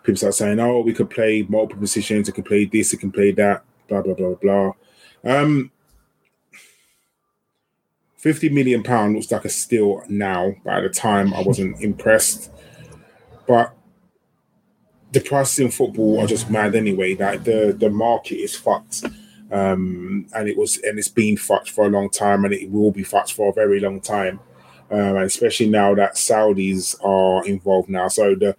people 0.02 0.16
start 0.16 0.34
saying, 0.34 0.58
"Oh, 0.60 0.80
we 0.80 0.94
could 0.94 1.10
play 1.10 1.42
multiple 1.48 1.82
positions. 1.82 2.28
It 2.28 2.32
can 2.32 2.44
play 2.44 2.64
this. 2.64 2.94
It 2.94 3.00
can 3.00 3.12
play 3.12 3.32
that." 3.32 3.64
Blah 3.88 4.02
blah 4.02 4.14
blah 4.14 4.34
blah. 4.34 4.72
Um, 5.24 5.70
fifty 8.16 8.48
million 8.48 8.82
pound 8.82 9.14
looks 9.14 9.30
like 9.30 9.44
a 9.44 9.48
steal 9.48 10.02
now, 10.08 10.54
but 10.64 10.74
at 10.74 10.82
the 10.82 10.88
time 10.88 11.34
I 11.34 11.42
wasn't 11.42 11.80
impressed. 11.82 12.50
But 13.46 13.76
the 15.12 15.20
prices 15.20 15.58
in 15.60 15.70
football 15.70 16.20
are 16.20 16.26
just 16.26 16.50
mad 16.50 16.74
anyway. 16.74 17.14
Like 17.14 17.44
the 17.44 17.74
the 17.78 17.90
market 17.90 18.36
is 18.36 18.56
fucked, 18.56 19.04
um, 19.50 20.26
and 20.34 20.48
it 20.48 20.56
was 20.56 20.78
and 20.78 20.98
it's 20.98 21.08
been 21.08 21.36
fucked 21.36 21.70
for 21.70 21.86
a 21.86 21.88
long 21.88 22.10
time, 22.10 22.44
and 22.44 22.52
it 22.52 22.70
will 22.70 22.90
be 22.90 23.04
fucked 23.04 23.32
for 23.32 23.50
a 23.50 23.52
very 23.52 23.80
long 23.80 24.00
time, 24.00 24.40
um, 24.90 25.16
especially 25.18 25.68
now 25.68 25.94
that 25.94 26.14
Saudis 26.14 26.96
are 27.04 27.46
involved 27.46 27.88
now. 27.88 28.08
So 28.08 28.34
the 28.34 28.56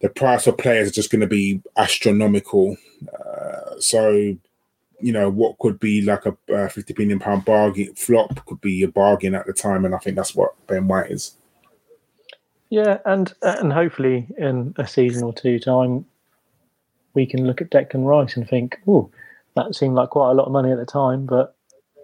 the 0.00 0.08
price 0.08 0.46
of 0.46 0.58
players 0.58 0.88
is 0.88 0.94
just 0.94 1.10
going 1.10 1.22
to 1.22 1.26
be 1.26 1.62
astronomical. 1.76 2.76
Uh, 3.18 3.80
so 3.80 4.36
you 5.00 5.12
know 5.12 5.28
what 5.28 5.58
could 5.58 5.78
be 5.78 6.02
like 6.02 6.24
a 6.26 6.68
fifty 6.68 6.94
million 6.96 7.18
pound 7.18 7.44
bargain 7.44 7.94
flop 7.94 8.44
could 8.46 8.60
be 8.60 8.82
a 8.82 8.88
bargain 8.88 9.34
at 9.34 9.46
the 9.46 9.52
time, 9.52 9.84
and 9.84 9.94
I 9.94 9.98
think 9.98 10.16
that's 10.16 10.34
what 10.34 10.54
Ben 10.66 10.88
White 10.88 11.10
is. 11.10 11.34
Yeah, 12.68 12.98
and 13.04 13.32
and 13.42 13.72
hopefully 13.72 14.26
in 14.38 14.74
a 14.76 14.86
season 14.86 15.22
or 15.22 15.32
two 15.32 15.58
time, 15.58 16.06
we 17.14 17.26
can 17.26 17.46
look 17.46 17.60
at 17.60 17.70
Declan 17.70 18.06
Rice 18.06 18.36
and 18.36 18.48
think, 18.48 18.78
oh, 18.88 19.10
that 19.54 19.74
seemed 19.74 19.94
like 19.94 20.10
quite 20.10 20.30
a 20.30 20.34
lot 20.34 20.46
of 20.46 20.52
money 20.52 20.72
at 20.72 20.78
the 20.78 20.86
time, 20.86 21.26
but 21.26 21.54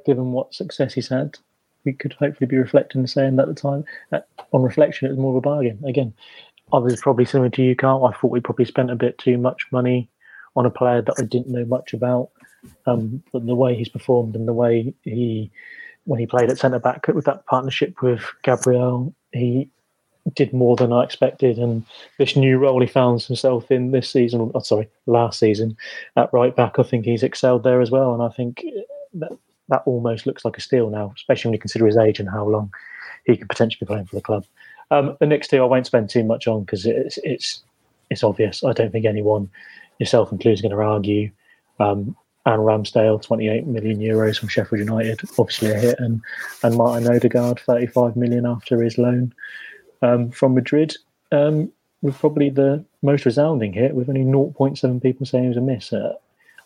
given 0.07 0.33
what 0.33 0.55
success 0.55 0.95
he's 0.95 1.09
had, 1.09 1.39
we 1.85 1.93
could 1.93 2.13
hopefully 2.15 2.47
be 2.47 2.57
reflecting 2.57 3.07
saying 3.07 3.37
that 3.37 3.49
at 3.49 3.55
the 3.55 3.61
time, 3.61 3.85
on 4.53 4.63
reflection, 4.63 5.07
it 5.07 5.11
was 5.11 5.19
more 5.19 5.33
of 5.33 5.37
a 5.37 5.41
bargain. 5.41 5.83
Again, 5.87 6.13
I 6.73 6.79
was 6.79 7.01
probably 7.01 7.25
similar 7.25 7.51
to 7.51 7.63
you, 7.63 7.77
Karl. 7.77 8.07
I 8.07 8.13
thought 8.13 8.31
we 8.31 8.41
probably 8.41 8.65
spent 8.65 8.91
a 8.91 8.97
bit 8.97 9.19
too 9.19 9.37
much 9.37 9.67
money 9.73 10.09
on 10.57 10.67
a 10.67 10.71
player 10.71 11.03
that 11.03 11.15
I 11.19 11.23
didn't 11.23 11.49
know 11.49 11.65
much 11.65 11.93
about. 11.93 12.31
Um, 12.87 13.23
but 13.33 13.47
the 13.47 13.55
way 13.55 13.75
he's 13.75 13.89
performed 13.89 14.37
and 14.37 14.47
the 14.47 14.53
way 14.53 14.95
he, 15.03 15.51
when 16.05 16.21
he 16.21 16.27
played 16.27 16.51
at 16.51 16.59
centre 16.59 16.79
back 16.79 17.09
with 17.09 17.25
that 17.25 17.45
partnership 17.47 18.03
with 18.03 18.23
Gabriel, 18.43 19.15
he 19.33 19.69
did 20.35 20.53
more 20.53 20.77
than 20.77 20.93
I 20.93 21.03
expected. 21.03 21.59
And 21.59 21.85
this 22.19 22.37
new 22.37 22.59
role 22.59 22.81
he 22.81 22.87
found 22.87 23.23
himself 23.23 23.71
in 23.71 23.91
this 23.91 24.09
season, 24.09 24.53
oh, 24.55 24.61
sorry, 24.61 24.89
last 25.07 25.41
season 25.41 25.77
at 26.17 26.33
right 26.33 26.55
back, 26.55 26.79
I 26.79 26.85
think 26.85 27.05
he's 27.05 27.25
excelled 27.25 27.65
there 27.65 27.81
as 27.81 27.91
well. 27.91 28.15
And 28.15 28.23
I 28.23 28.29
think 28.29 28.65
that 29.15 29.33
that 29.69 29.83
almost 29.87 30.27
looks 30.27 30.45
like 30.45 30.59
a 30.59 30.61
steal 30.61 30.91
now, 30.91 31.13
especially 31.17 31.49
when 31.49 31.55
you 31.55 31.61
consider 31.61 31.87
his 31.87 31.97
age 31.97 32.21
and 32.21 32.29
how 32.29 32.47
long 32.47 32.73
he 33.25 33.37
could 33.37 33.49
potentially 33.49 33.79
be 33.81 33.87
playing 33.87 34.07
for 34.07 34.17
the 34.17 34.23
club. 34.23 34.45
Um, 34.91 35.17
the 35.21 35.27
next 35.27 35.49
two 35.49 35.63
I 35.63 35.67
won't 35.67 35.87
spend 35.87 36.11
too 36.11 36.25
much 36.25 36.47
on 36.47 36.65
because 36.65 36.85
it's 36.85 37.19
it's 37.23 37.63
it's 38.11 38.23
obvious. 38.23 38.63
I 38.63 38.73
don't 38.73 38.93
think 38.93 39.07
anyone, 39.07 39.51
yourself 39.99 40.33
included, 40.33 40.55
is 40.55 40.63
going 40.63 40.73
to 40.73 40.83
argue. 40.83 41.31
Um, 41.81 42.17
and 42.45 42.61
Ramsdale, 42.63 43.23
28 43.23 43.67
million 43.67 44.01
euros 44.01 44.39
from 44.39 44.49
Sheffield 44.49 44.81
United, 44.81 45.21
obviously 45.39 45.71
a 45.71 45.79
hit, 45.79 45.99
and 45.99 46.21
and 46.63 46.77
Martin 46.77 47.09
Odegaard, 47.09 47.61
35 47.61 48.17
million 48.17 48.45
after 48.45 48.83
his 48.83 48.99
loan 48.99 49.33
um, 50.03 50.31
from 50.31 50.55
Madrid, 50.55 50.95
um, 51.31 51.71
with 52.03 52.19
probably 52.19 52.51
the 52.51 52.85
most 53.01 53.25
resounding 53.25 53.73
hit, 53.73 53.95
with 53.95 54.09
only 54.09 54.23
0.7 54.23 55.03
people 55.03 55.25
saying 55.25 55.45
it 55.45 55.49
was 55.49 55.57
a 55.57 55.61
miss. 55.61 55.93
Uh, 55.93 56.15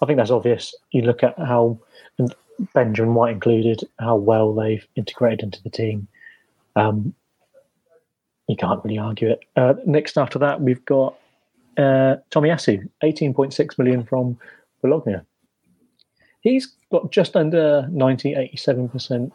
I 0.03 0.07
think 0.07 0.17
that's 0.17 0.31
obvious. 0.31 0.75
You 0.91 1.03
look 1.03 1.23
at 1.23 1.39
how 1.39 1.79
Benjamin 2.75 3.15
White 3.15 3.35
included, 3.35 3.83
how 3.99 4.17
well 4.17 4.55
they've 4.55 4.87
integrated 4.97 5.43
into 5.43 5.63
the 5.63 5.71
team. 5.71 6.09
Um, 6.75 7.15
you 8.49 8.57
can't 8.57 8.83
really 8.85 8.99
argue 8.99 9.31
it. 9.31 9.41
Uh, 9.57 9.75
next 9.87 10.17
after 10.17 10.39
that, 10.39 10.61
we've 10.61 10.85
got 10.85 11.19
uh, 11.77 12.17
Tomiyasu, 12.31 12.89
18.6 13.03 13.79
million 13.79 14.05
from 14.05 14.39
Bologna. 14.83 15.21
He's 16.41 16.75
got 16.93 17.11
just 17.11 17.35
under 17.37 17.89
90, 17.91 18.35
87%, 18.55 19.33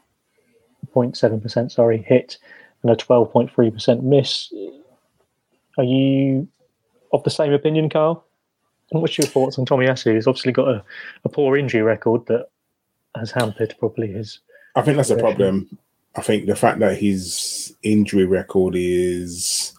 0.7%, 0.94 1.72
sorry, 1.72 2.02
hit 2.02 2.38
and 2.84 2.92
a 2.92 2.96
12.3% 2.96 4.04
miss. 4.04 4.54
Are 5.78 5.84
you 5.84 6.48
of 7.14 7.24
the 7.24 7.30
same 7.30 7.54
opinion, 7.54 7.90
Karl? 7.90 8.26
What's 8.90 9.18
your 9.18 9.28
thoughts 9.28 9.58
on 9.58 9.66
Tomiyasu? 9.66 10.16
He's 10.16 10.28
obviously 10.28 10.52
got 10.52 10.68
a, 10.68 10.84
a 11.24 11.30
poor 11.30 11.58
injury 11.58 11.82
record 11.82 12.26
that 12.28 12.48
has 13.16 13.32
hampered 13.32 13.76
probably 13.80 14.08
his. 14.12 14.40
I 14.76 14.82
think 14.82 14.98
that's 14.98 15.10
a 15.10 15.18
problem. 15.18 15.78
I 16.16 16.22
think 16.22 16.46
the 16.46 16.56
fact 16.56 16.80
that 16.80 16.98
his 16.98 17.76
injury 17.84 18.26
record 18.26 18.74
is 18.76 19.74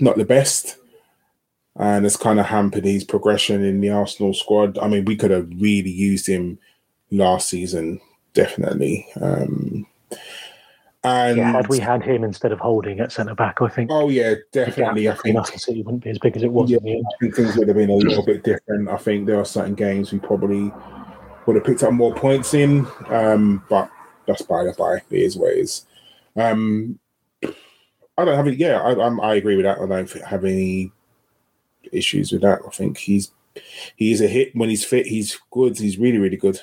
not 0.00 0.16
the 0.16 0.24
best, 0.24 0.76
and 1.76 2.04
it's 2.04 2.16
kind 2.16 2.40
of 2.40 2.46
hampered 2.46 2.84
his 2.84 3.04
progression 3.04 3.64
in 3.64 3.80
the 3.80 3.90
Arsenal 3.90 4.34
squad. 4.34 4.78
I 4.78 4.88
mean, 4.88 5.04
we 5.04 5.16
could 5.16 5.30
have 5.30 5.48
really 5.58 5.90
used 5.90 6.26
him 6.26 6.58
last 7.10 7.48
season, 7.48 8.00
definitely. 8.34 9.06
Um, 9.20 9.86
and 11.02 11.38
yeah, 11.38 11.52
had 11.52 11.68
we 11.68 11.78
had 11.78 12.02
him 12.02 12.24
instead 12.24 12.52
of 12.52 12.58
holding 12.58 13.00
at 13.00 13.10
centre 13.10 13.34
back, 13.34 13.62
I 13.62 13.68
think. 13.68 13.90
Oh 13.90 14.10
yeah, 14.10 14.34
definitely. 14.52 15.08
I 15.08 15.14
think 15.14 15.38
us 15.38 15.64
City 15.64 15.82
wouldn't 15.82 16.04
be 16.04 16.10
as 16.10 16.18
big 16.18 16.36
as 16.36 16.42
it 16.42 16.52
was. 16.52 16.70
Yeah, 16.70 16.78
I 16.78 17.02
think 17.20 17.34
things 17.34 17.56
would 17.56 17.68
have 17.68 17.76
been 17.76 17.90
a 17.90 17.94
little 17.94 18.24
bit 18.24 18.44
different. 18.44 18.88
I 18.88 18.96
think 18.98 19.26
there 19.26 19.38
are 19.38 19.44
certain 19.44 19.74
games 19.74 20.12
we 20.12 20.18
probably 20.18 20.70
would 21.46 21.56
have 21.56 21.64
picked 21.64 21.82
up 21.82 21.92
more 21.92 22.14
points 22.14 22.52
in, 22.52 22.86
um, 23.08 23.64
but 23.70 23.90
that's 24.26 24.42
by 24.42 24.64
the 24.64 24.74
by. 24.76 24.96
It 24.96 25.04
is 25.10 25.36
what 25.36 25.52
it 25.52 25.60
is. 25.60 25.86
Um, 26.36 26.98
I 27.42 28.24
don't 28.24 28.36
have 28.36 28.48
it. 28.48 28.58
Yeah, 28.58 28.80
I, 28.80 29.06
I'm, 29.06 29.20
I 29.20 29.34
agree 29.36 29.56
with 29.56 29.64
that. 29.64 29.78
I 29.78 29.86
don't 29.86 30.22
have 30.26 30.44
any 30.44 30.92
issues 31.92 32.30
with 32.30 32.42
that. 32.42 32.60
I 32.66 32.70
think 32.70 32.98
he's 32.98 33.32
he's 33.96 34.20
a 34.20 34.28
hit 34.28 34.54
when 34.54 34.68
he's 34.68 34.84
fit. 34.84 35.06
He's 35.06 35.40
good. 35.50 35.78
He's 35.78 35.98
really 35.98 36.18
really 36.18 36.36
good. 36.36 36.60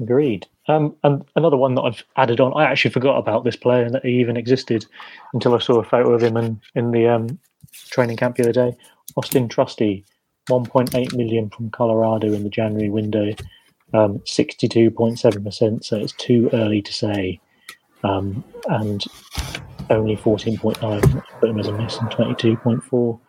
Agreed. 0.00 0.48
Um, 0.66 0.96
and 1.02 1.24
another 1.36 1.56
one 1.56 1.74
that 1.74 1.82
I've 1.82 2.04
added 2.16 2.40
on, 2.40 2.52
I 2.54 2.64
actually 2.64 2.92
forgot 2.92 3.18
about 3.18 3.44
this 3.44 3.56
player 3.56 3.84
and 3.84 3.94
that 3.94 4.04
he 4.04 4.20
even 4.20 4.36
existed 4.36 4.86
until 5.32 5.54
I 5.54 5.58
saw 5.58 5.78
a 5.78 5.84
photo 5.84 6.12
of 6.12 6.22
him 6.22 6.36
in, 6.36 6.60
in 6.74 6.90
the 6.90 7.08
um, 7.08 7.38
training 7.90 8.16
camp 8.16 8.36
the 8.36 8.44
other 8.44 8.52
day. 8.52 8.76
Austin 9.16 9.48
Trusty, 9.48 10.04
1.8 10.48 11.14
million 11.14 11.50
from 11.50 11.70
Colorado 11.70 12.32
in 12.32 12.44
the 12.44 12.50
January 12.50 12.88
window, 12.88 13.34
um, 13.92 14.18
62.7%. 14.20 15.84
So 15.84 15.96
it's 15.96 16.12
too 16.12 16.48
early 16.52 16.80
to 16.82 16.92
say. 16.92 17.40
Um, 18.02 18.44
and 18.68 19.04
only 19.90 20.16
14.9 20.16 21.24
put 21.40 21.48
him 21.48 21.58
as 21.58 21.66
a 21.66 21.72
miss 21.72 21.98
and 21.98 22.10
22.4. 22.10 23.20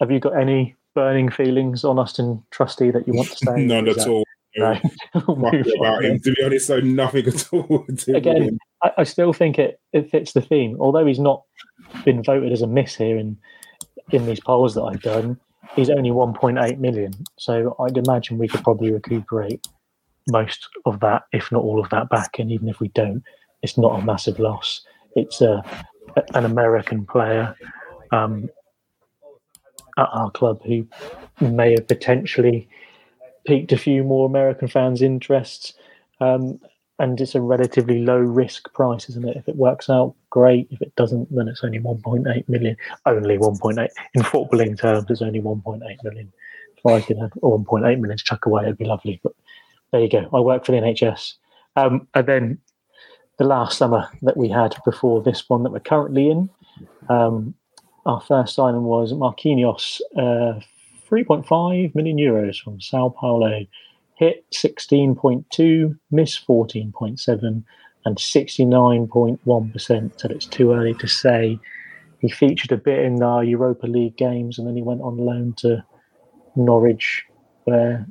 Have 0.00 0.10
you 0.10 0.20
got 0.20 0.38
any 0.38 0.74
burning 0.94 1.30
feelings 1.30 1.84
on 1.84 1.98
Austin 1.98 2.42
Trusty 2.50 2.90
that 2.90 3.06
you 3.06 3.14
want 3.14 3.28
to 3.30 3.36
say? 3.46 3.64
None 3.64 3.88
at 3.88 4.06
all. 4.06 4.25
Right. 4.58 4.82
about 5.14 6.04
him, 6.04 6.20
to 6.20 6.32
be 6.32 6.44
honest, 6.44 6.66
so 6.66 6.80
nothing 6.80 7.26
at 7.26 7.52
all. 7.52 7.84
Again, 8.08 8.58
I, 8.82 8.92
I, 8.98 9.04
still 9.04 9.32
think 9.32 9.58
it, 9.58 9.80
it 9.92 10.10
fits 10.10 10.32
the 10.32 10.40
theme. 10.40 10.76
Although 10.80 11.06
he's 11.06 11.18
not 11.18 11.42
been 12.04 12.22
voted 12.22 12.52
as 12.52 12.62
a 12.62 12.66
miss 12.66 12.94
here 12.94 13.18
in 13.18 13.36
in 14.12 14.24
these 14.26 14.40
polls 14.40 14.74
that 14.74 14.82
I've 14.82 15.02
done, 15.02 15.38
he's 15.74 15.90
only 15.90 16.10
1.8 16.10 16.78
million. 16.78 17.12
So 17.38 17.76
I'd 17.80 17.96
imagine 17.96 18.38
we 18.38 18.48
could 18.48 18.62
probably 18.62 18.92
recuperate 18.92 19.66
most 20.28 20.68
of 20.84 21.00
that, 21.00 21.24
if 21.32 21.50
not 21.50 21.62
all 21.62 21.80
of 21.80 21.90
that, 21.90 22.08
back. 22.08 22.38
And 22.38 22.50
even 22.50 22.68
if 22.68 22.80
we 22.80 22.88
don't, 22.88 23.22
it's 23.62 23.76
not 23.76 24.00
a 24.00 24.04
massive 24.04 24.38
loss. 24.38 24.82
It's 25.16 25.40
a, 25.40 25.62
an 26.34 26.44
American 26.44 27.04
player 27.04 27.56
um, 28.12 28.48
at 29.98 30.08
our 30.12 30.30
club 30.30 30.62
who 30.64 30.86
may 31.40 31.72
have 31.72 31.88
potentially 31.88 32.68
piqued 33.46 33.72
a 33.72 33.78
few 33.78 34.04
more 34.04 34.26
American 34.26 34.68
fans' 34.68 35.02
interests. 35.02 35.74
Um, 36.20 36.60
and 36.98 37.20
it's 37.20 37.34
a 37.34 37.40
relatively 37.40 38.02
low 38.02 38.18
risk 38.18 38.72
price, 38.72 39.08
isn't 39.10 39.28
it? 39.28 39.36
If 39.36 39.48
it 39.48 39.56
works 39.56 39.90
out, 39.90 40.14
great. 40.30 40.68
If 40.70 40.80
it 40.80 40.94
doesn't, 40.96 41.34
then 41.34 41.48
it's 41.48 41.62
only 41.62 41.78
1.8 41.78 42.48
million. 42.48 42.76
Only 43.04 43.36
1.8 43.36 43.88
in 44.14 44.22
footballing 44.22 44.78
terms, 44.78 45.06
it's 45.10 45.22
only 45.22 45.40
1.8 45.40 46.04
million. 46.04 46.32
If 46.76 46.86
I 46.86 47.00
could 47.02 47.18
have 47.18 47.32
1.8 47.32 47.82
million 48.00 48.16
to 48.16 48.24
chuck 48.24 48.46
away, 48.46 48.62
it'd 48.62 48.78
be 48.78 48.86
lovely. 48.86 49.20
But 49.22 49.32
there 49.92 50.00
you 50.00 50.08
go. 50.08 50.28
I 50.32 50.40
work 50.40 50.64
for 50.64 50.72
the 50.72 50.78
NHS. 50.78 51.34
Um, 51.76 52.08
and 52.14 52.26
then 52.26 52.58
the 53.38 53.44
last 53.44 53.76
summer 53.76 54.08
that 54.22 54.36
we 54.36 54.48
had 54.48 54.74
before 54.84 55.22
this 55.22 55.48
one 55.48 55.62
that 55.64 55.72
we're 55.72 55.80
currently 55.80 56.30
in, 56.30 56.48
um, 57.10 57.54
our 58.06 58.20
first 58.20 58.54
signing 58.54 58.84
was 58.84 59.12
Marquinhos, 59.12 60.00
uh, 60.16 60.60
3.5 61.08 61.94
million 61.94 62.16
euros 62.16 62.62
from 62.62 62.80
Sao 62.80 63.08
Paulo. 63.08 63.66
Hit 64.14 64.44
16.2, 64.50 65.98
miss 66.10 66.38
14.7, 66.38 67.64
and 68.04 68.16
69.1%. 68.16 70.20
So 70.20 70.28
it's 70.28 70.46
too 70.46 70.72
early 70.72 70.94
to 70.94 71.06
say. 71.06 71.58
He 72.20 72.30
featured 72.30 72.72
a 72.72 72.78
bit 72.78 73.00
in 73.00 73.22
our 73.22 73.44
Europa 73.44 73.86
League 73.86 74.16
games 74.16 74.58
and 74.58 74.66
then 74.66 74.74
he 74.74 74.82
went 74.82 75.02
on 75.02 75.18
loan 75.18 75.52
to 75.58 75.84
Norwich, 76.56 77.24
where 77.64 78.06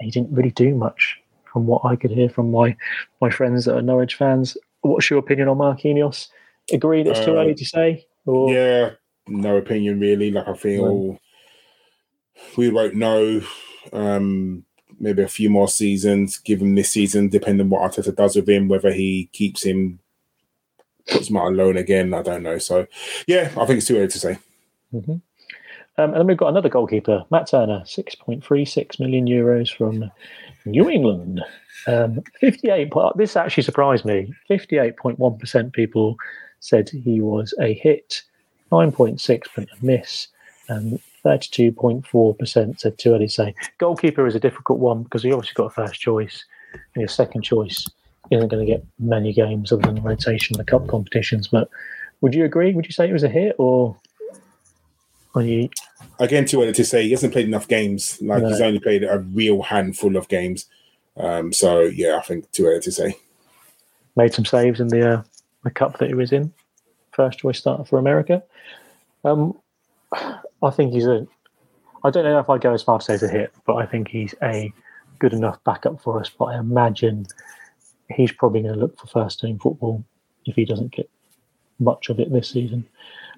he 0.00 0.10
didn't 0.10 0.32
really 0.32 0.52
do 0.52 0.74
much 0.74 1.20
from 1.52 1.66
what 1.66 1.84
I 1.84 1.96
could 1.96 2.10
hear 2.10 2.30
from 2.30 2.50
my, 2.50 2.76
my 3.20 3.30
friends 3.30 3.66
that 3.66 3.76
are 3.76 3.82
Norwich 3.82 4.14
fans. 4.14 4.56
What's 4.80 5.10
your 5.10 5.18
opinion 5.18 5.48
on 5.48 5.58
Marquinhos? 5.58 6.28
Agreed 6.72 7.06
it's 7.06 7.24
too 7.24 7.36
uh, 7.36 7.42
early 7.42 7.54
to 7.54 7.64
say? 7.64 8.06
Or? 8.24 8.52
Yeah, 8.52 8.92
no 9.26 9.56
opinion 9.56 10.00
really. 10.00 10.30
Like 10.30 10.48
I 10.48 10.54
feel 10.54 11.18
we 12.56 12.70
won't 12.70 12.94
know. 12.94 13.42
Um, 13.92 14.64
maybe 15.00 15.22
a 15.22 15.28
few 15.28 15.50
more 15.50 15.68
seasons, 15.68 16.38
give 16.38 16.60
him 16.60 16.74
this 16.74 16.90
season, 16.90 17.28
depending 17.28 17.66
on 17.66 17.70
what 17.70 17.92
Arteta 17.92 18.14
does 18.14 18.36
with 18.36 18.48
him, 18.48 18.68
whether 18.68 18.92
he 18.92 19.28
keeps 19.32 19.64
him, 19.64 20.00
puts 21.08 21.30
him 21.30 21.36
out 21.36 21.48
alone 21.48 21.76
again. 21.76 22.12
I 22.14 22.22
don't 22.22 22.42
know. 22.42 22.58
So, 22.58 22.86
yeah, 23.26 23.52
I 23.56 23.66
think 23.66 23.78
it's 23.78 23.86
too 23.86 23.96
early 23.96 24.08
to 24.08 24.18
say. 24.18 24.38
Mm-hmm. 24.92 25.12
Um, 25.12 26.10
and 26.10 26.14
then 26.14 26.26
we've 26.26 26.36
got 26.36 26.48
another 26.48 26.68
goalkeeper, 26.68 27.24
Matt 27.30 27.48
Turner, 27.48 27.80
6.36 27.84 29.00
million 29.00 29.26
euros 29.26 29.74
from 29.74 30.10
New 30.64 30.88
England. 30.88 31.42
Um, 31.86 32.22
58. 32.40 32.92
This 33.16 33.36
actually 33.36 33.64
surprised 33.64 34.04
me. 34.04 34.32
58.1% 34.48 35.72
people 35.72 36.16
said 36.60 36.88
he 36.88 37.20
was 37.20 37.52
a 37.60 37.74
hit, 37.74 38.22
9.6 38.70 39.46
a 39.56 39.84
miss, 39.84 40.28
32.4% 41.24 42.80
said 42.80 42.98
too 42.98 43.14
early 43.14 43.26
to 43.26 43.32
say. 43.32 43.54
Goalkeeper 43.78 44.26
is 44.26 44.34
a 44.34 44.40
difficult 44.40 44.78
one 44.78 45.02
because 45.02 45.22
he 45.22 45.32
obviously 45.32 45.54
got 45.54 45.66
a 45.66 45.70
first 45.70 46.00
choice, 46.00 46.44
and 46.72 47.02
your 47.02 47.08
second 47.08 47.42
choice 47.42 47.86
isn't 48.30 48.48
going 48.48 48.64
to 48.64 48.70
get 48.70 48.84
many 48.98 49.32
games 49.32 49.72
other 49.72 49.82
than 49.82 50.02
rotation 50.02 50.54
in 50.54 50.58
the 50.58 50.64
cup 50.64 50.86
competitions. 50.88 51.48
But 51.48 51.68
would 52.20 52.34
you 52.34 52.44
agree? 52.44 52.74
Would 52.74 52.86
you 52.86 52.92
say 52.92 53.08
it 53.08 53.12
was 53.12 53.22
a 53.22 53.28
hit, 53.28 53.56
or 53.58 53.96
are 55.34 55.42
you? 55.42 55.68
Again, 56.18 56.44
too 56.44 56.62
early 56.62 56.72
to 56.72 56.84
say. 56.84 57.04
He 57.04 57.10
hasn't 57.12 57.32
played 57.32 57.46
enough 57.46 57.68
games. 57.68 58.20
Like 58.20 58.42
no. 58.42 58.48
he's 58.48 58.60
only 58.60 58.80
played 58.80 59.04
a 59.04 59.18
real 59.18 59.62
handful 59.62 60.16
of 60.16 60.28
games. 60.28 60.66
Um, 61.16 61.52
so 61.52 61.80
yeah, 61.80 62.16
I 62.16 62.22
think 62.22 62.50
too 62.52 62.66
early 62.66 62.80
to 62.80 62.92
say. 62.92 63.16
Made 64.16 64.34
some 64.34 64.44
saves 64.44 64.80
in 64.80 64.88
the 64.88 65.10
uh, 65.10 65.22
the 65.64 65.70
cup 65.70 65.98
that 65.98 66.08
he 66.08 66.14
was 66.14 66.32
in. 66.32 66.52
First 67.12 67.40
choice 67.40 67.58
starter 67.58 67.84
for 67.84 67.98
America. 67.98 68.42
Um, 69.24 69.56
I 70.62 70.70
think 70.70 70.92
he's 70.92 71.06
a. 71.06 71.26
I 72.04 72.10
don't 72.10 72.24
know 72.24 72.38
if 72.38 72.48
I'd 72.48 72.60
go 72.60 72.74
as 72.74 72.82
far 72.82 72.98
to 72.98 73.04
say 73.04 73.26
a 73.26 73.30
hit, 73.30 73.52
but 73.66 73.74
I 73.76 73.86
think 73.86 74.08
he's 74.08 74.34
a 74.42 74.72
good 75.18 75.32
enough 75.32 75.62
backup 75.64 76.00
for 76.00 76.20
us. 76.20 76.30
But 76.30 76.46
I 76.46 76.58
imagine 76.58 77.26
he's 78.10 78.32
probably 78.32 78.62
going 78.62 78.74
to 78.74 78.80
look 78.80 78.98
for 78.98 79.06
first 79.06 79.40
team 79.40 79.58
football 79.58 80.04
if 80.46 80.54
he 80.54 80.64
doesn't 80.64 80.92
get 80.92 81.10
much 81.78 82.08
of 82.08 82.20
it 82.20 82.32
this 82.32 82.50
season. 82.50 82.86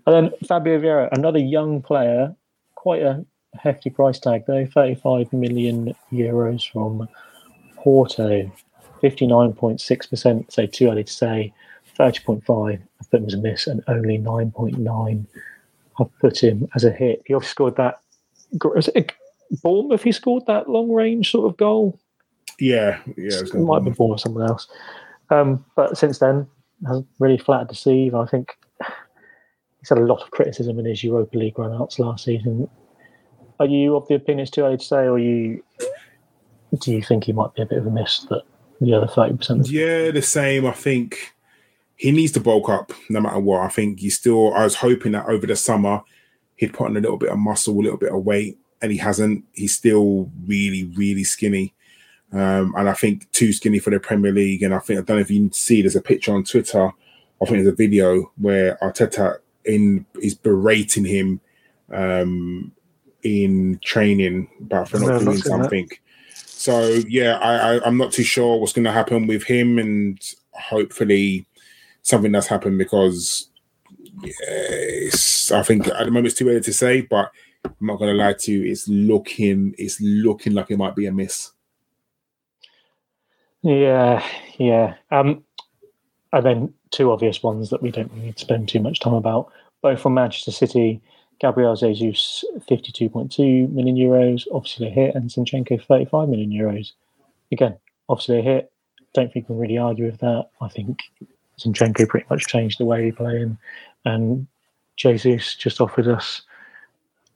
And 0.06 0.14
then 0.14 0.32
Fabio 0.46 0.78
Vieira, 0.80 1.08
another 1.12 1.38
young 1.38 1.82
player, 1.82 2.34
quite 2.74 3.02
a 3.02 3.24
hefty 3.54 3.90
price 3.90 4.18
tag 4.18 4.44
though, 4.46 4.66
35 4.66 5.32
million 5.32 5.94
euros 6.12 6.70
from 6.70 7.08
Porto, 7.76 8.50
59.6%, 9.02 10.52
say 10.52 10.66
too 10.66 10.88
early 10.88 11.04
to 11.04 11.12
say, 11.12 11.52
30.5, 11.98 12.74
I 12.74 13.04
put 13.10 13.20
him 13.20 13.26
as 13.26 13.34
a 13.34 13.38
miss, 13.38 13.66
and 13.66 13.82
only 13.88 14.18
9.9 14.18 15.26
I've 16.00 16.18
put 16.20 16.42
him 16.42 16.68
as 16.74 16.84
a 16.84 16.90
hit. 16.90 17.22
He 17.26 17.34
obviously 17.34 17.52
scored 17.52 17.76
that. 17.76 18.00
Was 18.64 18.88
it 18.88 19.12
Bournemouth? 19.62 20.02
He 20.02 20.12
scored 20.12 20.46
that 20.46 20.68
long 20.68 20.90
range 20.90 21.30
sort 21.30 21.50
of 21.50 21.56
goal. 21.56 21.98
Yeah, 22.58 23.00
yeah. 23.16 23.40
It, 23.40 23.54
it 23.54 23.60
might 23.60 23.84
be 23.84 23.90
Bournemouth, 23.90 24.20
someone 24.20 24.48
else. 24.48 24.68
Um, 25.30 25.64
but 25.76 25.96
since 25.96 26.18
then, 26.18 26.46
has 26.86 27.02
really 27.18 27.38
flattered 27.38 27.68
deceive. 27.68 28.14
I 28.14 28.26
think 28.26 28.56
he's 29.80 29.88
had 29.88 29.98
a 29.98 30.04
lot 30.04 30.22
of 30.22 30.30
criticism 30.30 30.78
in 30.78 30.86
his 30.86 31.04
Europa 31.04 31.36
League 31.36 31.54
runouts 31.54 31.98
last 31.98 32.24
season. 32.24 32.68
are 33.58 33.66
you 33.66 33.94
of 33.94 34.08
the 34.08 34.14
opinion 34.14 34.40
it's 34.40 34.50
too 34.50 34.62
early 34.62 34.78
to 34.78 34.84
say, 34.84 35.06
or 35.06 35.18
you 35.18 35.62
do 36.80 36.92
you 36.92 37.02
think 37.02 37.24
he 37.24 37.32
might 37.32 37.54
be 37.54 37.62
a 37.62 37.66
bit 37.66 37.78
of 37.78 37.86
a 37.86 37.90
miss 37.90 38.20
that 38.30 38.42
the 38.80 38.94
other 38.94 39.06
thirty 39.06 39.36
percent? 39.36 39.68
Yeah, 39.68 40.10
the 40.10 40.22
same. 40.22 40.66
I 40.66 40.72
think 40.72 41.34
he 42.00 42.12
needs 42.12 42.32
to 42.32 42.40
bulk 42.40 42.70
up 42.70 42.94
no 43.10 43.20
matter 43.20 43.38
what. 43.38 43.60
I 43.60 43.68
think 43.68 44.00
he's 44.00 44.16
still. 44.16 44.54
I 44.54 44.64
was 44.64 44.74
hoping 44.74 45.12
that 45.12 45.26
over 45.26 45.46
the 45.46 45.54
summer 45.54 46.00
he'd 46.56 46.72
put 46.72 46.86
on 46.86 46.96
a 46.96 47.00
little 47.00 47.18
bit 47.18 47.28
of 47.28 47.36
muscle, 47.36 47.78
a 47.78 47.82
little 47.82 47.98
bit 47.98 48.10
of 48.10 48.24
weight, 48.24 48.58
and 48.80 48.90
he 48.90 48.96
hasn't. 48.96 49.44
He's 49.52 49.76
still 49.76 50.30
really, 50.46 50.84
really 50.96 51.24
skinny. 51.24 51.74
Um, 52.32 52.74
and 52.74 52.88
I 52.88 52.94
think 52.94 53.30
too 53.32 53.52
skinny 53.52 53.80
for 53.80 53.90
the 53.90 54.00
Premier 54.00 54.32
League. 54.32 54.62
And 54.62 54.74
I 54.74 54.78
think 54.78 54.98
I 54.98 55.02
don't 55.02 55.18
know 55.18 55.20
if 55.20 55.30
you 55.30 55.40
can 55.40 55.52
see 55.52 55.82
there's 55.82 55.94
a 55.94 56.00
picture 56.00 56.32
on 56.32 56.42
Twitter. 56.42 56.86
I 56.86 57.44
think 57.44 57.58
there's 57.58 57.66
a 57.66 57.76
video 57.76 58.32
where 58.38 58.78
Arteta 58.80 59.36
in 59.66 60.06
is 60.22 60.34
berating 60.34 61.04
him 61.04 61.38
um, 61.92 62.72
in 63.22 63.78
training 63.84 64.48
about 64.58 64.88
for 64.88 65.00
not 65.00 65.20
doing 65.20 65.36
something. 65.36 65.90
So 66.34 67.02
yeah, 67.08 67.36
I, 67.36 67.74
I 67.76 67.84
I'm 67.84 67.98
not 67.98 68.12
too 68.12 68.22
sure 68.22 68.58
what's 68.58 68.72
going 68.72 68.86
to 68.86 68.90
happen 68.90 69.26
with 69.26 69.44
him, 69.44 69.78
and 69.78 70.18
hopefully 70.52 71.46
something 72.10 72.32
that's 72.32 72.46
happened 72.46 72.78
because 72.78 73.48
I 74.24 75.62
think 75.62 75.88
at 75.88 76.04
the 76.04 76.10
moment 76.10 76.26
it's 76.26 76.36
too 76.36 76.48
early 76.48 76.60
to 76.60 76.72
say, 76.72 77.02
but 77.02 77.30
I'm 77.64 77.74
not 77.80 77.98
going 77.98 78.14
to 78.14 78.22
lie 78.22 78.34
to 78.34 78.52
you, 78.52 78.70
it's 78.70 78.88
looking 78.88 79.74
it's 79.78 80.00
looking 80.00 80.54
like 80.54 80.70
it 80.70 80.78
might 80.78 80.96
be 80.96 81.06
a 81.06 81.12
miss. 81.12 81.52
Yeah, 83.62 84.24
yeah. 84.58 84.94
Um, 85.10 85.44
and 86.32 86.46
then 86.46 86.74
two 86.90 87.10
obvious 87.12 87.42
ones 87.42 87.70
that 87.70 87.82
we 87.82 87.90
don't 87.90 88.14
need 88.16 88.36
to 88.36 88.40
spend 88.40 88.68
too 88.68 88.80
much 88.80 89.00
time 89.00 89.14
about, 89.14 89.52
both 89.82 90.00
from 90.00 90.14
Manchester 90.14 90.52
City. 90.52 91.00
Gabriel 91.40 91.74
Jesus, 91.74 92.44
52.2 92.68 93.70
million 93.72 93.96
euros, 93.96 94.46
obviously 94.52 94.88
a 94.88 94.90
hit, 94.90 95.14
and 95.14 95.30
Zinchenko, 95.30 95.82
35 95.82 96.28
million 96.28 96.50
euros. 96.50 96.92
Again, 97.50 97.78
obviously 98.10 98.40
a 98.40 98.42
hit. 98.42 98.72
Don't 99.14 99.32
think 99.32 99.48
we 99.48 99.54
can 99.54 99.58
really 99.58 99.78
argue 99.78 100.04
with 100.04 100.18
that. 100.18 100.50
I 100.60 100.68
think 100.68 100.98
Zinchenko 101.60 102.08
pretty 102.08 102.26
much 102.30 102.46
changed 102.46 102.78
the 102.78 102.84
way 102.84 103.04
he 103.04 103.12
played, 103.12 103.42
and, 103.42 103.56
and 104.04 104.46
Jesus 104.96 105.54
just 105.54 105.80
offered 105.80 106.08
us 106.08 106.42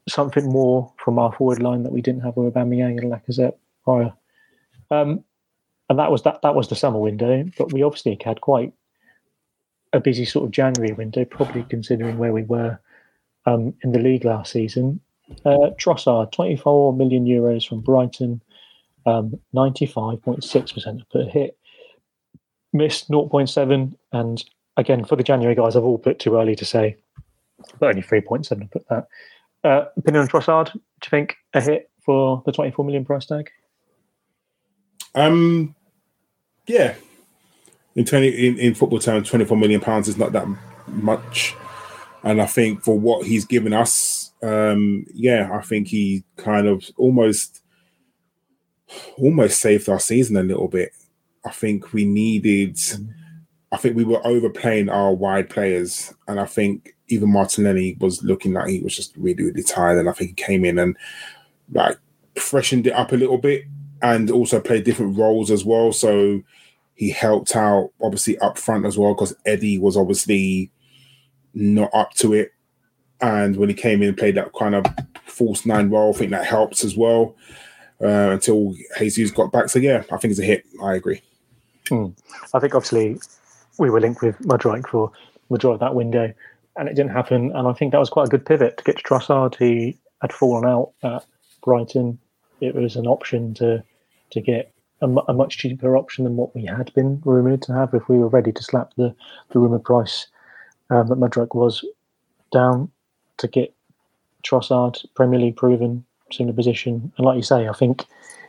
something 0.08 0.50
more 0.50 0.92
from 0.98 1.18
our 1.18 1.32
forward 1.32 1.62
line 1.62 1.82
that 1.82 1.92
we 1.92 2.02
didn't 2.02 2.22
have 2.22 2.36
with 2.36 2.52
Aubameyang 2.52 2.98
and 2.98 3.12
Lacazette 3.12 3.56
prior. 3.84 4.12
Um, 4.90 5.24
and 5.88 5.98
that 5.98 6.10
was 6.10 6.22
that. 6.22 6.40
That 6.42 6.54
was 6.54 6.68
the 6.68 6.76
summer 6.76 6.98
window, 6.98 7.44
but 7.58 7.72
we 7.72 7.82
obviously 7.82 8.18
had 8.24 8.40
quite 8.40 8.72
a 9.92 10.00
busy 10.00 10.24
sort 10.24 10.46
of 10.46 10.50
January 10.50 10.92
window, 10.92 11.24
probably 11.24 11.62
considering 11.64 12.18
where 12.18 12.32
we 12.32 12.42
were 12.42 12.78
um, 13.46 13.74
in 13.82 13.92
the 13.92 13.98
league 13.98 14.24
last 14.24 14.52
season. 14.52 15.00
Uh, 15.44 15.70
Trossard, 15.80 16.32
24 16.32 16.92
million 16.94 17.24
euros 17.24 17.66
from 17.66 17.80
Brighton, 17.80 18.42
um, 19.06 19.38
95.6% 19.54 21.00
of 21.00 21.10
per 21.10 21.24
hit, 21.24 21.56
missed 22.74 23.08
0.7, 23.10 23.96
and 24.12 24.44
again 24.76 25.04
for 25.04 25.16
the 25.16 25.22
January 25.22 25.54
guys, 25.54 25.76
I've 25.76 25.84
all 25.84 25.98
put 25.98 26.18
too 26.18 26.36
early 26.36 26.54
to 26.56 26.64
say, 26.64 26.96
but 27.78 27.88
only 27.88 28.02
3.7 28.02 28.70
put 28.70 28.86
that. 28.88 29.08
Uh, 29.62 29.86
opinion 29.96 30.22
on 30.22 30.28
Trossard? 30.28 30.72
Do 30.72 30.80
you 31.04 31.10
think 31.10 31.36
a 31.54 31.60
hit 31.60 31.90
for 32.04 32.42
the 32.44 32.52
24 32.52 32.84
million 32.84 33.04
price 33.04 33.24
tag? 33.24 33.50
Um, 35.14 35.74
yeah. 36.66 36.94
In 37.94 38.04
twenty 38.04 38.28
in, 38.28 38.58
in 38.58 38.74
football 38.74 38.98
terms, 38.98 39.28
twenty 39.28 39.44
four 39.44 39.56
million 39.56 39.80
pounds 39.80 40.08
is 40.08 40.16
not 40.16 40.32
that 40.32 40.48
much, 40.88 41.54
and 42.24 42.42
I 42.42 42.46
think 42.46 42.82
for 42.82 42.98
what 42.98 43.24
he's 43.24 43.44
given 43.44 43.72
us, 43.72 44.32
um, 44.42 45.06
yeah, 45.14 45.48
I 45.52 45.62
think 45.62 45.88
he 45.88 46.24
kind 46.36 46.66
of 46.66 46.84
almost 46.96 47.62
almost 49.16 49.60
saved 49.60 49.88
our 49.88 50.00
season 50.00 50.36
a 50.36 50.42
little 50.42 50.66
bit. 50.66 50.90
I 51.44 51.50
think 51.50 51.92
we 51.92 52.04
needed. 52.04 52.78
I 53.72 53.76
think 53.76 53.96
we 53.96 54.04
were 54.04 54.24
overplaying 54.26 54.88
our 54.88 55.12
wide 55.12 55.50
players, 55.50 56.14
and 56.28 56.38
I 56.40 56.46
think 56.46 56.94
even 57.08 57.30
Martinelli 57.30 57.96
was 58.00 58.22
looking 58.22 58.52
like 58.52 58.68
he 58.68 58.80
was 58.80 58.96
just 58.96 59.16
really, 59.16 59.44
really 59.44 59.62
tired. 59.62 59.98
And 59.98 60.08
I 60.08 60.12
think 60.12 60.30
he 60.30 60.44
came 60.44 60.64
in 60.64 60.78
and 60.78 60.96
like 61.72 61.98
freshened 62.36 62.86
it 62.86 62.92
up 62.92 63.12
a 63.12 63.16
little 63.16 63.38
bit 63.38 63.64
and 64.02 64.30
also 64.30 64.60
played 64.60 64.84
different 64.84 65.16
roles 65.16 65.50
as 65.50 65.64
well. 65.64 65.92
So 65.92 66.42
he 66.94 67.10
helped 67.10 67.56
out 67.56 67.90
obviously 68.02 68.38
up 68.38 68.58
front 68.58 68.86
as 68.86 68.96
well 68.96 69.14
because 69.14 69.34
Eddie 69.46 69.78
was 69.78 69.96
obviously 69.96 70.70
not 71.54 71.90
up 71.94 72.12
to 72.14 72.32
it. 72.32 72.52
And 73.20 73.56
when 73.56 73.68
he 73.68 73.74
came 73.74 74.02
in 74.02 74.08
and 74.08 74.18
played 74.18 74.36
that 74.36 74.52
kind 74.58 74.74
of 74.74 74.84
false 75.24 75.64
nine 75.64 75.90
role, 75.90 76.14
I 76.14 76.18
think 76.18 76.30
that 76.30 76.46
helps 76.46 76.84
as 76.84 76.96
well 76.96 77.36
uh, 78.02 78.30
until 78.32 78.74
Jesus 78.98 79.30
got 79.30 79.52
back. 79.52 79.68
So 79.68 79.78
yeah, 79.78 80.04
I 80.12 80.16
think 80.18 80.32
it's 80.32 80.40
a 80.40 80.44
hit. 80.44 80.64
I 80.82 80.94
agree. 80.94 81.22
Hmm. 81.88 82.06
I 82.54 82.60
think 82.60 82.74
obviously 82.74 83.20
we 83.78 83.90
were 83.90 84.00
linked 84.00 84.22
with 84.22 84.38
Mudryk 84.40 84.88
for 84.88 85.12
majority 85.50 85.74
of 85.74 85.80
that 85.80 85.94
window, 85.94 86.32
and 86.76 86.88
it 86.88 86.94
didn't 86.94 87.12
happen. 87.12 87.52
And 87.54 87.68
I 87.68 87.72
think 87.72 87.92
that 87.92 87.98
was 87.98 88.10
quite 88.10 88.28
a 88.28 88.30
good 88.30 88.46
pivot 88.46 88.78
to 88.78 88.84
get 88.84 88.96
to 88.96 89.02
Trossard. 89.02 89.56
He 89.56 89.98
had 90.22 90.32
fallen 90.32 90.64
out 90.64 90.92
at 91.02 91.24
Brighton. 91.62 92.18
It 92.60 92.74
was 92.74 92.96
an 92.96 93.06
option 93.06 93.54
to 93.54 93.84
to 94.30 94.40
get 94.40 94.72
a, 95.02 95.06
a, 95.28 95.34
much 95.34 95.58
cheaper 95.58 95.96
option 95.96 96.24
than 96.24 96.36
what 96.36 96.54
we 96.54 96.64
had 96.64 96.92
been 96.94 97.20
rumoured 97.24 97.62
to 97.62 97.72
have 97.72 97.92
if 97.94 98.08
we 98.08 98.18
were 98.18 98.28
ready 98.28 98.50
to 98.52 98.62
slap 98.62 98.92
the, 98.96 99.14
the 99.50 99.58
rumoured 99.58 99.84
price 99.84 100.26
um, 100.90 101.06
that 101.08 101.18
Mudryk 101.18 101.54
was 101.54 101.84
down 102.52 102.90
to 103.36 103.46
get 103.46 103.74
Trossard, 104.42 105.04
Premier 105.14 105.38
League 105.38 105.56
proven, 105.56 106.04
similar 106.32 106.54
position. 106.54 107.12
And 107.16 107.26
like 107.26 107.36
you 107.36 107.42
say, 107.42 107.68
I 107.68 107.72
think 107.72 108.04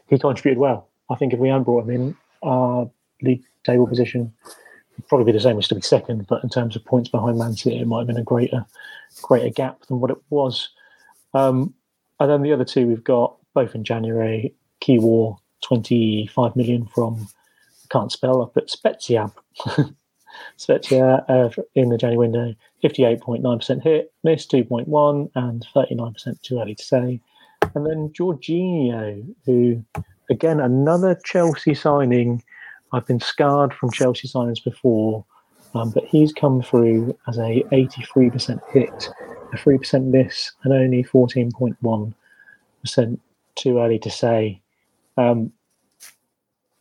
he 0.07 0.17
contributed 0.17 0.59
well. 0.59 0.87
I 1.09 1.15
think 1.15 1.33
if 1.33 1.39
we 1.39 1.49
hadn't 1.49 1.63
brought 1.63 1.83
him 1.83 1.89
in, 1.91 2.17
our 2.41 2.89
league 3.25 3.43
table 3.65 3.87
position 3.87 4.33
probably 5.07 5.25
be 5.25 5.37
the 5.37 5.41
same. 5.41 5.55
We'd 5.55 5.63
still 5.65 5.77
be 5.77 5.81
second, 5.81 6.27
but 6.27 6.43
in 6.43 6.49
terms 6.49 6.75
of 6.75 6.85
points 6.85 7.09
behind 7.09 7.37
Man 7.37 7.55
City, 7.55 7.79
it 7.79 7.87
might 7.87 7.99
have 7.99 8.07
been 8.07 8.17
a 8.17 8.23
greater 8.23 8.65
greater 9.21 9.49
gap 9.49 9.85
than 9.87 9.99
what 9.99 10.11
it 10.11 10.17
was. 10.29 10.69
Um, 11.33 11.73
and 12.19 12.29
then 12.29 12.41
the 12.41 12.53
other 12.53 12.65
two 12.65 12.87
we've 12.87 13.03
got 13.03 13.35
both 13.53 13.75
in 13.75 13.83
January, 13.83 14.53
Kiwior 14.81 15.37
25 15.63 16.55
million 16.55 16.85
from, 16.85 17.27
can't 17.89 18.11
spell, 18.11 18.43
I 18.43 18.47
put 18.53 18.69
Spezia. 18.69 19.31
Spezia 20.57 21.25
uh, 21.29 21.49
in 21.75 21.89
the 21.89 21.97
January 21.97 22.17
window, 22.17 22.55
58.9% 22.83 23.83
hit, 23.83 24.13
missed 24.23 24.51
2.1, 24.51 25.31
and 25.35 25.65
39% 25.73 26.41
too 26.41 26.59
early 26.59 26.75
to 26.75 26.83
say. 26.83 27.21
And 27.73 27.85
then 27.85 28.09
Jorginho, 28.09 29.25
who, 29.45 29.83
again, 30.29 30.59
another 30.59 31.19
Chelsea 31.23 31.73
signing. 31.73 32.43
I've 32.95 33.05
been 33.05 33.19
scarred 33.19 33.73
from 33.73 33.91
Chelsea 33.91 34.29
signings 34.29 34.63
before, 34.63 35.25
um, 35.73 35.91
but 35.91 36.05
he's 36.05 36.31
come 36.31 36.61
through 36.61 37.17
as 37.27 37.37
a 37.37 37.61
83% 37.73 38.61
hit, 38.71 39.09
a 39.51 39.57
3% 39.57 40.05
miss, 40.05 40.53
and 40.63 40.71
only 40.71 41.03
14.1% 41.03 43.19
too 43.55 43.79
early 43.79 43.99
to 43.99 44.09
say. 44.09 44.61
Um, 45.17 45.51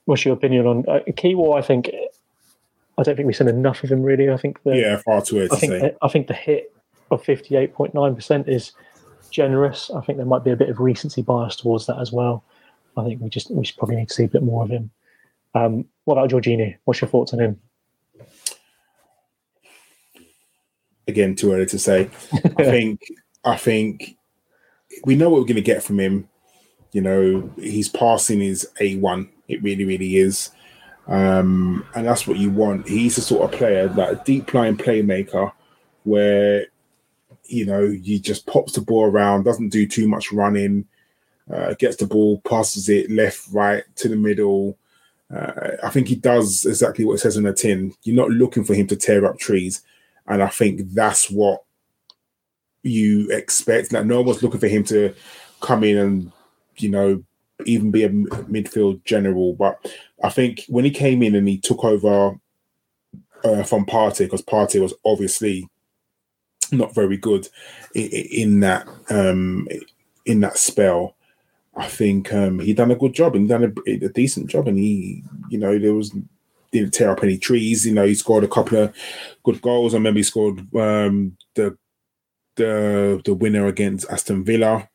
what's 0.05 0.25
your 0.25 0.35
opinion 0.35 0.69
on 0.69 0.85
uh, 0.89 1.01
Kiwior? 1.09 1.59
I 1.59 1.63
think 1.63 1.91
I 2.97 3.03
don't 3.03 3.17
think 3.17 3.27
we've 3.27 3.35
seen 3.35 3.49
enough 3.49 3.83
of 3.83 3.91
him 3.91 4.03
really. 4.03 4.31
I 4.31 4.37
think 4.37 4.63
the, 4.63 4.77
yeah, 4.77 4.99
far 4.99 5.21
too 5.21 5.39
early 5.39 5.51
I 5.51 5.57
think 5.57 5.73
say. 5.73 5.97
I 6.01 6.09
think 6.09 6.29
the 6.29 6.35
hit 6.35 6.73
of 7.11 7.25
fifty 7.25 7.57
eight 7.57 7.75
point 7.75 7.93
nine 7.93 8.15
percent 8.15 8.49
is 8.49 8.71
generous. 9.31 9.91
I 9.91 10.01
think 10.03 10.19
there 10.19 10.27
might 10.27 10.45
be 10.45 10.53
a 10.53 10.57
bit 10.57 10.69
of 10.69 10.79
recency 10.79 11.23
bias 11.23 11.57
towards 11.57 11.87
that 11.87 11.99
as 11.99 12.13
well. 12.13 12.45
I 12.97 13.03
think 13.05 13.21
we 13.21 13.29
just 13.29 13.51
we 13.51 13.65
should 13.65 13.79
probably 13.79 13.97
need 13.97 14.09
to 14.09 14.15
see 14.15 14.25
a 14.25 14.29
bit 14.29 14.45
more 14.45 14.63
of 14.63 14.71
him. 14.71 14.93
Um, 15.55 15.87
what 16.05 16.19
about 16.19 16.31
Jorginho? 16.31 16.77
What's 16.85 17.01
your 17.01 17.09
thoughts 17.09 17.33
on 17.33 17.41
him? 17.41 17.61
Again, 21.07 21.37
too 21.37 21.53
early 21.53 21.67
to 21.67 21.79
say. 21.79 22.11
I 22.33 22.39
think 22.65 23.01
I 23.45 23.57
think 23.57 24.17
we 25.05 25.17
know 25.17 25.31
what 25.31 25.41
we're 25.41 25.47
going 25.47 25.57
to 25.57 25.63
get 25.63 25.83
from 25.83 26.01
him. 26.01 26.29
You 26.93 27.03
know, 27.03 27.51
his 27.57 27.89
passing 27.89 28.41
is 28.41 28.69
a 28.81 28.97
one. 28.97 29.29
It 29.49 29.63
really, 29.63 29.85
really 29.85 30.17
is. 30.17 30.51
Um, 31.07 31.87
and 31.95 32.07
that's 32.07 32.27
what 32.27 32.39
you 32.39 32.51
want. 32.51 32.89
He's 32.89 33.17
the 33.17 33.23
sort 33.23 33.53
of 33.53 33.59
player, 33.59 33.89
like 33.89 34.13
a 34.13 34.25
deep 34.25 34.55
line 34.55 34.77
playmaker, 34.77 35.53
where 36.05 36.67
you 37.45 37.67
know 37.67 37.91
he 37.91 38.19
just 38.19 38.47
pops 38.47 38.73
the 38.73 38.81
ball 38.81 39.05
around, 39.05 39.45
doesn't 39.45 39.69
do 39.69 39.87
too 39.87 40.09
much 40.09 40.33
running, 40.33 40.87
uh, 41.53 41.75
gets 41.75 41.97
the 41.97 42.07
ball, 42.07 42.41
passes 42.41 42.89
it 42.89 43.11
left, 43.11 43.49
right 43.53 43.85
to 43.97 44.09
the 44.09 44.17
middle. 44.17 44.79
Uh, 45.35 45.77
I 45.83 45.91
think 45.91 46.09
he 46.09 46.17
does 46.17 46.65
exactly 46.65 47.05
what 47.05 47.15
it 47.15 47.19
says 47.19 47.37
on 47.37 47.43
the 47.43 47.53
tin. 47.53 47.95
You're 48.03 48.17
not 48.17 48.31
looking 48.31 48.65
for 48.65 48.75
him 48.75 48.87
to 48.89 48.97
tear 48.97 49.27
up 49.27 49.39
trees, 49.39 49.83
and 50.27 50.43
I 50.43 50.49
think 50.49 50.83
that's 50.93 51.31
what 51.31 51.65
you 52.83 53.31
expect. 53.31 53.93
Like 53.93 54.07
no 54.07 54.23
one's 54.23 54.43
looking 54.43 54.61
for 54.61 54.69
him 54.69 54.85
to 54.85 55.15
come 55.61 55.83
in 55.83 55.99
and 55.99 56.33
you 56.77 56.89
know, 56.89 57.23
even 57.67 57.91
be 57.91 58.05
a 58.05 58.09
midfield 58.09 59.05
general. 59.05 59.55
But 59.55 59.79
I 60.23 60.31
think 60.31 60.65
when 60.69 60.85
he 60.85 60.91
came 60.91 61.23
in 61.23 61.35
and 61.35 61.49
he 61.49 61.59
took 61.59 61.85
over 61.85 62.39
uh, 63.45 63.63
from 63.63 63.87
Partey, 63.87 64.21
because 64.21 64.43
Partey 64.43 64.81
was 64.81 64.95
obviously 65.05 65.69
not 66.73 66.95
very 66.95 67.17
good 67.17 67.49
in, 67.95 68.09
in 68.09 68.61
that 68.61 68.89
um, 69.11 69.69
in 70.25 70.41
that 70.41 70.59
spell, 70.59 71.17
I 71.77 71.89
think 71.89 72.33
um, 72.33 72.61
he 72.61 72.73
done 72.73 72.91
a 72.91 72.97
good 72.97 73.15
job 73.15 73.35
and 73.35 73.49
done 73.49 73.65
a, 73.65 73.91
a, 73.91 74.09
decent 74.09 74.49
job. 74.49 74.69
And 74.69 74.79
he, 74.79 75.25
you 75.49 75.59
know, 75.59 75.79
there 75.79 75.95
was 75.95 76.15
didn't 76.71 76.93
tear 76.93 77.11
up 77.11 77.23
any 77.23 77.39
trees. 77.39 77.87
You 77.87 77.95
know, 77.95 78.07
he 78.07 78.15
scored 78.15 78.45
a 78.45 78.49
couple 78.49 78.79
of 78.79 78.95
good 79.43 79.61
goals. 79.61 79.95
I 79.95 79.99
remember 79.99 80.19
he 80.19 80.25
scored 80.25 80.59
um, 80.77 81.37
the 81.55 81.77
the 82.57 83.21
the 83.25 83.35
winner 83.35 83.67
against 83.67 84.09
Aston 84.11 84.45
Villa. 84.45 84.89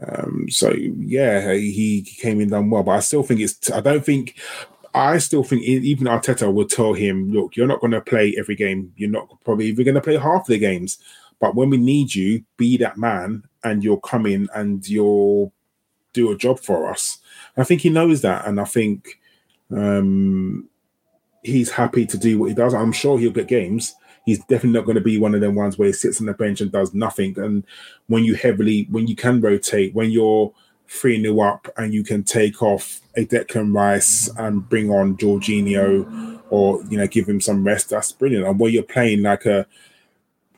Um, 0.00 0.46
so 0.50 0.72
yeah, 0.72 1.54
he 1.54 2.02
came 2.02 2.40
in 2.40 2.50
done 2.50 2.70
well, 2.70 2.82
but 2.82 2.92
I 2.92 3.00
still 3.00 3.22
think 3.22 3.40
it's. 3.40 3.70
I 3.70 3.80
don't 3.80 4.04
think. 4.04 4.38
I 4.92 5.18
still 5.18 5.44
think 5.44 5.62
even 5.62 6.08
Arteta 6.08 6.52
would 6.52 6.68
tell 6.68 6.94
him, 6.94 7.32
"Look, 7.32 7.56
you're 7.56 7.66
not 7.66 7.80
going 7.80 7.92
to 7.92 8.00
play 8.00 8.34
every 8.38 8.56
game. 8.56 8.92
You're 8.96 9.10
not 9.10 9.28
probably 9.44 9.66
even 9.66 9.84
going 9.84 9.94
to 9.94 10.00
play 10.00 10.16
half 10.16 10.46
the 10.46 10.58
games. 10.58 10.98
But 11.40 11.54
when 11.54 11.70
we 11.70 11.78
need 11.78 12.14
you, 12.14 12.44
be 12.56 12.76
that 12.78 12.98
man, 12.98 13.44
and 13.64 13.82
you'll 13.82 14.00
come 14.00 14.26
in 14.26 14.48
and 14.54 14.86
you'll 14.86 15.52
do 16.12 16.30
a 16.30 16.36
job 16.36 16.60
for 16.60 16.90
us." 16.90 17.18
I 17.56 17.64
think 17.64 17.80
he 17.80 17.90
knows 17.90 18.22
that, 18.22 18.46
and 18.46 18.60
I 18.60 18.64
think 18.64 19.20
um, 19.70 20.68
he's 21.42 21.70
happy 21.70 22.06
to 22.06 22.18
do 22.18 22.38
what 22.38 22.48
he 22.48 22.54
does. 22.54 22.74
I'm 22.74 22.92
sure 22.92 23.18
he'll 23.18 23.32
get 23.32 23.48
games, 23.48 23.94
he's 24.24 24.38
definitely 24.40 24.78
not 24.78 24.84
going 24.84 24.96
to 24.96 25.00
be 25.00 25.18
one 25.18 25.34
of 25.34 25.40
them 25.40 25.54
ones 25.54 25.78
where 25.78 25.88
he 25.88 25.92
sits 25.92 26.20
on 26.20 26.26
the 26.26 26.34
bench 26.34 26.60
and 26.60 26.70
does 26.70 26.94
nothing. 26.94 27.38
And 27.38 27.64
when 28.06 28.24
you 28.24 28.34
heavily, 28.34 28.86
when 28.90 29.06
you 29.06 29.16
can 29.16 29.40
rotate, 29.40 29.94
when 29.94 30.10
you're 30.10 30.52
3 30.88 31.20
new 31.20 31.40
up 31.40 31.68
and 31.76 31.94
you 31.94 32.02
can 32.02 32.22
take 32.22 32.62
off 32.62 33.00
a 33.16 33.24
Declan 33.24 33.74
Rice 33.74 34.28
and 34.38 34.68
bring 34.68 34.90
on 34.90 35.16
Jorginho 35.16 36.40
or, 36.50 36.82
you 36.90 36.98
know, 36.98 37.06
give 37.06 37.28
him 37.28 37.40
some 37.40 37.64
rest, 37.64 37.90
that's 37.90 38.12
brilliant. 38.12 38.46
And 38.46 38.58
where 38.58 38.70
you're 38.70 38.82
playing 38.82 39.22
like 39.22 39.46
a, 39.46 39.66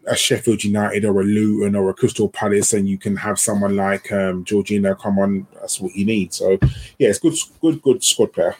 a 0.06 0.16
Sheffield 0.16 0.64
United 0.64 1.04
or 1.04 1.20
a 1.20 1.24
Luton 1.24 1.76
or 1.76 1.90
a 1.90 1.94
Crystal 1.94 2.28
Palace, 2.28 2.72
and 2.72 2.88
you 2.88 2.98
can 2.98 3.16
have 3.16 3.38
someone 3.38 3.76
like 3.76 4.10
um, 4.12 4.44
Jorginho 4.44 4.98
come 4.98 5.18
on. 5.18 5.46
That's 5.54 5.80
what 5.80 5.94
you 5.94 6.04
need. 6.04 6.32
So, 6.32 6.58
yeah, 6.98 7.08
it's 7.08 7.18
good, 7.18 7.34
good, 7.60 7.82
good 7.82 8.02
squad 8.02 8.32
player. 8.32 8.56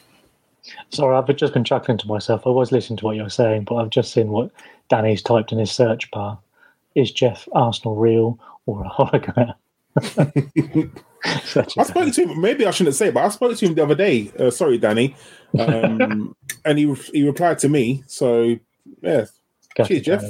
Sorry, 0.89 1.15
I've 1.15 1.35
just 1.35 1.53
been 1.53 1.63
chuckling 1.63 1.97
to 1.97 2.07
myself. 2.07 2.47
I 2.47 2.49
was 2.49 2.71
listening 2.71 2.97
to 2.97 3.05
what 3.05 3.15
you 3.15 3.23
were 3.23 3.29
saying, 3.29 3.65
but 3.65 3.75
I've 3.75 3.89
just 3.89 4.13
seen 4.13 4.29
what 4.29 4.51
Danny's 4.89 5.21
typed 5.21 5.51
in 5.51 5.59
his 5.59 5.71
search 5.71 6.09
bar. 6.11 6.39
Is 6.95 7.11
Jeff 7.11 7.47
Arsenal 7.53 7.95
real 7.95 8.39
or 8.65 8.85
a 8.85 8.89
hologram? 8.89 9.55
I 11.25 11.83
spoke 11.83 12.13
to 12.13 12.27
him. 12.27 12.41
Maybe 12.41 12.65
I 12.65 12.71
shouldn't 12.71 12.95
say, 12.95 13.11
but 13.11 13.23
I 13.23 13.29
spoke 13.29 13.57
to 13.57 13.65
him 13.65 13.75
the 13.75 13.83
other 13.83 13.95
day. 13.95 14.31
Uh, 14.39 14.49
sorry, 14.51 14.77
Danny, 14.77 15.15
um, 15.59 16.35
and 16.65 16.77
he 16.77 16.93
he 17.11 17.25
replied 17.25 17.59
to 17.59 17.69
me. 17.69 18.03
So 18.07 18.57
yeah, 19.01 19.25
Cheers, 19.87 20.01
Jeff. 20.03 20.23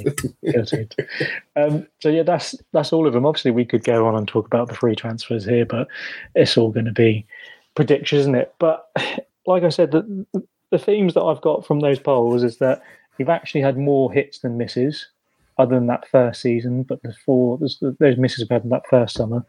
um, 1.56 1.86
so 2.00 2.08
yeah, 2.08 2.22
that's 2.22 2.54
that's 2.72 2.92
all 2.92 3.06
of 3.06 3.12
them. 3.12 3.26
Obviously, 3.26 3.50
we 3.50 3.64
could 3.64 3.84
go 3.84 4.06
on 4.06 4.16
and 4.16 4.26
talk 4.26 4.46
about 4.46 4.68
the 4.68 4.74
free 4.74 4.96
transfers 4.96 5.44
here, 5.44 5.66
but 5.66 5.88
it's 6.34 6.56
all 6.56 6.70
going 6.70 6.86
to 6.86 6.92
be 6.92 7.26
predictions, 7.74 8.20
isn't 8.20 8.34
it? 8.34 8.54
But 8.58 8.90
like 9.46 9.62
I 9.62 9.68
said, 9.68 9.90
the, 9.90 10.26
the 10.70 10.78
themes 10.78 11.14
that 11.14 11.22
I've 11.22 11.40
got 11.40 11.66
from 11.66 11.80
those 11.80 11.98
polls 11.98 12.42
is 12.42 12.58
that 12.58 12.82
we've 13.18 13.28
actually 13.28 13.60
had 13.60 13.76
more 13.76 14.12
hits 14.12 14.38
than 14.38 14.56
misses, 14.56 15.08
other 15.58 15.74
than 15.74 15.86
that 15.88 16.08
first 16.08 16.40
season. 16.40 16.82
But 16.82 17.02
the 17.02 17.14
four 17.24 17.58
those 17.58 18.16
misses 18.16 18.40
we've 18.40 18.50
had 18.50 18.64
in 18.64 18.70
that 18.70 18.88
first 18.88 19.14
summer, 19.14 19.44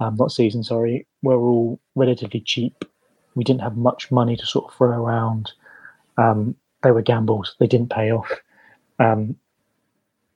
um, 0.00 0.16
not 0.16 0.32
season, 0.32 0.62
sorry, 0.62 1.06
were 1.22 1.40
all 1.40 1.80
relatively 1.94 2.40
cheap. 2.40 2.84
We 3.34 3.44
didn't 3.44 3.62
have 3.62 3.76
much 3.76 4.12
money 4.12 4.36
to 4.36 4.46
sort 4.46 4.66
of 4.66 4.76
throw 4.76 4.90
around. 4.90 5.52
Um, 6.18 6.54
they 6.82 6.92
were 6.92 7.02
gambles; 7.02 7.56
they 7.58 7.66
didn't 7.66 7.90
pay 7.90 8.12
off. 8.12 8.30
Um, 8.98 9.36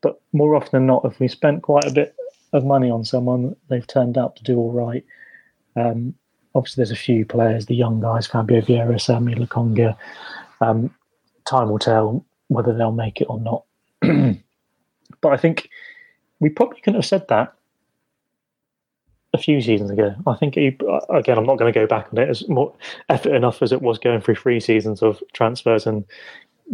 but 0.00 0.20
more 0.32 0.54
often 0.54 0.70
than 0.72 0.86
not, 0.86 1.04
if 1.04 1.18
we 1.20 1.28
spent 1.28 1.62
quite 1.62 1.84
a 1.84 1.92
bit 1.92 2.14
of 2.52 2.64
money 2.64 2.90
on 2.90 3.04
someone, 3.04 3.56
they've 3.68 3.86
turned 3.86 4.16
out 4.16 4.36
to 4.36 4.42
do 4.44 4.56
all 4.56 4.72
right. 4.72 5.04
Um, 5.76 6.14
obviously 6.54 6.82
there's 6.82 6.90
a 6.90 6.96
few 6.96 7.24
players, 7.24 7.66
the 7.66 7.74
young 7.74 8.00
guys, 8.00 8.26
Fabio 8.26 8.60
Vieira, 8.60 8.94
Sambi 8.94 9.36
Lokonga. 9.36 9.96
Um, 10.60 10.94
time 11.44 11.70
will 11.70 11.78
tell 11.78 12.24
whether 12.48 12.74
they'll 12.74 12.92
make 12.92 13.20
it 13.20 13.26
or 13.28 13.40
not. 13.40 13.64
but 15.20 15.32
I 15.32 15.36
think 15.36 15.68
we 16.40 16.48
probably 16.48 16.80
couldn't 16.80 17.00
have 17.00 17.06
said 17.06 17.26
that 17.28 17.54
a 19.34 19.38
few 19.38 19.60
seasons 19.60 19.90
ago. 19.90 20.14
I 20.26 20.36
think 20.36 20.56
again, 20.56 21.38
I'm 21.38 21.46
not 21.46 21.58
going 21.58 21.72
to 21.72 21.78
go 21.78 21.86
back 21.86 22.08
on 22.12 22.18
it 22.18 22.28
as 22.28 22.48
more 22.48 22.74
effort 23.08 23.34
enough 23.34 23.62
as 23.62 23.72
it 23.72 23.82
was 23.82 23.98
going 23.98 24.20
through 24.20 24.36
three 24.36 24.60
seasons 24.60 25.02
of 25.02 25.22
transfers 25.32 25.86
and 25.86 26.04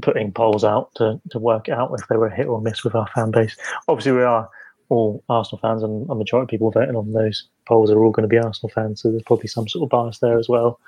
putting 0.03 0.33
polls 0.33 0.65
out 0.65 0.95
to, 0.97 1.21
to 1.31 1.39
work 1.39 1.69
out 1.69 1.93
if 1.99 2.07
they 2.09 2.17
were 2.17 2.27
a 2.27 2.35
hit 2.35 2.47
or 2.47 2.61
miss 2.61 2.85
with 2.85 2.95
our 2.95 3.07
fan 3.09 3.31
base. 3.31 3.57
Obviously, 3.89 4.13
we 4.13 4.23
are 4.23 4.49
all 4.89 5.23
Arsenal 5.29 5.61
fans, 5.61 5.83
and 5.83 6.09
a 6.11 6.15
majority 6.15 6.45
of 6.45 6.51
people 6.51 6.71
voting 6.71 6.97
on 6.97 7.13
those 7.13 7.49
polls 7.67 7.91
are 7.91 8.03
all 8.03 8.11
going 8.11 8.29
to 8.29 8.29
be 8.29 8.39
Arsenal 8.39 8.71
fans, 8.75 9.01
so 9.01 9.11
there's 9.11 9.23
probably 9.23 9.49
some 9.49 9.69
sort 9.69 9.85
of 9.85 9.91
bias 9.91 10.19
there 10.19 10.39
as 10.39 10.49
well. 10.49 10.79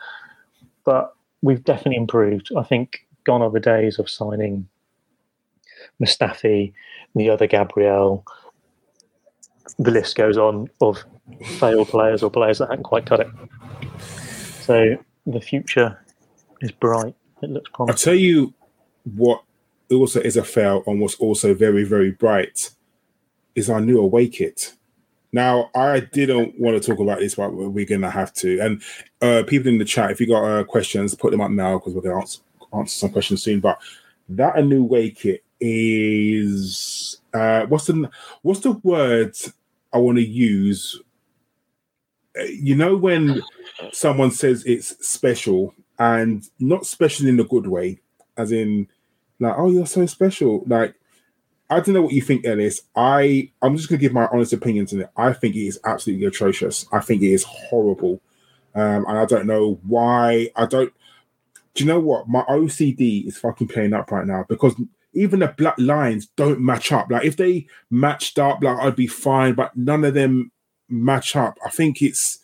But 0.85 1.15
we've 1.43 1.65
definitely 1.65 1.97
improved. 1.97 2.51
I 2.57 2.63
think 2.63 3.07
gone 3.25 3.43
are 3.43 3.51
the 3.51 3.61
days 3.61 3.99
of 3.99 4.11
signing 4.11 4.69
Mustafi, 6.01 6.73
the 7.15 7.31
other 7.31 7.47
Gabriel. 7.47 8.25
The 9.79 9.91
list 9.91 10.17
goes 10.17 10.37
on 10.37 10.69
of 10.81 11.03
failed 11.59 11.89
players 11.89 12.23
or 12.23 12.31
players 12.31 12.59
that 12.59 12.71
haven't 12.71 12.85
quite 12.85 13.07
cut 13.07 13.21
it. 13.21 13.29
So 14.61 14.97
the 15.27 15.41
future 15.41 15.99
is 16.61 16.71
bright. 16.71 17.15
It 17.43 17.51
looks 17.51 17.71
promising. 17.73 17.93
I'll 17.93 17.99
tell 17.99 18.21
you 18.21 18.55
what 19.15 19.43
also 19.91 20.21
is 20.21 20.37
a 20.37 20.45
fail 20.45 20.83
and 20.87 21.01
what's 21.01 21.15
also 21.17 21.55
very, 21.55 21.85
very 21.85 22.11
bright 22.11 22.71
is 23.55 23.71
our 23.71 23.81
new 23.81 24.01
away 24.01 24.29
kit. 24.29 24.75
Now, 25.33 25.71
I 25.75 26.01
didn't 26.01 26.59
want 26.59 26.81
to 26.81 26.87
talk 26.87 27.01
about 27.01 27.19
this, 27.19 27.35
but 27.35 27.53
we're 27.53 27.85
going 27.85 28.01
to 28.01 28.11
have 28.11 28.33
to. 28.35 28.61
And 28.61 28.83
uh, 29.21 29.43
people 29.47 29.69
in 29.69 29.79
the 29.79 29.85
chat, 29.85 30.11
if 30.11 30.21
you 30.21 30.27
got 30.27 30.45
uh, 30.45 30.65
questions, 30.65 31.15
put 31.15 31.31
them 31.31 31.41
up 31.41 31.51
now 31.51 31.79
because 31.79 31.95
we're 31.95 32.03
going 32.03 32.15
to 32.15 32.21
answer, 32.21 32.41
answer, 32.73 32.97
some 32.97 33.11
questions 33.11 33.43
soon. 33.43 33.61
But 33.61 33.79
that 34.31 34.57
a 34.57 34.63
new 34.63 34.85
way 34.85 35.11
kit 35.11 35.45
is 35.61 37.21
uh, 37.33 37.67
what's 37.67 37.87
the 37.87 38.11
what's 38.43 38.61
the 38.61 38.73
word 38.73 39.37
I 39.93 39.99
want 39.99 40.19
to 40.19 40.27
use? 40.27 41.01
Uh, 42.39 42.45
you 42.45 42.75
know 42.75 42.97
when 42.97 43.43
someone 43.93 44.31
says 44.31 44.65
it's 44.65 45.07
special 45.07 45.75
and 45.99 46.49
not 46.59 46.87
special 46.87 47.27
in 47.27 47.41
a 47.41 47.45
good 47.45 47.67
way, 47.67 48.01
as 48.37 48.53
in 48.53 48.89
like 49.41 49.55
oh 49.57 49.71
you're 49.71 49.87
so 49.87 50.07
special, 50.07 50.65
like 50.67 50.95
I 51.69 51.81
don't 51.81 51.95
know 51.95 52.03
what 52.03 52.13
you 52.13 52.23
think, 52.23 52.47
Ellis. 52.47 52.83
I 52.95 53.51
I'm 53.61 53.77
just 53.77 53.89
gonna 53.89 54.01
give 54.01 54.13
my 54.13 54.29
honest 54.33 54.53
opinions 54.53 54.93
on 54.93 55.01
it. 55.01 55.11
I 55.17 55.33
think 55.33 55.57
it 55.57 55.67
is 55.67 55.81
absolutely 55.85 56.27
atrocious. 56.27 56.87
I 56.93 57.01
think 57.01 57.23
it 57.23 57.33
is 57.33 57.43
horrible, 57.43 58.21
um, 58.75 59.05
and 59.07 59.19
I 59.19 59.25
don't 59.25 59.47
know 59.47 59.81
why. 59.87 60.51
I 60.55 60.67
don't. 60.67 60.93
Do 61.75 61.85
you 61.85 61.89
know 61.89 62.01
what? 62.01 62.29
My 62.29 62.43
OCD 62.43 63.27
is 63.27 63.37
fucking 63.37 63.69
playing 63.69 63.93
up 63.93 64.11
right 64.11 64.27
now 64.27 64.45
because 64.49 64.75
even 65.13 65.41
the 65.41 65.49
black 65.49 65.75
lines 65.79 66.27
don't 66.37 66.61
match 66.61 66.93
up. 66.93 67.11
Like 67.11 67.25
if 67.25 67.37
they 67.37 67.67
matched 67.91 68.39
up, 68.39 68.63
like 68.63 68.79
I'd 68.79 68.97
be 68.97 69.07
fine, 69.07 69.55
but 69.55 69.77
none 69.77 70.05
of 70.05 70.15
them 70.15 70.53
match 70.89 71.35
up. 71.35 71.59
I 71.65 71.71
think 71.71 72.01
it's. 72.01 72.39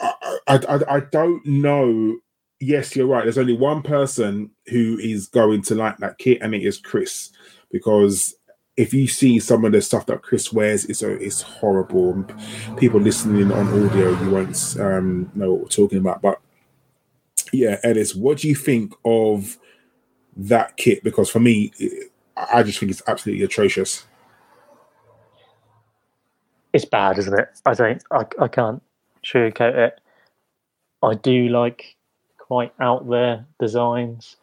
I, 0.00 0.38
I, 0.46 0.96
I 0.96 1.00
don't 1.00 1.44
know. 1.46 2.18
Yes, 2.60 2.94
you're 2.94 3.06
right. 3.06 3.24
There's 3.24 3.38
only 3.38 3.56
one 3.56 3.82
person 3.82 4.50
who 4.66 4.98
is 4.98 5.28
going 5.28 5.62
to 5.62 5.74
like 5.74 5.96
that 5.98 6.18
kit, 6.18 6.42
and 6.42 6.54
it 6.54 6.62
is 6.62 6.78
Chris 6.78 7.30
because 7.72 8.34
if 8.76 8.94
you 8.94 9.06
see 9.06 9.38
some 9.38 9.64
of 9.64 9.72
the 9.72 9.82
stuff 9.82 10.06
that 10.06 10.22
Chris 10.22 10.52
wears, 10.52 10.84
it's 10.86 11.02
it's 11.02 11.42
horrible. 11.42 12.24
People 12.76 13.00
listening 13.00 13.50
on 13.52 13.68
audio, 13.68 14.10
you 14.22 14.30
won't 14.30 14.76
um, 14.78 15.30
know 15.34 15.52
what 15.52 15.62
we're 15.62 15.68
talking 15.68 15.98
about. 15.98 16.22
But 16.22 16.40
yeah, 17.52 17.78
Ellis, 17.82 18.14
what 18.14 18.38
do 18.38 18.48
you 18.48 18.54
think 18.54 18.94
of 19.04 19.58
that 20.36 20.76
kit? 20.76 21.02
Because 21.02 21.28
for 21.28 21.40
me, 21.40 21.72
I 22.36 22.62
just 22.62 22.78
think 22.78 22.90
it's 22.90 23.02
absolutely 23.06 23.44
atrocious. 23.44 24.06
It's 26.72 26.84
bad, 26.84 27.18
isn't 27.18 27.38
it? 27.38 27.48
I 27.66 27.74
don't. 27.74 28.02
I, 28.10 28.24
I 28.40 28.48
can't 28.48 28.82
sugarcoat 29.24 29.74
it. 29.74 30.00
I 31.02 31.14
do 31.14 31.48
like 31.48 31.96
quite 32.50 32.72
out 32.80 33.08
there 33.08 33.46
designs. 33.60 34.34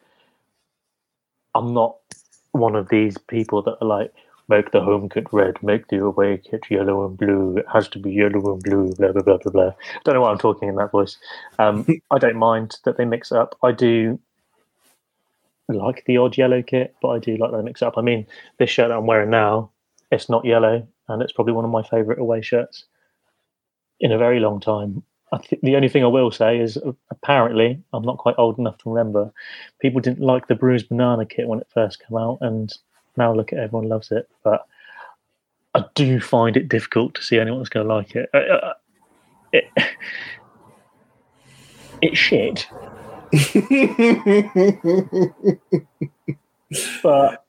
I'm 1.54 1.74
not 1.74 1.96
one 2.52 2.74
of 2.74 2.88
these 2.88 3.18
people 3.18 3.60
that 3.62 3.76
are 3.82 3.86
like, 3.86 4.14
make 4.48 4.70
the 4.70 4.80
home 4.80 5.10
kit 5.10 5.26
red, 5.30 5.62
make 5.62 5.88
the 5.88 6.02
away 6.02 6.38
kit 6.38 6.62
yellow 6.70 7.04
and 7.04 7.18
blue. 7.18 7.58
It 7.58 7.66
has 7.70 7.86
to 7.88 7.98
be 7.98 8.10
yellow 8.10 8.54
and 8.54 8.62
blue, 8.62 8.94
blah, 8.94 9.12
blah, 9.12 9.20
blah, 9.20 9.36
blah, 9.36 9.52
blah. 9.52 9.72
Don't 10.04 10.14
know 10.14 10.22
why 10.22 10.30
I'm 10.30 10.38
talking 10.38 10.70
in 10.70 10.76
that 10.76 10.90
voice. 10.90 11.18
Um, 11.58 11.86
I 12.10 12.16
don't 12.16 12.36
mind 12.36 12.78
that 12.84 12.96
they 12.96 13.04
mix 13.04 13.30
up. 13.30 13.58
I 13.62 13.72
do 13.72 14.18
like 15.68 16.04
the 16.06 16.16
odd 16.16 16.38
yellow 16.38 16.62
kit, 16.62 16.96
but 17.02 17.08
I 17.08 17.18
do 17.18 17.36
like 17.36 17.52
they 17.52 17.60
mix 17.60 17.82
up. 17.82 17.98
I 17.98 18.00
mean, 18.00 18.26
this 18.58 18.70
shirt 18.70 18.88
that 18.88 18.96
I'm 18.96 19.06
wearing 19.06 19.28
now, 19.28 19.70
it's 20.10 20.30
not 20.30 20.46
yellow, 20.46 20.88
and 21.08 21.20
it's 21.20 21.32
probably 21.32 21.52
one 21.52 21.66
of 21.66 21.70
my 21.70 21.82
favourite 21.82 22.18
away 22.18 22.40
shirts 22.40 22.86
in 24.00 24.12
a 24.12 24.16
very 24.18 24.40
long 24.40 24.60
time. 24.60 25.02
I 25.32 25.38
th- 25.38 25.60
the 25.62 25.76
only 25.76 25.88
thing 25.88 26.04
I 26.04 26.08
will 26.08 26.30
say 26.30 26.58
is 26.58 26.76
uh, 26.76 26.92
apparently 27.10 27.82
I'm 27.92 28.04
not 28.04 28.18
quite 28.18 28.36
old 28.38 28.58
enough 28.58 28.78
to 28.78 28.90
remember. 28.90 29.32
People 29.80 30.00
didn't 30.00 30.20
like 30.20 30.46
the 30.46 30.54
bruised 30.54 30.88
banana 30.88 31.26
kit 31.26 31.48
when 31.48 31.60
it 31.60 31.68
first 31.72 32.02
came 32.06 32.16
out, 32.16 32.38
and 32.40 32.72
now 33.16 33.34
look 33.34 33.52
at 33.52 33.58
everyone 33.58 33.88
loves 33.88 34.10
it. 34.10 34.28
But 34.42 34.66
I 35.74 35.84
do 35.94 36.20
find 36.20 36.56
it 36.56 36.68
difficult 36.68 37.14
to 37.14 37.22
see 37.22 37.38
anyone 37.38 37.60
that's 37.60 37.68
going 37.68 37.86
to 37.86 37.94
like 37.94 38.16
it. 38.16 38.30
Uh, 38.32 38.38
uh, 38.38 38.74
it, 39.52 39.64
it's 42.02 42.18
shit. 42.18 42.66
but 47.02 47.44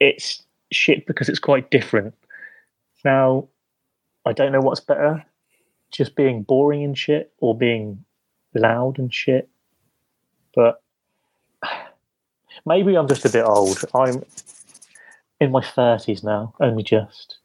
it's 0.00 0.42
shit 0.72 1.06
because 1.06 1.28
it's 1.28 1.38
quite 1.38 1.70
different. 1.70 2.14
Now, 3.04 3.48
I 4.24 4.32
don't 4.32 4.52
know 4.52 4.60
what's 4.60 4.80
better, 4.80 5.24
just 5.90 6.14
being 6.14 6.42
boring 6.42 6.84
and 6.84 6.96
shit 6.96 7.32
or 7.38 7.56
being 7.56 8.04
loud 8.54 8.98
and 8.98 9.12
shit. 9.12 9.48
But 10.54 10.82
maybe 12.64 12.96
I'm 12.96 13.08
just 13.08 13.24
a 13.24 13.30
bit 13.30 13.44
old. 13.44 13.84
I'm 13.94 14.24
in 15.40 15.50
my 15.50 15.62
thirties 15.62 16.22
now, 16.22 16.54
only 16.60 16.82
just. 16.82 17.38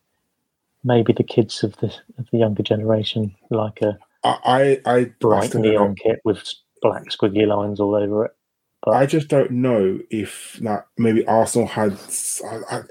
Maybe 0.83 1.13
the 1.13 1.23
kids 1.23 1.63
of 1.63 1.77
the 1.77 1.93
of 2.17 2.29
the 2.31 2.39
younger 2.39 2.63
generation 2.63 3.35
like 3.51 3.81
a 3.81 3.99
I 4.23 4.79
I, 4.85 4.91
I 4.93 5.03
bright 5.19 5.53
neon 5.53 5.95
kit 5.95 6.21
with 6.23 6.43
black 6.81 7.03
squiggly 7.09 7.47
lines 7.47 7.79
all 7.79 7.95
over 7.95 8.25
it. 8.25 8.35
But 8.83 8.95
I 8.95 9.05
just 9.05 9.27
don't 9.27 9.51
know 9.51 9.99
if 10.09 10.59
like 10.61 10.83
maybe 10.97 11.25
Arsenal 11.27 11.67
had. 11.67 11.97
I, 12.43 12.77
I, 12.77 12.81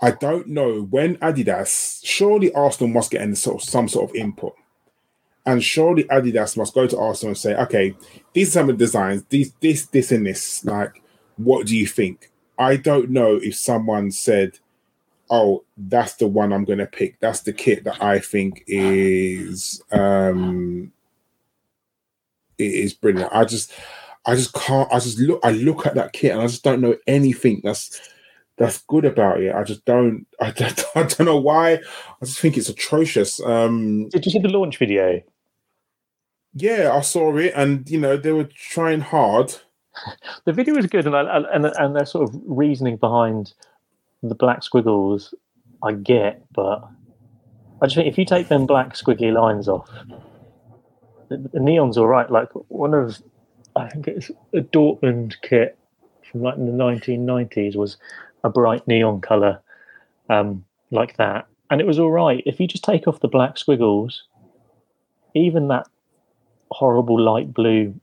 I 0.00 0.10
don't 0.12 0.48
know 0.48 0.82
when 0.82 1.16
Adidas. 1.16 2.00
Surely 2.02 2.52
Arsenal 2.54 2.92
must 2.92 3.10
get 3.10 3.20
any 3.20 3.34
sort 3.34 3.62
of 3.62 3.68
some 3.68 3.88
sort 3.88 4.10
of 4.10 4.16
input, 4.16 4.54
and 5.46 5.62
surely 5.62 6.04
Adidas 6.04 6.56
must 6.56 6.74
go 6.74 6.86
to 6.86 6.98
Arsenal 6.98 7.30
and 7.30 7.38
say, 7.38 7.54
"Okay, 7.54 7.94
these 8.32 8.48
are 8.48 8.60
some 8.60 8.70
of 8.70 8.78
the 8.78 8.84
designs. 8.84 9.24
These, 9.28 9.52
this, 9.60 9.86
this, 9.86 10.12
and 10.12 10.26
this. 10.26 10.64
Like, 10.64 11.02
what 11.36 11.66
do 11.66 11.76
you 11.76 11.86
think?" 11.86 12.30
I 12.58 12.76
don't 12.76 13.10
know 13.10 13.36
if 13.36 13.56
someone 13.56 14.10
said, 14.10 14.58
"Oh, 15.30 15.64
that's 15.76 16.14
the 16.14 16.26
one 16.26 16.52
I'm 16.52 16.64
going 16.64 16.78
to 16.78 16.86
pick. 16.86 17.18
That's 17.20 17.40
the 17.40 17.52
kit 17.52 17.84
that 17.84 18.02
I 18.02 18.18
think 18.18 18.64
is 18.66 19.82
um 19.92 20.92
is 22.58 22.94
brilliant." 22.94 23.32
I 23.32 23.44
just. 23.44 23.72
I 24.26 24.36
just 24.36 24.54
can't. 24.54 24.90
I 24.90 25.00
just 25.00 25.18
look. 25.18 25.40
I 25.44 25.50
look 25.50 25.84
at 25.86 25.96
that 25.96 26.14
kit 26.14 26.32
and 26.32 26.40
I 26.40 26.46
just 26.46 26.64
don't 26.64 26.80
know 26.80 26.96
anything 27.06 27.60
that's 27.62 28.00
that's 28.56 28.82
good 28.86 29.04
about 29.04 29.42
it. 29.42 29.54
I 29.54 29.64
just 29.64 29.84
don't. 29.84 30.26
I 30.40 30.50
don't, 30.56 30.84
I 30.94 31.02
don't 31.02 31.26
know 31.26 31.36
why. 31.36 31.74
I 31.74 32.24
just 32.24 32.40
think 32.40 32.56
it's 32.56 32.68
atrocious. 32.68 33.40
Um, 33.44 34.08
did 34.08 34.24
you 34.24 34.32
see 34.32 34.38
the 34.38 34.48
launch 34.48 34.78
video? 34.78 35.22
Yeah, 36.54 36.92
I 36.92 37.00
saw 37.00 37.36
it, 37.36 37.52
and 37.56 37.88
you 37.90 37.98
know 37.98 38.16
they 38.16 38.32
were 38.32 38.44
trying 38.44 39.00
hard. 39.00 39.54
The 40.44 40.52
video 40.52 40.76
is 40.76 40.86
good, 40.86 41.06
and 41.06 41.16
I, 41.16 41.38
and 41.52 41.66
and 41.66 41.96
their 41.96 42.06
sort 42.06 42.28
of 42.28 42.40
reasoning 42.46 42.96
behind 42.96 43.52
the 44.22 44.34
black 44.34 44.62
squiggles, 44.62 45.34
I 45.82 45.92
get, 45.92 46.42
but 46.52 46.88
I 47.82 47.86
just 47.86 47.96
think 47.96 48.08
if 48.08 48.18
you 48.18 48.24
take 48.24 48.48
them 48.48 48.66
black 48.66 48.94
squiggly 48.94 49.32
lines 49.32 49.68
off, 49.68 49.90
the, 51.28 51.36
the 51.52 51.60
neon's 51.60 51.98
all 51.98 52.06
right. 52.06 52.30
Like 52.30 52.48
one 52.68 52.94
of, 52.94 53.22
I 53.76 53.88
think 53.88 54.08
it's 54.08 54.30
a 54.52 54.60
Dortmund 54.60 55.34
kit 55.42 55.76
from 56.30 56.42
like 56.42 56.56
in 56.56 56.66
the 56.66 56.84
1990s 56.84 57.76
was 57.76 57.96
a 58.44 58.50
bright 58.50 58.86
neon 58.88 59.20
color, 59.20 59.60
um, 60.30 60.64
like 60.90 61.16
that, 61.16 61.46
and 61.70 61.80
it 61.80 61.86
was 61.86 61.98
all 61.98 62.10
right. 62.10 62.42
If 62.46 62.60
you 62.60 62.66
just 62.66 62.84
take 62.84 63.06
off 63.08 63.20
the 63.20 63.28
black 63.28 63.58
squiggles, 63.58 64.24
even 65.34 65.68
that 65.68 65.86
horrible 66.74 67.20
light 67.20 67.54
blue 67.54 67.94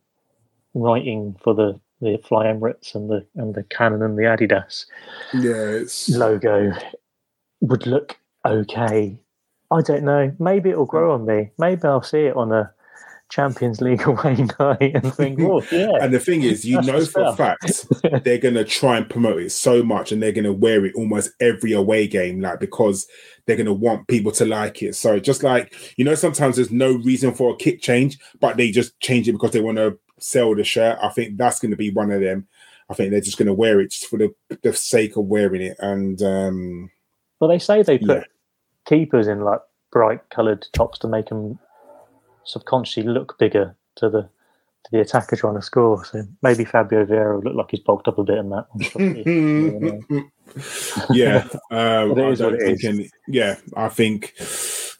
writing 0.73 1.35
for 1.43 1.53
the 1.53 1.80
the 1.99 2.18
Fly 2.27 2.45
Emirates 2.45 2.95
and 2.95 3.10
the 3.10 3.26
and 3.35 3.53
the 3.53 3.64
Canon 3.64 4.02
and 4.02 4.18
the 4.18 4.23
Adidas 4.23 4.85
Yeah, 5.34 5.81
it's 5.81 6.10
logo 6.10 6.72
would 7.61 7.85
look 7.85 8.18
okay. 8.45 9.18
I 9.69 9.81
don't 9.81 10.03
know. 10.03 10.35
Maybe 10.39 10.69
it'll 10.69 10.85
grow 10.85 11.14
on 11.14 11.26
me. 11.26 11.52
Maybe 11.57 11.84
I'll 11.84 12.02
see 12.02 12.26
it 12.26 12.35
on 12.35 12.52
a 12.52 12.73
Champions 13.32 13.82
League 13.82 14.02
away 14.08 14.36
night 14.60 14.91
and 14.95 15.14
think, 15.16 15.40
oh 15.40 15.62
yeah. 15.72 15.90
and 16.02 16.14
the 16.14 16.20
thing 16.20 16.44
is, 16.44 16.64
you 16.66 16.80
know 16.82 17.03
for 17.06 17.24
a 17.24 17.36
fact 17.36 17.88
they're 18.24 18.38
gonna 18.38 18.64
try 18.64 18.98
and 18.98 19.10
promote 19.10 19.41
it 19.41 19.52
so 19.52 19.82
much, 19.82 20.12
and 20.12 20.22
they're 20.22 20.32
gonna 20.32 20.53
wear 20.53 20.86
it 20.86 20.94
almost 20.95 21.32
every 21.40 21.72
away 21.72 22.08
game, 22.08 22.41
like 22.41 22.60
because 22.60 23.08
they're 23.45 23.56
gonna 23.58 23.74
want 23.74 24.08
people 24.08 24.32
to 24.34 24.45
like 24.45 24.84
it. 24.84 24.95
So 24.95 25.20
just 25.20 25.41
like 25.44 25.74
you 25.98 26.06
know, 26.06 26.16
sometimes 26.16 26.58
there's 26.58 26.72
no 26.72 26.94
reason 26.94 27.34
for 27.34 27.53
a 27.53 27.58
kit 27.58 27.82
change, 27.82 28.20
but 28.40 28.58
they 28.58 28.70
just 28.70 28.99
change 28.99 29.28
it 29.28 29.34
because 29.34 29.52
they 29.52 29.62
want 29.62 29.78
to 29.78 29.98
sell 30.20 30.53
the 30.53 30.64
shirt. 30.64 30.99
I 31.02 31.10
think 31.10 31.38
that's 31.38 31.60
gonna 31.60 31.76
be 31.78 31.90
one 31.91 32.12
of 32.12 32.22
them. 32.22 32.48
I 32.90 32.94
think 32.94 33.12
they're 33.12 33.22
just 33.22 33.38
gonna 33.38 33.53
wear 33.53 33.80
it 33.80 33.91
just 33.91 34.08
for 34.08 34.18
the, 34.18 34.36
the 34.62 34.74
sake 34.74 35.16
of 35.16 35.26
wearing 35.26 35.62
it, 35.62 35.78
and 35.80 36.22
um 36.22 36.91
Well, 37.40 37.49
they 37.49 37.60
say 37.60 37.82
they 37.82 37.98
put 37.98 38.18
Yeah. 38.18 38.24
keepers 38.86 39.28
in 39.28 39.41
like 39.41 39.62
bright 39.91 40.30
coloured 40.30 40.68
tops 40.74 40.99
to 40.99 41.08
make 41.08 41.28
them 41.28 41.58
subconsciously 42.44 43.04
look 43.04 43.38
bigger 43.38 43.76
to 43.96 44.10
the 44.10 44.22
to 44.84 44.92
the 44.92 45.02
attacker 45.02 45.36
trying 45.36 45.56
to 45.56 45.62
score. 45.62 46.04
So 46.06 46.24
maybe 46.42 46.66
Fabio 46.66 47.06
Vieira 47.06 47.36
will 47.36 47.44
look 47.44 47.56
like 47.56 47.72
he's 47.72 47.80
bulked 47.82 48.08
up 48.08 48.18
a 48.18 48.24
bit 48.24 48.38
in 48.40 48.50
that. 48.50 48.66
one. 48.72 50.32
yeah, 51.12 51.48
um, 51.72 52.12
I 52.20 52.34
don't 52.36 52.60
think 52.60 52.84
any, 52.84 53.10
yeah, 53.28 53.58
I 53.76 53.90
think. 53.90 54.34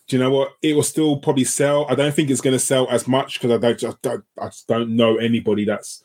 Do 0.08 0.18
you 0.18 0.24
know 0.24 0.32
what? 0.32 0.54
It 0.62 0.76
will 0.76 0.84
still 0.84 1.18
probably 1.18 1.46
sell. 1.46 1.86
I 1.90 1.96
don't 1.96 2.14
think 2.14 2.30
it's 2.30 2.42
going 2.42 2.56
to 2.56 2.60
sell 2.60 2.88
as 2.90 3.08
much 3.08 3.36
because 3.40 3.52
I 3.52 3.58
don't, 3.58 3.80
just 3.80 4.02
don't, 4.02 4.24
I 4.40 4.48
just 4.48 4.68
don't 4.68 4.96
know 4.96 5.18
anybody 5.18 5.66
that's. 5.66 6.04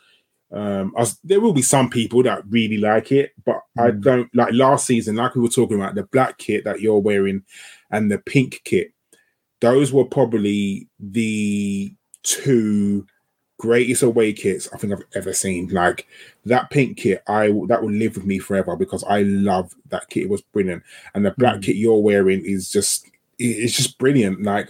Um, 0.52 0.94
I 0.96 1.00
was, 1.00 1.18
there 1.24 1.40
will 1.40 1.52
be 1.52 1.62
some 1.62 1.90
people 1.90 2.22
that 2.22 2.42
really 2.48 2.78
like 2.78 3.10
it, 3.10 3.32
but 3.44 3.60
I 3.76 3.90
Mm. 3.90 4.00
don't 4.02 4.34
like 4.34 4.52
last 4.52 4.86
season. 4.86 5.16
Like 5.16 5.34
we 5.34 5.40
were 5.40 5.48
talking 5.48 5.76
about 5.76 5.96
the 5.96 6.04
black 6.04 6.38
kit 6.38 6.62
that 6.64 6.80
you're 6.80 7.00
wearing 7.00 7.42
and 7.90 8.10
the 8.10 8.18
pink 8.18 8.60
kit. 8.64 8.92
Those 9.60 9.92
were 9.92 10.04
probably 10.04 10.88
the 11.00 11.94
two 12.22 13.06
greatest 13.58 14.02
away 14.02 14.32
kits 14.34 14.68
I 14.72 14.76
think 14.76 14.92
I've 14.92 15.04
ever 15.14 15.32
seen. 15.32 15.68
Like 15.68 16.06
that 16.44 16.70
pink 16.70 16.98
kit, 16.98 17.22
I 17.26 17.46
that 17.68 17.82
will 17.82 17.90
live 17.90 18.16
with 18.16 18.26
me 18.26 18.38
forever 18.38 18.76
because 18.76 19.02
I 19.04 19.22
love 19.22 19.74
that 19.88 20.08
kit. 20.10 20.24
It 20.24 20.28
was 20.28 20.42
brilliant, 20.42 20.82
and 21.14 21.24
the 21.24 21.30
black 21.38 21.56
Mm. 21.56 21.62
kit 21.62 21.76
you're 21.76 22.02
wearing 22.02 22.44
is 22.44 22.70
just 22.70 23.10
it's 23.38 23.76
just 23.76 23.98
brilliant. 23.98 24.42
Like 24.42 24.68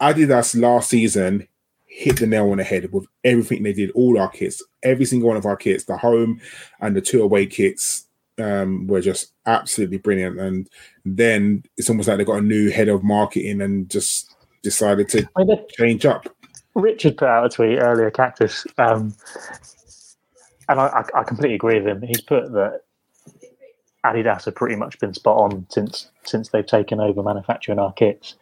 Adidas 0.00 0.58
last 0.60 0.90
season 0.90 1.46
hit 1.86 2.18
the 2.18 2.26
nail 2.26 2.50
on 2.50 2.58
the 2.58 2.64
head 2.64 2.92
with 2.92 3.06
everything 3.22 3.62
they 3.62 3.72
did. 3.72 3.90
All 3.92 4.18
our 4.18 4.28
kits, 4.28 4.62
every 4.82 5.04
single 5.04 5.28
one 5.28 5.36
of 5.36 5.46
our 5.46 5.56
kits, 5.56 5.84
the 5.84 5.96
home 5.96 6.40
and 6.80 6.96
the 6.96 7.00
two 7.00 7.22
away 7.22 7.46
kits. 7.46 8.03
Um, 8.36 8.88
were 8.88 9.00
just 9.00 9.32
absolutely 9.46 9.98
brilliant, 9.98 10.40
and 10.40 10.68
then 11.04 11.62
it's 11.76 11.88
almost 11.88 12.08
like 12.08 12.18
they 12.18 12.24
got 12.24 12.38
a 12.38 12.42
new 12.42 12.68
head 12.70 12.88
of 12.88 13.04
marketing 13.04 13.60
and 13.62 13.88
just 13.88 14.34
decided 14.64 15.08
to 15.10 15.28
I 15.36 15.44
mean, 15.44 15.48
they- 15.56 15.66
change 15.70 16.04
up. 16.04 16.26
Richard 16.74 17.16
put 17.16 17.28
out 17.28 17.46
a 17.46 17.48
tweet 17.48 17.78
earlier, 17.80 18.10
Cactus, 18.10 18.66
um, 18.78 19.14
and 20.68 20.80
I, 20.80 20.86
I, 20.86 21.20
I 21.20 21.22
completely 21.22 21.54
agree 21.54 21.78
with 21.80 21.86
him. 21.86 22.02
He's 22.02 22.20
put 22.20 22.50
that 22.52 22.80
Adidas 24.04 24.44
have 24.46 24.54
pretty 24.56 24.74
much 24.76 24.98
been 24.98 25.14
spot 25.14 25.38
on 25.38 25.66
since 25.70 26.10
since 26.24 26.48
they've 26.48 26.66
taken 26.66 26.98
over 27.00 27.22
manufacturing 27.22 27.78
our 27.78 27.92
kits. 27.92 28.34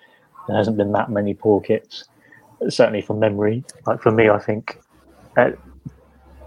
There 0.49 0.57
hasn't 0.57 0.77
been 0.77 0.93
that 0.93 1.11
many 1.11 1.35
poor 1.35 1.61
kits, 1.61 2.05
certainly 2.69 3.03
from 3.03 3.21
memory. 3.21 3.63
Like 3.87 4.01
for 4.01 4.11
me, 4.11 4.29
I 4.29 4.39
think 4.39 4.81
at 5.37 5.59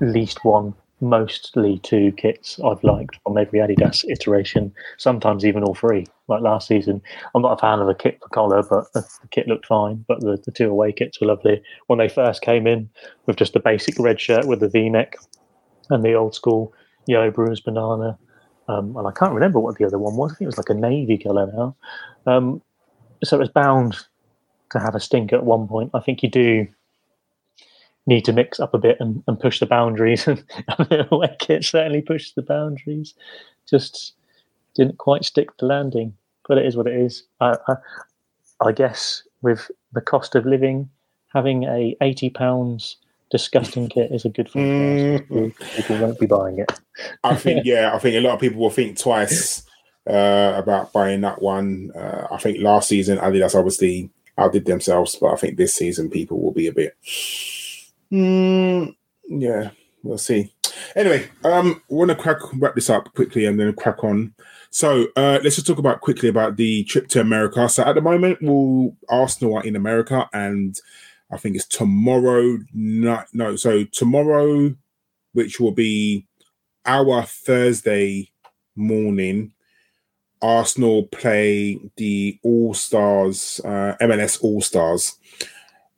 least 0.01 0.43
one, 0.43 0.73
mostly 1.05 1.79
two 1.79 2.11
kits 2.13 2.59
I've 2.59 2.83
liked 2.83 3.17
from 3.23 3.37
every 3.37 3.59
Adidas 3.59 4.03
iteration. 4.09 4.73
Sometimes 4.97 5.45
even 5.45 5.63
all 5.63 5.75
three. 5.75 6.05
Like 6.27 6.41
last 6.41 6.67
season, 6.67 7.01
I'm 7.33 7.43
not 7.43 7.53
a 7.53 7.61
fan 7.61 7.79
of 7.79 7.87
the 7.87 7.93
kit 7.93 8.19
for 8.21 8.29
collar, 8.29 8.63
but 8.63 8.91
the, 8.93 9.01
the 9.21 9.27
kit 9.29 9.47
looked 9.47 9.67
fine. 9.67 10.03
But 10.07 10.21
the, 10.21 10.41
the 10.43 10.51
two 10.51 10.69
away 10.69 10.91
kits 10.91 11.21
were 11.21 11.27
lovely 11.27 11.61
when 11.87 11.99
they 11.99 12.09
first 12.09 12.41
came 12.41 12.65
in 12.65 12.89
with 13.27 13.37
just 13.37 13.53
the 13.53 13.59
basic 13.59 13.99
red 13.99 14.19
shirt 14.19 14.45
with 14.45 14.59
the 14.59 14.69
V-neck 14.69 15.17
and 15.89 16.03
the 16.03 16.13
old 16.13 16.33
school 16.33 16.73
yellow 17.07 17.29
bruised 17.29 17.63
banana. 17.63 18.17
Um, 18.67 18.97
and 18.97 19.07
I 19.07 19.11
can't 19.11 19.33
remember 19.33 19.59
what 19.59 19.77
the 19.77 19.85
other 19.85 19.99
one 19.99 20.15
was. 20.15 20.31
I 20.31 20.35
think 20.35 20.47
it 20.47 20.47
was 20.47 20.57
like 20.57 20.69
a 20.69 20.73
navy 20.73 21.19
colour 21.19 21.51
now. 21.55 21.75
Um, 22.25 22.61
so 23.23 23.37
it 23.37 23.39
was 23.39 23.49
bound 23.49 23.95
to 24.71 24.79
have 24.79 24.95
a 24.95 24.99
stink 24.99 25.31
at 25.31 25.45
one 25.45 25.67
point. 25.67 25.91
I 25.93 25.99
think 25.99 26.23
you 26.23 26.29
do 26.29 26.67
need 28.07 28.25
to 28.25 28.33
mix 28.33 28.59
up 28.59 28.73
a 28.73 28.77
bit 28.77 28.97
and, 28.99 29.23
and 29.27 29.39
push 29.39 29.59
the 29.59 29.65
boundaries. 29.65 30.27
And 30.27 31.07
away 31.11 31.35
kit 31.39 31.63
certainly 31.63 32.01
pushed 32.01 32.35
the 32.35 32.41
boundaries. 32.41 33.13
Just 33.69 34.13
didn't 34.75 34.97
quite 34.97 35.25
stick 35.25 35.55
the 35.57 35.65
landing. 35.65 36.15
But 36.47 36.59
it 36.59 36.65
is 36.65 36.77
what 36.77 36.87
it 36.87 36.93
is. 36.93 37.23
I, 37.41 37.55
I, 37.67 37.75
I 38.67 38.71
guess 38.71 39.23
with 39.41 39.71
the 39.93 40.01
cost 40.01 40.35
of 40.35 40.45
living, 40.45 40.89
having 41.33 41.63
a 41.63 41.95
eighty 42.01 42.29
pounds 42.29 42.97
disgusting 43.31 43.89
kit 43.89 44.11
is 44.11 44.25
a 44.25 44.29
good 44.29 44.49
thing. 44.51 45.17
for. 45.19 45.33
Mhm. 45.33 45.75
People 45.75 45.97
won't 45.99 46.19
be 46.19 46.27
buying 46.27 46.59
it. 46.59 46.71
I 47.23 47.35
think, 47.35 47.61
yeah, 47.65 47.95
I 47.95 47.99
think 47.99 48.15
a 48.15 48.21
lot 48.21 48.35
of 48.35 48.39
people 48.39 48.61
will 48.61 48.69
think 48.69 48.99
twice 48.99 49.63
uh, 50.07 50.53
about 50.55 50.93
buying 50.93 51.21
that 51.21 51.41
one. 51.41 51.91
Uh, 51.95 52.27
I 52.31 52.37
think 52.37 52.59
last 52.61 52.89
season 52.89 53.17
Adidas 53.17 53.55
obviously 53.55 54.11
outdid 54.37 54.65
themselves, 54.65 55.15
but 55.19 55.33
I 55.33 55.35
think 55.37 55.57
this 55.57 55.73
season 55.73 56.09
people 56.11 56.39
will 56.39 56.51
be 56.53 56.67
a 56.67 56.71
bit. 56.71 56.95
Mm, 58.11 58.95
yeah, 59.27 59.71
we'll 60.03 60.17
see. 60.17 60.53
Anyway, 60.95 61.27
um, 61.43 61.81
want 61.89 62.09
to 62.09 62.15
crack 62.15 62.37
wrap 62.55 62.75
this 62.75 62.89
up 62.89 63.13
quickly 63.13 63.45
and 63.45 63.59
then 63.59 63.73
crack 63.73 64.03
on. 64.03 64.33
So 64.69 65.07
uh, 65.15 65.39
let's 65.43 65.55
just 65.55 65.67
talk 65.67 65.77
about 65.77 66.01
quickly 66.01 66.29
about 66.29 66.57
the 66.57 66.83
trip 66.83 67.07
to 67.09 67.21
America. 67.21 67.67
So 67.69 67.83
at 67.83 67.95
the 67.95 68.01
moment, 68.01 68.39
we'll, 68.41 68.95
Arsenal 69.09 69.57
are 69.57 69.63
in 69.63 69.75
America, 69.75 70.29
and 70.33 70.77
I 71.31 71.37
think 71.37 71.55
it's 71.55 71.65
tomorrow 71.65 72.59
night. 72.73 73.27
No, 73.33 73.55
so 73.55 73.85
tomorrow, 73.85 74.75
which 75.33 75.59
will 75.59 75.71
be 75.71 76.27
our 76.85 77.23
Thursday 77.23 78.31
morning, 78.75 79.53
Arsenal 80.41 81.07
play 81.07 81.79
the 81.97 82.39
All 82.43 82.73
Stars, 82.73 83.59
uh, 83.63 83.95
MLS 84.01 84.43
All 84.43 84.61
Stars. 84.61 85.17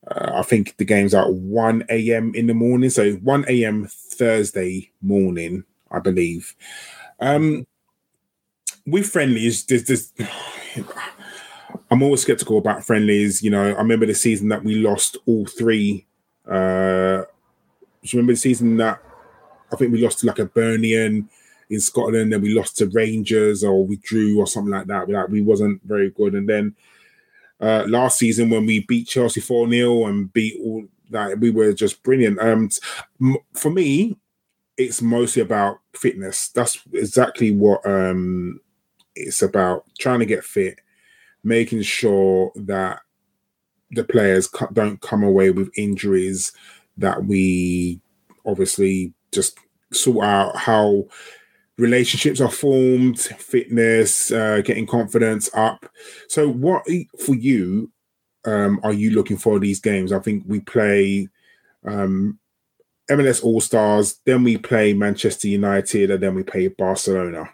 Uh, 0.10 0.32
I 0.36 0.42
think 0.44 0.78
the 0.78 0.86
game's 0.86 1.14
at 1.14 1.34
1 1.34 1.86
a.m. 1.90 2.34
in 2.36 2.48
the 2.48 2.54
morning. 2.54 2.90
So 2.90 3.14
1 3.14 3.46
a.m. 3.48 3.88
Thursday 3.90 4.92
morning, 5.02 5.64
I 5.92 6.00
believe. 6.00 6.56
Um, 7.20 7.68
with 8.86 9.08
friendlies, 9.08 9.66
there's, 9.66 9.86
there's 9.86 10.14
I'm 11.92 12.04
always 12.04 12.22
skeptical 12.22 12.58
about 12.58 12.86
friendlies. 12.86 13.42
You 13.42 13.52
know, 13.52 13.64
I 13.64 13.78
remember 13.78 14.06
the 14.06 14.14
season 14.14 14.50
that 14.50 14.64
we 14.64 14.76
lost 14.76 15.18
all 15.26 15.46
three. 15.46 16.06
Uh, 16.50 17.24
do 18.02 18.10
you 18.10 18.20
remember 18.20 18.34
the 18.34 18.38
season 18.38 18.78
that 18.78 19.02
I 19.72 19.76
think 19.76 19.92
we 19.92 20.02
lost 20.02 20.20
to 20.20 20.28
like 20.28 20.40
a 20.40 20.46
Burnian 20.46 21.28
in 21.70 21.80
Scotland, 21.80 22.32
then 22.32 22.42
we 22.42 22.54
lost 22.54 22.78
to 22.78 22.88
Rangers 22.88 23.64
or 23.64 23.86
we 23.86 23.98
drew 23.98 24.40
or 24.40 24.48
something 24.48 24.72
like 24.72 24.88
that. 24.88 25.10
Like 25.10 25.28
we 25.28 25.42
wasn't 25.42 25.82
very 25.84 26.10
good, 26.10 26.34
and 26.36 26.48
then 26.48 26.76
uh, 27.60 27.86
last 27.88 28.20
season 28.20 28.50
when 28.50 28.66
we 28.66 28.86
beat 28.88 29.08
Chelsea 29.08 29.42
four 29.42 29.70
0 29.70 30.06
and 30.06 30.32
beat 30.32 30.60
all 30.62 30.86
that, 31.10 31.40
we 31.40 31.50
were 31.50 31.74
just 31.74 32.04
brilliant. 32.04 32.40
Um, 32.40 32.70
for 33.54 33.72
me, 33.72 34.18
it's 34.78 35.02
mostly 35.02 35.42
about 35.42 35.80
fitness. 35.94 36.50
That's 36.50 36.80
exactly 36.94 37.52
what 37.52 37.86
um 37.86 38.60
it's 39.16 39.42
about 39.42 39.86
trying 40.00 40.20
to 40.20 40.26
get 40.26 40.44
fit, 40.44 40.80
making 41.44 41.82
sure 41.82 42.52
that 42.56 43.00
the 43.92 44.04
players 44.04 44.50
don't 44.74 45.02
come 45.02 45.24
away 45.24 45.50
with 45.50 45.72
injuries, 45.76 46.52
that 46.98 47.26
we 47.26 48.00
obviously 48.46 49.14
just 49.32 49.58
sort 49.92 50.26
out 50.26 50.56
how 50.56 51.06
relationships 51.78 52.42
are 52.42 52.52
formed, 52.52 53.20
fitness, 53.20 54.32
uh, 54.32 54.62
getting 54.64 54.88
confidence 54.88 55.50
up. 55.54 55.90
So, 56.28 56.50
what 56.50 56.86
for 57.20 57.36
you 57.36 57.92
um, 58.46 58.80
are 58.84 58.94
you 58.94 59.12
looking 59.12 59.38
for 59.38 59.60
these 59.60 59.80
games? 59.80 60.12
I 60.12 60.20
think 60.20 60.44
we 60.48 60.60
play 60.60 61.30
um, 61.86 62.40
MLS 63.10 63.44
All 63.44 63.62
Stars, 63.62 64.20
then 64.26 64.44
we 64.44 64.58
play 64.58 64.94
Manchester 64.94 65.48
United, 65.48 66.12
and 66.12 66.22
then 66.22 66.36
we 66.36 66.44
play 66.44 66.68
Barcelona. 66.68 67.50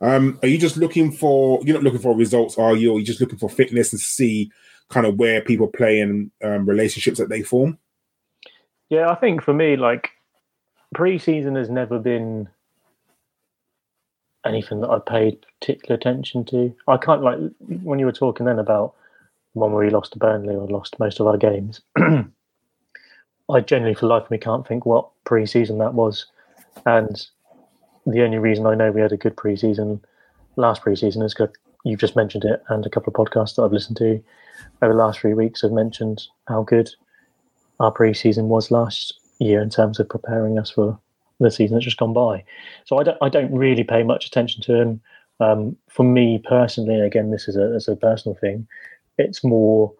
Um, 0.00 0.38
are 0.42 0.48
you 0.48 0.58
just 0.58 0.76
looking 0.76 1.12
for? 1.12 1.60
You're 1.64 1.74
not 1.74 1.82
looking 1.82 2.00
for 2.00 2.16
results, 2.16 2.56
are 2.58 2.76
you? 2.76 2.92
Or 2.92 2.96
are 2.96 2.98
you 3.00 3.04
just 3.04 3.20
looking 3.20 3.38
for 3.38 3.50
fitness 3.50 3.92
and 3.92 4.00
see 4.00 4.50
kind 4.88 5.06
of 5.06 5.16
where 5.18 5.40
people 5.42 5.66
play 5.66 6.00
and 6.00 6.30
um, 6.42 6.66
relationships 6.66 7.18
that 7.18 7.28
they 7.28 7.42
form? 7.42 7.78
Yeah, 8.88 9.10
I 9.10 9.16
think 9.16 9.42
for 9.42 9.52
me, 9.52 9.76
like 9.76 10.10
pre-season 10.94 11.56
has 11.56 11.68
never 11.68 11.98
been 11.98 12.48
anything 14.46 14.80
that 14.80 14.90
I 14.90 14.98
paid 14.98 15.44
particular 15.60 15.96
attention 15.96 16.44
to. 16.46 16.74
I 16.86 16.96
can't 16.96 17.22
like 17.22 17.38
when 17.82 17.98
you 17.98 18.06
were 18.06 18.12
talking 18.12 18.46
then 18.46 18.58
about 18.58 18.94
where 19.52 19.70
we 19.70 19.90
lost 19.90 20.12
to 20.12 20.18
Burnley 20.18 20.54
or 20.54 20.66
lost 20.68 20.98
most 20.98 21.20
of 21.20 21.26
our 21.26 21.36
games. 21.36 21.80
I 21.98 23.60
genuinely, 23.60 23.98
for 23.98 24.06
life 24.06 24.24
of 24.24 24.30
me, 24.30 24.38
can't 24.38 24.66
think 24.66 24.86
what 24.86 25.08
pre-season 25.24 25.78
that 25.78 25.94
was, 25.94 26.26
and 26.84 27.26
the 28.06 28.22
only 28.22 28.38
reason 28.38 28.66
I 28.66 28.74
know 28.74 28.90
we 28.90 29.00
had 29.00 29.12
a 29.12 29.16
good 29.16 29.36
preseason 29.36 30.00
last 30.56 30.82
preseason 30.82 31.22
is 31.22 31.34
because 31.34 31.54
you've 31.84 32.00
just 32.00 32.16
mentioned 32.16 32.44
it, 32.44 32.62
and 32.68 32.84
a 32.84 32.90
couple 32.90 33.12
of 33.12 33.14
podcasts 33.14 33.56
that 33.56 33.62
I've 33.62 33.72
listened 33.72 33.96
to 33.98 34.22
over 34.82 34.92
the 34.92 34.98
last 34.98 35.20
three 35.20 35.34
weeks 35.34 35.62
have 35.62 35.72
mentioned 35.72 36.26
how 36.46 36.62
good 36.62 36.90
our 37.80 37.92
preseason 37.92 38.44
was 38.44 38.70
last 38.70 39.14
year 39.38 39.62
in 39.62 39.70
terms 39.70 40.00
of 40.00 40.08
preparing 40.08 40.58
us 40.58 40.70
for 40.70 40.98
the 41.40 41.50
season 41.50 41.74
that's 41.74 41.84
just 41.84 41.98
gone 41.98 42.12
by. 42.12 42.44
So 42.84 42.98
I 42.98 43.02
don't 43.02 43.18
I 43.22 43.28
don't 43.28 43.52
really 43.52 43.84
pay 43.84 44.02
much 44.02 44.26
attention 44.26 44.62
to 44.62 44.74
him. 44.74 45.00
Um, 45.40 45.76
for 45.88 46.02
me 46.02 46.42
personally, 46.48 47.00
again, 47.00 47.30
this 47.30 47.46
is 47.46 47.56
a, 47.56 47.72
as 47.76 47.86
a 47.86 47.94
personal 47.94 48.34
thing. 48.36 48.66
It's 49.18 49.44
more 49.44 49.92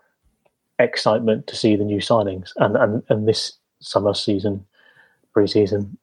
excitement 0.81 1.47
to 1.47 1.56
see 1.56 1.77
the 1.77 1.85
new 1.85 2.01
signings 2.01 2.52
and 2.56 2.77
and, 2.77 3.02
and 3.09 3.28
this 3.28 3.52
summer 3.81 4.15
season, 4.15 4.66
preseason 5.35 5.97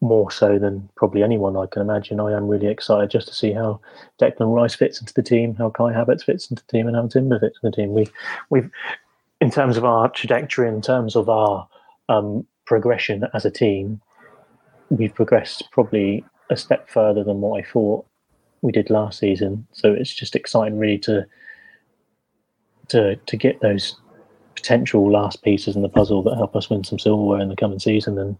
more 0.00 0.30
so 0.30 0.58
than 0.58 0.88
probably 0.94 1.22
anyone 1.22 1.56
I 1.56 1.66
can 1.66 1.82
imagine. 1.82 2.20
I 2.20 2.32
am 2.32 2.48
really 2.48 2.66
excited 2.66 3.10
just 3.10 3.28
to 3.28 3.34
see 3.34 3.52
how 3.52 3.80
Declan 4.20 4.54
Rice 4.54 4.74
fits 4.74 5.00
into 5.00 5.14
the 5.14 5.22
team, 5.22 5.54
how 5.54 5.70
Kai 5.70 5.92
Havertz 5.92 6.24
fits 6.24 6.50
into 6.50 6.62
the 6.64 6.72
team, 6.72 6.86
and 6.86 6.96
how 6.96 7.06
Timber 7.06 7.40
fits 7.40 7.58
in 7.62 7.70
the 7.70 7.76
team. 7.76 7.92
We, 7.92 8.08
we've, 8.50 8.70
in 9.40 9.50
terms 9.50 9.76
of 9.76 9.84
our 9.84 10.08
trajectory, 10.10 10.68
in 10.68 10.82
terms 10.82 11.16
of 11.16 11.28
our 11.28 11.66
um, 12.08 12.46
progression 12.66 13.24
as 13.32 13.44
a 13.44 13.50
team, 13.50 14.00
we've 14.90 15.14
progressed 15.14 15.68
probably 15.72 16.24
a 16.50 16.56
step 16.56 16.88
further 16.88 17.24
than 17.24 17.40
what 17.40 17.58
I 17.58 17.66
thought 17.66 18.06
we 18.62 18.72
did 18.72 18.90
last 18.90 19.18
season. 19.18 19.66
So 19.72 19.92
it's 19.92 20.14
just 20.14 20.36
exciting, 20.36 20.78
really, 20.78 20.98
to 20.98 21.26
to 22.88 23.16
to 23.16 23.36
get 23.36 23.60
those 23.60 23.96
potential 24.54 25.10
last 25.10 25.42
pieces 25.42 25.76
in 25.76 25.82
the 25.82 25.88
puzzle 25.88 26.22
that 26.22 26.36
help 26.36 26.56
us 26.56 26.70
win 26.70 26.82
some 26.82 26.98
silverware 26.98 27.40
in 27.40 27.48
the 27.48 27.56
coming 27.56 27.78
season 27.78 28.18
and 28.18 28.36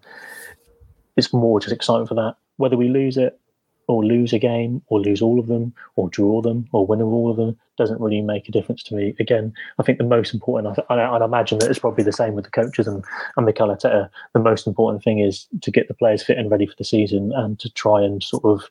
it's 1.17 1.33
more 1.33 1.61
just 1.61 1.75
exciting 1.75 2.07
for 2.07 2.15
that. 2.15 2.37
Whether 2.57 2.77
we 2.77 2.89
lose 2.89 3.17
it 3.17 3.39
or 3.89 4.05
lose 4.05 4.33
a 4.33 4.39
game 4.39 4.83
or 4.89 5.01
lose 5.01 5.23
all 5.23 5.39
of 5.39 5.47
them 5.47 5.73
or 5.95 6.09
draw 6.09 6.41
them 6.41 6.69
or 6.73 6.87
win 6.87 7.01
all 7.03 7.31
of 7.31 7.37
them 7.37 7.57
doesn't 7.77 8.01
really 8.01 8.21
make 8.21 8.49
a 8.49 8.53
difference 8.53 8.83
to 8.83 8.95
me. 8.95 9.15
Again, 9.21 9.53
I 9.79 9.83
think 9.83 9.99
the 9.99 10.05
most 10.05 10.35
important, 10.35 10.79
I, 10.89 10.95
I, 10.95 11.25
imagine 11.25 11.59
that 11.59 11.71
it's 11.71 11.79
probably 11.79 12.03
the 12.03 12.13
same 12.13 12.35
with 12.35 12.45
the 12.45 12.51
coaches 12.51 12.89
and, 12.89 13.05
and 13.37 13.47
Mikel 13.47 13.69
Arteta. 13.69 14.09
The 14.33 14.41
most 14.41 14.67
important 14.67 15.05
thing 15.05 15.21
is 15.21 15.47
to 15.63 15.71
get 15.71 15.89
the 15.89 15.95
players 15.95 16.23
fit 16.23 16.39
and 16.39 16.51
ready 16.51 16.67
for 16.67 16.75
the 16.77 16.85
season 16.85 17.33
and 17.35 17.59
to 17.61 17.71
try 17.71 18.03
and 18.03 18.23
sort 18.23 18.45
of 18.45 18.71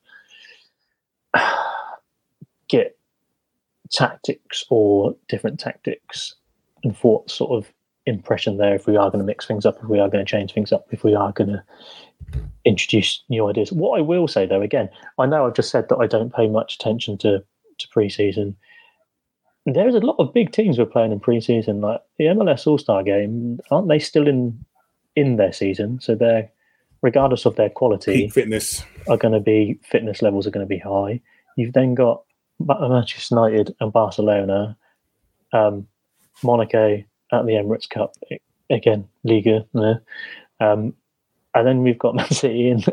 get 2.67 2.97
tactics 3.91 4.65
or 4.69 5.15
different 5.29 5.59
tactics 5.59 6.35
and 6.83 6.97
thought 6.97 7.29
sort 7.29 7.51
of 7.51 7.71
impression 8.05 8.57
there 8.57 8.75
if 8.75 8.85
we 8.87 8.97
are 8.97 9.09
going 9.09 9.19
to 9.19 9.25
mix 9.25 9.47
things 9.47 9.65
up, 9.65 9.77
if 9.81 9.89
we 9.89 9.99
are 9.99 10.09
going 10.09 10.23
to 10.23 10.29
change 10.29 10.53
things 10.53 10.71
up, 10.71 10.87
if 10.91 11.03
we 11.03 11.15
are 11.15 11.31
going 11.31 11.49
to 11.49 11.63
introduce 12.65 13.23
new 13.29 13.47
ideas. 13.47 13.71
What 13.71 13.97
I 13.97 14.01
will 14.01 14.27
say 14.27 14.45
though, 14.45 14.61
again, 14.61 14.89
I 15.19 15.25
know 15.25 15.45
I've 15.45 15.55
just 15.55 15.69
said 15.69 15.87
that 15.89 15.97
I 15.97 16.07
don't 16.07 16.33
pay 16.33 16.47
much 16.47 16.75
attention 16.75 17.17
to 17.19 17.43
to 17.77 17.87
preseason. 17.89 18.55
There's 19.65 19.95
a 19.95 19.99
lot 19.99 20.17
of 20.19 20.33
big 20.33 20.51
teams 20.51 20.77
we're 20.77 20.85
playing 20.85 21.11
in 21.11 21.19
preseason, 21.19 21.81
like 21.81 22.01
the 22.17 22.25
MLS 22.25 22.67
All 22.67 22.77
Star 22.77 23.03
game. 23.03 23.59
Aren't 23.71 23.87
they 23.87 23.99
still 23.99 24.27
in 24.27 24.63
in 25.15 25.37
their 25.37 25.53
season? 25.53 25.99
So 26.01 26.15
they're 26.15 26.49
regardless 27.01 27.45
of 27.45 27.55
their 27.55 27.69
quality, 27.69 28.23
Peak 28.23 28.33
fitness 28.33 28.83
are 29.07 29.17
going 29.17 29.33
to 29.33 29.39
be 29.39 29.79
fitness 29.83 30.21
levels 30.21 30.47
are 30.47 30.51
going 30.51 30.65
to 30.65 30.69
be 30.69 30.79
high. 30.79 31.21
You've 31.57 31.73
then 31.73 31.95
got 31.95 32.23
Manchester 32.59 33.35
United 33.35 33.75
and 33.79 33.91
Barcelona, 33.91 34.77
um, 35.53 35.87
Monaco 36.43 37.03
at 37.31 37.45
the 37.45 37.53
Emirates 37.53 37.89
Cup 37.89 38.15
again, 38.69 39.07
Liga. 39.23 39.65
Um, 40.59 40.93
and 41.55 41.65
then 41.65 41.81
we've 41.81 41.97
got 41.97 42.15
Man 42.15 42.29
City 42.29 42.69
in 42.69 42.83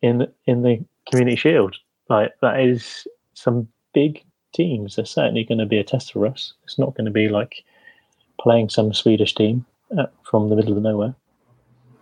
in 0.00 0.26
in 0.46 0.62
the 0.62 0.82
Community 1.10 1.36
Shield. 1.36 1.76
Like 2.08 2.32
that 2.40 2.60
is 2.60 3.06
some 3.34 3.68
big 3.92 4.24
teams. 4.54 4.96
They're 4.96 5.04
certainly 5.04 5.44
going 5.44 5.58
to 5.58 5.66
be 5.66 5.78
a 5.78 5.84
test 5.84 6.12
for 6.12 6.26
us. 6.26 6.54
It's 6.64 6.78
not 6.78 6.94
going 6.94 7.04
to 7.04 7.10
be 7.10 7.28
like 7.28 7.64
playing 8.40 8.70
some 8.70 8.94
Swedish 8.94 9.34
team 9.34 9.66
uh, 9.98 10.06
from 10.22 10.48
the 10.48 10.56
middle 10.56 10.76
of 10.76 10.82
nowhere. 10.82 11.14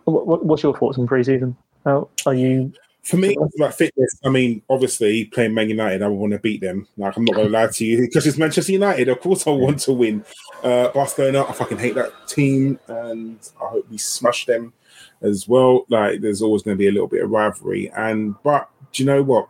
What, 0.05 0.45
what's 0.45 0.63
your 0.63 0.75
thoughts 0.75 0.97
on 0.97 1.07
preseason? 1.07 1.55
How 1.85 2.09
are 2.25 2.33
you? 2.33 2.73
For 3.03 3.17
me, 3.17 3.35
about 3.55 3.75
fitness. 3.75 4.19
I 4.25 4.29
mean, 4.29 4.61
obviously, 4.69 5.25
playing 5.25 5.53
Man 5.53 5.69
United, 5.69 6.01
I 6.01 6.07
want 6.07 6.33
to 6.33 6.39
beat 6.39 6.61
them. 6.61 6.87
Like, 6.97 7.15
I'm 7.15 7.23
not 7.23 7.35
going 7.35 7.47
to 7.47 7.53
lie 7.53 7.67
to 7.67 7.85
you 7.85 8.01
because 8.01 8.27
it's 8.27 8.37
Manchester 8.37 8.71
United. 8.71 9.07
Of 9.07 9.21
course, 9.21 9.47
I 9.47 9.51
want 9.51 9.79
to 9.81 9.93
win. 9.93 10.25
Uh, 10.63 10.89
Barcelona, 10.89 11.45
I 11.47 11.53
fucking 11.53 11.77
hate 11.77 11.95
that 11.95 12.11
team, 12.27 12.79
and 12.87 13.37
I 13.61 13.67
hope 13.67 13.89
we 13.89 13.97
smash 13.97 14.45
them 14.45 14.73
as 15.21 15.47
well. 15.47 15.85
Like 15.89 16.21
there's 16.21 16.41
always 16.41 16.63
going 16.63 16.75
to 16.75 16.79
be 16.79 16.87
a 16.87 16.91
little 16.91 17.07
bit 17.07 17.23
of 17.23 17.29
rivalry. 17.29 17.91
And 17.95 18.35
but 18.43 18.69
do 18.91 19.03
you 19.03 19.07
know 19.07 19.23
what? 19.23 19.47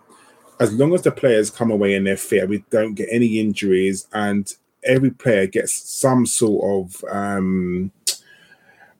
As 0.59 0.73
long 0.73 0.93
as 0.93 1.03
the 1.03 1.11
players 1.11 1.49
come 1.49 1.71
away 1.71 1.95
and 1.95 2.05
they're 2.05 2.17
fit, 2.17 2.49
we 2.49 2.63
don't 2.69 2.93
get 2.93 3.07
any 3.11 3.39
injuries, 3.39 4.07
and 4.11 4.53
every 4.83 5.11
player 5.11 5.47
gets 5.47 5.73
some 5.73 6.25
sort 6.25 6.87
of 6.87 7.03
um 7.11 7.91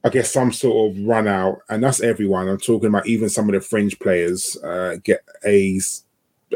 I 0.04 0.10
guess 0.10 0.32
some 0.32 0.54
sort 0.54 0.92
of 0.92 1.06
run 1.06 1.28
out, 1.28 1.60
and 1.70 1.84
that's 1.84 2.02
everyone. 2.02 2.48
I'm 2.48 2.58
talking 2.58 2.88
about 2.88 3.08
even 3.08 3.28
some 3.28 3.50
of 3.50 3.54
the 3.54 3.62
fringe 3.62 4.00
players 4.00 4.56
uh, 4.64 4.96
get 5.04 5.24
a 5.44 5.80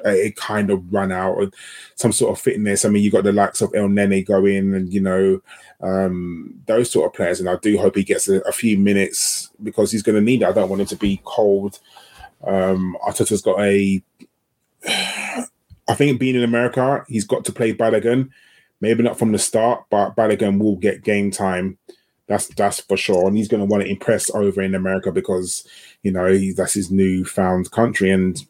a 0.05 0.31
kind 0.31 0.69
of 0.69 0.93
run 0.93 1.11
out 1.11 1.41
of 1.41 1.53
some 1.95 2.11
sort 2.11 2.37
of 2.37 2.43
fitness. 2.43 2.85
I 2.85 2.89
mean, 2.89 3.03
you 3.03 3.11
got 3.11 3.23
the 3.23 3.31
likes 3.31 3.61
of 3.61 3.71
Elneny 3.71 4.25
going, 4.25 4.73
and 4.73 4.93
you 4.93 5.01
know 5.01 5.41
um, 5.81 6.53
those 6.65 6.91
sort 6.91 7.07
of 7.07 7.13
players. 7.13 7.39
And 7.39 7.49
I 7.49 7.57
do 7.57 7.77
hope 7.77 7.95
he 7.95 8.03
gets 8.03 8.27
a, 8.27 8.39
a 8.41 8.51
few 8.51 8.77
minutes 8.77 9.49
because 9.61 9.91
he's 9.91 10.03
going 10.03 10.15
to 10.15 10.21
need 10.21 10.41
it. 10.41 10.47
I 10.47 10.51
don't 10.51 10.69
want 10.69 10.81
him 10.81 10.87
to 10.87 10.95
be 10.95 11.21
cold. 11.23 11.79
Um, 12.45 12.97
Arteta's 13.05 13.41
got 13.41 13.59
a 13.59 14.03
I 15.87 15.95
think 15.95 16.19
being 16.19 16.35
in 16.35 16.43
America, 16.43 17.03
he's 17.07 17.25
got 17.25 17.45
to 17.45 17.51
play 17.51 17.73
Balogun. 17.73 18.29
Maybe 18.81 19.03
not 19.03 19.19
from 19.19 19.31
the 19.31 19.39
start, 19.39 19.85
but 19.89 20.15
Balogun 20.15 20.59
will 20.59 20.75
get 20.75 21.03
game 21.03 21.31
time. 21.31 21.77
That's 22.27 22.47
that's 22.47 22.79
for 22.79 22.97
sure, 22.97 23.27
and 23.27 23.37
he's 23.37 23.47
going 23.47 23.59
to 23.59 23.65
want 23.65 23.83
to 23.83 23.89
impress 23.89 24.29
over 24.31 24.61
in 24.61 24.75
America 24.75 25.11
because 25.11 25.67
you 26.03 26.11
know 26.11 26.31
he, 26.31 26.51
that's 26.51 26.73
his 26.73 26.89
newfound 26.89 27.71
country. 27.71 28.11
And 28.11 28.41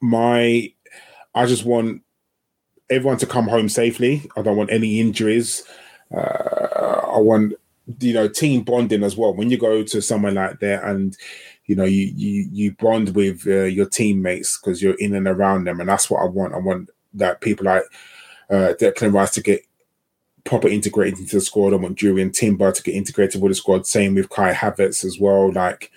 my, 0.00 0.72
I 1.34 1.46
just 1.46 1.64
want 1.64 2.02
everyone 2.90 3.18
to 3.18 3.26
come 3.26 3.48
home 3.48 3.68
safely. 3.68 4.28
I 4.36 4.42
don't 4.42 4.56
want 4.56 4.72
any 4.72 5.00
injuries. 5.00 5.64
Uh, 6.14 7.00
I 7.14 7.18
want 7.18 7.54
you 8.00 8.12
know 8.12 8.28
team 8.28 8.62
bonding 8.62 9.02
as 9.02 9.16
well. 9.16 9.34
When 9.34 9.50
you 9.50 9.58
go 9.58 9.82
to 9.82 10.02
somewhere 10.02 10.32
like 10.32 10.60
that 10.60 10.84
and 10.84 11.16
you 11.66 11.76
know 11.76 11.84
you 11.84 12.12
you 12.14 12.48
you 12.50 12.72
bond 12.72 13.14
with 13.14 13.46
uh, 13.46 13.64
your 13.64 13.86
teammates 13.86 14.58
because 14.58 14.82
you're 14.82 14.98
in 14.98 15.14
and 15.14 15.26
around 15.28 15.64
them, 15.64 15.80
and 15.80 15.88
that's 15.88 16.10
what 16.10 16.22
I 16.22 16.26
want. 16.26 16.54
I 16.54 16.58
want 16.58 16.90
that 17.14 17.40
people 17.40 17.66
like 17.66 17.84
uh, 18.50 18.74
Declan 18.78 19.12
Rice 19.12 19.32
to 19.32 19.42
get 19.42 19.62
proper 20.44 20.68
integrated 20.68 21.18
into 21.18 21.36
the 21.36 21.40
squad. 21.42 21.72
I 21.72 21.76
want 21.76 21.98
Jurrien 21.98 22.32
Timber 22.32 22.72
to 22.72 22.82
get 22.82 22.94
integrated 22.94 23.40
with 23.40 23.50
the 23.50 23.54
squad. 23.56 23.86
Same 23.86 24.14
with 24.14 24.30
Kai 24.30 24.52
Havertz 24.52 25.04
as 25.04 25.18
well. 25.20 25.52
Like 25.52 25.90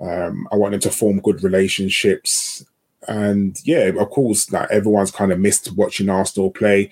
um, 0.00 0.48
I 0.50 0.56
want 0.56 0.72
them 0.72 0.80
to 0.80 0.90
form 0.90 1.20
good 1.20 1.42
relationships. 1.42 2.64
And 3.08 3.58
yeah, 3.64 3.90
of 3.98 4.10
course, 4.10 4.50
like 4.52 4.70
everyone's 4.70 5.10
kind 5.10 5.32
of 5.32 5.38
missed 5.38 5.72
watching 5.76 6.08
Arsenal 6.08 6.50
play. 6.50 6.90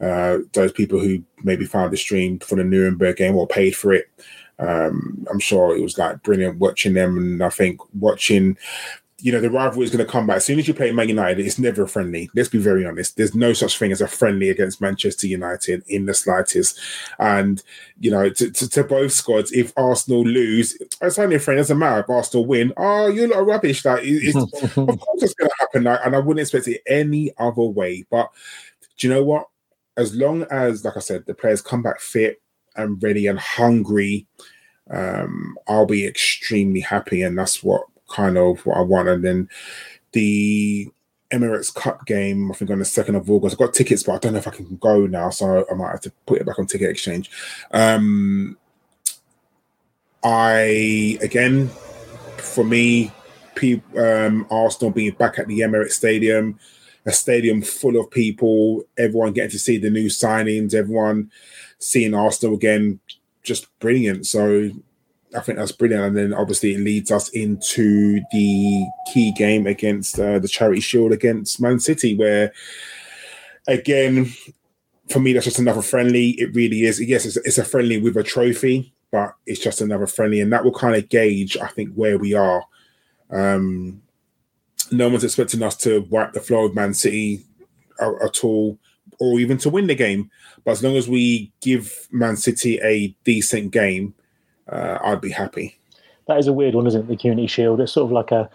Uh, 0.00 0.38
those 0.52 0.72
people 0.72 1.00
who 1.00 1.22
maybe 1.42 1.64
found 1.64 1.92
the 1.92 1.96
stream 1.96 2.38
for 2.38 2.56
the 2.56 2.64
Nuremberg 2.64 3.16
game 3.16 3.36
or 3.36 3.46
paid 3.46 3.74
for 3.74 3.92
it. 3.92 4.06
Um, 4.58 5.26
I'm 5.30 5.38
sure 5.38 5.76
it 5.76 5.82
was 5.82 5.98
like 5.98 6.22
brilliant 6.22 6.58
watching 6.58 6.94
them, 6.94 7.16
and 7.16 7.42
I 7.42 7.50
think 7.50 7.80
watching 7.94 8.56
you 9.18 9.32
know, 9.32 9.40
the 9.40 9.50
rivalry 9.50 9.84
is 9.84 9.90
going 9.90 10.04
to 10.04 10.10
come 10.10 10.26
back. 10.26 10.36
As 10.36 10.44
soon 10.44 10.58
as 10.58 10.68
you 10.68 10.74
play 10.74 10.92
Man 10.92 11.08
United, 11.08 11.44
it's 11.44 11.58
never 11.58 11.84
a 11.84 11.88
friendly. 11.88 12.28
Let's 12.34 12.50
be 12.50 12.58
very 12.58 12.84
honest. 12.84 13.16
There's 13.16 13.34
no 13.34 13.54
such 13.54 13.78
thing 13.78 13.90
as 13.90 14.02
a 14.02 14.08
friendly 14.08 14.50
against 14.50 14.80
Manchester 14.80 15.26
United 15.26 15.82
in 15.88 16.04
the 16.04 16.12
slightest. 16.12 16.78
And, 17.18 17.62
you 17.98 18.10
know, 18.10 18.28
to, 18.28 18.50
to, 18.50 18.68
to 18.68 18.84
both 18.84 19.12
squads, 19.12 19.52
if 19.52 19.72
Arsenal 19.76 20.22
lose, 20.22 20.76
it's 21.00 21.18
only 21.18 21.36
a 21.36 21.38
friend. 21.38 21.58
It 21.58 21.62
doesn't 21.62 21.78
matter 21.78 22.00
if 22.00 22.10
Arsenal 22.10 22.44
win. 22.44 22.74
Oh, 22.76 23.06
you're 23.06 23.28
not 23.28 23.46
rubbish. 23.46 23.86
Like, 23.86 24.02
it's, 24.04 24.36
of 24.76 25.00
course 25.00 25.22
it's 25.22 25.34
going 25.34 25.48
to 25.48 25.56
happen. 25.60 25.84
Like, 25.84 26.00
and 26.04 26.14
I 26.14 26.18
wouldn't 26.18 26.40
expect 26.40 26.68
it 26.68 26.82
any 26.86 27.32
other 27.38 27.62
way. 27.62 28.04
But 28.10 28.30
do 28.98 29.08
you 29.08 29.14
know 29.14 29.24
what? 29.24 29.48
As 29.96 30.14
long 30.14 30.42
as, 30.50 30.84
like 30.84 30.98
I 30.98 31.00
said, 31.00 31.24
the 31.24 31.32
players 31.32 31.62
come 31.62 31.82
back 31.82 32.00
fit 32.00 32.42
and 32.76 33.02
ready 33.02 33.28
and 33.28 33.38
hungry, 33.38 34.26
um, 34.90 35.56
I'll 35.66 35.86
be 35.86 36.06
extremely 36.06 36.80
happy. 36.80 37.22
And 37.22 37.38
that's 37.38 37.62
what 37.64 37.86
kind 38.08 38.38
of 38.38 38.64
what 38.66 38.78
I 38.78 38.82
want. 38.82 39.08
And 39.08 39.24
then 39.24 39.48
the 40.12 40.88
Emirates 41.32 41.74
Cup 41.74 42.06
game, 42.06 42.50
I 42.50 42.54
think 42.54 42.70
on 42.70 42.78
the 42.78 42.84
second 42.84 43.16
of 43.16 43.30
August. 43.30 43.54
I've 43.54 43.58
got 43.58 43.74
tickets, 43.74 44.02
but 44.02 44.12
I 44.12 44.18
don't 44.18 44.32
know 44.32 44.38
if 44.38 44.48
I 44.48 44.52
can 44.52 44.76
go 44.76 45.06
now, 45.06 45.30
so 45.30 45.66
I 45.70 45.74
might 45.74 45.90
have 45.90 46.00
to 46.02 46.12
put 46.26 46.40
it 46.40 46.46
back 46.46 46.58
on 46.58 46.66
Ticket 46.66 46.90
Exchange. 46.90 47.30
Um, 47.72 48.56
I 50.22 51.18
again, 51.22 51.68
for 52.38 52.64
me, 52.64 53.12
um, 53.96 54.46
Arsenal 54.50 54.90
being 54.92 55.12
back 55.12 55.38
at 55.38 55.46
the 55.48 55.60
Emirates 55.60 55.92
Stadium, 55.92 56.58
a 57.06 57.12
stadium 57.12 57.62
full 57.62 57.98
of 57.98 58.10
people, 58.10 58.84
everyone 58.98 59.32
getting 59.32 59.50
to 59.50 59.58
see 59.58 59.78
the 59.78 59.90
new 59.90 60.08
signings, 60.08 60.74
everyone 60.74 61.30
seeing 61.78 62.14
Arsenal 62.14 62.56
again, 62.56 63.00
just 63.42 63.66
brilliant. 63.78 64.26
So 64.26 64.70
I 65.36 65.40
think 65.40 65.58
that's 65.58 65.72
brilliant. 65.72 66.04
And 66.04 66.16
then 66.16 66.34
obviously 66.34 66.74
it 66.74 66.80
leads 66.80 67.12
us 67.12 67.28
into 67.30 68.20
the 68.32 68.86
key 69.12 69.32
game 69.32 69.66
against 69.66 70.18
uh, 70.18 70.38
the 70.38 70.48
Charity 70.48 70.80
Shield 70.80 71.12
against 71.12 71.60
Man 71.60 71.78
City, 71.78 72.16
where 72.16 72.52
again, 73.68 74.32
for 75.08 75.20
me, 75.20 75.32
that's 75.32 75.44
just 75.44 75.58
another 75.58 75.82
friendly. 75.82 76.30
It 76.30 76.54
really 76.54 76.82
is. 76.82 77.00
Yes, 77.00 77.26
it's, 77.26 77.36
it's 77.36 77.58
a 77.58 77.64
friendly 77.64 78.00
with 78.00 78.16
a 78.16 78.22
trophy, 78.22 78.92
but 79.10 79.34
it's 79.46 79.60
just 79.60 79.80
another 79.80 80.06
friendly, 80.06 80.40
and 80.40 80.52
that 80.52 80.64
will 80.64 80.72
kind 80.72 80.96
of 80.96 81.08
gauge, 81.08 81.56
I 81.56 81.68
think, 81.68 81.94
where 81.94 82.18
we 82.18 82.34
are. 82.34 82.64
Um, 83.30 84.02
no 84.90 85.08
one's 85.08 85.24
expecting 85.24 85.62
us 85.62 85.76
to 85.78 86.02
wipe 86.10 86.32
the 86.32 86.40
floor 86.40 86.66
of 86.66 86.74
Man 86.74 86.94
City 86.94 87.44
at 88.00 88.44
all, 88.44 88.78
or 89.20 89.38
even 89.38 89.58
to 89.58 89.70
win 89.70 89.86
the 89.86 89.94
game. 89.94 90.30
But 90.64 90.72
as 90.72 90.82
long 90.82 90.96
as 90.96 91.08
we 91.08 91.52
give 91.60 92.08
Man 92.10 92.36
City 92.36 92.80
a 92.82 93.08
decent 93.24 93.70
game, 93.70 94.14
uh, 94.70 94.98
I'd 95.02 95.20
be 95.20 95.30
happy. 95.30 95.78
That 96.26 96.38
is 96.38 96.46
a 96.46 96.52
weird 96.52 96.74
one, 96.74 96.86
isn't 96.86 97.02
it? 97.02 97.08
The 97.08 97.16
Community 97.16 97.46
Shield. 97.46 97.80
It's 97.80 97.92
sort 97.92 98.06
of 98.06 98.12
like 98.12 98.32
a 98.32 98.50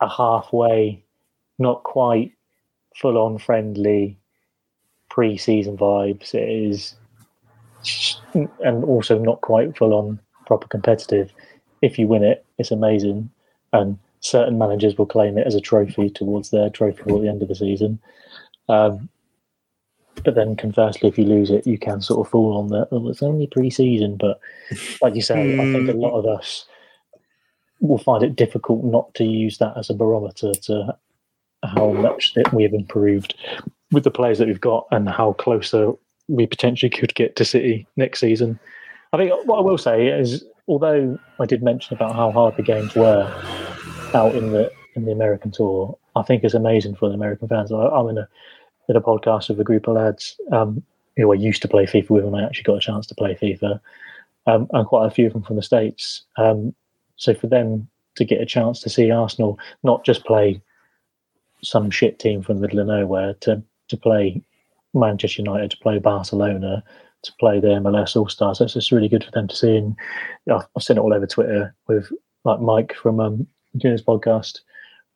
a 0.00 0.08
halfway, 0.08 1.02
not 1.58 1.82
quite 1.82 2.32
full 2.94 3.18
on 3.18 3.38
friendly 3.38 4.16
pre-season 5.10 5.76
vibes. 5.76 6.34
It 6.34 6.48
is, 6.48 6.94
and 8.34 8.84
also 8.84 9.18
not 9.18 9.40
quite 9.40 9.76
full 9.76 9.94
on 9.94 10.18
proper 10.46 10.68
competitive. 10.68 11.32
If 11.82 11.98
you 11.98 12.06
win 12.06 12.24
it, 12.24 12.44
it's 12.58 12.70
amazing, 12.70 13.30
and 13.72 13.98
certain 14.20 14.58
managers 14.58 14.96
will 14.96 15.06
claim 15.06 15.38
it 15.38 15.46
as 15.46 15.54
a 15.54 15.60
trophy 15.60 16.10
towards 16.10 16.50
their 16.50 16.70
trophy 16.70 17.02
at 17.02 17.20
the 17.20 17.28
end 17.28 17.42
of 17.42 17.48
the 17.48 17.54
season. 17.54 18.00
Um, 18.68 19.08
but 20.24 20.34
then 20.34 20.56
conversely, 20.56 21.08
if 21.08 21.18
you 21.18 21.24
lose 21.24 21.50
it, 21.50 21.66
you 21.66 21.78
can 21.78 22.00
sort 22.00 22.26
of 22.26 22.30
fall 22.30 22.56
on 22.58 22.68
that. 22.68 22.88
Oh, 22.90 23.08
it's 23.08 23.22
only 23.22 23.46
pre-season, 23.46 24.16
but 24.16 24.40
like 25.02 25.14
you 25.14 25.22
say, 25.22 25.54
I 25.54 25.72
think 25.72 25.88
a 25.88 25.92
hmm. 25.92 26.00
lot 26.00 26.18
of 26.18 26.26
us 26.26 26.66
will 27.80 27.98
find 27.98 28.22
it 28.22 28.36
difficult 28.36 28.84
not 28.84 29.14
to 29.14 29.24
use 29.24 29.58
that 29.58 29.76
as 29.76 29.88
a 29.88 29.94
barometer 29.94 30.52
to 30.52 30.96
how 31.64 31.92
much 31.92 32.34
that 32.34 32.52
we 32.52 32.62
have 32.62 32.72
improved 32.72 33.34
with 33.90 34.04
the 34.04 34.10
players 34.10 34.38
that 34.38 34.48
we've 34.48 34.60
got 34.60 34.86
and 34.90 35.08
how 35.08 35.32
closer 35.34 35.90
uh, 35.90 35.92
we 36.28 36.46
potentially 36.46 36.90
could 36.90 37.14
get 37.14 37.36
to 37.36 37.44
City 37.44 37.86
next 37.96 38.20
season. 38.20 38.58
I 39.12 39.16
think 39.16 39.32
what 39.46 39.58
I 39.58 39.62
will 39.62 39.78
say 39.78 40.08
is, 40.08 40.44
although 40.66 41.18
I 41.40 41.46
did 41.46 41.62
mention 41.62 41.96
about 41.96 42.14
how 42.14 42.30
hard 42.30 42.56
the 42.56 42.62
games 42.62 42.94
were 42.94 43.24
out 44.14 44.34
in 44.34 44.52
the 44.52 44.70
in 44.94 45.04
the 45.04 45.12
American 45.12 45.50
tour, 45.50 45.96
I 46.16 46.22
think 46.22 46.44
it's 46.44 46.54
amazing 46.54 46.96
for 46.96 47.08
the 47.08 47.14
American 47.14 47.48
fans. 47.48 47.72
I, 47.72 47.76
I'm 47.76 48.08
in 48.08 48.18
a 48.18 48.28
did 48.88 48.96
a 48.96 49.00
podcast 49.00 49.48
with 49.48 49.60
a 49.60 49.64
group 49.64 49.86
of 49.86 49.94
lads 49.94 50.36
um, 50.50 50.82
who 51.16 51.30
I 51.32 51.36
used 51.36 51.62
to 51.62 51.68
play 51.68 51.84
FIFA 51.84 52.10
with, 52.10 52.24
and 52.24 52.36
I 52.36 52.42
actually 52.42 52.64
got 52.64 52.76
a 52.76 52.80
chance 52.80 53.06
to 53.06 53.14
play 53.14 53.34
FIFA, 53.34 53.80
um, 54.46 54.66
and 54.72 54.86
quite 54.86 55.06
a 55.06 55.10
few 55.10 55.26
of 55.26 55.32
them 55.32 55.42
from 55.42 55.56
the 55.56 55.62
states. 55.62 56.22
Um, 56.36 56.74
so 57.16 57.34
for 57.34 57.46
them 57.46 57.88
to 58.16 58.24
get 58.24 58.40
a 58.40 58.46
chance 58.46 58.80
to 58.80 58.90
see 58.90 59.10
Arsenal 59.10 59.58
not 59.84 60.04
just 60.04 60.24
play 60.24 60.60
some 61.62 61.90
shit 61.90 62.18
team 62.18 62.42
from 62.42 62.56
the 62.56 62.62
middle 62.62 62.80
of 62.80 62.86
nowhere, 62.86 63.34
to 63.40 63.62
to 63.88 63.96
play 63.96 64.42
Manchester 64.94 65.42
United, 65.42 65.70
to 65.70 65.78
play 65.78 65.98
Barcelona, 65.98 66.82
to 67.22 67.32
play 67.40 67.60
the 67.60 67.68
MLS 67.68 68.16
All 68.16 68.28
Stars, 68.28 68.58
that's 68.58 68.74
just 68.74 68.92
really 68.92 69.08
good 69.08 69.24
for 69.24 69.30
them 69.32 69.48
to 69.48 69.56
see. 69.56 69.76
And 69.76 69.96
I've, 70.50 70.82
seen 70.82 70.96
it 70.98 71.00
all 71.00 71.14
over 71.14 71.26
Twitter 71.26 71.74
with 71.86 72.10
like 72.44 72.60
Mike 72.60 72.94
from 72.94 73.20
um, 73.20 73.46
doing 73.76 73.92
his 73.92 74.02
podcast. 74.02 74.60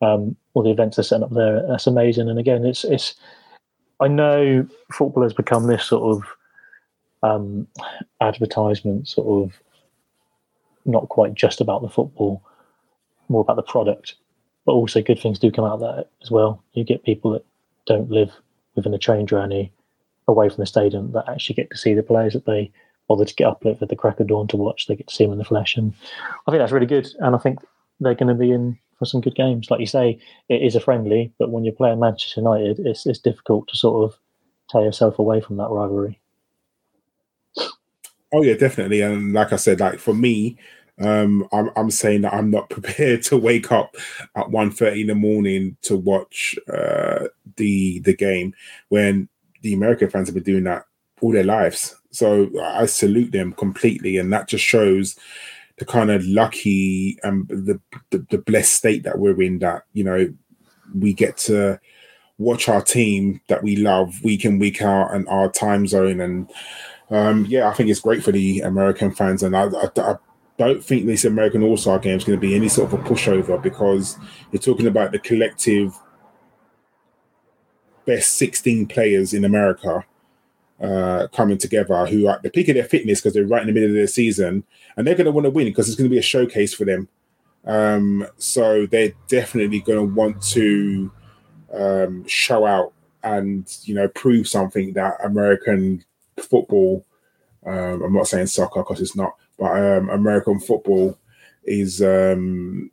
Um, 0.00 0.36
all 0.54 0.62
the 0.62 0.70
events 0.70 0.98
are 0.98 1.04
set 1.04 1.22
up 1.22 1.30
there. 1.30 1.64
That's 1.68 1.86
amazing. 1.86 2.28
And 2.28 2.38
again, 2.38 2.64
it's 2.64 2.84
it's 2.84 3.14
I 4.02 4.08
know 4.08 4.66
football 4.92 5.22
has 5.22 5.32
become 5.32 5.66
this 5.66 5.84
sort 5.84 6.16
of 6.16 6.24
um, 7.22 7.68
advertisement, 8.20 9.06
sort 9.06 9.44
of 9.44 9.54
not 10.84 11.08
quite 11.08 11.34
just 11.34 11.60
about 11.60 11.82
the 11.82 11.88
football, 11.88 12.42
more 13.28 13.42
about 13.42 13.56
the 13.56 13.62
product, 13.62 14.16
but 14.66 14.72
also 14.72 15.02
good 15.02 15.20
things 15.20 15.38
do 15.38 15.52
come 15.52 15.64
out 15.64 15.74
of 15.74 15.80
that 15.80 16.08
as 16.22 16.30
well. 16.30 16.62
You 16.72 16.84
get 16.84 17.04
people 17.04 17.30
that 17.32 17.44
don't 17.86 18.10
live 18.10 18.32
within 18.74 18.94
a 18.94 18.98
train 18.98 19.26
journey 19.26 19.72
away 20.26 20.48
from 20.48 20.58
the 20.58 20.66
stadium 20.66 21.12
that 21.12 21.28
actually 21.28 21.54
get 21.54 21.70
to 21.70 21.76
see 21.76 21.94
the 21.94 22.02
players 22.02 22.32
that 22.32 22.46
they 22.46 22.72
bother 23.08 23.24
to 23.24 23.34
get 23.34 23.46
up 23.46 23.64
at 23.64 23.88
the 23.88 23.96
crack 23.96 24.18
of 24.18 24.26
dawn 24.26 24.48
to 24.48 24.56
watch. 24.56 24.86
They 24.86 24.96
get 24.96 25.08
to 25.08 25.14
see 25.14 25.24
them 25.24 25.32
in 25.32 25.38
the 25.38 25.44
flesh, 25.44 25.76
and 25.76 25.94
I 26.46 26.50
think 26.50 26.60
that's 26.60 26.72
really 26.72 26.86
good. 26.86 27.08
And 27.20 27.36
I 27.36 27.38
think 27.38 27.60
they're 28.00 28.14
going 28.14 28.28
to 28.28 28.34
be 28.34 28.50
in 28.50 28.78
for 29.02 29.06
some 29.06 29.20
good 29.20 29.34
games. 29.34 29.70
Like 29.70 29.80
you 29.80 29.86
say, 29.86 30.18
it 30.48 30.62
is 30.62 30.76
a 30.76 30.80
friendly, 30.80 31.32
but 31.38 31.50
when 31.50 31.64
you're 31.64 31.74
playing 31.74 31.98
Manchester 31.98 32.40
United, 32.40 32.78
it's 32.78 33.04
it's 33.06 33.18
difficult 33.18 33.68
to 33.68 33.76
sort 33.76 34.04
of 34.04 34.18
tear 34.70 34.82
yourself 34.82 35.18
away 35.18 35.40
from 35.40 35.56
that 35.56 35.70
rivalry. 35.70 36.20
Oh 38.32 38.42
yeah, 38.42 38.54
definitely. 38.54 39.00
And 39.00 39.32
like 39.32 39.52
I 39.52 39.56
said, 39.56 39.80
like 39.80 39.98
for 39.98 40.14
me, 40.14 40.56
um, 41.00 41.48
I'm 41.52 41.70
I'm 41.76 41.90
saying 41.90 42.22
that 42.22 42.34
I'm 42.34 42.50
not 42.50 42.70
prepared 42.70 43.22
to 43.24 43.36
wake 43.36 43.72
up 43.72 43.96
at 44.36 44.46
1.30 44.46 45.00
in 45.02 45.06
the 45.08 45.14
morning 45.14 45.76
to 45.82 45.96
watch 45.96 46.56
uh, 46.72 47.26
the 47.56 47.98
the 48.00 48.14
game 48.14 48.54
when 48.88 49.28
the 49.62 49.74
American 49.74 50.10
fans 50.10 50.28
have 50.28 50.34
been 50.34 50.44
doing 50.44 50.64
that 50.64 50.86
all 51.20 51.32
their 51.32 51.44
lives. 51.44 51.96
So 52.10 52.50
I 52.60 52.86
salute 52.86 53.32
them 53.32 53.52
completely, 53.52 54.16
and 54.16 54.32
that 54.32 54.48
just 54.48 54.64
shows 54.64 55.18
the 55.78 55.84
kind 55.84 56.10
of 56.10 56.24
lucky 56.26 57.18
and 57.22 57.48
the, 57.48 57.80
the, 58.10 58.24
the 58.30 58.38
blessed 58.38 58.72
state 58.72 59.02
that 59.04 59.18
we're 59.18 59.40
in 59.42 59.58
that 59.60 59.84
you 59.92 60.04
know 60.04 60.32
we 60.94 61.12
get 61.12 61.36
to 61.36 61.80
watch 62.38 62.68
our 62.68 62.82
team 62.82 63.40
that 63.48 63.62
we 63.62 63.76
love 63.76 64.22
week 64.22 64.44
in 64.44 64.58
week 64.58 64.82
out 64.82 65.14
and 65.14 65.28
our 65.28 65.50
time 65.50 65.86
zone. 65.86 66.20
And 66.20 66.50
um, 67.10 67.44
yeah 67.46 67.68
i 67.68 67.74
think 67.74 67.90
it's 67.90 68.00
great 68.00 68.22
for 68.22 68.32
the 68.32 68.60
american 68.60 69.10
fans. 69.10 69.42
And 69.42 69.56
i, 69.56 69.64
I, 69.64 69.88
I 69.96 70.16
don't 70.58 70.84
think 70.84 71.06
this 71.06 71.24
american 71.24 71.62
all-star 71.62 71.98
game 71.98 72.16
is 72.16 72.24
going 72.24 72.38
to 72.38 72.46
be 72.46 72.54
any 72.54 72.68
sort 72.68 72.92
of 72.92 73.00
a 73.00 73.02
pushover 73.02 73.60
because 73.60 74.18
you're 74.50 74.62
talking 74.62 74.86
about 74.86 75.12
the 75.12 75.18
collective 75.18 75.94
best 78.04 78.32
16 78.34 78.86
players 78.86 79.32
in 79.32 79.44
America 79.44 80.04
uh, 80.82 81.28
coming 81.28 81.58
together 81.58 82.06
who 82.06 82.26
are 82.26 82.34
at 82.34 82.42
the 82.42 82.50
peak 82.50 82.68
of 82.68 82.74
their 82.74 82.84
fitness 82.84 83.20
because 83.20 83.34
they're 83.34 83.46
right 83.46 83.62
in 83.62 83.68
the 83.68 83.72
middle 83.72 83.90
of 83.90 83.94
their 83.94 84.06
season 84.06 84.64
and 84.96 85.06
they're 85.06 85.14
going 85.14 85.26
to 85.26 85.32
want 85.32 85.44
to 85.44 85.50
win 85.50 85.66
because 85.66 85.88
it's 85.88 85.96
going 85.96 86.10
to 86.10 86.14
be 86.14 86.18
a 86.18 86.22
showcase 86.22 86.74
for 86.74 86.84
them. 86.84 87.08
Um, 87.64 88.26
so 88.36 88.86
they're 88.86 89.12
definitely 89.28 89.80
going 89.80 89.98
to 89.98 90.14
want 90.14 90.42
to 90.42 91.12
um, 91.72 92.26
show 92.26 92.66
out 92.66 92.92
and 93.22 93.64
you 93.84 93.94
know 93.94 94.08
prove 94.08 94.48
something 94.48 94.92
that 94.94 95.14
American 95.24 96.04
football. 96.38 97.06
Um, 97.64 98.02
I'm 98.02 98.12
not 98.12 98.26
saying 98.26 98.48
soccer 98.48 98.80
because 98.80 99.00
it's 99.00 99.14
not, 99.14 99.36
but 99.58 99.70
um, 99.70 100.10
American 100.10 100.58
football 100.58 101.16
is 101.62 102.02
um, 102.02 102.90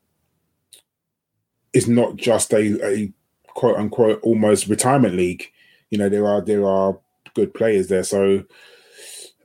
is 1.74 1.88
not 1.88 2.16
just 2.16 2.54
a, 2.54 2.86
a 2.86 3.12
quote 3.48 3.78
unquote 3.78 4.20
almost 4.22 4.68
retirement 4.68 5.16
league. 5.16 5.52
You 5.90 5.98
know 5.98 6.10
there 6.10 6.28
are 6.28 6.42
there 6.42 6.66
are 6.66 7.00
good 7.34 7.54
players 7.54 7.88
there, 7.88 8.04
so 8.04 8.44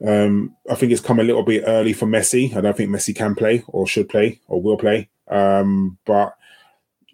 um, 0.05 0.55
I 0.69 0.75
think 0.75 0.91
it's 0.91 1.01
come 1.01 1.19
a 1.19 1.23
little 1.23 1.43
bit 1.43 1.63
early 1.65 1.93
for 1.93 2.05
Messi. 2.05 2.55
I 2.55 2.61
don't 2.61 2.75
think 2.75 2.89
Messi 2.89 3.15
can 3.15 3.35
play 3.35 3.63
or 3.67 3.87
should 3.87 4.09
play 4.09 4.39
or 4.47 4.61
will 4.61 4.77
play. 4.77 5.09
Um, 5.29 5.97
but 6.05 6.35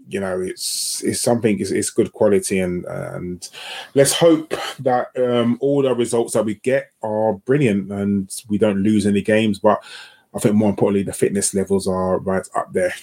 you 0.07 0.19
know, 0.19 0.41
it's 0.41 1.03
it's 1.03 1.21
something. 1.21 1.59
It's, 1.59 1.71
it's 1.71 1.89
good 1.89 2.11
quality, 2.11 2.59
and 2.59 2.85
and 2.85 3.47
let's 3.95 4.13
hope 4.13 4.53
that 4.79 5.07
um, 5.17 5.57
all 5.61 5.81
the 5.81 5.93
results 5.95 6.33
that 6.33 6.45
we 6.45 6.55
get 6.55 6.91
are 7.01 7.33
brilliant, 7.33 7.91
and 7.91 8.29
we 8.49 8.57
don't 8.57 8.83
lose 8.83 9.05
any 9.05 9.21
games. 9.21 9.59
But 9.59 9.81
I 10.33 10.39
think 10.39 10.55
more 10.55 10.69
importantly, 10.69 11.03
the 11.03 11.13
fitness 11.13 11.53
levels 11.53 11.87
are 11.87 12.19
right 12.19 12.45
up 12.55 12.73
there. 12.73 12.93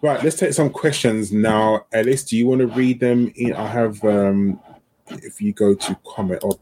Right, 0.00 0.22
let's 0.22 0.36
take 0.36 0.52
some 0.52 0.70
questions 0.70 1.32
now. 1.32 1.86
Ellis, 1.92 2.24
do 2.24 2.36
you 2.36 2.46
want 2.46 2.60
to 2.60 2.68
read 2.68 3.00
them? 3.00 3.32
In, 3.34 3.52
I 3.54 3.66
have, 3.66 4.02
um, 4.04 4.60
if 5.08 5.40
you 5.40 5.52
go 5.52 5.74
to 5.74 5.98
comment 6.06 6.44
or 6.44 6.56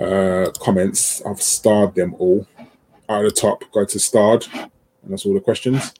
uh, 0.00 0.50
comments, 0.60 1.22
I've 1.24 1.42
starred 1.42 1.94
them 1.94 2.14
all. 2.18 2.46
At 3.08 3.22
the 3.22 3.30
top, 3.30 3.64
go 3.72 3.84
to 3.84 3.98
starred, 3.98 4.46
and 4.52 4.70
that's 5.08 5.26
all 5.26 5.34
the 5.34 5.40
questions. 5.40 5.92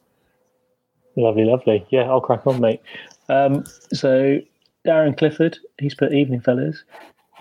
Lovely, 1.17 1.43
lovely. 1.43 1.85
Yeah, 1.89 2.03
I'll 2.03 2.21
crack 2.21 2.47
on, 2.47 2.61
mate. 2.61 2.81
Um, 3.27 3.65
so, 3.91 4.39
Darren 4.85 5.17
Clifford, 5.17 5.57
he's 5.77 5.93
put 5.93 6.13
evening, 6.13 6.39
fellas. 6.39 6.83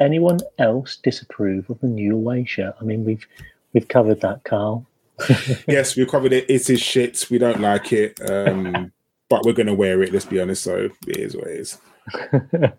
Anyone 0.00 0.40
else 0.58 0.96
disapprove 0.96 1.70
of 1.70 1.78
the 1.80 1.86
new 1.86 2.14
away 2.16 2.44
shirt? 2.44 2.74
I 2.80 2.84
mean, 2.84 3.04
we've 3.04 3.26
we've 3.72 3.86
covered 3.86 4.20
that, 4.22 4.42
Karl. 4.44 4.86
yes, 5.68 5.96
we've 5.96 6.08
covered 6.08 6.32
it. 6.32 6.48
It 6.48 6.68
is 6.68 6.80
shit. 6.80 7.26
We 7.30 7.38
don't 7.38 7.60
like 7.60 7.92
it, 7.92 8.18
um, 8.28 8.92
but 9.28 9.44
we're 9.44 9.52
going 9.52 9.66
to 9.66 9.74
wear 9.74 10.02
it. 10.02 10.12
Let's 10.12 10.24
be 10.24 10.40
honest. 10.40 10.64
So 10.64 10.88
it 11.06 11.16
is 11.16 11.36
what 11.36 11.46
it 11.46 11.60
is. 11.60 11.78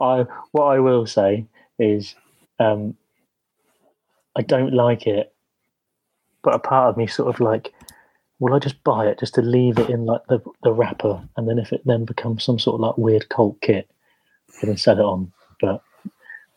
I 0.00 0.24
what 0.52 0.64
I 0.64 0.78
will 0.78 1.06
say 1.06 1.44
is, 1.78 2.14
um, 2.60 2.96
I 4.36 4.42
don't 4.42 4.72
like 4.72 5.06
it, 5.06 5.32
but 6.42 6.54
a 6.54 6.58
part 6.58 6.90
of 6.90 6.96
me 6.96 7.06
sort 7.06 7.34
of 7.34 7.40
like 7.40 7.72
will 8.38 8.54
I 8.54 8.58
just 8.58 8.82
buy 8.84 9.06
it 9.06 9.18
just 9.18 9.34
to 9.34 9.42
leave 9.42 9.78
it 9.78 9.88
in 9.88 10.04
like 10.04 10.26
the, 10.28 10.40
the 10.62 10.72
wrapper, 10.72 11.22
and 11.36 11.48
then 11.48 11.58
if 11.58 11.72
it 11.72 11.82
then 11.84 12.04
becomes 12.04 12.44
some 12.44 12.58
sort 12.58 12.74
of 12.74 12.80
like 12.80 12.98
weird 12.98 13.28
cult 13.28 13.60
kit, 13.60 13.88
I 14.58 14.66
can 14.66 14.76
sell 14.76 14.98
it 14.98 15.02
on. 15.02 15.32
But 15.60 15.82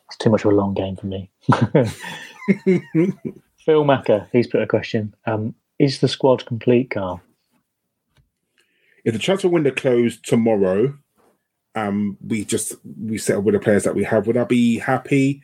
it's 0.08 0.18
too 0.18 0.30
much 0.30 0.44
of 0.44 0.52
a 0.52 0.56
long 0.56 0.74
game 0.74 0.96
for 0.96 1.06
me. 1.06 1.30
Phil 3.66 3.84
Macker, 3.84 4.28
he's 4.32 4.48
put 4.48 4.62
a 4.62 4.68
question: 4.68 5.14
um, 5.26 5.56
Is 5.80 6.00
the 6.00 6.08
squad 6.08 6.46
complete, 6.46 6.90
Karl? 6.90 7.22
If 9.06 9.14
the 9.14 9.20
transfer 9.20 9.48
window 9.48 9.72
closed 9.72 10.26
tomorrow, 10.28 10.98
um, 11.76 12.18
we 12.26 12.44
just 12.44 12.74
we 13.02 13.18
settle 13.18 13.44
with 13.44 13.54
the 13.54 13.60
players 13.60 13.84
that 13.84 13.96
we 13.96 14.04
have. 14.04 14.28
Would 14.28 14.38
I 14.38 14.44
be 14.44 14.80
happy? 14.80 15.42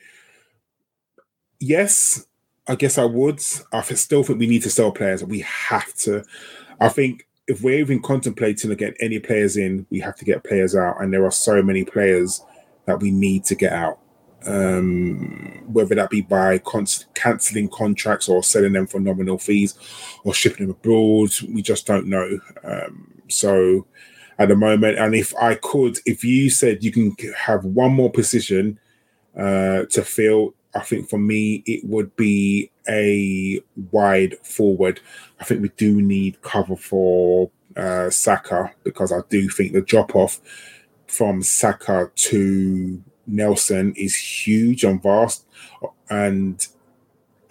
Yes, 1.65 2.25
I 2.67 2.75
guess 2.75 2.97
I 2.97 3.05
would. 3.05 3.41
I 3.71 3.81
still 3.83 4.21
think 4.21 4.37
we 4.37 4.47
need 4.47 4.63
to 4.63 4.69
sell 4.69 4.91
players. 4.91 5.23
We 5.23 5.39
have 5.39 5.93
to. 5.99 6.25
I 6.81 6.89
think 6.89 7.25
if 7.47 7.61
we're 7.61 7.79
even 7.79 8.01
contemplating 8.01 8.69
to 8.69 8.75
get 8.75 8.97
any 8.99 9.17
players 9.17 9.55
in, 9.55 9.85
we 9.89 10.01
have 10.01 10.17
to 10.17 10.25
get 10.25 10.43
players 10.43 10.75
out, 10.75 11.01
and 11.01 11.13
there 11.13 11.23
are 11.23 11.31
so 11.31 11.63
many 11.63 11.85
players 11.85 12.43
that 12.85 12.99
we 12.99 13.11
need 13.11 13.45
to 13.45 13.55
get 13.55 13.71
out. 13.71 13.99
Um, 14.45 15.63
whether 15.67 15.95
that 15.95 16.09
be 16.09 16.19
by 16.19 16.57
con- 16.57 16.85
cancelling 17.13 17.69
contracts 17.69 18.27
or 18.27 18.43
selling 18.43 18.73
them 18.73 18.85
for 18.85 18.99
nominal 18.99 19.37
fees 19.37 19.75
or 20.25 20.33
shipping 20.33 20.67
them 20.67 20.75
abroad, 20.75 21.29
we 21.47 21.61
just 21.61 21.87
don't 21.87 22.07
know. 22.07 22.39
Um, 22.65 23.21
so 23.29 23.87
at 24.37 24.49
the 24.49 24.57
moment, 24.57 24.99
and 24.99 25.15
if 25.15 25.33
I 25.37 25.55
could, 25.55 25.97
if 26.05 26.25
you 26.25 26.49
said 26.49 26.83
you 26.83 26.91
can 26.91 27.15
have 27.37 27.63
one 27.63 27.93
more 27.93 28.11
position 28.11 28.79
uh, 29.37 29.83
to 29.91 30.03
fill 30.03 30.55
I 30.75 30.81
think 30.81 31.09
for 31.09 31.19
me, 31.19 31.63
it 31.65 31.85
would 31.85 32.15
be 32.15 32.71
a 32.87 33.61
wide 33.91 34.35
forward. 34.43 34.99
I 35.39 35.43
think 35.43 35.61
we 35.61 35.69
do 35.69 36.01
need 36.01 36.41
cover 36.41 36.75
for 36.75 37.51
uh, 37.77 38.09
Saka 38.09 38.71
because 38.83 39.11
I 39.11 39.19
do 39.29 39.49
think 39.49 39.73
the 39.73 39.81
drop 39.81 40.15
off 40.15 40.39
from 41.07 41.43
Saka 41.43 42.11
to 42.15 43.03
Nelson 43.27 43.93
is 43.95 44.15
huge 44.15 44.83
and 44.83 45.01
vast. 45.01 45.45
And 46.09 46.65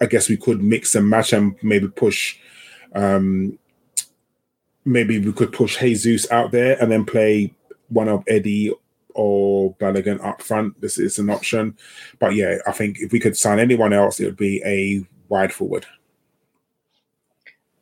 I 0.01 0.05
guess 0.05 0.27
we 0.27 0.37
could 0.37 0.61
mix 0.61 0.95
and 0.95 1.09
match 1.09 1.33
and 1.33 1.55
maybe 1.63 1.87
push. 1.87 2.37
Um, 2.93 3.57
maybe 4.85 5.17
we 5.17 5.31
could 5.31 5.53
push 5.53 5.79
Jesus 5.79 6.29
out 6.29 6.51
there 6.51 6.77
and 6.81 6.91
then 6.91 7.05
play 7.05 7.53
one 7.87 8.09
of 8.09 8.23
Eddie 8.27 8.73
or 9.15 9.75
Balogun 9.75 10.23
up 10.23 10.41
front. 10.41 10.79
This 10.81 10.97
is 10.97 11.19
an 11.19 11.29
option. 11.29 11.77
But 12.19 12.35
yeah, 12.35 12.57
I 12.67 12.71
think 12.71 12.99
if 12.99 13.11
we 13.11 13.19
could 13.19 13.37
sign 13.37 13.59
anyone 13.59 13.93
else, 13.93 14.19
it 14.19 14.25
would 14.25 14.37
be 14.37 14.61
a 14.65 15.05
wide 15.29 15.53
forward. 15.53 15.85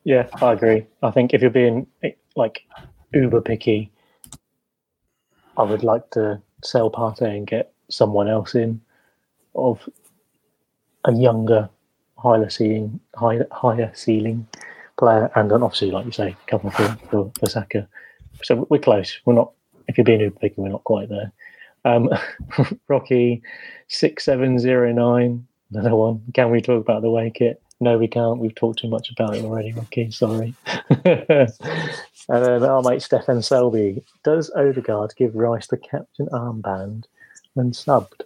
Yeah, 0.04 0.28
I 0.40 0.52
agree. 0.52 0.86
I 1.02 1.10
think 1.10 1.32
if 1.32 1.42
you're 1.42 1.50
being 1.50 1.86
eh, 2.02 2.12
like 2.34 2.64
uber 3.12 3.40
picky, 3.40 3.90
I 5.56 5.62
would 5.62 5.84
like 5.84 6.10
to 6.10 6.40
sell 6.64 6.90
Partey 6.90 7.36
and 7.36 7.46
get 7.46 7.72
someone 7.88 8.28
else 8.28 8.54
in 8.54 8.80
of 9.54 9.88
a 11.04 11.12
younger, 11.12 11.68
higher 12.16 12.48
ceiling, 12.48 13.00
higher, 13.14 13.46
higher 13.50 13.92
ceiling 13.94 14.46
player, 14.98 15.30
and 15.34 15.50
then 15.50 15.62
obviously, 15.62 15.90
like 15.90 16.06
you 16.06 16.12
say, 16.12 16.36
cover 16.46 16.70
for, 16.70 16.98
for, 17.10 17.32
for 17.38 17.46
Saka. 17.48 17.88
So 18.42 18.66
we're 18.70 18.78
close. 18.78 19.20
We're 19.24 19.34
not 19.34 19.52
if 19.88 19.96
you're 19.98 20.04
being 20.04 20.20
uber 20.20 20.38
picky, 20.38 20.54
we're 20.58 20.68
not 20.68 20.84
quite 20.84 21.08
there. 21.08 21.32
Um, 21.84 22.10
Rocky 22.88 23.42
six 23.88 24.24
seven 24.24 24.58
zero 24.58 24.92
nine. 24.92 25.46
Another 25.70 25.94
one. 25.94 26.22
Can 26.34 26.50
we 26.50 26.60
talk 26.60 26.80
about 26.80 27.02
the 27.02 27.10
way 27.10 27.30
kit? 27.34 27.62
No, 27.80 27.98
we 27.98 28.06
can't. 28.06 28.38
We've 28.38 28.54
talked 28.54 28.78
too 28.78 28.88
much 28.88 29.10
about 29.10 29.34
it 29.34 29.44
already, 29.44 29.72
Rocky. 29.72 30.10
Sorry. 30.12 30.54
and 31.04 31.48
then 32.28 32.62
our 32.62 32.82
mate 32.82 33.02
Stefan 33.02 33.42
Selby. 33.42 34.04
Does 34.22 34.52
Odegaard 34.54 35.14
give 35.16 35.34
Rice 35.34 35.66
the 35.66 35.78
captain 35.78 36.26
armband 36.28 37.04
when 37.54 37.72
subbed? 37.72 38.22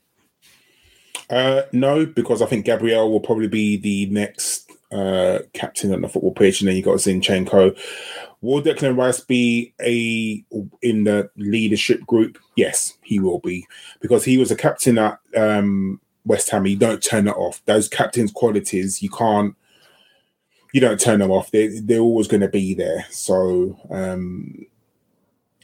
Uh, 1.30 1.62
no, 1.72 2.04
because 2.04 2.42
I 2.42 2.46
think 2.46 2.66
Gabriel 2.66 3.10
will 3.10 3.20
probably 3.20 3.48
be 3.48 3.76
the 3.76 4.06
next 4.06 4.65
uh, 4.92 5.40
captain 5.52 5.92
on 5.92 6.02
the 6.02 6.08
football 6.08 6.32
pitch, 6.32 6.60
and 6.60 6.68
then 6.68 6.76
you 6.76 6.82
got 6.82 6.96
Zinchenko. 6.96 7.76
Will 8.40 8.62
Declan 8.62 8.96
Rice 8.96 9.20
be 9.20 9.74
a 9.80 10.44
in 10.82 11.04
the 11.04 11.30
leadership 11.36 12.06
group? 12.06 12.38
Yes, 12.56 12.96
he 13.02 13.18
will 13.18 13.40
be 13.40 13.66
because 14.00 14.24
he 14.24 14.38
was 14.38 14.50
a 14.50 14.56
captain 14.56 14.98
at 14.98 15.18
um, 15.36 16.00
West 16.24 16.50
Ham. 16.50 16.66
You 16.66 16.76
don't 16.76 17.02
turn 17.02 17.28
it 17.28 17.36
off. 17.36 17.62
Those 17.66 17.88
captain's 17.88 18.32
qualities, 18.32 19.02
you 19.02 19.10
can't. 19.10 19.54
You 20.72 20.80
don't 20.80 21.00
turn 21.00 21.20
them 21.20 21.30
off. 21.30 21.50
They 21.50 21.68
they're 21.80 22.00
always 22.00 22.28
going 22.28 22.42
to 22.42 22.48
be 22.48 22.74
there. 22.74 23.06
So 23.10 23.78
um, 23.90 24.66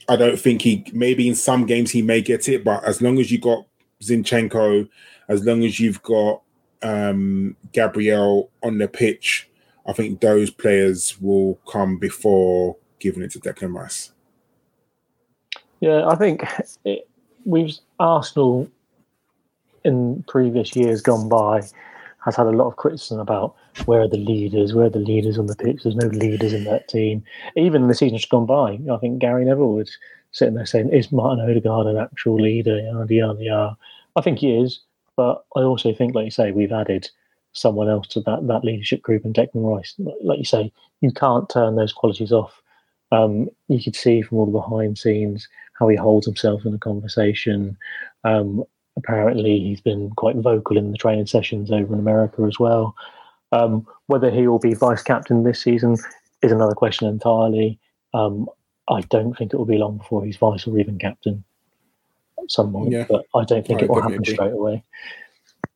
I 0.09 0.17
don't 0.17 0.39
think 0.39 0.63
he. 0.63 0.85
Maybe 0.93 1.29
in 1.29 1.35
some 1.35 1.67
games 1.67 1.91
he 1.91 2.03
may 2.03 2.23
get 2.23 2.49
it, 2.49 2.65
but 2.65 2.83
as 2.85 3.03
long 3.03 3.19
as 3.19 3.31
you 3.31 3.39
got 3.39 3.67
Zinchenko, 4.03 4.89
as 5.29 5.45
long 5.45 5.65
as 5.65 5.79
you've 5.79 6.03
got 6.03 6.42
um, 6.83 7.57
Gabriel 7.73 8.51
on 8.63 8.79
the 8.79 8.89
pitch, 8.89 9.49
I 9.87 9.93
think 9.93 10.21
those 10.21 10.51
players 10.51 11.21
will 11.21 11.59
come 11.71 11.99
before 11.99 12.77
giving 13.01 13.23
it 13.23 13.33
to 13.33 13.41
Declan 13.41 13.75
Rice. 13.75 14.13
Yeah, 15.81 16.07
I 16.07 16.15
think 16.15 16.45
it, 16.85 17.09
we've 17.45 17.77
Arsenal 17.99 18.71
in 19.85 20.25
previous 20.29 20.77
years 20.77 21.03
gone 21.03 21.29
by 21.29 21.63
has 22.25 22.37
had 22.37 22.47
a 22.47 22.51
lot 22.51 22.69
of 22.69 22.77
criticism 22.77 23.19
about 23.19 23.57
where 23.87 24.03
are 24.03 24.09
the 24.09 24.17
leaders, 24.17 24.75
where 24.75 24.87
are 24.87 24.91
the 24.91 24.99
leaders 24.99 25.39
on 25.39 25.47
the 25.47 25.57
pitch. 25.57 25.83
There's 25.83 25.97
no 25.97 26.07
leaders 26.07 26.53
in 26.53 26.65
that 26.65 26.87
team. 26.87 27.25
Even 27.57 27.89
the 27.89 27.95
season 27.95 28.17
just 28.17 28.31
gone 28.31 28.47
by, 28.47 28.79
I 28.93 28.97
think 28.99 29.19
Gary 29.19 29.45
Neville 29.45 29.73
was 29.73 29.97
sitting 30.31 30.55
there 30.55 30.67
saying, 30.67 30.91
"Is 30.91 31.11
Martin 31.11 31.45
Odegaard 31.45 31.89
an 31.89 31.97
actual 31.97 32.37
leader?" 32.37 32.79
Yada 32.79 33.13
yada 33.13 33.43
yada. 33.43 33.77
I 34.15 34.21
think 34.21 34.39
he 34.39 34.57
is, 34.57 34.81
but 35.17 35.45
I 35.57 35.61
also 35.61 35.95
think, 35.95 36.15
like 36.15 36.27
you 36.27 36.31
say, 36.31 36.53
we've 36.53 36.73
added 36.73 37.09
someone 37.53 37.89
else 37.89 38.07
to 38.09 38.21
that 38.23 38.47
that 38.47 38.65
leadership 38.65 39.03
group 39.03 39.25
and 39.25 39.35
Declan 39.35 39.77
Rice. 39.77 39.95
Like 40.23 40.39
you 40.39 40.45
say, 40.45 40.73
you 41.01 41.13
can't 41.13 41.49
turn 41.49 41.77
those 41.77 41.93
qualities 41.93 42.33
off. 42.33 42.63
Um, 43.11 43.49
you 43.69 43.83
could 43.83 43.97
see 43.97 44.23
from 44.23 44.39
all 44.39 44.47
the 44.47 44.53
behind 44.53 44.99
scenes 44.99 45.49
how 45.79 45.89
he 45.89 45.97
holds 45.97 46.27
himself 46.27 46.65
in 46.65 46.75
a 46.75 46.79
conversation. 46.79 47.77
Um, 48.25 48.65
apparently, 48.97 49.59
he's 49.59 49.81
been 49.81 50.11
quite 50.17 50.37
vocal 50.37 50.79
in 50.79 50.93
the 50.93 50.99
training 50.99 51.27
sessions 51.27 51.71
over 51.71 51.93
in 51.93 52.01
America 52.01 52.43
as 52.43 52.59
well. 52.59 52.95
Um, 53.53 53.87
whether 54.07 54.31
he 54.31 54.47
will 54.49 54.59
be 54.59 54.75
vice 54.75 55.03
captain 55.03 55.45
this 55.45 55.61
season 55.61 55.99
is 56.43 56.53
another 56.53 56.75
question 56.75 57.07
entirely. 57.07 57.79
Um, 58.15 58.49
I 58.89 59.03
don't 59.03 59.35
think 59.35 59.53
it 59.53 59.57
will 59.57 59.67
be 59.67 59.79
long 59.79 59.99
before 59.99 60.25
he's 60.25 60.37
vice 60.39 60.67
or 60.67 60.79
even 60.79 60.99
captain 60.99 61.45
at 62.39 62.51
some 62.51 62.73
point, 62.73 62.93
yeah. 62.93 63.07
but 63.09 63.25
I 63.35 63.45
don't 63.45 63.67
think 63.67 63.81
I 63.81 63.85
it 63.85 63.91
will 63.91 64.03
happen 64.03 64.15
agree. 64.17 64.35
straight 64.35 64.53
away. 64.53 64.85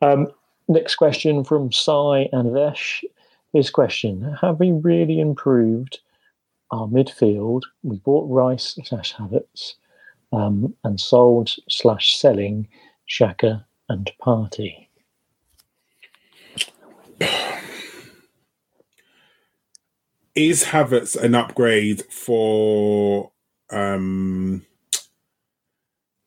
Um, 0.03 0.29
next 0.69 0.97
question 0.97 1.45
from 1.45 1.73
Sai 1.73 2.29
and 2.33 2.53
Vesh. 2.53 3.05
His 3.53 3.71
question 3.71 4.37
Have 4.41 4.61
we 4.61 4.73
really 4.73 5.21
improved 5.21 6.01
our 6.71 6.87
midfield? 6.87 7.63
We 7.83 7.97
bought 7.99 8.29
Rice 8.31 8.79
slash 8.85 9.15
Havertz 9.15 9.75
um, 10.33 10.75
and 10.85 11.01
sold 11.01 11.55
slash 11.69 12.17
selling 12.19 12.69
Xhaka 13.09 13.65
and 13.89 14.11
Partey. 14.21 14.89
Is 20.35 20.65
Havertz 20.65 21.17
an 21.17 21.35
upgrade 21.35 22.03
for 22.13 23.31
um, 23.71 24.67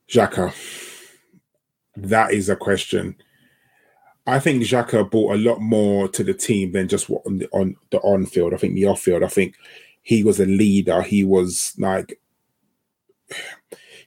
Xhaka? 0.09 0.53
That 1.95 2.33
is 2.33 2.49
a 2.49 2.55
question. 2.55 3.15
I 4.25 4.39
think 4.39 4.63
Xhaka 4.63 5.09
brought 5.09 5.35
a 5.35 5.37
lot 5.37 5.59
more 5.59 6.07
to 6.09 6.23
the 6.23 6.33
team 6.33 6.71
than 6.71 6.87
just 6.87 7.09
what 7.09 7.25
on 7.25 7.39
the 7.39 7.49
on 7.51 7.75
the 7.89 7.99
on 7.99 8.25
field. 8.25 8.53
I 8.53 8.57
think 8.57 8.75
the 8.75 8.85
off 8.85 9.01
field. 9.01 9.23
I 9.23 9.27
think 9.27 9.55
he 10.01 10.23
was 10.23 10.39
a 10.39 10.45
leader. 10.45 11.01
He 11.01 11.23
was 11.23 11.73
like 11.77 12.19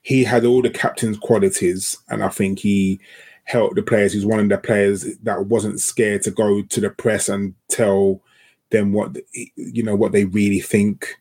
he 0.02 0.24
had 0.24 0.44
all 0.44 0.62
the 0.62 0.70
captain's 0.70 1.18
qualities, 1.18 1.98
and 2.08 2.22
I 2.22 2.28
think 2.28 2.58
he 2.58 3.00
helped 3.44 3.76
the 3.76 3.82
players. 3.82 4.12
He's 4.12 4.26
one 4.26 4.40
of 4.40 4.48
the 4.48 4.58
players 4.58 5.06
that 5.22 5.46
wasn't 5.46 5.80
scared 5.80 6.22
to 6.22 6.30
go 6.30 6.62
to 6.62 6.80
the 6.80 6.90
press 6.90 7.28
and 7.28 7.54
tell 7.68 8.22
them 8.70 8.92
what 8.92 9.16
you 9.56 9.82
know 9.82 9.96
what 9.96 10.12
they 10.12 10.24
really 10.24 10.60
think. 10.60 11.16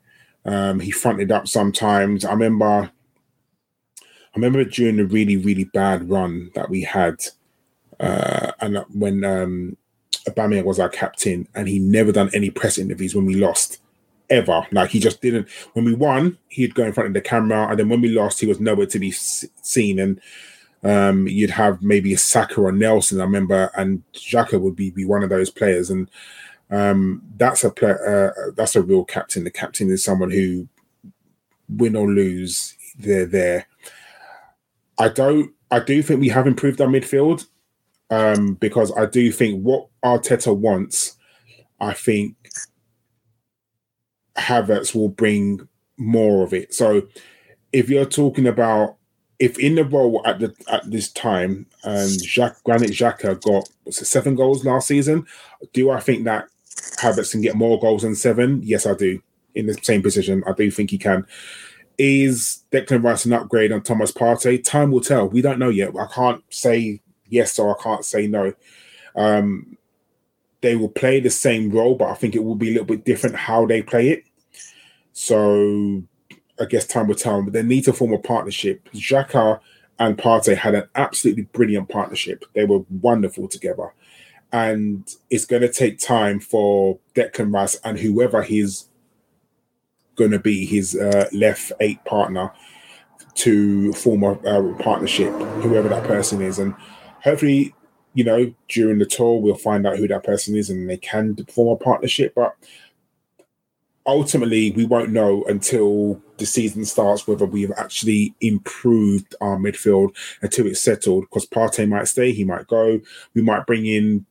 Um, 0.45 0.79
he 0.79 0.91
fronted 0.91 1.31
up 1.31 1.47
sometimes. 1.47 2.25
I 2.25 2.31
remember, 2.31 2.91
I 4.33 4.37
remember 4.37 4.63
during 4.63 4.97
the 4.97 5.05
really 5.05 5.37
really 5.37 5.65
bad 5.65 6.09
run 6.09 6.51
that 6.55 6.69
we 6.69 6.81
had, 6.83 7.15
uh, 7.99 8.51
and 8.59 8.77
when 8.93 9.23
um, 9.23 9.77
Aubameyang 10.27 10.65
was 10.65 10.79
our 10.79 10.89
captain, 10.89 11.47
and 11.55 11.67
he 11.67 11.79
never 11.79 12.11
done 12.11 12.29
any 12.33 12.49
press 12.49 12.77
interviews 12.77 13.15
when 13.15 13.25
we 13.25 13.35
lost 13.35 13.79
ever. 14.29 14.65
Like 14.71 14.89
he 14.89 14.99
just 14.99 15.21
didn't. 15.21 15.49
When 15.73 15.85
we 15.85 15.93
won, 15.93 16.37
he'd 16.47 16.75
go 16.75 16.83
in 16.83 16.93
front 16.93 17.07
of 17.07 17.13
the 17.13 17.21
camera, 17.21 17.67
and 17.67 17.79
then 17.79 17.89
when 17.89 18.01
we 18.01 18.09
lost, 18.09 18.39
he 18.39 18.47
was 18.47 18.59
nowhere 18.59 18.87
to 18.87 18.99
be 18.99 19.11
seen. 19.11 19.99
And 19.99 20.21
um, 20.83 21.27
you'd 21.27 21.51
have 21.51 21.81
maybe 21.81 22.13
a 22.13 22.17
Saka 22.17 22.61
or 22.61 22.71
Nelson, 22.71 23.21
I 23.21 23.25
remember, 23.25 23.71
and 23.75 24.03
Xhaka 24.13 24.59
would 24.59 24.75
be, 24.75 24.89
be 24.89 25.05
one 25.05 25.23
of 25.23 25.29
those 25.29 25.49
players. 25.49 25.89
And 25.89 26.09
um, 26.69 27.21
that's 27.37 27.63
a 27.63 27.69
play, 27.69 27.91
uh, 27.91 28.29
that's 28.55 28.75
a 28.75 28.81
real 28.81 29.03
captain. 29.03 29.43
The 29.43 29.51
captain 29.51 29.91
is 29.91 30.03
someone 30.03 30.31
who, 30.31 30.67
win 31.69 31.95
or 31.95 32.07
lose, 32.07 32.75
they're 32.97 33.25
there. 33.25 33.67
I 35.01 35.09
don't. 35.09 35.51
I 35.71 35.79
do 35.79 36.03
think 36.03 36.19
we 36.19 36.29
have 36.29 36.45
improved 36.45 36.79
our 36.79 36.87
midfield 36.87 37.47
um, 38.11 38.53
because 38.53 38.95
I 38.95 39.07
do 39.07 39.31
think 39.31 39.63
what 39.63 39.87
Arteta 40.05 40.55
wants, 40.55 41.17
I 41.79 41.93
think 41.93 42.35
Havertz 44.37 44.93
will 44.93 45.09
bring 45.09 45.67
more 45.97 46.43
of 46.43 46.53
it. 46.53 46.75
So 46.75 47.07
if 47.73 47.89
you're 47.89 48.05
talking 48.05 48.45
about 48.45 48.97
if 49.39 49.57
in 49.57 49.73
the 49.73 49.85
role 49.85 50.21
at 50.23 50.37
the 50.37 50.53
at 50.71 50.89
this 50.91 51.11
time, 51.11 51.65
and 51.83 52.21
Jacques 52.21 52.63
Granit 52.63 52.91
Xhaka 52.91 53.41
got 53.41 53.69
it, 53.87 53.93
seven 53.95 54.35
goals 54.35 54.63
last 54.63 54.87
season, 54.87 55.25
do 55.73 55.89
I 55.89 55.99
think 55.99 56.25
that 56.25 56.45
Havertz 56.99 57.31
can 57.31 57.41
get 57.41 57.55
more 57.55 57.79
goals 57.79 58.03
than 58.03 58.13
seven? 58.13 58.61
Yes, 58.63 58.85
I 58.85 58.93
do. 58.93 59.19
In 59.55 59.65
the 59.65 59.73
same 59.81 60.03
position, 60.03 60.43
I 60.45 60.53
do 60.53 60.69
think 60.69 60.91
he 60.91 60.99
can. 60.99 61.25
Is 61.97 62.63
Declan 62.71 63.03
Rice 63.03 63.25
an 63.25 63.33
upgrade 63.33 63.71
on 63.71 63.83
Thomas 63.83 64.11
Partey? 64.11 64.63
Time 64.63 64.91
will 64.91 65.01
tell. 65.01 65.27
We 65.27 65.41
don't 65.41 65.59
know 65.59 65.69
yet. 65.69 65.95
I 65.97 66.07
can't 66.07 66.43
say 66.49 67.01
yes 67.27 67.59
or 67.59 67.77
I 67.77 67.83
can't 67.83 68.05
say 68.05 68.27
no. 68.27 68.53
Um, 69.15 69.77
they 70.61 70.75
will 70.75 70.89
play 70.89 71.19
the 71.19 71.29
same 71.29 71.71
role, 71.71 71.95
but 71.95 72.09
I 72.09 72.15
think 72.15 72.35
it 72.35 72.43
will 72.43 72.55
be 72.55 72.69
a 72.69 72.71
little 72.71 72.85
bit 72.85 73.05
different 73.05 73.35
how 73.35 73.65
they 73.65 73.81
play 73.81 74.09
it. 74.09 74.23
So 75.13 76.03
I 76.59 76.65
guess 76.65 76.85
time 76.85 77.07
will 77.07 77.15
tell. 77.15 77.41
But 77.41 77.53
they 77.53 77.63
need 77.63 77.85
to 77.85 77.93
form 77.93 78.13
a 78.13 78.19
partnership. 78.19 78.87
Xhaka 78.93 79.59
and 79.99 80.17
Partey 80.17 80.55
had 80.55 80.75
an 80.75 80.87
absolutely 80.95 81.43
brilliant 81.43 81.89
partnership. 81.89 82.45
They 82.53 82.65
were 82.65 82.83
wonderful 82.89 83.47
together. 83.47 83.93
And 84.53 85.09
it's 85.29 85.45
going 85.45 85.61
to 85.61 85.71
take 85.71 85.99
time 85.99 86.39
for 86.39 86.99
Declan 87.15 87.53
Rice 87.53 87.75
and 87.83 87.97
whoever 87.97 88.43
he's 88.43 88.89
going 90.15 90.31
to 90.31 90.39
be, 90.39 90.65
his 90.65 90.95
uh, 90.95 91.27
left 91.33 91.71
eight 91.79 92.03
partner, 92.05 92.51
to 93.35 93.93
form 93.93 94.23
a, 94.23 94.31
a 94.33 94.73
partnership, 94.75 95.33
whoever 95.61 95.89
that 95.89 96.03
person 96.03 96.41
is. 96.41 96.59
And 96.59 96.75
hopefully, 97.23 97.73
you 98.13 98.23
know, 98.23 98.53
during 98.67 98.99
the 98.99 99.05
tour, 99.05 99.39
we'll 99.39 99.55
find 99.55 99.87
out 99.87 99.97
who 99.97 100.07
that 100.07 100.23
person 100.23 100.55
is 100.55 100.69
and 100.69 100.89
they 100.89 100.97
can 100.97 101.35
form 101.45 101.69
a 101.69 101.83
partnership. 101.83 102.33
But 102.35 102.55
ultimately 104.05 104.71
we 104.71 104.85
won't 104.85 105.11
know 105.11 105.43
until 105.43 106.21
the 106.37 106.45
season 106.45 106.85
starts 106.85 107.27
whether 107.27 107.45
we've 107.45 107.71
actually 107.77 108.33
improved 108.41 109.35
our 109.41 109.57
midfield 109.57 110.15
until 110.41 110.65
it's 110.65 110.81
settled 110.81 111.25
because 111.25 111.45
Partey 111.45 111.87
might 111.87 112.07
stay, 112.07 112.31
he 112.31 112.43
might 112.43 112.67
go. 112.67 112.99
We 113.33 113.41
might 113.41 113.65
bring 113.65 113.85
in, 113.85 114.25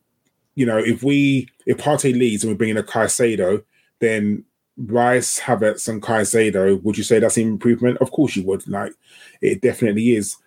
you 0.55 0.65
know, 0.65 0.77
if 0.77 1.03
we 1.03 1.47
if 1.65 1.77
Partey 1.77 2.13
leaves 2.13 2.43
and 2.43 2.51
we 2.51 2.57
bring 2.57 2.69
in 2.69 2.77
a 2.77 2.83
Caicedo, 2.83 3.63
then 3.99 4.43
Rice, 4.85 5.39
Havertz, 5.39 5.87
and 5.87 6.01
Caicedo, 6.01 6.81
would 6.83 6.97
you 6.97 7.03
say 7.03 7.19
that's 7.19 7.37
an 7.37 7.43
improvement? 7.43 7.97
Of 7.99 8.11
course 8.11 8.35
you 8.35 8.43
would. 8.43 8.67
Like 8.67 8.93
it 9.41 9.61
definitely 9.61 10.15
is. 10.15 10.37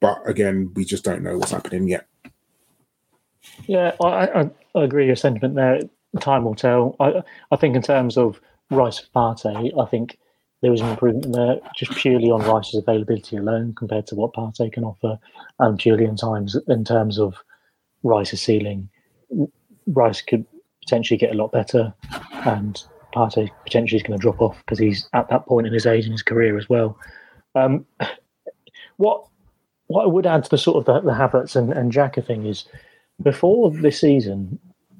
But 0.00 0.18
again, 0.26 0.72
we 0.74 0.84
just 0.84 1.04
don't 1.04 1.22
know 1.22 1.38
what's 1.38 1.52
happening 1.52 1.88
yet. 1.88 2.06
Yeah, 3.66 3.92
I, 4.02 4.50
I, 4.74 4.82
agree 4.82 5.06
your 5.06 5.16
sentiment 5.16 5.54
there 5.54 5.80
time 6.20 6.44
will 6.44 6.54
tell. 6.54 6.96
I 7.00 7.22
I 7.50 7.56
think 7.56 7.76
in 7.76 7.82
terms 7.82 8.16
of 8.16 8.40
Rice 8.70 9.06
Partey, 9.14 9.72
I 9.78 9.86
think 9.86 10.18
there 10.60 10.70
was 10.70 10.80
an 10.80 10.90
improvement 10.90 11.34
there 11.34 11.58
just 11.76 11.92
purely 11.92 12.30
on 12.30 12.42
Rice's 12.42 12.76
availability 12.76 13.36
alone 13.36 13.74
compared 13.74 14.06
to 14.08 14.14
what 14.14 14.34
Partey 14.34 14.72
can 14.72 14.84
offer, 14.84 15.18
and 15.58 15.78
purely 15.78 16.08
times 16.16 16.56
in 16.68 16.84
terms 16.84 17.18
of 17.18 17.36
Rice's 18.02 18.42
ceiling. 18.42 18.88
Rice 19.86 20.20
could 20.20 20.44
potentially 20.80 21.18
get 21.18 21.32
a 21.32 21.38
lot 21.38 21.52
better, 21.52 21.94
and 22.44 22.82
Partey 23.12 23.50
potentially 23.64 23.96
is 23.96 24.02
going 24.02 24.18
to 24.18 24.22
drop 24.22 24.40
off 24.40 24.58
because 24.58 24.78
he's 24.78 25.08
at 25.12 25.28
that 25.28 25.46
point 25.46 25.66
in 25.66 25.72
his 25.72 25.86
age 25.86 26.04
and 26.04 26.12
his 26.12 26.22
career 26.22 26.56
as 26.58 26.68
well. 26.68 26.98
Um, 27.54 27.86
what 28.96 29.26
what 29.86 30.04
I 30.04 30.06
would 30.06 30.26
add 30.26 30.44
to 30.44 30.50
the 30.50 30.58
sort 30.58 30.78
of 30.78 30.84
the, 30.86 31.00
the 31.00 31.14
Havertz 31.14 31.54
and, 31.54 31.72
and 31.72 31.92
Xhaka 31.92 32.26
thing 32.26 32.46
is 32.46 32.64
before 33.22 33.70
this 33.70 34.00
season, 34.00 34.58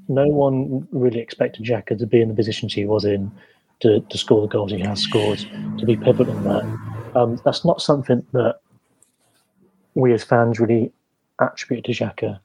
no 0.08 0.26
one 0.26 0.86
really 0.92 1.20
expected 1.20 1.64
Xhaka 1.64 1.98
to 1.98 2.06
be 2.06 2.20
in 2.20 2.28
the 2.28 2.34
position 2.34 2.68
he 2.68 2.84
was 2.84 3.04
in 3.04 3.32
to, 3.80 4.00
to 4.00 4.18
score 4.18 4.42
the 4.42 4.48
goals 4.48 4.70
he 4.70 4.80
has 4.80 5.00
scored, 5.00 5.38
to 5.78 5.86
be 5.86 5.96
pivotal 5.96 6.36
in 6.36 6.44
that. 6.44 6.64
Um, 7.14 7.40
that's 7.44 7.64
not 7.64 7.80
something 7.80 8.24
that 8.32 8.60
we 9.94 10.12
as 10.12 10.24
fans 10.24 10.60
really 10.60 10.92
attribute 11.40 11.84
to 11.86 11.92
Xhaka. 11.92 12.38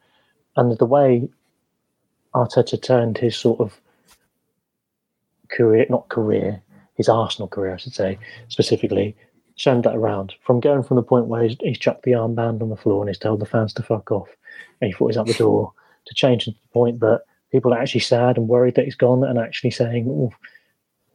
And 0.55 0.77
the 0.77 0.85
way 0.85 1.29
Arteta 2.33 2.81
turned 2.81 3.17
his 3.17 3.35
sort 3.35 3.59
of 3.59 3.79
career, 5.49 5.85
not 5.89 6.09
career, 6.09 6.61
his 6.95 7.09
Arsenal 7.09 7.47
career, 7.47 7.73
I 7.73 7.77
should 7.77 7.93
say, 7.93 8.17
specifically, 8.49 9.15
turned 9.57 9.83
that 9.83 9.95
around 9.95 10.33
from 10.41 10.59
going 10.59 10.83
from 10.83 10.95
the 10.95 11.03
point 11.03 11.25
where 11.25 11.43
he's, 11.43 11.57
he's 11.61 11.79
chucked 11.79 12.03
the 12.03 12.11
armband 12.11 12.61
on 12.61 12.69
the 12.69 12.75
floor 12.75 13.01
and 13.01 13.09
he's 13.09 13.17
told 13.17 13.39
the 13.39 13.45
fans 13.45 13.73
to 13.73 13.83
fuck 13.83 14.11
off 14.11 14.29
and 14.81 14.87
he 14.87 14.93
thought 14.93 15.07
he's 15.07 15.17
out 15.17 15.27
the 15.27 15.33
door 15.33 15.71
to 16.05 16.13
change 16.13 16.45
to 16.45 16.51
the 16.51 16.57
point 16.73 16.99
that 16.99 17.21
people 17.51 17.73
are 17.73 17.79
actually 17.79 18.01
sad 18.01 18.37
and 18.37 18.47
worried 18.47 18.75
that 18.75 18.85
he's 18.85 18.95
gone 18.95 19.23
and 19.23 19.39
actually 19.39 19.71
saying, 19.71 20.31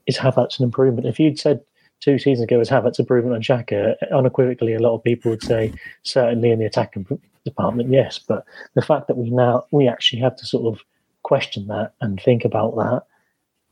is 0.07 0.19
Havertz 0.19 0.59
an 0.59 0.65
improvement? 0.65 1.07
If 1.07 1.21
you'd 1.21 1.39
said 1.39 1.61
two 2.01 2.19
seasons 2.19 2.45
ago, 2.45 2.61
is 2.61 2.69
Havertz 2.69 2.99
improvement 2.99 3.37
on 3.37 3.43
Xhaka, 3.43 3.95
unequivocally, 4.13 4.75
a 4.75 4.81
lot 4.81 4.95
of 4.95 5.05
people 5.05 5.31
would 5.31 5.43
say 5.43 5.73
certainly 6.03 6.51
in 6.51 6.59
the 6.59 6.65
attacking 6.65 7.07
department, 7.45 7.91
yes. 7.91 8.19
But 8.19 8.45
the 8.75 8.83
fact 8.83 9.07
that 9.07 9.17
we 9.17 9.31
now, 9.31 9.67
we 9.71 9.87
actually 9.87 10.21
have 10.21 10.37
to 10.37 10.47
sort 10.47 10.75
of 10.75 10.83
question 11.23 11.69
that 11.69 11.93
and 12.01 12.21
think 12.21 12.45
about 12.45 12.75
that 12.77 13.05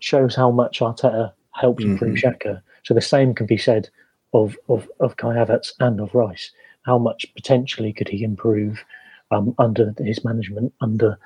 shows 0.00 0.34
how 0.34 0.50
much 0.50 0.80
Arteta 0.80 1.32
helped 1.52 1.80
mm-hmm. 1.80 1.92
improve 1.92 2.16
Xhaka. 2.16 2.62
So 2.82 2.94
the 2.94 3.00
same 3.00 3.34
can 3.34 3.46
be 3.46 3.56
said 3.56 3.88
of, 4.32 4.56
of, 4.68 4.88
of 5.00 5.16
Kai 5.16 5.34
Havertz 5.34 5.72
and 5.80 6.00
of 6.00 6.14
Rice. 6.14 6.50
How 6.82 6.98
much 6.98 7.26
potentially 7.34 7.92
could 7.92 8.08
he 8.08 8.22
improve 8.22 8.84
um, 9.30 9.54
under 9.58 9.94
his 9.98 10.24
management, 10.24 10.72
under 10.80 11.18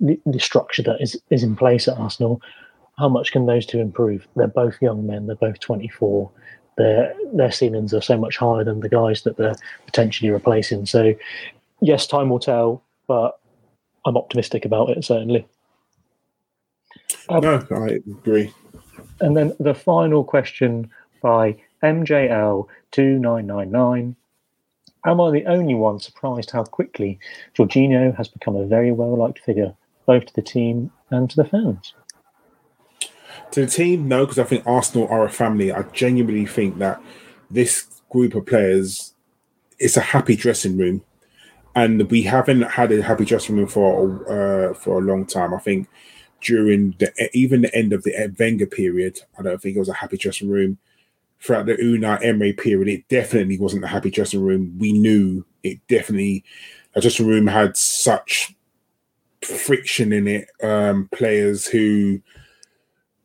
the, 0.00 0.20
the, 0.26 0.38
structure 0.38 0.82
that 0.82 1.00
is, 1.00 1.20
is 1.30 1.42
in 1.42 1.56
place 1.56 1.88
at 1.88 1.98
Arsenal. 1.98 2.40
How 2.98 3.08
much 3.08 3.32
can 3.32 3.46
those 3.46 3.64
two 3.64 3.78
improve? 3.78 4.26
They're 4.36 4.48
both 4.48 4.80
young 4.82 5.06
men. 5.06 5.26
They're 5.26 5.36
both 5.36 5.60
24. 5.60 6.30
Their 6.76 7.14
their 7.32 7.50
ceilings 7.50 7.92
are 7.92 8.00
so 8.00 8.16
much 8.16 8.36
higher 8.36 8.64
than 8.64 8.80
the 8.80 8.88
guys 8.88 9.22
that 9.22 9.36
they're 9.36 9.56
potentially 9.86 10.30
replacing. 10.30 10.86
So 10.86 11.14
yes, 11.80 12.06
time 12.06 12.28
will 12.28 12.38
tell, 12.38 12.82
but 13.06 13.40
I'm 14.04 14.16
optimistic 14.16 14.64
about 14.64 14.90
it 14.90 15.04
certainly. 15.04 15.46
Um, 17.28 17.42
no, 17.42 17.66
I 17.70 18.00
agree. 18.10 18.52
And 19.20 19.36
then 19.36 19.52
the 19.58 19.74
final 19.74 20.24
question 20.24 20.90
by 21.22 21.56
MJL2999. 21.82 24.14
Am 25.06 25.20
I 25.20 25.30
the 25.30 25.46
only 25.46 25.74
one 25.74 26.00
surprised 26.00 26.50
how 26.50 26.64
quickly 26.64 27.20
Jorginho 27.56 28.16
has 28.16 28.26
become 28.28 28.56
a 28.56 28.66
very 28.66 28.90
well 28.92 29.16
liked 29.16 29.38
figure, 29.38 29.74
both 30.06 30.26
to 30.26 30.34
the 30.34 30.42
team 30.42 30.90
and 31.10 31.30
to 31.30 31.36
the 31.36 31.44
fans? 31.44 31.94
To 33.52 33.60
the 33.60 33.70
team, 33.70 34.08
no, 34.08 34.24
because 34.24 34.38
I 34.38 34.44
think 34.44 34.66
Arsenal 34.66 35.08
are 35.08 35.24
a 35.24 35.30
family. 35.30 35.72
I 35.72 35.82
genuinely 35.82 36.46
think 36.46 36.78
that 36.78 37.00
this 37.50 37.86
group 38.10 38.34
of 38.34 38.46
players, 38.46 39.14
it's 39.78 39.96
a 39.96 40.00
happy 40.00 40.36
dressing 40.36 40.76
room, 40.76 41.02
and 41.74 42.10
we 42.10 42.22
haven't 42.22 42.62
had 42.62 42.92
a 42.92 43.02
happy 43.02 43.24
dressing 43.24 43.56
room 43.56 43.68
for 43.68 44.24
uh, 44.28 44.74
for 44.74 44.98
a 44.98 45.02
long 45.02 45.26
time. 45.26 45.54
I 45.54 45.58
think 45.58 45.88
during 46.40 46.94
the 46.98 47.12
even 47.32 47.62
the 47.62 47.74
end 47.74 47.92
of 47.92 48.02
the 48.02 48.34
Wenger 48.38 48.66
period, 48.66 49.20
I 49.38 49.42
don't 49.42 49.60
think 49.60 49.76
it 49.76 49.80
was 49.80 49.88
a 49.88 49.94
happy 49.94 50.16
dressing 50.16 50.48
room. 50.48 50.78
Throughout 51.40 51.66
the 51.66 51.74
Unai 51.74 52.24
Emery 52.24 52.52
period, 52.52 52.88
it 52.88 53.08
definitely 53.08 53.58
wasn't 53.58 53.84
a 53.84 53.88
happy 53.88 54.10
dressing 54.10 54.42
room. 54.42 54.76
We 54.78 54.92
knew 54.92 55.44
it 55.62 55.78
definitely. 55.88 56.44
A 56.94 57.00
dressing 57.00 57.28
room 57.28 57.46
had 57.46 57.76
such 57.76 58.54
friction 59.42 60.12
in 60.12 60.26
it. 60.26 60.48
Um, 60.62 61.08
players 61.12 61.66
who 61.66 62.20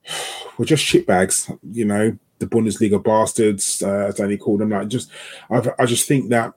were 0.57 0.65
just 0.65 0.85
shitbags, 0.85 1.57
you 1.71 1.85
know, 1.85 2.17
the 2.39 2.45
Bundesliga 2.45 3.03
bastards, 3.03 3.81
uh, 3.81 4.07
as 4.07 4.15
Danny 4.15 4.37
called 4.37 4.59
them. 4.59 4.69
Like, 4.69 4.89
just, 4.89 5.09
I've, 5.49 5.69
I 5.79 5.85
just 5.85 6.07
think 6.07 6.29
that 6.29 6.53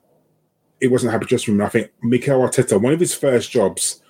it 0.79 0.91
wasn't 0.91 1.09
a 1.09 1.11
happy 1.13 1.25
dressing 1.25 1.55
room. 1.55 1.65
I 1.65 1.69
think 1.69 1.91
Mikel 2.03 2.39
Arteta, 2.39 2.79
one 2.79 2.93
of 2.93 2.99
his 2.99 3.15
first 3.15 3.49
jobs 3.49 4.01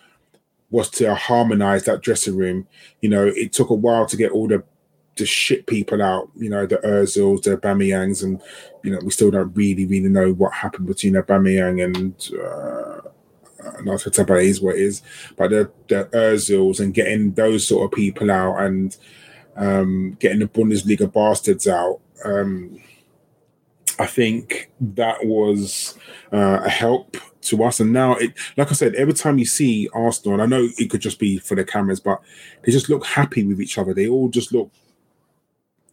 was 0.69 0.89
to 0.91 1.15
harmonize 1.15 1.85
that 1.85 2.02
dressing 2.02 2.35
room. 2.35 2.68
You 3.02 3.10
know, 3.10 3.27
it 3.27 3.53
took 3.53 3.69
a 3.69 3.76
while 3.76 4.06
to 4.06 4.18
get 4.18 4.31
all 4.31 4.48
the 4.48 4.64
the 5.15 5.26
shit 5.26 5.65
people 5.65 6.02
out, 6.02 6.30
you 6.35 6.49
know, 6.49 6.68
the 6.68 6.77
Ozils, 6.77 7.41
the 7.41 7.57
Bamiyangs, 7.57 8.23
and 8.23 8.39
you 8.84 8.91
know, 8.91 8.99
we 9.03 9.10
still 9.10 9.31
don't 9.31 9.53
really, 9.56 9.85
really 9.85 10.10
know 10.10 10.31
what 10.31 10.53
happened 10.53 10.88
between 10.88 11.14
the 11.14 11.23
Aubameyang 11.23 11.84
and 11.84 12.30
uh, 12.39 13.02
not 13.84 13.99
to 14.02 14.11
tell 14.11 14.31
is 14.35 14.61
what 14.61 14.76
it 14.76 14.81
is, 14.81 15.02
but 15.35 15.49
the 15.49 15.72
the 15.88 16.06
Ozils 16.14 16.80
and 16.80 16.94
getting 16.94 17.34
those 17.34 17.65
sort 17.68 17.85
of 17.85 17.95
people 17.95 18.31
out 18.31 18.61
and 18.61 18.95
um, 19.56 20.18
getting 20.19 20.39
the 20.39 20.48
Bundesliga 20.48 21.11
bastards 21.11 21.68
out. 21.68 21.99
Um, 22.23 22.81
I 23.99 24.05
think 24.05 24.69
that 24.79 25.25
was 25.25 25.97
uh, 26.31 26.61
a 26.63 26.69
help 26.69 27.17
to 27.41 27.63
us. 27.63 27.79
And 27.79 27.93
now, 27.93 28.13
it, 28.15 28.33
like 28.55 28.69
I 28.69 28.73
said, 28.73 28.95
every 28.95 29.13
time 29.13 29.37
you 29.37 29.45
see 29.45 29.89
Arsenal, 29.93 30.33
and 30.33 30.43
I 30.43 30.45
know 30.45 30.69
it 30.77 30.89
could 30.89 31.01
just 31.01 31.19
be 31.19 31.39
for 31.39 31.55
the 31.55 31.63
cameras, 31.63 31.99
but 31.99 32.21
they 32.63 32.71
just 32.71 32.89
look 32.89 33.05
happy 33.05 33.43
with 33.43 33.61
each 33.61 33.77
other. 33.77 33.93
They 33.93 34.07
all 34.07 34.29
just 34.29 34.53
look, 34.53 34.71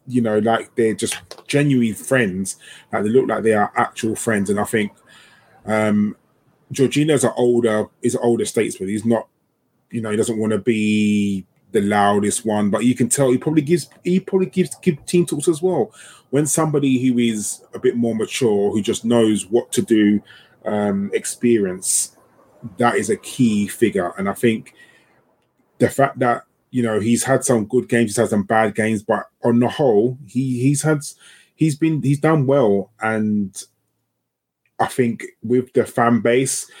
you 0.07 0.21
know, 0.21 0.39
like 0.39 0.75
they're 0.75 0.93
just 0.93 1.17
genuine 1.47 1.95
friends. 1.95 2.57
Like 2.91 3.03
they 3.03 3.09
look 3.09 3.27
like 3.27 3.43
they 3.43 3.53
are 3.53 3.71
actual 3.75 4.15
friends. 4.15 4.49
And 4.49 4.59
I 4.59 4.65
think 4.65 4.91
um, 5.65 6.15
an 7.23 7.33
older, 7.37 7.87
is 8.01 8.15
an 8.15 8.21
older 8.23 8.45
statesman. 8.45 8.89
He's 8.89 9.05
not, 9.05 9.27
you 9.89 10.01
know, 10.01 10.11
he 10.11 10.17
doesn't 10.17 10.37
want 10.37 10.51
to 10.51 10.59
be 10.59 11.45
the 11.75 11.81
loudest 11.81 12.45
one, 12.45 12.69
but 12.69 12.85
you 12.85 12.95
can 12.95 13.09
tell 13.09 13.29
he 13.29 13.37
probably 13.37 13.61
gives 13.61 13.89
he 14.03 14.19
probably 14.19 14.47
gives 14.47 14.73
give 14.75 15.05
team 15.05 15.25
talks 15.25 15.47
as 15.47 15.61
well. 15.61 15.91
When 16.29 16.47
somebody 16.47 17.05
who 17.05 17.19
is 17.19 17.63
a 17.73 17.79
bit 17.79 17.97
more 17.97 18.15
mature, 18.15 18.71
who 18.71 18.81
just 18.81 19.05
knows 19.05 19.45
what 19.45 19.71
to 19.73 19.81
do, 19.81 20.21
um, 20.65 21.11
experience, 21.13 22.17
that 22.77 22.95
is 22.95 23.09
a 23.09 23.17
key 23.17 23.67
figure. 23.67 24.13
And 24.17 24.27
I 24.29 24.33
think 24.33 24.73
the 25.77 25.89
fact 25.89 26.19
that 26.19 26.45
you 26.71 26.81
know 26.81 26.99
he's 26.99 27.23
had 27.23 27.43
some 27.43 27.65
good 27.65 27.89
games, 27.89 28.11
he's 28.11 28.17
had 28.17 28.29
some 28.29 28.43
bad 28.43 28.73
games, 28.73 29.03
but 29.03 29.29
on 29.43 29.59
the 29.59 29.67
whole, 29.67 30.17
he 30.25 30.61
he's 30.61 30.81
had 30.81 31.01
he's 31.55 31.75
been 31.75 32.01
he's 32.01 32.19
done 32.19 32.45
well, 32.45 32.91
and 33.01 33.61
I 34.79 34.87
think 34.87 35.25
with 35.43 35.73
the 35.73 35.85
fan 35.85 36.21
base, 36.21 36.71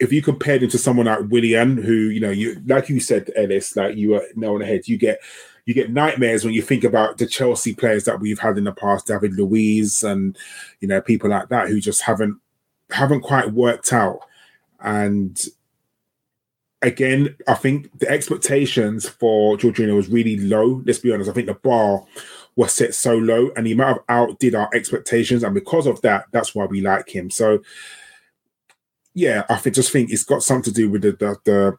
if 0.00 0.12
you 0.12 0.22
compared 0.22 0.62
him 0.62 0.70
to 0.70 0.78
someone 0.78 1.06
like 1.06 1.30
Willian, 1.30 1.76
who 1.76 1.94
you 1.94 2.20
know, 2.20 2.30
you 2.30 2.60
like 2.66 2.88
you 2.88 3.00
said, 3.00 3.30
Ellis, 3.36 3.76
like 3.76 3.96
you 3.96 4.10
were 4.10 4.26
knowing 4.34 4.62
ahead, 4.62 4.88
you 4.88 4.96
get 4.98 5.20
you 5.66 5.74
get 5.74 5.92
nightmares 5.92 6.44
when 6.44 6.54
you 6.54 6.62
think 6.62 6.82
about 6.82 7.18
the 7.18 7.26
Chelsea 7.26 7.74
players 7.74 8.04
that 8.04 8.20
we've 8.20 8.38
had 8.38 8.58
in 8.58 8.64
the 8.64 8.72
past, 8.72 9.06
David 9.06 9.34
Luiz, 9.34 10.02
and 10.02 10.36
you 10.80 10.88
know 10.88 11.00
people 11.00 11.30
like 11.30 11.48
that 11.50 11.68
who 11.68 11.80
just 11.80 12.02
haven't 12.02 12.38
haven't 12.90 13.20
quite 13.20 13.52
worked 13.52 13.92
out. 13.92 14.20
And 14.80 15.38
again, 16.82 17.36
I 17.46 17.54
think 17.54 17.98
the 17.98 18.08
expectations 18.08 19.08
for 19.08 19.56
Jorginho 19.56 19.94
was 19.94 20.08
really 20.08 20.38
low. 20.38 20.82
Let's 20.84 20.98
be 20.98 21.12
honest. 21.12 21.30
I 21.30 21.32
think 21.34 21.46
the 21.46 21.54
bar 21.54 22.04
was 22.56 22.72
set 22.72 22.94
so 22.94 23.16
low, 23.16 23.50
and 23.56 23.66
he 23.66 23.74
might 23.74 23.88
have 23.88 24.04
outdid 24.08 24.56
our 24.56 24.68
expectations, 24.74 25.44
and 25.44 25.54
because 25.54 25.86
of 25.86 26.00
that, 26.00 26.26
that's 26.32 26.54
why 26.54 26.64
we 26.64 26.80
like 26.80 27.08
him. 27.08 27.30
So 27.30 27.60
yeah, 29.14 29.44
I 29.48 29.58
just 29.70 29.90
think 29.90 30.10
it's 30.10 30.24
got 30.24 30.42
something 30.42 30.72
to 30.72 30.72
do 30.72 30.90
with 30.90 31.02
the, 31.02 31.12
the 31.12 31.36
the, 31.44 31.78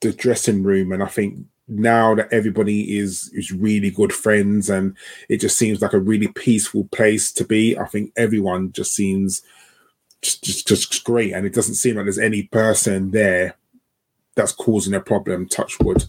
the 0.00 0.12
dressing 0.12 0.62
room, 0.62 0.92
and 0.92 1.02
I 1.02 1.06
think 1.08 1.38
now 1.68 2.14
that 2.14 2.32
everybody 2.32 2.98
is 2.98 3.30
is 3.34 3.52
really 3.52 3.90
good 3.90 4.12
friends 4.12 4.70
and 4.70 4.96
it 5.28 5.38
just 5.38 5.58
seems 5.58 5.82
like 5.82 5.92
a 5.92 5.98
really 5.98 6.28
peaceful 6.28 6.84
place 6.92 7.30
to 7.32 7.44
be. 7.44 7.78
I 7.78 7.84
think 7.84 8.12
everyone 8.16 8.72
just 8.72 8.94
seems 8.94 9.42
just 10.22 10.42
just, 10.44 10.66
just 10.66 11.04
great, 11.04 11.32
and 11.32 11.46
it 11.46 11.54
doesn't 11.54 11.74
seem 11.74 11.96
like 11.96 12.04
there's 12.04 12.18
any 12.18 12.44
person 12.44 13.10
there 13.10 13.56
that's 14.34 14.52
causing 14.52 14.94
a 14.94 15.00
problem. 15.00 15.48
Touch 15.48 15.78
wood. 15.80 16.04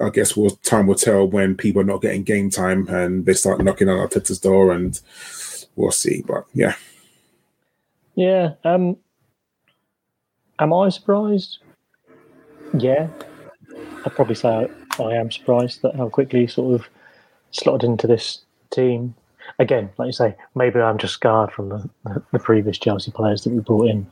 I 0.00 0.10
guess 0.10 0.36
we'll, 0.36 0.50
time 0.50 0.86
will 0.86 0.94
tell 0.94 1.26
when 1.26 1.56
people 1.56 1.82
are 1.82 1.84
not 1.84 2.02
getting 2.02 2.22
game 2.22 2.50
time 2.50 2.86
and 2.88 3.26
they 3.26 3.34
start 3.34 3.64
knocking 3.64 3.88
on 3.88 3.98
our 3.98 4.06
Arteta's 4.06 4.38
door, 4.38 4.70
and 4.70 5.00
we'll 5.76 5.90
see. 5.90 6.22
But 6.26 6.44
yeah, 6.54 6.74
yeah. 8.14 8.52
Um, 8.64 8.96
Am 10.60 10.72
I 10.72 10.88
surprised? 10.88 11.58
Yeah, 12.76 13.08
I'd 14.04 14.14
probably 14.14 14.34
say 14.34 14.68
I, 14.98 15.12
am 15.14 15.30
surprised 15.30 15.82
that 15.82 15.94
how 15.94 16.08
quickly 16.08 16.40
he 16.40 16.46
sort 16.48 16.80
of 16.80 16.88
slotted 17.52 17.88
into 17.88 18.06
this 18.06 18.40
team. 18.70 19.14
Again, 19.58 19.90
like 19.98 20.06
you 20.06 20.12
say, 20.12 20.36
maybe 20.54 20.80
I'm 20.80 20.98
just 20.98 21.14
scarred 21.14 21.52
from 21.52 21.68
the, 21.68 21.90
the, 22.04 22.22
the 22.32 22.38
previous 22.38 22.76
Chelsea 22.76 23.10
players 23.12 23.44
that 23.44 23.50
we 23.50 23.60
brought 23.60 23.88
in. 23.88 24.06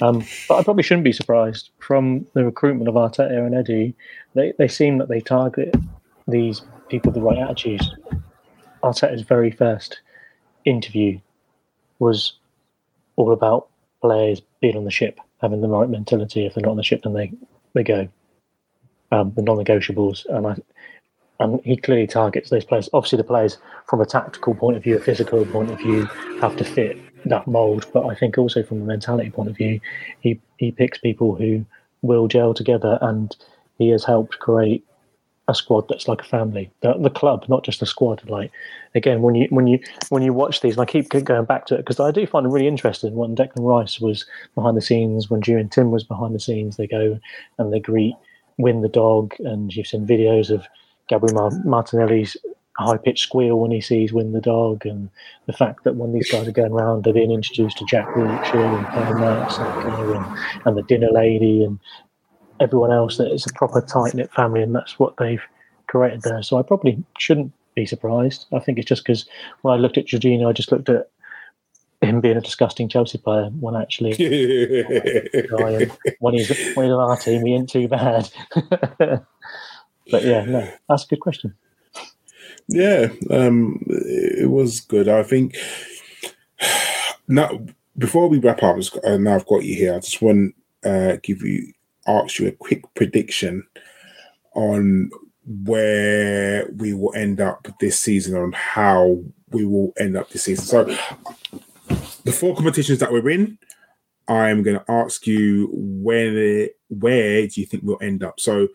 Um, 0.00 0.24
but 0.48 0.56
I 0.56 0.62
probably 0.64 0.82
shouldn't 0.82 1.04
be 1.04 1.12
surprised 1.12 1.70
from 1.78 2.26
the 2.34 2.44
recruitment 2.44 2.88
of 2.88 2.96
Arteta 2.96 3.46
and 3.46 3.54
Edu. 3.54 3.94
They 4.34 4.52
they 4.58 4.68
seem 4.68 4.98
that 4.98 5.08
they 5.08 5.20
target 5.20 5.74
these 6.26 6.62
people 6.88 7.12
with 7.12 7.14
the 7.14 7.26
right 7.26 7.38
attitudes. 7.38 7.88
Arteta's 8.82 9.22
very 9.22 9.52
first 9.52 10.00
interview 10.64 11.20
was 12.00 12.34
all 13.16 13.32
about 13.32 13.68
players 14.00 14.42
being 14.60 14.76
on 14.76 14.84
the 14.84 14.90
ship 14.90 15.20
having 15.44 15.60
the 15.60 15.68
right 15.68 15.88
mentality. 15.88 16.46
If 16.46 16.54
they're 16.54 16.62
not 16.62 16.70
on 16.70 16.76
the 16.78 16.82
ship, 16.82 17.02
then 17.04 17.12
they 17.12 17.32
they 17.74 17.84
go. 17.84 18.08
Um, 19.12 19.32
the 19.36 19.42
non-negotiables, 19.42 20.24
and 20.34 20.46
I 20.46 20.56
and 21.38 21.60
he 21.64 21.76
clearly 21.76 22.06
targets 22.06 22.50
those 22.50 22.64
players. 22.64 22.88
Obviously, 22.92 23.18
the 23.18 23.24
players 23.24 23.58
from 23.86 24.00
a 24.00 24.06
tactical 24.06 24.54
point 24.54 24.76
of 24.76 24.82
view, 24.82 24.96
a 24.96 25.00
physical 25.00 25.44
point 25.44 25.70
of 25.70 25.78
view, 25.78 26.06
have 26.40 26.56
to 26.56 26.64
fit 26.64 26.98
that 27.26 27.46
mold. 27.46 27.86
But 27.92 28.06
I 28.06 28.14
think 28.14 28.38
also 28.38 28.62
from 28.62 28.82
a 28.82 28.84
mentality 28.84 29.30
point 29.30 29.50
of 29.50 29.56
view, 29.56 29.80
he 30.20 30.40
he 30.58 30.72
picks 30.72 30.98
people 30.98 31.34
who 31.34 31.64
will 32.02 32.28
gel 32.28 32.54
together, 32.54 32.98
and 33.02 33.36
he 33.78 33.90
has 33.90 34.04
helped 34.04 34.38
create 34.38 34.84
a 35.48 35.54
squad 35.54 35.86
that's 35.88 36.08
like 36.08 36.22
a 36.22 36.24
family. 36.24 36.70
The, 36.80 36.94
the 36.94 37.10
club, 37.10 37.44
not 37.48 37.64
just 37.64 37.82
a 37.82 37.86
squad. 37.86 38.28
Like 38.28 38.50
again, 38.94 39.22
when 39.22 39.34
you 39.34 39.46
when 39.50 39.66
you 39.66 39.78
when 40.08 40.22
you 40.22 40.32
watch 40.32 40.60
these, 40.60 40.74
and 40.74 40.82
I 40.82 40.86
keep 40.86 41.08
going 41.08 41.44
back 41.44 41.66
to 41.66 41.74
it 41.74 41.78
because 41.78 42.00
I 42.00 42.10
do 42.10 42.26
find 42.26 42.46
it 42.46 42.50
really 42.50 42.68
interesting. 42.68 43.14
When 43.14 43.36
Declan 43.36 43.66
Rice 43.66 44.00
was 44.00 44.24
behind 44.54 44.76
the 44.76 44.82
scenes, 44.82 45.28
when 45.28 45.42
Jurrien 45.42 45.70
Tim 45.70 45.90
was 45.90 46.04
behind 46.04 46.34
the 46.34 46.40
scenes, 46.40 46.76
they 46.76 46.86
go 46.86 47.18
and 47.58 47.72
they 47.72 47.80
greet 47.80 48.14
Win 48.56 48.82
the 48.82 48.88
dog, 48.88 49.34
and 49.40 49.74
you've 49.74 49.88
seen 49.88 50.06
videos 50.06 50.50
of 50.50 50.66
Gabriel 51.08 51.50
Martinelli's 51.64 52.36
high 52.78 52.96
pitched 52.96 53.24
squeal 53.24 53.58
when 53.60 53.70
he 53.70 53.80
sees 53.80 54.12
Win 54.12 54.32
the 54.32 54.40
dog, 54.40 54.86
and 54.86 55.10
the 55.46 55.52
fact 55.52 55.84
that 55.84 55.96
when 55.96 56.12
these 56.12 56.30
guys 56.30 56.46
are 56.46 56.52
going 56.52 56.72
around, 56.72 57.04
they're 57.04 57.12
being 57.12 57.32
introduced 57.32 57.78
to 57.78 57.84
Jack 57.86 58.06
Wilshere 58.08 58.78
and 58.78 60.16
and, 60.16 60.38
and 60.64 60.76
the 60.76 60.82
dinner 60.82 61.10
lady 61.10 61.64
and 61.64 61.78
everyone 62.60 62.92
else 62.92 63.16
that 63.18 63.30
it's 63.30 63.46
a 63.46 63.54
proper 63.54 63.80
tight 63.80 64.14
knit 64.14 64.32
family, 64.32 64.62
and 64.62 64.74
that's 64.74 64.98
what 64.98 65.16
they've 65.16 65.42
created 65.86 66.22
there. 66.22 66.42
So 66.42 66.58
I 66.58 66.62
probably 66.62 67.02
shouldn't 67.18 67.52
be 67.74 67.86
surprised. 67.86 68.46
I 68.52 68.58
think 68.58 68.78
it's 68.78 68.88
just 68.88 69.04
because 69.04 69.26
when 69.62 69.74
I 69.74 69.76
looked 69.76 69.98
at 69.98 70.06
Jorginho, 70.06 70.48
I 70.48 70.52
just 70.52 70.72
looked 70.72 70.88
at 70.88 71.10
him 72.00 72.20
being 72.20 72.36
a 72.36 72.40
disgusting 72.40 72.88
Chelsea 72.88 73.18
player 73.18 73.50
when 73.60 73.76
actually 73.76 74.12
when 76.20 76.34
he's 76.34 76.48
when 76.74 76.86
he's 76.86 76.92
on 76.92 77.10
our 77.10 77.16
team, 77.16 77.44
he 77.44 77.54
ain't 77.54 77.68
too 77.68 77.88
bad. 77.88 78.30
but 78.98 80.22
yeah, 80.22 80.44
no, 80.44 80.70
that's 80.88 81.04
a 81.04 81.08
good 81.08 81.20
question. 81.20 81.54
Yeah, 82.68 83.08
um, 83.30 83.82
it 83.86 84.50
was 84.50 84.80
good. 84.80 85.08
I 85.08 85.22
think 85.22 85.56
now 87.28 87.60
before 87.96 88.28
we 88.28 88.38
wrap 88.38 88.62
up, 88.62 88.76
uh, 89.04 89.16
now 89.16 89.34
I've 89.34 89.46
got 89.46 89.64
you 89.64 89.74
here. 89.74 89.94
I 89.94 89.98
just 89.98 90.22
want 90.22 90.54
uh, 90.84 91.16
give 91.22 91.42
you 91.42 91.72
ask 92.06 92.38
you 92.38 92.48
a 92.48 92.52
quick 92.52 92.82
prediction 92.94 93.66
on 94.54 95.10
where 95.46 96.66
we 96.76 96.94
will 96.94 97.14
end 97.14 97.40
up 97.40 97.68
this 97.80 97.98
season, 97.98 98.36
on 98.36 98.52
how 98.52 99.22
we 99.50 99.64
will 99.64 99.92
end 99.98 100.16
up 100.16 100.30
this 100.30 100.44
season. 100.44 100.64
So, 100.64 100.84
the 102.24 102.32
four 102.32 102.54
competitions 102.54 102.98
that 103.00 103.12
we're 103.12 103.28
in, 103.30 103.58
I'm 104.26 104.62
going 104.62 104.78
to 104.78 104.90
ask 104.90 105.26
you 105.26 105.68
where 105.72 106.68
where 106.88 107.46
do 107.46 107.60
you 107.60 107.66
think 107.66 107.82
we'll 107.84 107.98
end 108.00 108.22
up? 108.22 108.40
So, 108.40 108.68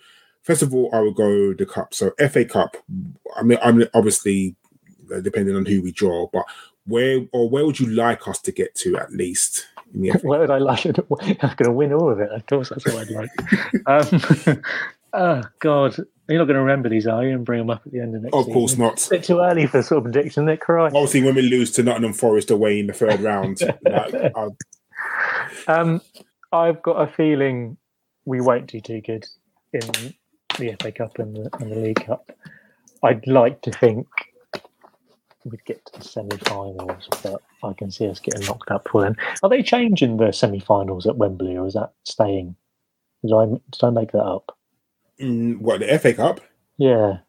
first 0.43 0.61
of 0.61 0.73
all, 0.73 0.89
I 0.93 0.99
will 0.99 1.13
go 1.13 1.53
the 1.53 1.65
cup. 1.65 1.93
So, 1.93 2.11
FA 2.31 2.45
Cup. 2.45 2.77
I 3.35 3.43
mean, 3.43 3.57
I'm 3.63 3.83
obviously 3.93 4.55
uh, 5.13 5.21
depending 5.21 5.55
on 5.55 5.65
who 5.65 5.81
we 5.81 5.91
draw, 5.91 6.27
but 6.31 6.45
where 6.85 7.25
or 7.31 7.49
where 7.49 7.65
would 7.65 7.79
you 7.79 7.87
like 7.87 8.27
us 8.27 8.39
to 8.41 8.51
get 8.51 8.75
to 8.75 8.97
at 8.97 9.11
least? 9.11 9.67
Where 9.93 10.39
would 10.39 10.51
I 10.51 10.57
like 10.59 10.85
it? 10.85 10.99
I'm 11.21 11.35
going 11.37 11.55
to 11.63 11.71
win 11.71 11.93
all 11.93 12.11
of 12.11 12.19
it. 12.19 12.31
Of 12.31 12.45
course, 12.45 12.69
that's 12.69 12.85
what 12.85 12.97
I'd 12.97 13.09
like. 13.09 13.29
um, 13.87 14.61
oh 15.13 15.43
God, 15.59 15.97
you're 16.27 16.37
not 16.37 16.45
going 16.45 16.55
to 16.55 16.61
remember 16.61 16.89
these, 16.89 17.07
are 17.07 17.25
you? 17.25 17.33
And 17.33 17.45
bring 17.45 17.59
them 17.59 17.69
up 17.69 17.81
at 17.85 17.91
the 17.91 17.99
end 17.99 18.15
of 18.15 18.21
next. 18.21 18.35
Of 18.35 18.45
course 18.45 18.71
season. 18.71 18.85
not. 18.85 18.93
It's 18.93 19.07
a 19.07 19.09
bit 19.09 19.23
too 19.23 19.39
early 19.39 19.65
for 19.65 19.81
sort 19.81 20.05
of 20.05 20.11
prediction. 20.11 20.45
There, 20.45 20.57
Christ. 20.57 20.95
Obviously, 20.95 21.23
when 21.23 21.35
we 21.35 21.41
lose 21.43 21.71
to 21.71 21.83
Nottingham 21.83 22.13
Forest 22.13 22.51
away 22.51 22.79
in 22.79 22.87
the 22.87 22.93
third 22.93 23.19
round, 23.21 23.59
like, 23.85 24.53
um, 25.67 26.01
I've 26.51 26.81
got 26.81 27.01
a 27.01 27.11
feeling 27.11 27.77
we 28.25 28.41
won't 28.41 28.67
do 28.67 28.79
too 28.79 29.01
good 29.01 29.25
in 29.73 30.13
the 30.59 30.75
FA 30.81 30.91
Cup 30.91 31.17
and 31.19 31.35
the, 31.35 31.49
and 31.59 31.71
the 31.71 31.75
League 31.75 32.05
Cup. 32.05 32.31
I'd 33.01 33.25
like 33.27 33.61
to 33.61 33.71
think 33.71 34.07
we'd 35.45 35.63
get 35.65 35.85
to 35.85 35.99
the 35.99 36.05
semi-finals, 36.05 37.07
but 37.23 37.41
I 37.63 37.73
can 37.73 37.91
see 37.91 38.07
us 38.07 38.19
getting 38.19 38.45
knocked 38.45 38.71
out 38.71 38.83
before 38.83 39.03
then. 39.03 39.15
Are 39.43 39.49
they 39.49 39.63
changing 39.63 40.17
the 40.17 40.31
semi-finals 40.31 41.07
at 41.07 41.17
Wembley, 41.17 41.57
or 41.57 41.67
is 41.67 41.73
that 41.73 41.93
staying? 42.03 42.55
Did 43.23 43.33
I 43.33 43.45
did 43.45 43.83
I 43.83 43.89
make 43.89 44.11
that 44.11 44.23
up? 44.23 44.57
Mm, 45.21 45.59
what 45.59 45.79
the 45.79 45.99
FA 45.99 46.13
Cup? 46.13 46.41
Yeah. 46.77 47.19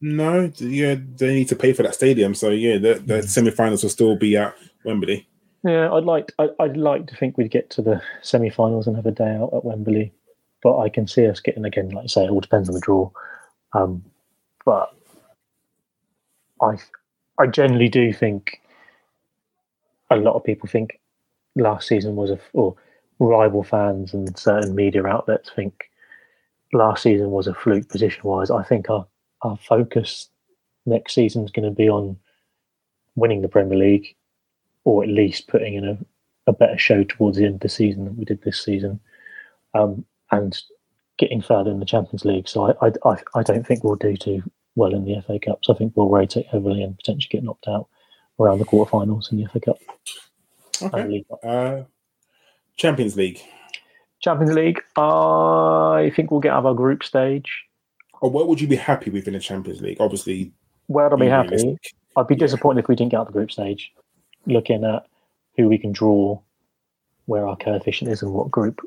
No, 0.00 0.52
yeah, 0.56 0.96
they 1.16 1.34
need 1.34 1.48
to 1.48 1.56
pay 1.56 1.72
for 1.72 1.82
that 1.82 1.94
stadium, 1.94 2.34
so 2.34 2.50
yeah, 2.50 2.78
the, 2.78 2.94
the 2.94 3.14
mm. 3.14 3.24
semi-finals 3.24 3.82
will 3.82 3.90
still 3.90 4.16
be 4.16 4.36
at 4.36 4.54
Wembley. 4.84 5.26
Yeah, 5.64 5.90
I'd 5.92 6.04
like 6.04 6.32
I'd, 6.38 6.50
I'd 6.60 6.76
like 6.76 7.06
to 7.06 7.16
think 7.16 7.38
we'd 7.38 7.50
get 7.50 7.70
to 7.70 7.82
the 7.82 8.02
semi-finals 8.22 8.86
and 8.86 8.96
have 8.96 9.06
a 9.06 9.10
day 9.10 9.34
out 9.34 9.54
at 9.54 9.64
Wembley, 9.64 10.12
but 10.62 10.78
I 10.78 10.88
can 10.90 11.06
see 11.06 11.26
us 11.26 11.40
getting 11.40 11.64
again. 11.64 11.90
Like 11.90 12.04
I 12.04 12.08
say, 12.08 12.24
it 12.24 12.30
all 12.30 12.40
depends 12.40 12.68
on 12.68 12.74
the 12.74 12.80
draw. 12.80 13.10
Um, 13.72 14.04
but 14.64 14.94
I 16.60 16.76
I 17.38 17.46
generally 17.46 17.88
do 17.88 18.12
think 18.12 18.60
a 20.10 20.16
lot 20.16 20.34
of 20.34 20.44
people 20.44 20.68
think 20.68 21.00
last 21.56 21.88
season 21.88 22.16
was 22.16 22.30
a 22.30 22.38
or 22.52 22.76
rival 23.18 23.62
fans 23.62 24.12
and 24.12 24.36
certain 24.38 24.74
media 24.74 25.06
outlets 25.06 25.50
think 25.54 25.90
last 26.72 27.02
season 27.02 27.30
was 27.30 27.46
a 27.46 27.54
fluke 27.54 27.88
position 27.88 28.22
wise. 28.24 28.50
I 28.50 28.62
think 28.62 28.90
our 28.90 29.06
our 29.42 29.56
focus 29.56 30.28
next 30.86 31.14
season 31.14 31.44
is 31.44 31.50
going 31.50 31.68
to 31.68 31.74
be 31.74 31.88
on 31.88 32.16
winning 33.16 33.42
the 33.42 33.48
Premier 33.48 33.78
League 33.78 34.14
or 34.84 35.02
at 35.02 35.08
least 35.08 35.48
putting 35.48 35.74
in 35.74 35.84
a, 35.84 35.98
a 36.46 36.52
better 36.52 36.78
show 36.78 37.04
towards 37.04 37.38
the 37.38 37.44
end 37.44 37.54
of 37.54 37.60
the 37.60 37.68
season 37.68 38.04
than 38.04 38.16
we 38.16 38.24
did 38.24 38.42
this 38.42 38.62
season, 38.62 39.00
um, 39.72 40.04
and 40.30 40.62
getting 41.16 41.40
further 41.40 41.70
in 41.70 41.80
the 41.80 41.86
Champions 41.86 42.24
League. 42.24 42.48
So 42.48 42.74
I, 42.82 42.92
I, 43.08 43.16
I 43.34 43.42
don't 43.42 43.66
think 43.66 43.82
we'll 43.82 43.94
do 43.96 44.16
too 44.16 44.42
well 44.74 44.94
in 44.94 45.04
the 45.04 45.20
FA 45.26 45.38
Cup. 45.38 45.60
So 45.62 45.74
I 45.74 45.76
think 45.76 45.92
we'll 45.96 46.08
rotate 46.08 46.46
heavily 46.46 46.82
and 46.82 46.96
potentially 46.96 47.30
get 47.30 47.44
knocked 47.44 47.68
out 47.68 47.88
around 48.38 48.58
the 48.58 48.64
quarterfinals 48.64 49.30
in 49.30 49.38
the 49.38 49.46
FA 49.46 49.60
Cup. 49.60 49.78
Okay. 50.82 51.24
Uh, 51.42 51.82
Champions 52.76 53.16
League. 53.16 53.40
Champions 54.20 54.54
League. 54.54 54.80
I 54.96 56.12
think 56.16 56.30
we'll 56.30 56.40
get 56.40 56.52
out 56.52 56.60
of 56.60 56.66
our 56.66 56.74
group 56.74 57.04
stage. 57.04 57.64
Or 58.20 58.30
what 58.30 58.48
would 58.48 58.60
you 58.60 58.66
be 58.66 58.76
happy 58.76 59.10
with 59.10 59.28
in 59.28 59.34
the 59.34 59.40
Champions 59.40 59.80
League? 59.80 59.98
Obviously, 60.00 60.52
where 60.86 61.12
I'd 61.12 61.18
be 61.18 61.26
happy. 61.26 61.78
I'd 62.16 62.26
be 62.26 62.36
disappointed 62.36 62.78
yeah. 62.78 62.84
if 62.84 62.88
we 62.88 62.96
didn't 62.96 63.10
get 63.10 63.18
out 63.18 63.26
of 63.26 63.32
the 63.32 63.38
group 63.38 63.52
stage. 63.52 63.92
Looking 64.46 64.84
at 64.84 65.06
who 65.56 65.68
we 65.68 65.78
can 65.78 65.92
draw, 65.92 66.40
where 67.26 67.46
our 67.46 67.56
coefficient 67.56 68.10
is, 68.10 68.22
and 68.22 68.32
what 68.32 68.50
group, 68.50 68.80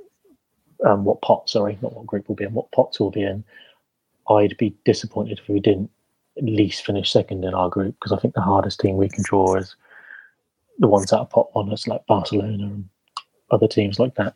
um, 0.86 1.04
what 1.04 1.22
pot. 1.22 1.50
Sorry, 1.50 1.78
not 1.82 1.96
what 1.96 2.06
group 2.06 2.28
we'll 2.28 2.36
be 2.36 2.46
in, 2.46 2.54
what 2.54 2.72
pots 2.72 3.00
we'll 3.00 3.12
be 3.12 3.24
in. 3.24 3.44
I'd 4.30 4.58
be 4.58 4.76
disappointed 4.86 5.40
if 5.40 5.48
we 5.48 5.60
didn't 5.60 5.90
at 6.38 6.44
least 6.44 6.86
finish 6.86 7.12
second 7.12 7.44
in 7.44 7.54
our 7.54 7.70
group 7.70 7.96
because 7.96 8.12
I 8.12 8.20
think 8.20 8.34
the 8.34 8.42
hardest 8.42 8.80
team 8.80 8.98
we 8.98 9.10
can 9.10 9.24
draw 9.24 9.56
is 9.56 9.76
the 10.80 10.88
ones 10.88 11.10
that 11.10 11.20
are 11.20 11.26
pot 11.26 11.50
one, 11.54 11.72
us 11.72 11.88
like 11.88 12.06
Barcelona 12.06 12.66
and 12.66 12.90
other 13.52 13.68
teams 13.68 14.00
like 14.00 14.16
that. 14.16 14.36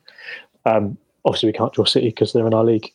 Um, 0.65 0.97
obviously, 1.25 1.47
we 1.47 1.53
can't 1.53 1.73
draw 1.73 1.85
City 1.85 2.07
because 2.07 2.33
they're 2.33 2.47
in 2.47 2.53
our 2.53 2.63
league. 2.63 2.91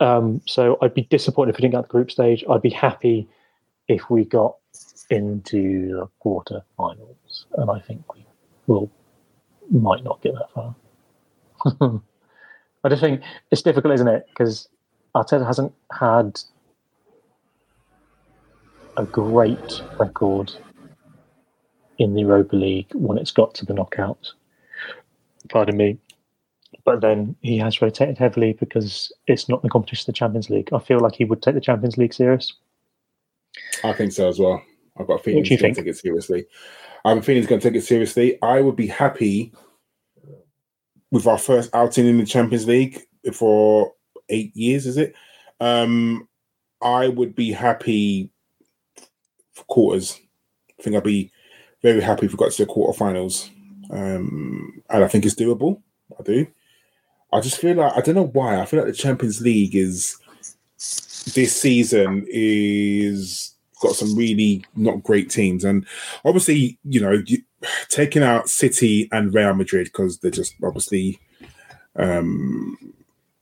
Um, 0.00 0.40
so 0.46 0.78
I'd 0.82 0.94
be 0.94 1.02
disappointed 1.02 1.50
if 1.50 1.58
we 1.58 1.62
didn't 1.62 1.74
get 1.74 1.82
the 1.82 1.88
group 1.88 2.10
stage. 2.10 2.44
I'd 2.50 2.62
be 2.62 2.70
happy 2.70 3.28
if 3.88 4.10
we 4.10 4.24
got 4.24 4.56
into 5.10 5.88
the 5.88 6.08
quarter 6.18 6.62
finals, 6.76 7.46
and 7.56 7.70
I 7.70 7.78
think 7.80 8.12
we 8.14 8.26
will 8.66 8.90
might 9.70 10.04
not 10.04 10.22
get 10.22 10.34
that 10.34 10.50
far. 10.52 10.74
I 12.84 12.88
just 12.88 13.00
think 13.00 13.22
it's 13.50 13.62
difficult, 13.62 13.94
isn't 13.94 14.08
it? 14.08 14.26
Because 14.28 14.68
Arteta 15.16 15.46
hasn't 15.46 15.72
had 15.90 16.38
a 18.98 19.04
great 19.04 19.82
record 19.98 20.52
in 21.98 22.12
the 22.14 22.20
Europa 22.20 22.54
League 22.54 22.90
when 22.92 23.16
it's 23.16 23.30
got 23.30 23.54
to 23.54 23.64
the 23.64 23.72
knockouts. 23.72 24.32
Pardon 25.48 25.76
me. 25.78 25.98
But 26.84 27.00
then 27.00 27.34
he 27.40 27.56
has 27.58 27.80
rotated 27.80 28.18
heavily 28.18 28.52
because 28.52 29.10
it's 29.26 29.48
not 29.48 29.62
the 29.62 29.70
competition 29.70 30.02
of 30.02 30.14
the 30.14 30.18
Champions 30.18 30.50
League. 30.50 30.68
I 30.74 30.78
feel 30.78 31.00
like 31.00 31.14
he 31.14 31.24
would 31.24 31.40
take 31.40 31.54
the 31.54 31.60
Champions 31.62 31.96
League 31.96 32.12
serious. 32.12 32.52
I 33.84 33.94
think 33.94 34.12
so 34.12 34.28
as 34.28 34.38
well. 34.38 34.62
I've 34.98 35.06
got 35.06 35.20
a 35.20 35.22
feeling 35.22 35.44
he's 35.44 35.60
going 35.60 35.74
to 35.74 35.80
take 35.80 35.90
it 35.90 35.96
seriously. 35.96 36.44
I 37.06 37.10
have 37.10 37.18
a 37.18 37.22
feeling 37.22 37.40
he's 37.40 37.48
going 37.48 37.60
to 37.62 37.70
take 37.70 37.78
it 37.78 37.86
seriously. 37.86 38.38
I 38.42 38.60
would 38.60 38.76
be 38.76 38.86
happy 38.86 39.52
with 41.10 41.26
our 41.26 41.38
first 41.38 41.74
outing 41.74 42.06
in 42.06 42.18
the 42.18 42.26
Champions 42.26 42.66
League 42.66 43.00
for 43.32 43.94
eight 44.28 44.56
years, 44.56 44.86
is 44.86 44.96
it? 44.96 45.14
Um, 45.60 46.28
I 46.82 47.08
would 47.08 47.34
be 47.34 47.52
happy 47.52 48.30
for 49.52 49.64
quarters. 49.64 50.18
I 50.78 50.82
think 50.82 50.96
I'd 50.96 51.02
be 51.02 51.32
very 51.82 52.00
happy 52.00 52.26
if 52.26 52.32
we 52.32 52.38
got 52.38 52.52
to 52.52 52.64
the 52.64 52.72
quarterfinals. 52.72 53.50
Um, 53.90 54.82
and 54.90 55.04
I 55.04 55.08
think 55.08 55.24
it's 55.24 55.34
doable. 55.34 55.82
I 56.18 56.22
do. 56.22 56.46
I 57.32 57.40
just 57.40 57.58
feel 57.58 57.76
like 57.76 57.92
I 57.96 58.00
don't 58.00 58.14
know 58.14 58.26
why. 58.26 58.60
I 58.60 58.66
feel 58.66 58.80
like 58.80 58.88
the 58.88 58.94
Champions 58.94 59.40
League 59.40 59.74
is 59.74 60.16
this 61.34 61.60
season 61.60 62.26
is 62.28 63.54
got 63.82 63.94
some 63.94 64.16
really 64.16 64.64
not 64.74 65.02
great 65.02 65.28
teams, 65.30 65.64
and 65.64 65.86
obviously, 66.24 66.78
you 66.84 67.00
know, 67.00 67.22
taking 67.88 68.22
out 68.22 68.48
City 68.48 69.08
and 69.12 69.34
Real 69.34 69.54
Madrid 69.54 69.86
because 69.86 70.18
they're 70.18 70.30
just 70.30 70.54
obviously 70.62 71.18
um, 71.96 72.94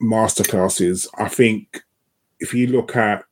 masterclasses. 0.05 1.09
I 1.19 1.29
think 1.29 1.83
if 2.41 2.55
you 2.55 2.67
look 2.67 2.95
at, 2.97 3.25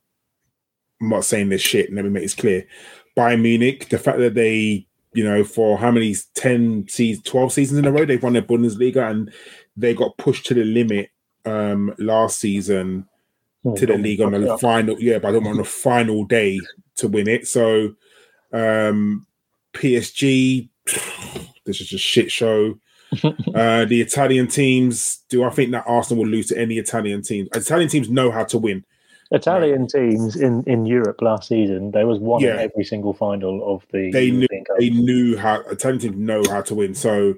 I'm 1.01 1.11
not 1.11 1.25
saying 1.25 1.51
this 1.51 1.63
shit, 1.63 1.93
let 1.93 2.05
me 2.05 2.11
make 2.11 2.23
this 2.23 2.35
clear. 2.35 2.67
Bayern 3.17 3.43
Munich, 3.43 3.89
the 3.89 3.99
fact 3.99 4.19
that 4.19 4.35
they, 4.35 4.87
you 5.13 5.25
know, 5.25 5.45
for 5.45 5.79
how 5.79 5.91
many 5.91 6.15
10 6.35 6.87
seasons, 6.89 7.25
12 7.27 7.53
seasons 7.53 7.79
in 7.79 7.85
a 7.85 7.93
row, 7.93 8.05
they've 8.05 8.23
won 8.23 8.33
their 8.33 8.43
Bundesliga 8.43 9.11
and 9.11 9.33
they 9.77 9.95
got 9.95 10.17
pushed 10.17 10.47
to 10.47 10.55
the 10.55 10.65
limit 10.65 11.11
um 11.45 11.93
last 11.99 12.39
season 12.39 13.05
oh, 13.65 13.75
to 13.75 13.85
the 13.85 13.99
league 13.99 14.21
on 14.21 14.31
the 14.31 14.57
final, 14.59 14.97
yeah, 15.01 15.19
but 15.19 15.35
on 15.35 15.57
the 15.57 15.65
final 15.65 16.25
day 16.25 16.61
to 16.97 17.09
win 17.09 17.29
it. 17.29 17.49
So 17.49 17.95
um 18.53 19.27
PSG, 19.75 20.69
this 21.65 21.81
is 21.81 21.89
just 21.89 22.05
shit 22.05 22.31
show. 22.31 22.79
uh, 23.55 23.85
the 23.85 24.01
Italian 24.01 24.49
teams, 24.49 25.23
do 25.29 25.45
I 25.45 25.51
think 25.51 25.71
that 25.73 25.85
Arsenal 25.87 26.25
will 26.25 26.31
lose 26.31 26.49
to 26.49 26.59
any 26.59 26.79
Italian 26.79 27.23
teams? 27.23 27.49
Italian 27.55 27.89
teams 27.89 28.09
know 28.09 28.31
how 28.31 28.45
to 28.45 28.59
win. 28.59 28.85
Italian 29.33 29.87
teams 29.87 30.37
in, 30.37 30.63
in 30.65 30.85
Europe 30.85 31.23
last 31.23 31.49
season, 31.49 31.91
there 31.91 32.07
was 32.07 32.19
one 32.19 32.43
yeah. 32.43 32.55
in 32.55 32.59
every 32.61 32.85
single 32.85 33.15
final 33.15 33.75
of 33.75 33.85
the. 33.91 34.11
They 34.13 34.31
knew 34.31 34.47
they 34.79 34.91
knew 34.91 35.39
how 35.39 35.61
Italian 35.63 36.01
teams 36.01 36.17
know 36.17 36.43
how 36.51 36.61
to 36.63 36.75
win. 36.75 36.95
So 36.95 37.37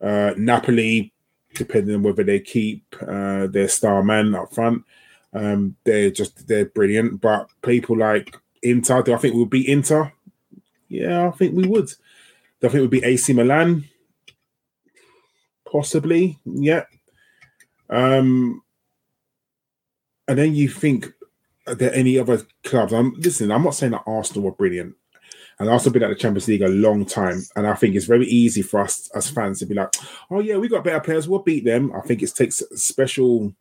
uh, 0.00 0.32
Napoli, 0.38 1.12
depending 1.54 1.94
on 1.94 2.02
whether 2.02 2.24
they 2.24 2.40
keep 2.40 2.84
uh, 3.06 3.48
their 3.48 3.68
star 3.68 4.02
man 4.02 4.34
up 4.34 4.54
front, 4.54 4.84
um, 5.34 5.76
they're 5.84 6.10
just 6.10 6.48
they're 6.48 6.66
brilliant. 6.66 7.20
But 7.20 7.50
people 7.60 7.98
like 7.98 8.34
Inter, 8.62 9.02
do 9.02 9.12
I 9.12 9.18
think 9.18 9.34
we'll 9.34 9.44
beat 9.44 9.68
Inter? 9.68 10.12
Yeah, 10.88 11.28
I 11.28 11.32
think 11.32 11.54
we 11.54 11.66
would. 11.66 11.88
Do 12.60 12.68
I 12.68 12.68
think 12.68 12.74
we 12.74 12.80
would 12.80 12.90
be 12.90 13.04
AC 13.04 13.34
Milan? 13.34 13.84
Possibly, 15.76 16.38
yeah. 16.46 16.84
Um, 17.90 18.62
and 20.26 20.38
then 20.38 20.54
you 20.54 20.70
think 20.70 21.12
are 21.66 21.74
there 21.74 21.92
any 21.92 22.18
other 22.18 22.40
clubs? 22.64 22.94
I'm 22.94 23.12
listening. 23.14 23.50
I'm 23.50 23.62
not 23.62 23.74
saying 23.74 23.92
that 23.92 24.04
Arsenal 24.06 24.44
were 24.44 24.52
brilliant, 24.52 24.94
And 25.58 25.68
Arsenal 25.68 25.92
been 25.92 26.04
at 26.04 26.08
the 26.08 26.14
Champions 26.14 26.48
League 26.48 26.62
a 26.62 26.68
long 26.68 27.04
time, 27.04 27.42
and 27.56 27.66
I 27.66 27.74
think 27.74 27.94
it's 27.94 28.06
very 28.06 28.24
easy 28.24 28.62
for 28.62 28.80
us 28.80 29.10
as 29.14 29.28
fans 29.28 29.58
to 29.58 29.66
be 29.66 29.74
like, 29.74 29.94
"Oh 30.30 30.40
yeah, 30.40 30.56
we 30.56 30.68
got 30.68 30.82
better 30.82 31.00
players. 31.00 31.28
We'll 31.28 31.40
beat 31.40 31.66
them." 31.66 31.92
I 31.94 32.00
think 32.00 32.22
it 32.22 32.34
takes 32.34 32.62
special. 32.74 33.52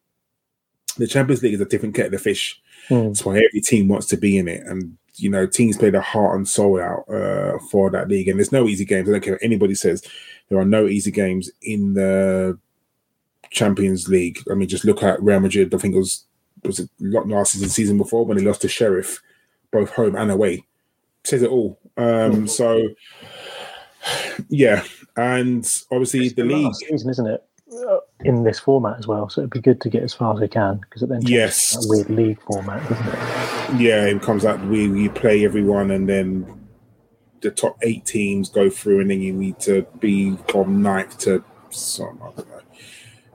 The 0.97 1.07
Champions 1.07 1.43
League 1.43 1.55
is 1.55 1.61
a 1.61 1.65
different 1.65 1.95
kettle 1.95 2.15
of 2.15 2.21
fish. 2.21 2.61
Mm. 2.89 3.07
That's 3.07 3.25
why 3.25 3.39
every 3.39 3.59
team 3.59 3.89
wants 3.89 4.07
to 4.07 4.17
be 4.17 4.37
in 4.37 4.47
it, 4.47 4.65
and 4.65 4.97
you 5.17 5.29
know, 5.29 5.45
teams 5.45 5.77
play 5.77 5.89
their 5.89 6.01
heart 6.01 6.35
and 6.35 6.47
soul 6.47 6.81
out 6.81 7.09
uh, 7.09 7.57
for 7.71 7.89
that 7.91 8.07
league. 8.07 8.27
And 8.27 8.39
there's 8.39 8.51
no 8.51 8.67
easy 8.67 8.85
games. 8.85 9.09
I 9.09 9.13
don't 9.13 9.23
care 9.23 9.33
what 9.33 9.43
anybody 9.43 9.75
says. 9.75 10.03
There 10.49 10.59
are 10.59 10.65
no 10.65 10.87
easy 10.87 11.11
games 11.11 11.49
in 11.61 11.93
the 11.93 12.57
Champions 13.49 14.07
League. 14.07 14.43
I 14.51 14.55
mean, 14.55 14.67
just 14.67 14.85
look 14.85 15.03
at 15.03 15.21
Real 15.21 15.39
Madrid. 15.39 15.73
I 15.73 15.77
think 15.77 15.95
it 15.95 15.99
was 15.99 16.25
was 16.63 16.79
it 16.79 16.89
last 16.99 17.53
season, 17.53 17.69
season 17.69 17.97
before 17.97 18.25
when 18.25 18.37
they 18.37 18.43
lost 18.43 18.61
to 18.61 18.67
Sheriff, 18.67 19.21
both 19.71 19.91
home 19.91 20.15
and 20.15 20.31
away. 20.31 20.65
Says 21.23 21.41
it 21.41 21.49
all. 21.49 21.79
Um, 21.97 22.47
so, 22.47 22.89
yeah, 24.49 24.83
and 25.15 25.65
obviously 25.91 26.29
the 26.29 26.43
league, 26.43 26.73
season, 26.75 27.09
isn't 27.09 27.27
it? 27.27 27.43
In 28.23 28.43
this 28.43 28.59
format 28.59 28.97
as 28.99 29.07
well, 29.07 29.29
so 29.29 29.41
it'd 29.41 29.51
be 29.51 29.61
good 29.61 29.81
to 29.81 29.89
get 29.89 30.03
as 30.03 30.13
far 30.13 30.33
as 30.33 30.39
we 30.39 30.47
can 30.47 30.77
because 30.77 31.03
it 31.03 31.09
then 31.09 31.21
Yes. 31.23 31.71
that 31.73 31.85
weird 31.89 32.09
league 32.09 32.41
format, 32.41 32.81
doesn't 32.89 33.07
it? 33.07 33.81
yeah, 33.81 34.05
it 34.05 34.21
comes 34.21 34.45
out. 34.45 34.63
We 34.65 34.87
we 34.87 35.09
play 35.09 35.43
everyone, 35.45 35.91
and 35.91 36.07
then 36.07 36.67
the 37.41 37.51
top 37.51 37.77
eight 37.83 38.05
teams 38.05 38.49
go 38.49 38.69
through, 38.69 39.01
and 39.01 39.11
then 39.11 39.21
you 39.21 39.33
need 39.33 39.59
to 39.61 39.85
be 39.99 40.35
from 40.49 40.81
ninth 40.81 41.17
to 41.19 41.43
some. 41.69 42.19
I 42.23 42.31
don't 42.35 42.49
know. 42.49 42.61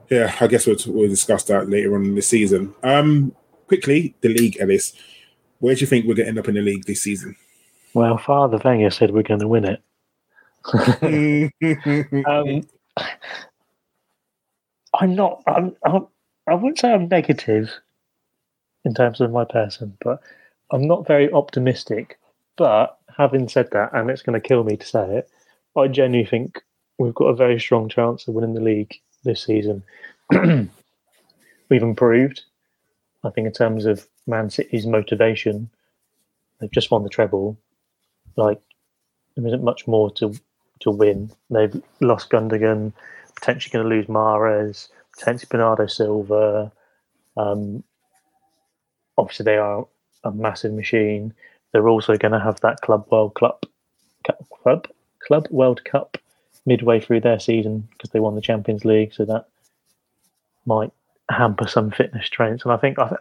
Yeah, 0.09 0.35
I 0.41 0.47
guess 0.47 0.67
we'll, 0.67 0.75
we'll 0.87 1.07
discuss 1.09 1.43
that 1.45 1.69
later 1.69 1.95
on 1.95 2.03
in 2.03 2.15
the 2.15 2.21
season. 2.21 2.73
Um, 2.83 3.33
quickly, 3.67 4.15
the 4.21 4.29
league, 4.29 4.57
Ellis. 4.59 4.93
Where 5.59 5.73
do 5.75 5.81
you 5.81 5.87
think 5.87 6.05
we're 6.05 6.15
going 6.15 6.25
to 6.25 6.29
end 6.29 6.39
up 6.39 6.49
in 6.49 6.55
the 6.55 6.61
league 6.61 6.85
this 6.85 7.03
season? 7.03 7.35
Well, 7.93 8.17
Father 8.17 8.59
Wenger 8.63 8.89
said 8.89 9.11
we're 9.11 9.21
going 9.23 9.39
to 9.39 9.47
win 9.47 9.65
it. 9.65 9.81
Um, 12.25 12.63
I'm 15.01 15.15
not. 15.15 15.41
I'm, 15.47 15.75
I'm. 15.83 16.07
I 16.47 16.53
wouldn't 16.53 16.79
say 16.79 16.93
I'm 16.93 17.07
negative 17.07 17.71
in 18.85 18.93
terms 18.93 19.19
of 19.19 19.31
my 19.31 19.45
person, 19.45 19.97
but 20.03 20.21
I'm 20.71 20.87
not 20.87 21.07
very 21.07 21.31
optimistic. 21.31 22.19
But 22.55 22.97
having 23.17 23.49
said 23.49 23.69
that, 23.71 23.93
and 23.93 24.09
it's 24.09 24.21
going 24.21 24.39
to 24.39 24.47
kill 24.47 24.63
me 24.63 24.77
to 24.77 24.85
say 24.85 25.17
it, 25.17 25.29
I 25.75 25.87
genuinely 25.87 26.29
think 26.29 26.61
we've 26.99 27.15
got 27.15 27.25
a 27.25 27.35
very 27.35 27.59
strong 27.59 27.89
chance 27.89 28.27
of 28.27 28.35
winning 28.35 28.53
the 28.53 28.61
league 28.61 28.95
this 29.23 29.43
season. 29.43 29.83
We've 30.31 31.83
improved. 31.83 32.43
I 33.23 33.29
think 33.31 33.47
in 33.47 33.53
terms 33.53 33.85
of 33.85 34.07
Man 34.27 34.49
City's 34.49 34.85
motivation, 34.85 35.69
they've 36.59 36.71
just 36.71 36.91
won 36.91 37.03
the 37.03 37.09
treble. 37.09 37.57
Like 38.35 38.61
there 39.35 39.47
isn't 39.47 39.63
much 39.63 39.87
more 39.87 40.11
to 40.15 40.35
to 40.81 40.91
win. 40.91 41.31
They've 41.49 41.81
lost 42.01 42.29
Gundogan, 42.29 42.93
potentially 43.35 43.71
going 43.71 43.89
to 43.89 43.95
lose 43.95 44.07
Mahrez, 44.07 44.89
potentially 45.17 45.47
Bernardo 45.49 45.87
Silva. 45.87 46.71
Um, 47.37 47.83
obviously, 49.17 49.45
they 49.45 49.57
are 49.57 49.87
a 50.23 50.31
massive 50.31 50.73
machine. 50.73 51.33
They're 51.71 51.87
also 51.87 52.17
going 52.17 52.33
to 52.33 52.39
have 52.39 52.59
that 52.61 52.81
Club 52.81 53.07
World 53.11 53.35
Cup, 53.35 53.65
Cup- 54.25 54.45
Club 54.63 54.87
Club 55.25 55.47
World 55.51 55.83
Cup 55.85 56.17
midway 56.65 56.99
through 56.99 57.21
their 57.21 57.39
season 57.39 57.87
because 57.91 58.11
they 58.11 58.19
won 58.19 58.35
the 58.35 58.41
Champions 58.41 58.85
League, 58.85 59.13
so 59.13 59.25
that 59.25 59.47
might 60.65 60.91
hamper 61.29 61.67
some 61.67 61.91
fitness 61.91 62.29
trains. 62.29 62.63
And 62.63 62.73
I 62.73 62.77
think 62.77 62.99
I, 62.99 63.15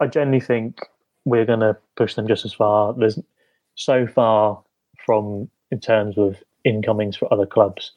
I 0.00 0.06
genuinely 0.06 0.44
think 0.44 0.80
we're 1.24 1.44
going 1.44 1.60
to 1.60 1.76
push 1.96 2.14
them 2.14 2.26
just 2.26 2.44
as 2.44 2.52
far. 2.52 2.92
There's 2.92 3.18
so 3.76 4.06
far 4.06 4.62
from 5.04 5.48
in 5.70 5.80
terms 5.80 6.18
of 6.18 6.36
incomings 6.64 7.16
for 7.16 7.32
other 7.32 7.46
clubs. 7.46 7.92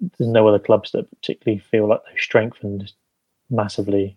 There's 0.00 0.30
no 0.30 0.46
other 0.48 0.58
clubs 0.58 0.92
that 0.92 1.10
particularly 1.10 1.62
feel 1.70 1.88
like 1.88 2.00
they've 2.06 2.20
strengthened 2.20 2.92
massively. 3.50 4.16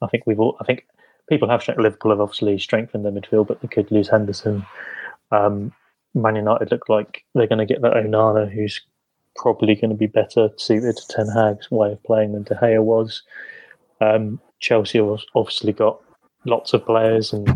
I 0.00 0.06
think 0.08 0.24
we've 0.26 0.40
all. 0.40 0.56
I 0.60 0.64
think 0.64 0.86
people 1.28 1.48
have 1.48 1.62
strengthened. 1.62 1.84
Liverpool 1.84 2.10
have 2.10 2.20
obviously 2.20 2.58
strengthened 2.58 3.04
their 3.04 3.12
midfield, 3.12 3.46
but 3.46 3.60
they 3.60 3.68
could 3.68 3.90
lose 3.90 4.08
Henderson. 4.08 4.64
Um, 5.30 5.72
Man 6.14 6.36
United 6.36 6.70
look 6.70 6.88
like 6.88 7.24
they're 7.34 7.46
going 7.46 7.58
to 7.58 7.72
get 7.72 7.82
that 7.82 7.94
Onana, 7.94 8.50
who's 8.50 8.80
probably 9.36 9.74
going 9.74 9.90
to 9.90 9.96
be 9.96 10.06
better 10.06 10.50
suited 10.56 10.96
to 10.96 11.08
Ten 11.08 11.28
Hag's 11.28 11.70
way 11.70 11.92
of 11.92 12.02
playing 12.02 12.32
than 12.32 12.42
De 12.42 12.54
Gea 12.54 12.82
was. 12.82 13.22
Um, 14.00 14.40
Chelsea 14.60 14.98
have 14.98 15.20
obviously 15.34 15.72
got 15.72 16.00
lots 16.44 16.74
of 16.74 16.84
players, 16.84 17.32
and 17.32 17.48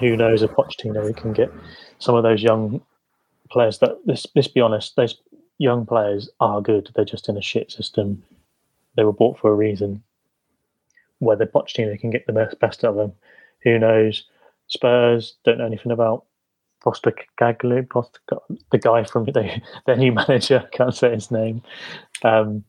who 0.00 0.16
knows 0.16 0.42
if 0.42 0.50
Pochettino 0.52 1.14
can 1.16 1.32
get 1.32 1.52
some 1.98 2.14
of 2.14 2.22
those 2.22 2.42
young 2.42 2.80
players. 3.50 3.78
That 3.78 3.98
let's, 4.06 4.26
let's 4.34 4.48
be 4.48 4.60
honest, 4.60 4.96
those 4.96 5.20
young 5.58 5.86
players 5.86 6.28
are 6.40 6.60
good. 6.60 6.90
They're 6.94 7.04
just 7.04 7.28
in 7.28 7.36
a 7.36 7.42
shit 7.42 7.70
system. 7.72 8.22
They 8.96 9.04
were 9.04 9.12
bought 9.12 9.38
for 9.38 9.50
a 9.50 9.54
reason. 9.54 10.02
Whether 11.18 11.46
Pochettino 11.46 11.98
can 11.98 12.10
get 12.10 12.26
the 12.26 12.32
best 12.32 12.58
best 12.60 12.84
of 12.84 12.96
them, 12.96 13.12
who 13.62 13.78
knows? 13.78 14.24
Spurs 14.68 15.34
don't 15.44 15.58
know 15.58 15.66
anything 15.66 15.92
about 15.92 16.24
Foster 16.82 17.14
Gaglu, 17.40 17.90
Foster, 17.90 18.20
the 18.70 18.78
guy 18.78 19.04
from 19.04 19.24
the, 19.26 19.60
their 19.86 19.96
new 19.96 20.12
manager. 20.12 20.68
Can't 20.72 20.94
say 20.94 21.12
his 21.14 21.30
name. 21.30 21.62
Um, 22.22 22.64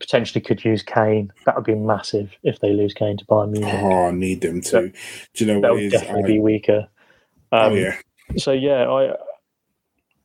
potentially 0.00 0.40
could 0.40 0.64
use 0.64 0.82
Kane. 0.82 1.30
That 1.44 1.56
would 1.56 1.64
be 1.66 1.74
massive 1.74 2.32
if 2.42 2.60
they 2.60 2.72
lose 2.72 2.94
Kane 2.94 3.16
to 3.18 3.24
Bayern 3.26 3.50
Munich. 3.52 3.74
Oh, 3.74 4.06
I 4.06 4.10
need 4.12 4.40
them 4.40 4.60
to. 4.62 4.90
Do 4.90 5.44
you 5.44 5.46
know 5.46 5.60
that 5.60 5.68
what 5.70 5.74
would 5.74 5.82
is? 5.84 5.92
definitely 5.92 6.22
I- 6.24 6.26
be 6.26 6.38
weaker. 6.40 6.88
oh 7.52 7.66
Um, 7.66 7.76
yeah, 7.76 7.96
So 8.38 8.52
yeah, 8.52 8.88
I 8.90 9.14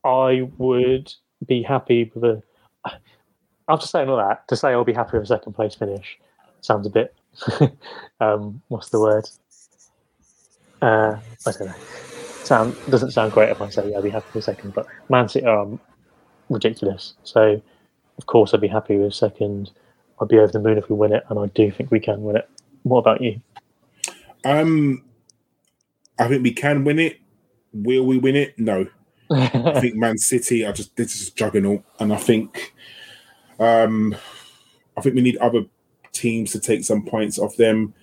I 0.07 0.49
would 0.57 1.13
be 1.45 1.63
happy 1.63 2.11
with 2.13 2.23
a. 2.23 2.43
After 3.67 3.85
saying 3.85 4.09
all 4.09 4.17
that, 4.17 4.47
to 4.47 4.55
say 4.55 4.69
I'll 4.69 4.83
be 4.83 4.93
happy 4.93 5.17
with 5.17 5.23
a 5.23 5.27
second 5.27 5.53
place 5.53 5.75
finish 5.75 6.17
sounds 6.61 6.87
a 6.87 6.89
bit. 6.89 7.15
um, 8.19 8.61
what's 8.67 8.89
the 8.89 8.99
word? 8.99 9.29
Uh, 10.81 11.17
I 11.45 11.51
don't 11.51 11.67
know. 11.67 11.75
Sound 12.43 12.75
doesn't 12.89 13.11
sound 13.11 13.31
great 13.31 13.49
if 13.49 13.61
I 13.61 13.69
say 13.69 13.89
yeah, 13.89 13.97
I'll 13.97 14.01
be 14.01 14.09
happy 14.09 14.27
with 14.33 14.43
second, 14.43 14.73
but 14.73 14.87
Man 15.09 15.29
City 15.29 15.45
are 15.45 15.67
ridiculous. 16.49 17.13
So 17.23 17.61
of 18.17 18.25
course 18.25 18.53
I'd 18.53 18.61
be 18.61 18.67
happy 18.67 18.97
with 18.97 19.13
second. 19.13 19.71
I'd 20.21 20.27
be 20.27 20.39
over 20.39 20.51
the 20.51 20.59
moon 20.59 20.77
if 20.77 20.89
we 20.89 20.95
win 20.95 21.13
it, 21.13 21.23
and 21.29 21.39
I 21.39 21.47
do 21.47 21.71
think 21.71 21.91
we 21.91 21.99
can 21.99 22.23
win 22.23 22.37
it. 22.37 22.49
What 22.83 22.99
about 22.99 23.21
you? 23.21 23.41
um, 24.45 25.03
I 26.17 26.27
think 26.27 26.43
we 26.43 26.51
can 26.51 26.83
win 26.83 26.99
it. 26.99 27.19
Will 27.73 28.05
we 28.05 28.17
win 28.17 28.35
it? 28.35 28.57
No. 28.57 28.87
I 29.31 29.79
think 29.79 29.95
Man 29.97 30.17
City 30.17 30.65
are 30.65 30.73
just 30.73 30.95
this 30.95 31.21
is 31.21 31.29
juggernaut, 31.31 31.83
and 31.99 32.13
I 32.13 32.17
think, 32.17 32.73
um, 33.59 34.15
I 34.97 35.01
think 35.01 35.15
we 35.15 35.21
need 35.21 35.37
other 35.37 35.65
teams 36.11 36.51
to 36.51 36.59
take 36.59 36.83
some 36.83 37.05
points 37.05 37.39
off 37.39 37.55
them. 37.55 37.93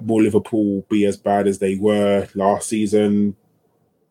Will 0.00 0.22
Liverpool 0.22 0.84
be 0.88 1.04
as 1.04 1.16
bad 1.16 1.46
as 1.46 1.58
they 1.58 1.74
were 1.76 2.28
last 2.34 2.68
season? 2.68 3.36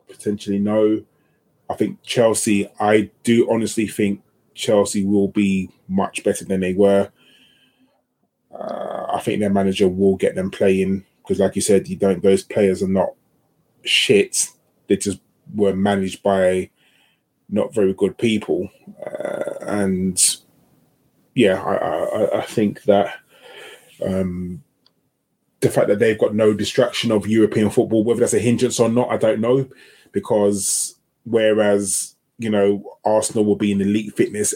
Potentially 0.07 0.59
no. 0.59 1.03
I 1.69 1.75
think 1.75 2.01
Chelsea. 2.03 2.69
I 2.79 3.11
do 3.23 3.49
honestly 3.51 3.87
think 3.87 4.21
Chelsea 4.55 5.05
will 5.05 5.27
be 5.27 5.69
much 5.87 6.23
better 6.23 6.45
than 6.45 6.61
they 6.61 6.73
were. 6.73 7.11
Uh, 8.51 9.05
I 9.13 9.19
think 9.19 9.39
their 9.39 9.51
manager 9.51 9.87
will 9.87 10.15
get 10.15 10.35
them 10.35 10.49
playing 10.49 11.05
because, 11.21 11.39
like 11.39 11.55
you 11.55 11.61
said, 11.61 11.87
you 11.87 11.95
don't. 11.95 12.23
Those 12.23 12.43
players 12.43 12.81
are 12.81 12.87
not 12.87 13.09
shit. 13.83 14.47
They 14.87 14.97
just 14.97 15.19
were 15.53 15.75
managed 15.75 16.23
by 16.23 16.69
not 17.49 17.73
very 17.73 17.93
good 17.93 18.17
people, 18.17 18.69
uh, 19.05 19.53
and 19.61 20.37
yeah, 21.33 21.61
I, 21.61 21.75
I, 21.75 22.39
I 22.39 22.41
think 22.41 22.83
that 22.83 23.15
um, 24.05 24.63
the 25.61 25.69
fact 25.69 25.87
that 25.87 25.99
they've 25.99 26.19
got 26.19 26.35
no 26.35 26.53
distraction 26.53 27.11
of 27.11 27.27
European 27.27 27.69
football, 27.69 28.03
whether 28.03 28.19
that's 28.19 28.33
a 28.33 28.39
hindrance 28.39 28.79
or 28.79 28.89
not, 28.89 29.09
I 29.09 29.17
don't 29.17 29.41
know, 29.41 29.67
because 30.11 30.95
whereas 31.25 32.15
you 32.37 32.49
know 32.49 32.97
Arsenal 33.03 33.45
will 33.45 33.55
be 33.55 33.71
in 33.71 33.81
elite 33.81 34.15
fitness 34.15 34.53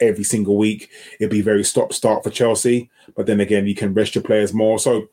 every 0.00 0.24
single 0.24 0.56
week, 0.56 0.90
it'd 1.18 1.30
be 1.30 1.42
very 1.42 1.62
stop 1.62 1.92
start 1.92 2.24
for 2.24 2.30
Chelsea, 2.30 2.90
but 3.14 3.26
then 3.26 3.40
again, 3.40 3.66
you 3.66 3.74
can 3.74 3.92
rest 3.92 4.14
your 4.14 4.24
players 4.24 4.54
more, 4.54 4.78
so 4.78 5.08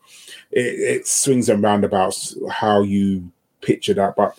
it, 0.51 0.99
it 1.01 1.07
swings 1.07 1.49
and 1.49 1.61
roundabouts 1.61 2.37
how 2.49 2.81
you 2.81 3.31
picture 3.61 3.93
that, 3.93 4.15
but 4.15 4.37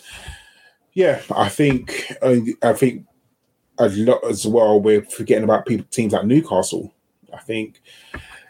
yeah, 0.93 1.21
I 1.35 1.49
think 1.49 2.13
I 2.63 2.73
think 2.73 3.07
a 3.79 3.89
lot 3.91 4.25
as 4.29 4.47
well. 4.47 4.81
We're 4.81 5.05
forgetting 5.05 5.45
about 5.45 5.67
people, 5.67 5.87
teams 5.91 6.13
like 6.13 6.27
Newcastle. 6.27 6.93
I 7.33 7.39
think 7.39 7.81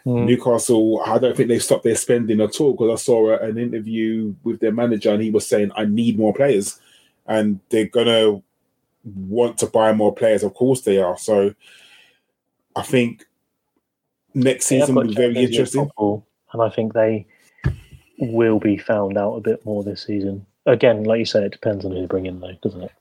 Mm. 0.05 0.25
Newcastle. 0.25 1.01
I 1.05 1.17
don't 1.19 1.35
think 1.35 1.49
they 1.49 1.59
stopped 1.59 1.83
their 1.83 1.95
spending 1.95 2.41
at 2.41 2.59
all 2.59 2.71
because 2.71 3.01
I 3.01 3.03
saw 3.03 3.37
an 3.37 3.57
interview 3.57 4.33
with 4.43 4.59
their 4.59 4.71
manager 4.71 5.11
and 5.11 5.21
he 5.21 5.29
was 5.29 5.45
saying, 5.45 5.71
"I 5.75 5.85
need 5.85 6.17
more 6.17 6.33
players," 6.33 6.79
and 7.27 7.59
they're 7.69 7.85
gonna 7.85 8.41
want 9.03 9.57
to 9.59 9.67
buy 9.67 9.93
more 9.93 10.13
players. 10.13 10.43
Of 10.43 10.53
course, 10.53 10.81
they 10.81 10.97
are. 10.97 11.17
So 11.17 11.53
I 12.75 12.81
think 12.81 13.27
next 14.33 14.67
season 14.67 14.95
will 14.95 15.07
be 15.07 15.13
very 15.15 15.35
interesting. 15.35 15.85
football, 15.85 16.25
and 16.53 16.61
I 16.61 16.69
think 16.69 16.93
they 16.93 17.25
will 18.19 18.59
be 18.59 18.77
found 18.77 19.17
out 19.17 19.35
a 19.35 19.41
bit 19.41 19.65
more 19.65 19.83
this 19.83 20.03
season. 20.05 20.45
Again, 20.65 21.03
like 21.03 21.19
you 21.19 21.25
say, 21.25 21.45
it 21.45 21.51
depends 21.51 21.85
on 21.85 21.91
who 21.91 22.01
you 22.01 22.07
bring 22.07 22.25
in, 22.25 22.39
though, 22.39 22.53
doesn't 22.61 22.83
it? 22.83 22.91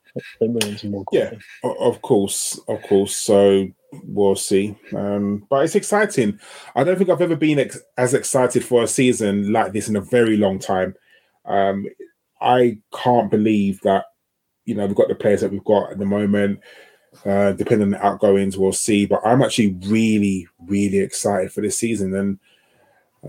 They 0.40 0.48
bring 0.48 0.72
in 0.72 0.78
some 0.78 0.90
more 0.90 1.04
quality. 1.04 1.38
Yeah, 1.62 1.70
of 1.80 2.02
course, 2.02 2.58
of 2.68 2.82
course. 2.82 3.16
So 3.16 3.68
we'll 4.04 4.36
see. 4.36 4.76
Um, 4.94 5.46
but 5.48 5.64
it's 5.64 5.74
exciting. 5.74 6.38
I 6.74 6.84
don't 6.84 6.96
think 6.96 7.10
I've 7.10 7.20
ever 7.20 7.36
been 7.36 7.58
ex- 7.58 7.80
as 7.96 8.14
excited 8.14 8.64
for 8.64 8.82
a 8.82 8.88
season 8.88 9.52
like 9.52 9.72
this 9.72 9.88
in 9.88 9.96
a 9.96 10.00
very 10.00 10.36
long 10.36 10.58
time. 10.58 10.94
Um, 11.44 11.86
I 12.40 12.78
can't 12.94 13.30
believe 13.30 13.80
that 13.82 14.06
you 14.64 14.74
know 14.74 14.86
we've 14.86 14.96
got 14.96 15.08
the 15.08 15.14
players 15.14 15.40
that 15.40 15.50
we've 15.50 15.64
got 15.64 15.92
at 15.92 15.98
the 15.98 16.06
moment. 16.06 16.60
Uh, 17.24 17.52
depending 17.52 17.86
on 17.86 17.90
the 17.90 18.04
outgoings, 18.04 18.58
we'll 18.58 18.72
see. 18.72 19.06
But 19.06 19.22
I'm 19.24 19.42
actually 19.42 19.76
really, 19.86 20.46
really 20.66 20.98
excited 20.98 21.52
for 21.52 21.62
this 21.62 21.78
season, 21.78 22.14
and 22.14 22.38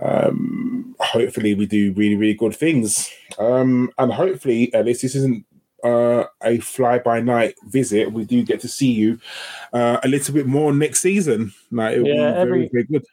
um, 0.02 0.96
hopefully 1.00 1.54
we 1.56 1.66
do 1.66 1.94
really, 1.94 2.16
really 2.16 2.34
good 2.34 2.56
things. 2.56 3.10
Um, 3.38 3.92
and 3.98 4.12
hopefully, 4.12 4.74
at 4.74 4.86
least 4.86 5.02
this 5.02 5.16
isn't 5.16 5.46
uh, 5.84 6.26
a 6.44 6.60
fly 6.60 7.00
by 7.00 7.22
night 7.22 7.56
visit. 7.68 8.12
We 8.12 8.26
do 8.26 8.44
get 8.44 8.60
to 8.62 8.68
see 8.68 8.92
you 8.92 9.20
uh, 9.74 10.00
a 10.04 10.08
little 10.08 10.34
bit 10.34 10.46
more 10.46 10.74
next 10.74 11.02
season. 11.02 11.54
Like 11.72 11.96
it'll 11.96 12.08
Yeah, 12.08 12.14
be 12.16 12.20
very, 12.20 12.40
every- 12.42 12.70
very 12.72 12.84
good. 12.86 13.06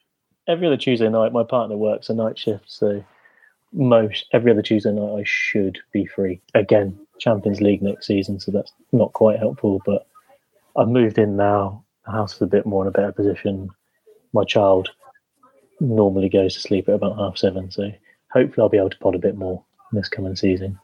Every 0.48 0.69
other 0.69 0.77
Tuesday 0.77 1.09
night, 1.09 1.32
my 1.32 1.43
partner 1.43 1.77
works 1.77 2.09
a 2.09 2.15
night 2.15 2.39
shift, 2.39 2.65
so 2.69 3.03
most 3.73 4.27
every 4.32 4.53
other 4.53 4.62
Tuesday 4.62 4.93
night 4.93 5.19
I 5.20 5.24
should 5.24 5.77
be 5.93 6.07
free. 6.07 6.40
Again, 6.55 6.97
Champions 7.19 7.61
League 7.61 7.82
next 7.82 8.07
season, 8.07 8.39
so 8.39 8.53
that's 8.53 8.73
not 8.93 9.12
quite 9.12 9.40
helpful. 9.40 9.82
But 9.85 10.07
I've 10.77 10.86
moved 10.89 11.19
in 11.19 11.36
now. 11.36 11.82
The 12.05 12.12
house 12.12 12.36
is 12.36 12.43
a 12.43 12.47
bit 12.47 12.65
more 12.65 12.85
in 12.85 12.89
a 12.89 12.93
better 12.93 13.11
position. 13.11 13.70
My 14.32 14.44
child 14.44 14.90
normally 15.81 16.28
goes 16.28 16.55
to 16.55 16.61
sleep 16.61 16.89
at 16.89 16.94
about 16.94 17.16
half 17.16 17.36
seven, 17.36 17.70
so 17.70 17.90
hopefully 18.32 18.62
I'll 18.62 18.69
be 18.69 18.78
able 18.78 18.90
to 18.90 18.98
pod 18.98 19.15
a 19.15 19.19
bit 19.19 19.36
more 19.36 19.65
this 19.93 20.09
coming 20.09 20.36
season. 20.36 20.78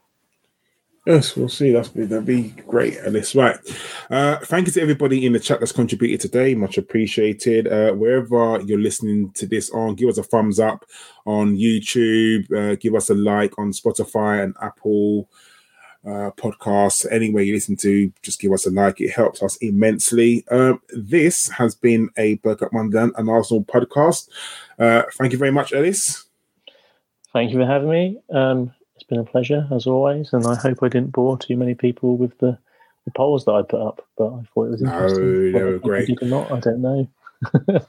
Yes, 1.05 1.35
we'll 1.35 1.49
see. 1.49 1.71
That's 1.71 1.89
that'd 1.89 2.25
be 2.25 2.51
great, 2.65 2.97
Ellis. 3.03 3.35
Right. 3.35 3.57
Uh, 4.09 4.37
thank 4.37 4.67
you 4.67 4.73
to 4.73 4.81
everybody 4.81 5.25
in 5.25 5.33
the 5.33 5.39
chat 5.39 5.59
that's 5.59 5.73
contributed 5.73 6.21
today. 6.21 6.55
Much 6.55 6.77
appreciated. 6.77 7.67
Uh, 7.67 7.91
wherever 7.91 8.61
you're 8.61 8.79
listening 8.79 9.31
to 9.31 9.45
this 9.45 9.69
on, 9.71 9.95
give 9.95 10.07
us 10.07 10.17
a 10.17 10.23
thumbs 10.23 10.61
up 10.61 10.85
on 11.25 11.57
YouTube. 11.57 12.49
Uh, 12.53 12.75
give 12.75 12.95
us 12.95 13.09
a 13.09 13.15
like 13.15 13.59
on 13.59 13.73
Spotify 13.73 14.45
and 14.45 14.55
Apple 14.61 15.27
uh, 16.05 16.31
podcasts. 16.37 17.05
Anywhere 17.11 17.43
you 17.43 17.53
listen 17.53 17.75
to, 17.77 18.11
just 18.21 18.39
give 18.39 18.51
us 18.51 18.65
a 18.65 18.69
like. 18.71 18.99
It 19.01 19.11
helps 19.11 19.41
us 19.43 19.55
immensely. 19.57 20.45
Um, 20.51 20.81
this 20.89 21.49
has 21.49 21.75
been 21.75 22.09
a 22.17 22.37
Bergkamp 22.37 22.73
Wonderland 22.73 23.13
and 23.17 23.29
Arsenal 23.29 23.63
podcast. 23.63 24.29
Uh, 24.79 25.03
thank 25.13 25.31
you 25.31 25.37
very 25.37 25.51
much, 25.51 25.73
Ellis. 25.73 26.25
Thank 27.31 27.51
you 27.51 27.59
for 27.59 27.65
having 27.65 27.89
me. 27.89 28.19
Um, 28.31 28.73
it's 28.95 29.03
been 29.05 29.19
a 29.19 29.23
pleasure 29.23 29.67
as 29.71 29.87
always, 29.87 30.33
and 30.33 30.45
I 30.45 30.55
hope 30.55 30.83
I 30.83 30.87
didn't 30.89 31.11
bore 31.13 31.37
too 31.37 31.57
many 31.57 31.73
people 31.73 32.15
with 32.17 32.37
the, 32.39 32.57
the 33.05 33.11
polls 33.11 33.45
that 33.45 33.53
I 33.53 33.61
put 33.63 33.81
up. 33.81 34.05
But 34.17 34.27
I 34.27 34.43
thought 34.53 34.65
it 34.65 34.71
was 34.71 34.81
No, 34.81 34.91
interesting. 34.93 35.51
they 35.53 35.63
were 35.63 35.79
great. 35.79 36.07
did 36.07 36.21
or 36.21 36.27
not, 36.27 36.51
I 36.51 36.59
don't 36.59 36.81
know. 36.81 37.07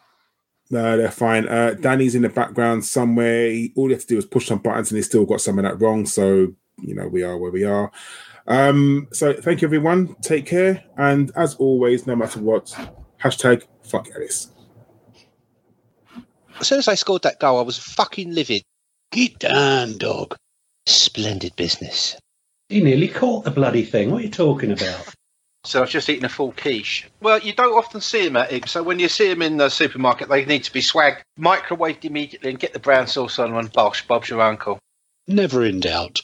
No, 0.70 0.96
they're 0.96 1.10
fine. 1.10 1.46
Uh, 1.46 1.74
Danny's 1.74 2.14
in 2.14 2.22
the 2.22 2.30
background 2.30 2.86
somewhere. 2.86 3.50
He, 3.50 3.72
all 3.76 3.88
he 3.88 3.92
has 3.94 4.06
to 4.06 4.14
do 4.14 4.18
is 4.18 4.24
push 4.24 4.46
some 4.48 4.58
buttons, 4.60 4.90
and 4.90 4.96
he's 4.96 5.04
still 5.06 5.26
got 5.26 5.42
some 5.42 5.58
of 5.58 5.64
that 5.64 5.78
wrong. 5.78 6.06
So 6.06 6.54
you 6.78 6.94
know 6.94 7.08
we 7.08 7.22
are 7.22 7.36
where 7.36 7.50
we 7.50 7.64
are. 7.64 7.90
Um, 8.46 9.08
so 9.12 9.32
thank 9.32 9.62
you, 9.62 9.68
everyone. 9.68 10.14
Take 10.22 10.46
care, 10.46 10.84
and 10.96 11.32
as 11.36 11.54
always, 11.56 12.06
no 12.06 12.16
matter 12.16 12.40
what, 12.40 12.76
hashtag 13.22 13.64
fuck 13.82 14.08
Ellis. 14.14 14.50
As 16.60 16.68
soon 16.68 16.78
as 16.78 16.88
I 16.88 16.94
scored 16.94 17.22
that 17.22 17.40
goal, 17.40 17.58
I 17.58 17.62
was 17.62 17.78
fucking 17.78 18.32
livid. 18.32 18.62
Get 19.10 19.38
down, 19.38 19.98
dog. 19.98 20.36
Splendid 20.86 21.56
business. 21.56 22.16
He 22.68 22.82
nearly 22.82 23.08
caught 23.08 23.44
the 23.44 23.50
bloody 23.50 23.84
thing. 23.84 24.10
What 24.10 24.20
are 24.20 24.24
you 24.24 24.30
talking 24.30 24.72
about? 24.72 25.14
So 25.66 25.80
I've 25.80 25.88
just 25.88 26.10
eaten 26.10 26.26
a 26.26 26.28
full 26.28 26.52
quiche. 26.52 27.08
Well, 27.22 27.38
you 27.38 27.54
don't 27.54 27.72
often 27.72 28.02
see 28.02 28.26
them 28.26 28.36
at 28.36 28.50
Ibs, 28.50 28.68
so 28.68 28.82
when 28.82 28.98
you 28.98 29.08
see 29.08 29.28
them 29.28 29.40
in 29.40 29.56
the 29.56 29.70
supermarket, 29.70 30.28
they 30.28 30.44
need 30.44 30.62
to 30.64 30.72
be 30.72 30.82
swagged, 30.82 31.22
microwaved 31.40 32.04
immediately, 32.04 32.50
and 32.50 32.58
get 32.58 32.74
the 32.74 32.78
brown 32.78 33.06
sauce 33.06 33.38
on 33.38 33.54
and 33.54 33.72
bosh, 33.72 34.06
Bob's 34.06 34.28
your 34.28 34.42
uncle. 34.42 34.78
Never 35.26 35.64
in 35.64 35.80
doubt. 35.80 36.20